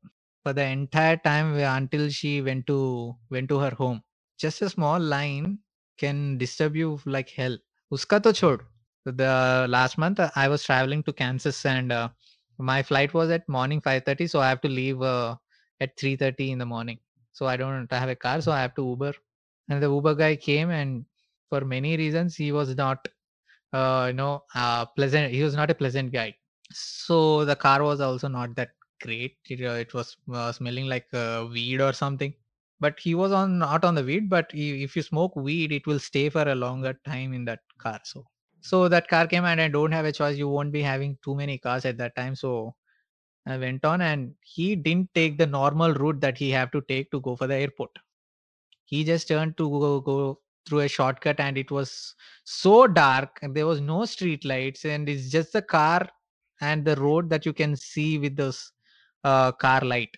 for 0.43 0.53
the 0.53 0.63
entire 0.63 1.17
time 1.17 1.55
until 1.55 2.09
she 2.09 2.41
went 2.41 2.67
to 2.67 3.15
went 3.29 3.49
to 3.49 3.59
her 3.59 3.71
home. 3.71 4.03
Just 4.37 4.61
a 4.61 4.69
small 4.69 4.99
line 4.99 5.59
can 5.97 6.37
disturb 6.37 6.75
you 6.75 6.99
like 7.05 7.29
hell. 7.29 7.57
Uska 7.93 8.21
to 8.23 8.29
chhod. 8.29 8.61
The 9.05 9.65
last 9.69 9.97
month 9.97 10.19
uh, 10.19 10.29
i 10.35 10.47
was 10.47 10.63
traveling 10.63 11.03
to 11.03 11.13
kansas 11.13 11.65
and 11.65 11.91
uh, 11.91 12.09
my 12.57 12.83
flight 12.83 13.13
was 13.13 13.29
at 13.31 13.47
morning 13.49 13.81
5:30 13.81 14.27
so 14.27 14.39
i 14.39 14.49
have 14.49 14.61
to 14.61 14.69
leave 14.69 15.01
uh, 15.01 15.35
at 15.79 15.97
3:30 15.97 16.51
in 16.51 16.59
the 16.59 16.65
morning. 16.65 16.99
So 17.33 17.45
i 17.47 17.57
don't 17.57 17.91
I 17.91 17.97
have 17.99 18.09
a 18.09 18.15
car 18.15 18.41
so 18.41 18.51
i 18.51 18.61
have 18.61 18.75
to 18.75 18.85
uber. 18.85 19.13
And 19.69 19.81
the 19.81 19.87
uber 19.89 20.15
guy 20.15 20.35
came 20.35 20.69
and 20.69 21.05
for 21.51 21.61
many 21.65 21.97
reasons 21.97 22.35
he 22.37 22.51
was 22.53 22.75
not 22.77 23.07
uh, 23.73 24.05
you 24.09 24.13
know 24.13 24.43
uh, 24.55 24.85
pleasant 24.85 25.31
he 25.31 25.43
was 25.43 25.55
not 25.55 25.71
a 25.71 25.75
pleasant 25.75 26.11
guy. 26.11 26.35
So 26.71 27.45
the 27.45 27.55
car 27.55 27.83
was 27.83 28.01
also 28.01 28.27
not 28.29 28.55
that 28.55 28.71
great. 29.01 29.37
It, 29.49 29.61
uh, 29.65 29.73
it 29.85 29.93
was 29.93 30.17
uh, 30.33 30.51
smelling 30.53 30.87
like 30.87 31.07
uh, 31.13 31.47
weed 31.51 31.81
or 31.81 31.93
something. 31.93 32.33
But 32.79 32.99
he 32.99 33.15
was 33.15 33.31
on 33.31 33.59
not 33.59 33.85
on 33.85 33.95
the 33.95 34.03
weed 34.03 34.29
but 34.29 34.51
i- 34.53 34.77
if 34.87 34.95
you 34.97 35.03
smoke 35.03 35.35
weed 35.35 35.71
it 35.73 35.87
will 35.87 35.99
stay 35.99 36.29
for 36.29 36.43
a 36.49 36.55
longer 36.55 36.93
time 37.05 37.33
in 37.33 37.45
that 37.45 37.61
car 37.79 37.99
so. 38.05 38.25
So 38.61 38.87
that 38.89 39.07
car 39.09 39.27
came 39.27 39.45
and 39.45 39.61
i 39.61 39.67
don't 39.69 39.91
have 39.91 40.05
a 40.05 40.11
choice. 40.13 40.37
You 40.37 40.49
won't 40.49 40.71
be 40.71 40.81
having 40.83 41.17
too 41.23 41.35
many 41.35 41.57
cars 41.59 41.85
at 41.85 41.97
that 41.99 42.15
time. 42.15 42.35
So 42.35 42.75
i 43.47 43.57
went 43.57 43.85
on 43.85 44.01
and 44.01 44.35
he 44.41 44.75
didn't 44.75 45.13
take 45.15 45.37
the 45.37 45.47
normal 45.47 45.93
route 45.93 46.21
that 46.21 46.37
he 46.39 46.51
have 46.51 46.71
to 46.71 46.81
take 46.89 47.11
to 47.11 47.21
go 47.21 47.35
for 47.35 47.47
the 47.47 47.55
airport. 47.55 47.91
He 48.85 49.03
just 49.03 49.27
turned 49.27 49.57
to 49.57 49.69
go, 49.69 50.01
go 50.01 50.39
through 50.65 50.79
a 50.79 50.87
shortcut 50.87 51.39
and 51.39 51.57
it 51.57 51.71
was 51.71 52.15
so 52.43 52.87
dark 52.87 53.39
and 53.41 53.55
there 53.55 53.67
was 53.67 53.81
no 53.81 54.05
street 54.05 54.45
lights 54.45 54.85
and 54.85 55.09
it's 55.09 55.29
just 55.29 55.53
the 55.53 55.61
car 55.61 56.07
and 56.61 56.85
the 56.85 56.95
road 56.95 57.29
that 57.29 57.45
you 57.45 57.53
can 57.53 57.75
see 57.75 58.17
with 58.17 58.35
this 58.35 58.71
uh, 59.23 59.51
car 59.51 59.81
light. 59.81 60.15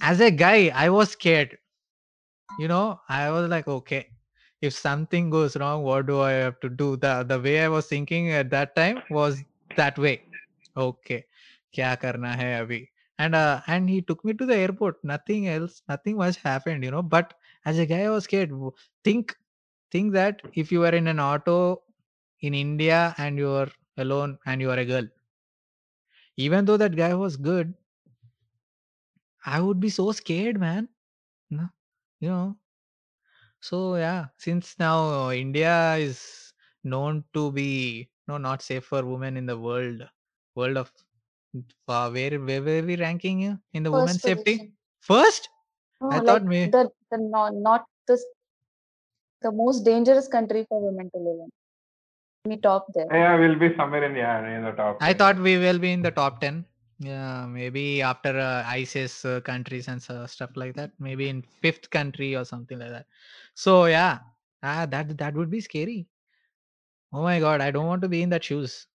As 0.00 0.20
a 0.20 0.30
guy 0.30 0.72
i 0.74 0.88
was 0.88 1.10
scared. 1.10 1.58
You 2.60 2.68
know 2.68 3.00
i 3.08 3.30
was 3.30 3.48
like 3.48 3.68
okay 3.68 4.08
if 4.60 4.74
something 4.74 5.30
goes 5.30 5.56
wrong 5.56 5.82
what 5.82 6.06
do 6.06 6.20
i 6.20 6.32
have 6.32 6.60
to 6.60 6.68
do? 6.68 6.96
The 6.96 7.24
the 7.28 7.40
way 7.40 7.64
i 7.64 7.68
was 7.68 7.86
thinking 7.86 8.30
at 8.30 8.50
that 8.50 8.76
time 8.76 9.02
was 9.10 9.42
that 9.76 9.98
way. 9.98 10.22
Okay 10.76 11.24
kya 11.74 12.00
karna 12.00 12.36
hai 12.36 12.52
abhi? 12.62 12.88
And 13.18 13.34
uh, 13.34 13.60
and 13.66 13.88
he 13.88 14.02
took 14.02 14.24
me 14.24 14.32
to 14.34 14.46
the 14.46 14.56
airport. 14.56 14.96
Nothing 15.04 15.48
else 15.48 15.82
nothing 15.88 16.16
much 16.16 16.36
happened 16.36 16.84
you 16.84 16.90
know 16.90 17.02
but 17.02 17.34
as 17.64 17.78
a 17.78 17.86
guy 17.86 18.02
i 18.02 18.10
was 18.10 18.24
scared. 18.24 18.52
Think 19.04 19.36
think 19.92 20.12
that 20.12 20.42
if 20.54 20.72
you 20.72 20.80
were 20.80 20.94
in 21.02 21.06
an 21.14 21.20
auto 21.20 21.58
in 22.40 22.54
india 22.54 23.00
and 23.18 23.38
you 23.38 23.50
are 23.62 23.70
alone 24.06 24.38
and 24.46 24.60
you 24.60 24.70
are 24.76 24.80
a 24.86 24.90
girl 24.94 25.08
even 26.36 26.64
though 26.66 26.76
that 26.76 26.94
guy 26.96 27.14
was 27.14 27.36
good 27.36 27.74
i 29.46 29.60
would 29.60 29.80
be 29.80 29.88
so 29.90 30.10
scared 30.12 30.58
man. 30.58 30.88
No, 31.50 31.68
you 32.20 32.28
know? 32.30 32.58
So 33.60 33.96
yeah 33.96 34.26
since 34.36 34.78
now 34.78 35.30
india 35.30 35.96
is 35.96 36.52
known 36.84 37.24
to 37.34 37.50
be 37.52 38.10
no 38.28 38.36
not 38.38 38.60
safe 38.62 38.84
for 38.84 39.02
women 39.12 39.36
in 39.36 39.46
the 39.46 39.58
world 39.58 40.02
world 40.54 40.76
of 40.76 40.92
uh, 41.88 42.10
where 42.10 42.40
where 42.40 42.62
were 42.62 42.82
we 42.82 42.96
ranking 42.96 43.40
in 43.72 43.82
the 43.82 43.92
First 43.92 43.92
women's 43.92 44.22
safety 44.24 44.74
first? 45.00 45.48
No, 46.02 46.08
I 46.10 46.20
like 46.20 46.42
thought 46.42 46.44
may- 46.44 46.74
the 46.74 46.90
the 47.10 47.16
not 47.16 47.54
not 47.54 47.86
the 48.06 48.16
the 49.42 49.52
most 49.52 49.84
dangerous 49.84 50.28
country 50.28 50.66
for 50.68 50.80
women 50.80 51.10
to 51.14 51.18
live 51.18 51.38
in. 51.44 51.50
We 52.50 52.56
top 52.56 52.86
there. 52.94 53.06
Yeah, 53.10 53.38
we'll 53.38 53.58
be 53.58 53.74
somewhere 53.76 54.04
in 54.04 54.16
yeah 54.16 54.56
in 54.56 54.64
the 54.64 54.72
top. 54.72 54.98
I 55.00 55.12
thought 55.12 55.38
we 55.38 55.58
will 55.58 55.78
be 55.78 55.92
in 55.92 56.02
the 56.02 56.10
top 56.10 56.40
10. 56.40 56.64
Yeah, 56.98 57.46
maybe 57.46 58.02
after 58.02 58.38
uh, 58.38 58.62
ISIS 58.66 59.24
uh, 59.24 59.40
countries 59.40 59.88
and 59.88 60.00
so, 60.00 60.24
stuff 60.26 60.50
like 60.56 60.74
that. 60.76 60.90
Maybe 60.98 61.28
in 61.28 61.42
fifth 61.60 61.90
country 61.90 62.36
or 62.36 62.44
something 62.44 62.78
like 62.78 62.90
that. 62.90 63.06
So 63.54 63.86
yeah, 63.86 64.18
ah, 64.62 64.86
that 64.86 65.16
that 65.18 65.34
would 65.34 65.50
be 65.50 65.60
scary. 65.60 66.06
Oh 67.12 67.22
my 67.22 67.38
god, 67.40 67.60
I 67.60 67.70
don't 67.70 67.86
want 67.86 68.02
to 68.02 68.08
be 68.08 68.22
in 68.22 68.30
that 68.30 68.44
shoes. 68.44 68.86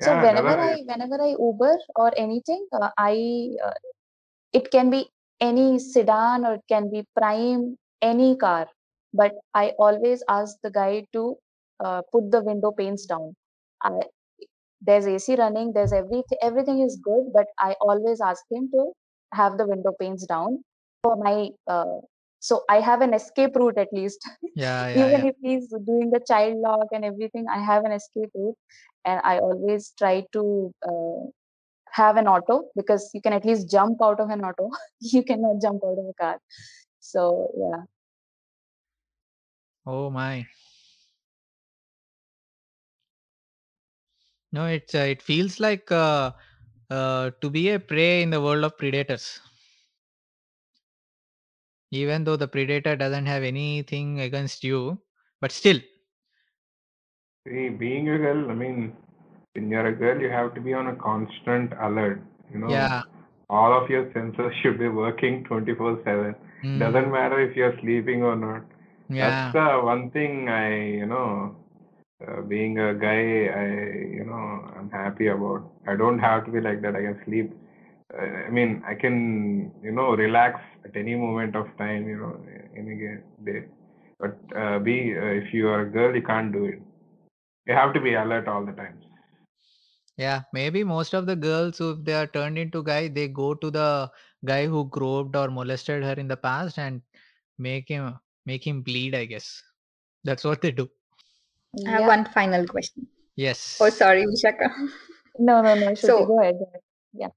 So 0.00 0.10
Yeah, 0.12 0.22
whenever 0.22 0.48
another- 0.48 0.62
I 0.62 0.82
whenever 0.86 1.22
I 1.22 1.30
Uber 1.38 1.78
or 1.96 2.12
anything, 2.16 2.66
uh, 2.72 2.90
I 2.98 3.56
uh, 3.64 3.74
it 4.52 4.70
can 4.70 4.90
be 4.90 5.08
any 5.40 5.78
sedan 5.78 6.44
or 6.44 6.54
it 6.54 6.64
can 6.68 6.90
be 6.90 7.06
prime 7.16 7.76
any 8.02 8.36
car, 8.36 8.66
but 9.12 9.32
I 9.54 9.72
always 9.78 10.22
ask 10.28 10.56
the 10.62 10.70
guy 10.70 11.06
to 11.12 11.36
uh, 11.84 12.02
put 12.12 12.30
the 12.30 12.42
window 12.42 12.72
panes 12.72 13.06
down. 13.06 13.34
I, 13.82 14.00
there's 14.80 15.06
AC 15.06 15.36
running, 15.36 15.72
there's 15.72 15.92
everything 15.92 16.38
everything 16.42 16.80
is 16.80 16.98
good, 17.02 17.32
but 17.32 17.46
I 17.58 17.74
always 17.80 18.20
ask 18.20 18.44
him 18.50 18.70
to 18.72 18.92
have 19.34 19.58
the 19.58 19.66
window 19.66 19.92
panes 20.00 20.26
down 20.26 20.64
for 21.02 21.16
my. 21.16 21.50
Uh, 21.66 22.00
so 22.40 22.62
I 22.68 22.80
have 22.80 23.00
an 23.02 23.14
escape 23.14 23.56
route 23.56 23.78
at 23.78 23.88
least. 23.92 24.28
Yeah, 24.54 24.88
yeah, 24.88 25.06
even 25.06 25.10
yeah. 25.10 25.26
if 25.26 25.34
he's 25.42 25.68
doing 25.86 26.10
the 26.10 26.20
child 26.26 26.56
lock 26.58 26.88
and 26.92 27.04
everything 27.04 27.46
i 27.54 27.58
have 27.68 27.84
an 27.84 27.92
escape 27.92 28.30
route 28.34 28.56
and 29.04 29.20
i 29.24 29.38
always 29.38 29.92
try 29.98 30.24
to 30.32 30.72
uh, 30.90 31.20
have 31.92 32.16
an 32.16 32.28
auto 32.28 32.56
because 32.76 33.10
you 33.14 33.20
can 33.20 33.32
at 33.32 33.44
least 33.44 33.70
jump 33.70 34.02
out 34.02 34.20
of 34.20 34.30
an 34.30 34.42
auto 34.44 34.70
you 35.00 35.22
cannot 35.24 35.60
jump 35.62 35.82
out 35.84 35.98
of 36.02 36.06
a 36.12 36.14
car 36.22 36.38
so 37.00 37.24
yeah 37.64 37.82
Oh 39.88 40.10
my. 40.10 40.46
No, 44.52 44.66
it's 44.66 44.94
uh, 44.94 44.98
it 45.14 45.22
feels 45.22 45.60
like 45.60 45.90
uh, 45.90 46.32
uh, 46.90 47.30
to 47.40 47.50
be 47.50 47.70
a 47.70 47.80
prey 47.80 48.22
in 48.22 48.30
the 48.30 48.40
world 48.42 48.64
of 48.64 48.78
predators. 48.78 49.40
Even 51.92 52.24
though 52.24 52.36
the 52.36 52.48
predator 52.48 52.96
doesn't 52.96 53.26
have 53.26 53.42
anything 53.44 54.20
against 54.20 54.64
you, 54.64 55.02
but 55.40 55.52
still, 55.52 55.80
See, 57.46 57.68
being 57.70 58.08
a 58.10 58.18
girl, 58.18 58.50
I 58.50 58.54
mean, 58.54 58.96
when 59.54 59.70
you're 59.70 59.86
a 59.88 59.94
girl, 59.94 60.20
you 60.20 60.30
have 60.30 60.54
to 60.54 60.60
be 60.60 60.72
on 60.74 60.88
a 60.88 60.96
constant 60.96 61.72
alert. 61.80 62.22
You 62.52 62.58
know, 62.60 62.92
yeah. 62.92 63.02
all 63.50 63.72
of 63.82 63.90
your 63.90 64.12
senses 64.12 64.52
should 64.62 64.78
be 64.78 64.88
working 64.88 65.44
24/7. 65.44 66.36
mm, 66.62 66.78
Doesn't 66.78 67.10
matter 67.10 67.40
if 67.40 67.56
you're 67.56 67.78
sleeping 67.80 68.22
or 68.22 68.36
not. 68.36 68.64
Yeah. 69.08 69.16
That's 69.18 69.40
the 69.52 69.80
one 69.82 70.10
thing 70.10 70.48
I, 70.48 70.74
you 71.00 71.06
know, 71.06 71.56
uh, 72.26 72.42
being 72.42 72.78
a 72.78 72.94
guy, 72.94 73.46
I, 73.62 73.66
you 74.18 74.24
know, 74.24 74.70
I'm 74.76 74.90
happy 74.90 75.28
about. 75.28 75.70
I 75.86 75.96
don't 75.96 76.18
have 76.18 76.44
to 76.46 76.50
be 76.50 76.60
like 76.60 76.82
that. 76.82 76.94
I 76.96 77.02
can 77.02 77.20
sleep. 77.24 77.52
Uh, 78.12 78.22
I 78.46 78.50
mean, 78.50 78.82
I 78.86 78.94
can, 78.94 79.72
you 79.82 79.92
know, 79.92 80.10
relax 80.14 80.60
at 80.84 80.96
any 80.96 81.14
moment 81.14 81.56
of 81.56 81.66
time, 81.78 82.08
you 82.08 82.16
know, 82.16 82.36
any 82.76 82.96
day. 83.44 83.64
But 84.18 84.38
uh, 84.56 84.78
be 84.78 85.14
uh, 85.16 85.24
if 85.42 85.52
you 85.52 85.68
are 85.68 85.80
a 85.82 85.90
girl, 85.90 86.14
you 86.14 86.22
can't 86.22 86.52
do 86.52 86.64
it. 86.64 86.80
You 87.66 87.74
have 87.74 87.92
to 87.94 88.00
be 88.00 88.14
alert 88.14 88.48
all 88.48 88.64
the 88.64 88.72
time. 88.72 88.98
Yeah, 90.16 90.42
maybe 90.52 90.84
most 90.84 91.14
of 91.14 91.26
the 91.26 91.36
girls 91.36 91.78
who 91.78 91.90
if 91.92 92.04
they 92.04 92.14
are 92.14 92.26
turned 92.26 92.58
into 92.58 92.82
guy, 92.82 93.08
they 93.08 93.28
go 93.28 93.54
to 93.54 93.70
the 93.70 94.10
guy 94.44 94.66
who 94.66 94.88
groped 94.88 95.36
or 95.36 95.48
molested 95.48 96.02
her 96.04 96.14
in 96.14 96.28
the 96.28 96.36
past 96.36 96.78
and 96.78 97.02
make 97.58 97.88
him 97.88 98.14
make 98.46 98.66
him 98.66 98.82
bleed, 98.82 99.14
I 99.14 99.24
guess. 99.26 99.62
That's 100.24 100.44
what 100.44 100.62
they 100.62 100.72
do. 100.72 100.88
I 101.86 101.90
have 101.90 102.00
yeah 102.00 102.06
one 102.06 102.24
final 102.26 102.66
question. 102.66 103.06
Yes. 103.36 103.78
Oh, 103.80 103.90
sorry, 103.90 104.24
Vishakha. 104.26 104.68
no 105.38 105.62
no 105.62 105.74
no 105.74 105.94
So- 105.94 106.26
go 106.26 106.40
ahead, 106.40 106.54
go 106.58 106.66
ahead. 106.72 107.32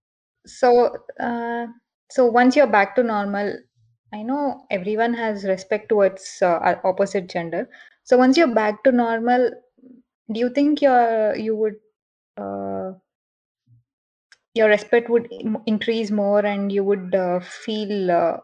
So, 0.45 0.95
uh, 1.19 1.67
so 2.09 2.25
once 2.25 2.55
you're 2.55 2.67
back 2.67 2.95
to 2.95 3.03
normal, 3.03 3.53
I 4.13 4.23
know 4.23 4.65
everyone 4.71 5.13
has 5.13 5.43
respect 5.45 5.89
towards 5.89 6.41
uh, 6.41 6.75
opposite 6.83 7.29
gender. 7.29 7.69
So 8.03 8.17
once 8.17 8.37
you're 8.37 8.53
back 8.53 8.83
to 8.83 8.91
normal, 8.91 9.51
do 10.31 10.39
you 10.39 10.49
think 10.49 10.81
your 10.81 11.35
you 11.35 11.55
would 11.55 11.75
uh, 12.37 12.93
your 14.53 14.67
respect 14.69 15.09
would 15.09 15.27
increase 15.65 16.11
more, 16.11 16.45
and 16.45 16.71
you 16.71 16.83
would 16.83 17.13
uh, 17.15 17.39
feel 17.39 18.11
uh, 18.11 18.37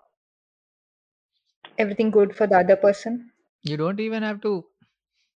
everything 1.77 2.11
good 2.11 2.35
for 2.35 2.47
the 2.47 2.57
other 2.57 2.75
person? 2.75 3.31
you 3.63 3.77
don't 3.77 3.99
even 3.99 4.23
have 4.23 4.41
to 4.41 4.65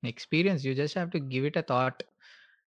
experience, 0.04 0.64
you 0.64 0.74
just 0.74 0.94
have 0.94 1.10
to 1.12 1.20
give 1.20 1.44
it 1.44 1.56
a 1.56 1.62
thought 1.62 2.02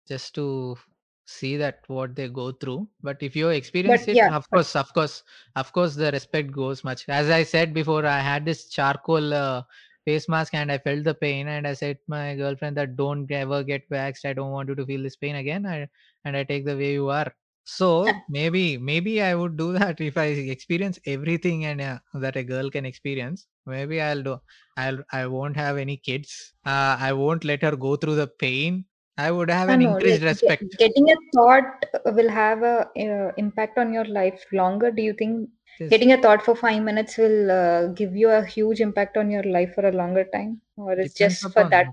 just 0.08 0.36
to 0.36 0.78
see 1.26 1.58
that 1.58 1.82
what 1.88 2.16
they 2.16 2.28
go 2.30 2.52
through. 2.52 2.88
But 3.02 3.18
if 3.22 3.36
you 3.36 3.50
experience 3.50 4.08
it, 4.08 4.16
yeah, 4.16 4.30
of 4.30 4.50
but- 4.52 4.58
course, 4.58 4.76
of 4.76 4.94
course, 4.94 5.24
of 5.56 5.72
course, 5.74 5.96
the 5.96 6.12
respect 6.12 6.52
goes 6.52 6.84
much. 6.84 7.06
As 7.10 7.30
I 7.30 7.44
said 7.44 7.74
before, 7.74 8.06
I 8.06 8.20
had 8.20 8.46
this 8.46 8.70
charcoal 8.70 9.34
uh, 9.34 9.64
face 10.06 10.30
mask 10.30 10.54
and 10.54 10.72
I 10.72 10.78
felt 10.80 11.04
the 11.04 11.16
pain, 11.16 11.48
and 11.48 11.68
I 11.68 11.74
said 11.74 11.98
to 11.98 12.04
my 12.08 12.36
girlfriend 12.36 12.78
that 12.78 12.96
don't 12.96 13.32
ever 13.32 13.64
get 13.64 13.84
waxed. 13.90 14.26
I 14.26 14.34
don't 14.34 14.52
want 14.52 14.70
you 14.70 14.76
to 14.76 14.86
feel 14.86 15.04
this 15.04 15.16
pain 15.16 15.36
again. 15.36 15.66
I, 15.66 15.90
and 16.26 16.38
I 16.38 16.44
take 16.44 16.66
the 16.66 16.78
way 16.78 16.94
you 16.94 17.10
are. 17.10 17.34
So 17.66 18.08
maybe, 18.30 18.78
maybe 18.78 19.22
I 19.22 19.36
would 19.36 19.58
do 19.58 19.74
that 19.74 20.00
if 20.00 20.18
I 20.18 20.26
experience 20.56 21.00
everything 21.06 21.66
and 21.66 21.82
uh, 21.82 22.00
that 22.14 22.36
a 22.36 22.44
girl 22.44 22.70
can 22.70 22.86
experience. 22.86 23.48
Maybe 23.66 24.00
I'll 24.02 24.22
do. 24.22 24.40
I'll. 24.78 25.00
I 25.12 25.26
won't 25.26 25.58
have 25.58 25.78
any 25.78 25.98
kids. 25.98 26.54
Uh, 26.66 26.96
I 27.00 27.12
won't 27.14 27.44
let 27.44 27.64
her 27.64 27.76
go 27.76 27.96
through 27.96 28.16
the 28.16 28.28
pain. 28.28 28.86
I 29.18 29.32
would 29.32 29.50
have 29.50 29.70
I 29.70 29.74
an 29.74 29.82
know, 29.82 29.96
increased 29.96 30.22
like, 30.22 30.32
respect. 30.32 30.76
getting 30.78 31.10
a 31.10 31.16
thought 31.34 31.86
uh, 31.94 32.12
will 32.12 32.30
have 32.30 32.62
a 32.64 32.88
uh, 33.06 33.32
impact 33.38 33.78
on 33.78 33.92
your 33.94 34.06
life 34.06 34.46
longer. 34.52 34.92
Do 34.92 35.02
you 35.02 35.14
think 35.14 35.50
Yes. 35.80 35.90
getting 35.90 36.14
a 36.14 36.22
thought 36.22 36.42
for 36.42 36.56
five 36.56 36.82
minutes 36.84 37.18
will 37.18 37.52
uh, 37.52 37.88
give 37.88 38.16
you 38.16 38.30
a 38.30 38.46
huge 38.46 38.80
impact 38.80 39.18
on 39.18 39.30
your 39.30 39.44
life 39.44 39.74
for 39.76 39.86
a 39.88 39.92
longer 39.92 40.24
time, 40.34 40.62
or 40.78 40.94
it's 40.94 41.14
Depends 41.16 41.42
just 41.42 41.54
for 41.54 41.60
upon- 41.62 41.72
that? 41.72 41.88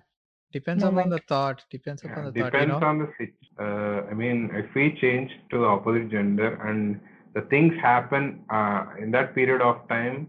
Depends 0.52 0.84
upon 0.84 1.08
the 1.10 1.18
thought. 1.26 1.64
Depends 1.70 2.04
Yeah, 2.04 2.12
upon 2.12 2.24
the 2.26 2.32
thought. 2.32 2.52
You 2.52 2.60
depends 2.60 2.80
know. 2.80 2.86
on 2.86 2.98
the 2.98 3.08
sit- 3.18 3.34
uh, 3.58 4.02
I 4.10 4.14
mean, 4.14 4.50
if 4.52 4.74
we 4.74 4.96
change 5.00 5.30
to 5.50 5.58
the 5.58 5.64
opposite 5.64 6.10
gender 6.10 6.54
and 6.66 7.00
the 7.34 7.42
things 7.42 7.74
happen 7.80 8.44
uh, 8.50 8.86
in 9.00 9.10
that 9.12 9.34
period 9.34 9.60
of 9.62 9.86
time, 9.88 10.28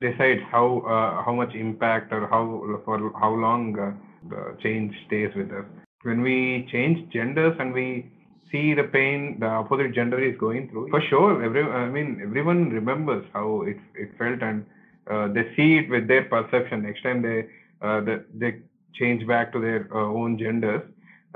decides 0.00 0.40
how 0.50 0.80
uh, 0.80 1.24
how 1.24 1.32
much 1.32 1.54
impact 1.54 2.12
or 2.12 2.26
how 2.26 2.44
for 2.84 3.12
how 3.18 3.32
long 3.32 3.78
uh, 3.78 3.92
the 4.28 4.56
change 4.62 4.94
stays 5.06 5.30
with 5.34 5.50
us. 5.50 5.64
When 6.02 6.20
we 6.20 6.68
change 6.70 7.10
genders 7.12 7.56
and 7.58 7.72
we 7.72 8.10
see 8.52 8.74
the 8.74 8.84
pain 8.84 9.38
the 9.40 9.46
opposite 9.46 9.94
gender 9.94 10.22
is 10.22 10.36
going 10.38 10.68
through, 10.70 10.90
for 10.90 11.00
sure, 11.08 11.42
every 11.42 11.62
I 11.62 11.88
mean 11.88 12.20
everyone 12.22 12.70
remembers 12.70 13.24
how 13.32 13.62
it 13.62 13.78
it 13.94 14.10
felt 14.18 14.42
and 14.42 14.66
uh, 15.10 15.28
they 15.28 15.54
see 15.56 15.78
it 15.78 15.88
with 15.90 16.08
their 16.08 16.24
perception. 16.24 16.82
Next 16.82 17.02
time 17.02 17.22
they 17.22 17.46
uh, 17.80 18.00
they, 18.00 18.18
they 18.34 18.58
change 18.94 19.26
back 19.26 19.52
to 19.52 19.60
their 19.60 19.92
own 19.94 20.38
genders, 20.38 20.82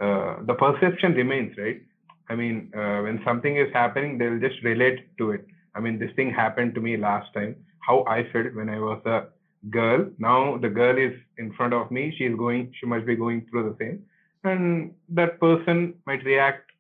uh, 0.00 0.36
the 0.46 0.54
perception 0.54 1.14
remains, 1.14 1.56
right? 1.58 1.82
I 2.28 2.34
mean, 2.36 2.70
uh, 2.76 3.00
when 3.02 3.20
something 3.24 3.56
is 3.56 3.72
happening, 3.72 4.18
they'll 4.18 4.38
just 4.38 4.62
relate 4.62 5.16
to 5.18 5.30
it. 5.32 5.46
I 5.74 5.80
mean, 5.80 5.98
this 5.98 6.10
thing 6.16 6.30
happened 6.30 6.74
to 6.74 6.80
me 6.80 6.96
last 6.96 7.32
time. 7.34 7.56
How 7.80 8.04
I 8.06 8.30
felt 8.32 8.54
when 8.54 8.68
I 8.68 8.78
was 8.78 9.00
a 9.06 9.28
girl. 9.70 10.06
Now 10.18 10.58
the 10.58 10.68
girl 10.68 10.96
is 10.98 11.14
in 11.38 11.52
front 11.54 11.74
of 11.74 11.90
me. 11.90 12.14
She 12.16 12.24
is 12.24 12.36
going. 12.36 12.72
She 12.78 12.86
must 12.86 13.06
be 13.06 13.16
going 13.16 13.46
through 13.50 13.64
the 13.70 13.76
same, 13.82 14.04
and 14.44 14.94
that 15.10 15.40
person 15.40 15.94
might 16.06 16.24
react, 16.24 16.70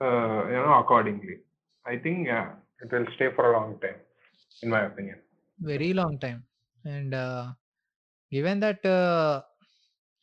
uh, 0.00 0.46
you 0.46 0.60
know, 0.64 0.76
accordingly. 0.80 1.38
I 1.86 1.96
think 1.98 2.26
yeah, 2.26 2.52
it 2.82 2.90
will 2.92 3.06
stay 3.16 3.28
for 3.34 3.52
a 3.52 3.58
long 3.60 3.78
time, 3.80 4.00
in 4.62 4.70
my 4.70 4.82
opinion. 4.86 5.18
very 5.60 5.92
long 5.92 6.18
time 6.18 6.44
and 6.84 7.14
uh, 7.14 7.52
given 8.30 8.60
that 8.60 8.84
uh, 8.84 9.42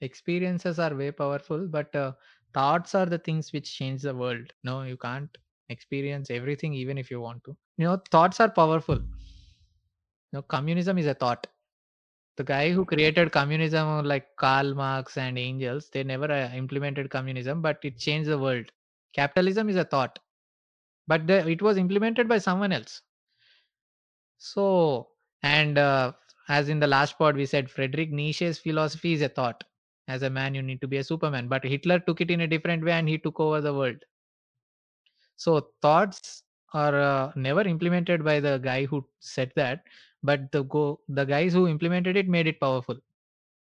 experiences 0.01 0.79
are 0.79 0.95
way 0.95 1.11
powerful 1.11 1.67
but 1.67 1.95
uh, 1.95 2.13
thoughts 2.53 2.95
are 2.95 3.05
the 3.05 3.17
things 3.19 3.51
which 3.53 3.75
change 3.77 4.01
the 4.03 4.15
world. 4.15 4.53
No 4.63 4.83
you 4.83 4.97
can't 4.97 5.35
experience 5.69 6.29
everything 6.31 6.73
even 6.73 6.97
if 6.97 7.11
you 7.11 7.19
want 7.21 7.43
to. 7.45 7.55
You 7.77 7.85
know 7.85 7.97
thoughts 8.11 8.39
are 8.39 8.49
powerful. 8.49 8.95
You 8.95 10.33
know 10.33 10.41
communism 10.43 10.97
is 10.97 11.07
a 11.07 11.13
thought. 11.13 11.47
The 12.37 12.43
guy 12.43 12.71
who 12.71 12.85
created 12.85 13.31
communism 13.31 14.05
like 14.05 14.35
karl 14.37 14.73
marx 14.73 15.17
and 15.17 15.37
Engels 15.37 15.89
they 15.89 16.03
never 16.03 16.31
uh, 16.31 16.51
implemented 16.53 17.09
communism 17.09 17.61
but 17.61 17.79
it 17.83 17.97
changed 17.97 18.29
the 18.29 18.37
world. 18.39 18.71
Capitalism 19.13 19.69
is 19.69 19.75
a 19.75 19.85
thought 19.85 20.19
but 21.07 21.27
the, 21.27 21.47
it 21.49 21.61
was 21.61 21.77
implemented 21.77 22.27
by 22.27 22.37
someone 22.37 22.71
else. 22.71 23.01
So, 24.39 25.09
and 25.43 25.77
uh, 25.77 26.13
as 26.49 26.69
in 26.69 26.79
the 26.79 26.87
last 26.87 27.17
part 27.17 27.35
we 27.35 27.45
said 27.45 27.69
frederick 27.69 28.11
Nietzsche's 28.11 28.59
philosophy 28.59 29.13
is 29.13 29.21
a 29.21 29.29
thought. 29.29 29.63
As 30.07 30.21
a 30.23 30.29
man, 30.29 30.55
you 30.55 30.61
need 30.61 30.81
to 30.81 30.87
be 30.87 30.97
a 30.97 31.03
Superman. 31.03 31.47
But 31.47 31.63
Hitler 31.63 31.99
took 31.99 32.21
it 32.21 32.31
in 32.31 32.41
a 32.41 32.47
different 32.47 32.83
way 32.83 32.93
and 32.93 33.07
he 33.09 33.17
took 33.17 33.39
over 33.39 33.61
the 33.61 33.73
world. 33.73 34.03
So, 35.35 35.71
thoughts 35.81 36.43
are 36.73 36.95
uh, 36.99 37.31
never 37.35 37.61
implemented 37.61 38.23
by 38.23 38.39
the 38.39 38.57
guy 38.57 38.85
who 38.85 39.07
said 39.19 39.51
that, 39.55 39.83
but 40.23 40.51
the 40.51 40.63
go 40.63 41.01
the 41.07 41.25
guys 41.25 41.53
who 41.53 41.67
implemented 41.67 42.15
it 42.17 42.27
made 42.27 42.47
it 42.47 42.59
powerful. 42.59 42.97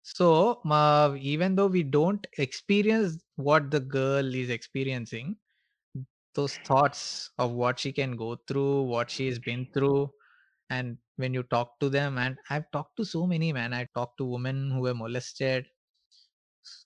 So, 0.03 0.61
uh, 0.69 1.15
even 1.19 1.55
though 1.55 1.67
we 1.67 1.83
don't 1.83 2.25
experience 2.37 3.23
what 3.37 3.71
the 3.71 3.79
girl 3.81 4.35
is 4.35 4.49
experiencing, 4.49 5.37
those 6.35 6.57
thoughts 6.57 7.31
of 7.37 7.51
what 7.51 7.79
she 7.79 7.91
can 7.91 8.15
go 8.15 8.35
through, 8.47 8.83
what 8.83 9.09
she's 9.09 9.39
been 9.39 9.67
through, 9.73 10.11
and 10.69 10.97
when 11.17 11.33
you 11.33 11.43
talk 11.43 11.79
to 11.79 11.89
them 11.89 12.17
and 12.17 12.37
i've 12.49 12.69
talked 12.71 12.97
to 12.97 13.05
so 13.05 13.27
many 13.27 13.53
man 13.53 13.73
i 13.73 13.85
talked 13.95 14.17
to 14.17 14.25
women 14.25 14.71
who 14.71 14.81
were 14.81 14.95
molested 14.95 15.67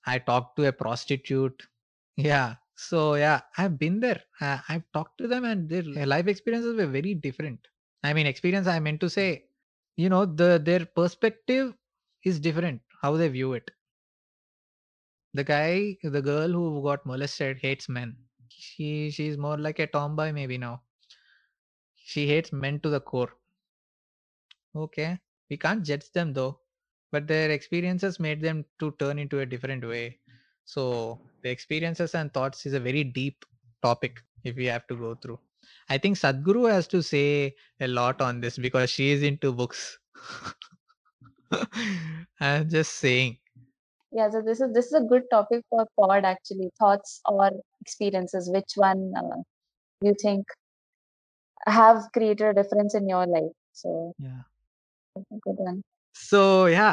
i 0.06 0.18
talked 0.20 0.56
to 0.58 0.68
a 0.68 0.72
prostitute. 0.74 1.64
Yeah. 2.18 2.56
So 2.76 3.16
yeah 3.16 3.42
i've 3.58 3.78
been 3.80 4.00
there. 4.00 4.22
Uh, 4.42 4.60
i've 4.70 4.84
talked 4.94 5.18
to 5.20 5.28
them 5.28 5.46
and 5.46 5.70
their 5.70 6.06
life 6.06 6.28
experiences 6.28 6.76
were 6.76 6.88
very 6.88 7.14
different. 7.16 7.60
I 8.04 8.14
mean 8.14 8.28
experience 8.28 8.68
i 8.68 8.80
meant 8.80 9.00
to 9.02 9.10
say 9.10 9.46
you 9.98 10.10
know 10.10 10.26
the 10.26 10.62
their 10.64 10.86
perspective 10.86 11.74
is 12.24 12.40
different 12.40 12.82
how 13.02 13.16
they 13.18 13.30
view 13.30 13.54
it. 13.54 13.72
The 15.34 15.44
guy 15.44 15.98
the 16.04 16.22
girl 16.22 16.50
who 16.50 16.82
got 16.84 17.06
molested 17.06 17.60
hates 17.60 17.88
men. 17.88 18.18
She 18.50 19.12
she's 19.12 19.38
more 19.38 19.58
like 19.58 19.80
a 19.80 19.88
tomboy 19.88 20.32
maybe 20.34 20.58
now. 20.58 20.82
She 21.98 22.28
hates 22.28 22.54
men 22.54 22.80
to 22.82 22.90
the 22.90 23.02
core. 23.02 23.34
Okay. 24.76 25.20
We 25.50 25.58
can't 25.58 25.84
judge 25.84 26.12
them 26.12 26.34
though, 26.34 26.60
but 27.12 27.28
their 27.28 27.52
experiences 27.52 28.20
made 28.20 28.42
them 28.42 28.66
to 28.80 28.92
turn 29.00 29.20
into 29.20 29.40
a 29.40 29.46
different 29.46 29.88
way. 29.88 30.20
So 30.66 31.20
the 31.44 31.50
experiences 31.50 32.16
and 32.16 32.34
thoughts 32.34 32.66
is 32.66 32.74
a 32.74 32.80
very 32.80 33.04
deep 33.04 33.46
topic 33.82 34.22
if 34.44 34.56
we 34.56 34.66
have 34.66 34.88
to 34.88 34.96
go 34.96 35.16
through. 35.16 35.40
I 35.90 35.98
think 35.98 36.18
Sadhguru 36.18 36.70
has 36.72 36.88
to 36.88 37.02
say 37.02 37.56
a 37.80 37.88
lot 37.88 38.22
on 38.22 38.42
this 38.42 38.58
because 38.58 38.90
she 38.90 39.12
is 39.12 39.24
into 39.24 39.52
books. 39.52 39.98
I'm 42.40 42.70
just 42.70 42.94
saying. 42.94 43.38
Yeah, 44.12 44.30
so 44.30 44.42
this 44.42 44.62
is 44.62 44.74
this 44.74 44.86
is 44.88 44.94
a 44.94 45.02
good 45.02 45.24
topic 45.30 45.64
for 45.70 45.86
pod 46.00 46.26
actually. 46.26 46.70
Thoughts 46.80 47.22
or 47.28 47.52
experiences, 47.82 48.50
which 48.50 48.74
one 48.76 49.14
uh, 49.18 49.42
you 50.02 50.16
think 50.22 50.46
have 51.68 52.04
created 52.14 52.48
a 52.48 52.54
difference 52.54 52.96
in 52.96 53.10
your 53.10 53.26
life? 53.28 53.52
So 53.74 54.14
Yeah. 54.18 54.44
good 55.16 55.58
one. 55.58 55.84
So 56.17 56.43
yeah 56.69 56.89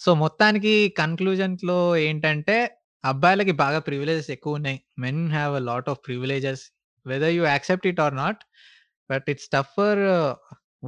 so 0.00 0.14
మొత్తానికి 0.14 0.74
conclusion 1.00 1.56
లో 1.70 1.78
ఏంటంటే 2.06 2.56
అబ్బాయిలకి 3.04 3.52
బాగా 3.64 3.78
privileges 3.78 4.30
ఎక్కువ 4.30 4.58
ఉన్నాయి 4.58 4.78
men 4.98 5.22
have 5.30 5.54
a 5.54 5.62
lot 5.70 5.88
of 5.88 6.00
privileges 6.06 6.62
whether 7.06 7.34
you 7.38 7.42
accept 7.54 7.86
it 7.86 8.00
or 8.00 8.14
not 8.14 8.40
but 9.10 9.26
it's 9.32 9.48
tough 9.48 9.72
for 9.78 10.02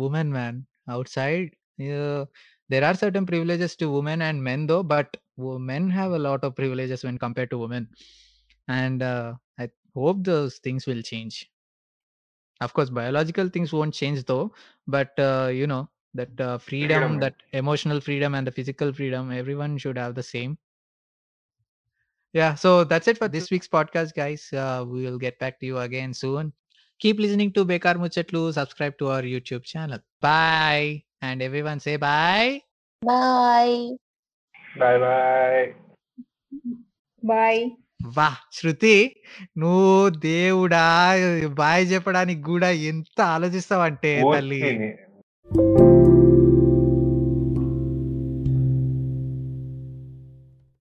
women 0.06 0.32
man 0.38 0.58
out 0.88 1.10
side 1.18 1.48
there 2.70 2.84
are 2.84 2.94
certain 2.94 3.26
privileges 3.26 3.72
to 3.76 3.86
women 3.90 4.22
and 4.22 4.42
men 4.42 4.66
though 4.66 4.82
but 4.82 5.08
wo- 5.36 5.58
men 5.70 5.84
have 5.90 6.12
a 6.12 6.18
lot 6.18 6.40
of 6.46 6.54
privileges 6.54 7.04
when 7.06 7.18
compared 7.18 7.50
to 7.50 7.58
women 7.58 7.84
and 8.68 9.02
uh, 9.02 9.28
i 9.58 9.66
hope 9.96 10.24
those 10.24 10.54
things 10.58 10.86
will 10.86 11.02
change 11.02 11.36
of 12.60 12.72
course 12.72 12.90
biological 12.90 13.48
things 13.48 13.72
won't 13.72 13.94
change 13.94 14.24
though 14.24 14.52
but 14.88 15.10
uh, 15.20 15.48
you 15.52 15.66
know 15.66 15.82
that 16.13 16.39
uh, 16.39 16.57
freedom 16.57 17.01
Freedom. 17.01 17.19
that 17.19 17.35
emotional 17.53 17.99
freedom 18.01 18.35
and 18.35 18.45
the 18.47 18.51
physical 18.51 18.91
freedom 18.93 19.31
everyone 19.31 19.77
should 19.77 19.97
have 19.97 20.15
the 20.15 20.23
same 20.23 20.57
yeah 22.33 22.53
so 22.53 22.83
that's 22.83 23.07
it 23.07 23.17
for 23.17 23.27
this 23.27 23.51
week's 23.51 23.67
podcast 23.67 24.13
guys 24.13 24.51
uh, 24.53 24.83
we 24.87 25.03
will 25.05 25.17
get 25.17 25.37
back 25.39 25.59
to 25.59 25.65
you 25.65 25.77
again 25.79 26.13
soon 26.13 26.51
keep 26.99 27.19
listening 27.19 27.51
to 27.51 27.65
bekar 27.65 27.95
muchatlu 28.03 28.43
subscribe 28.53 28.97
to 28.97 29.07
our 29.09 29.23
youtube 29.23 29.63
channel 29.63 29.99
bye 30.21 31.03
and 31.21 31.41
everyone 31.41 31.79
say 31.79 31.95
bye 31.97 32.61
Bye. 33.01 33.77
Bye 34.81 34.99
bye. 35.03 35.63
Bye. 37.23 37.63
వా 38.17 38.27
శృతి 38.51 38.93
నువ్వు 39.61 39.89
దేవుడా 40.25 40.85
bye 41.59 41.85
చెప్పడానికి 41.93 42.43
కూడా 42.51 42.71
ఎంత 42.91 43.19
ఆలోచిస్తావంటే 43.35 44.13
తల్లి. 44.33 44.61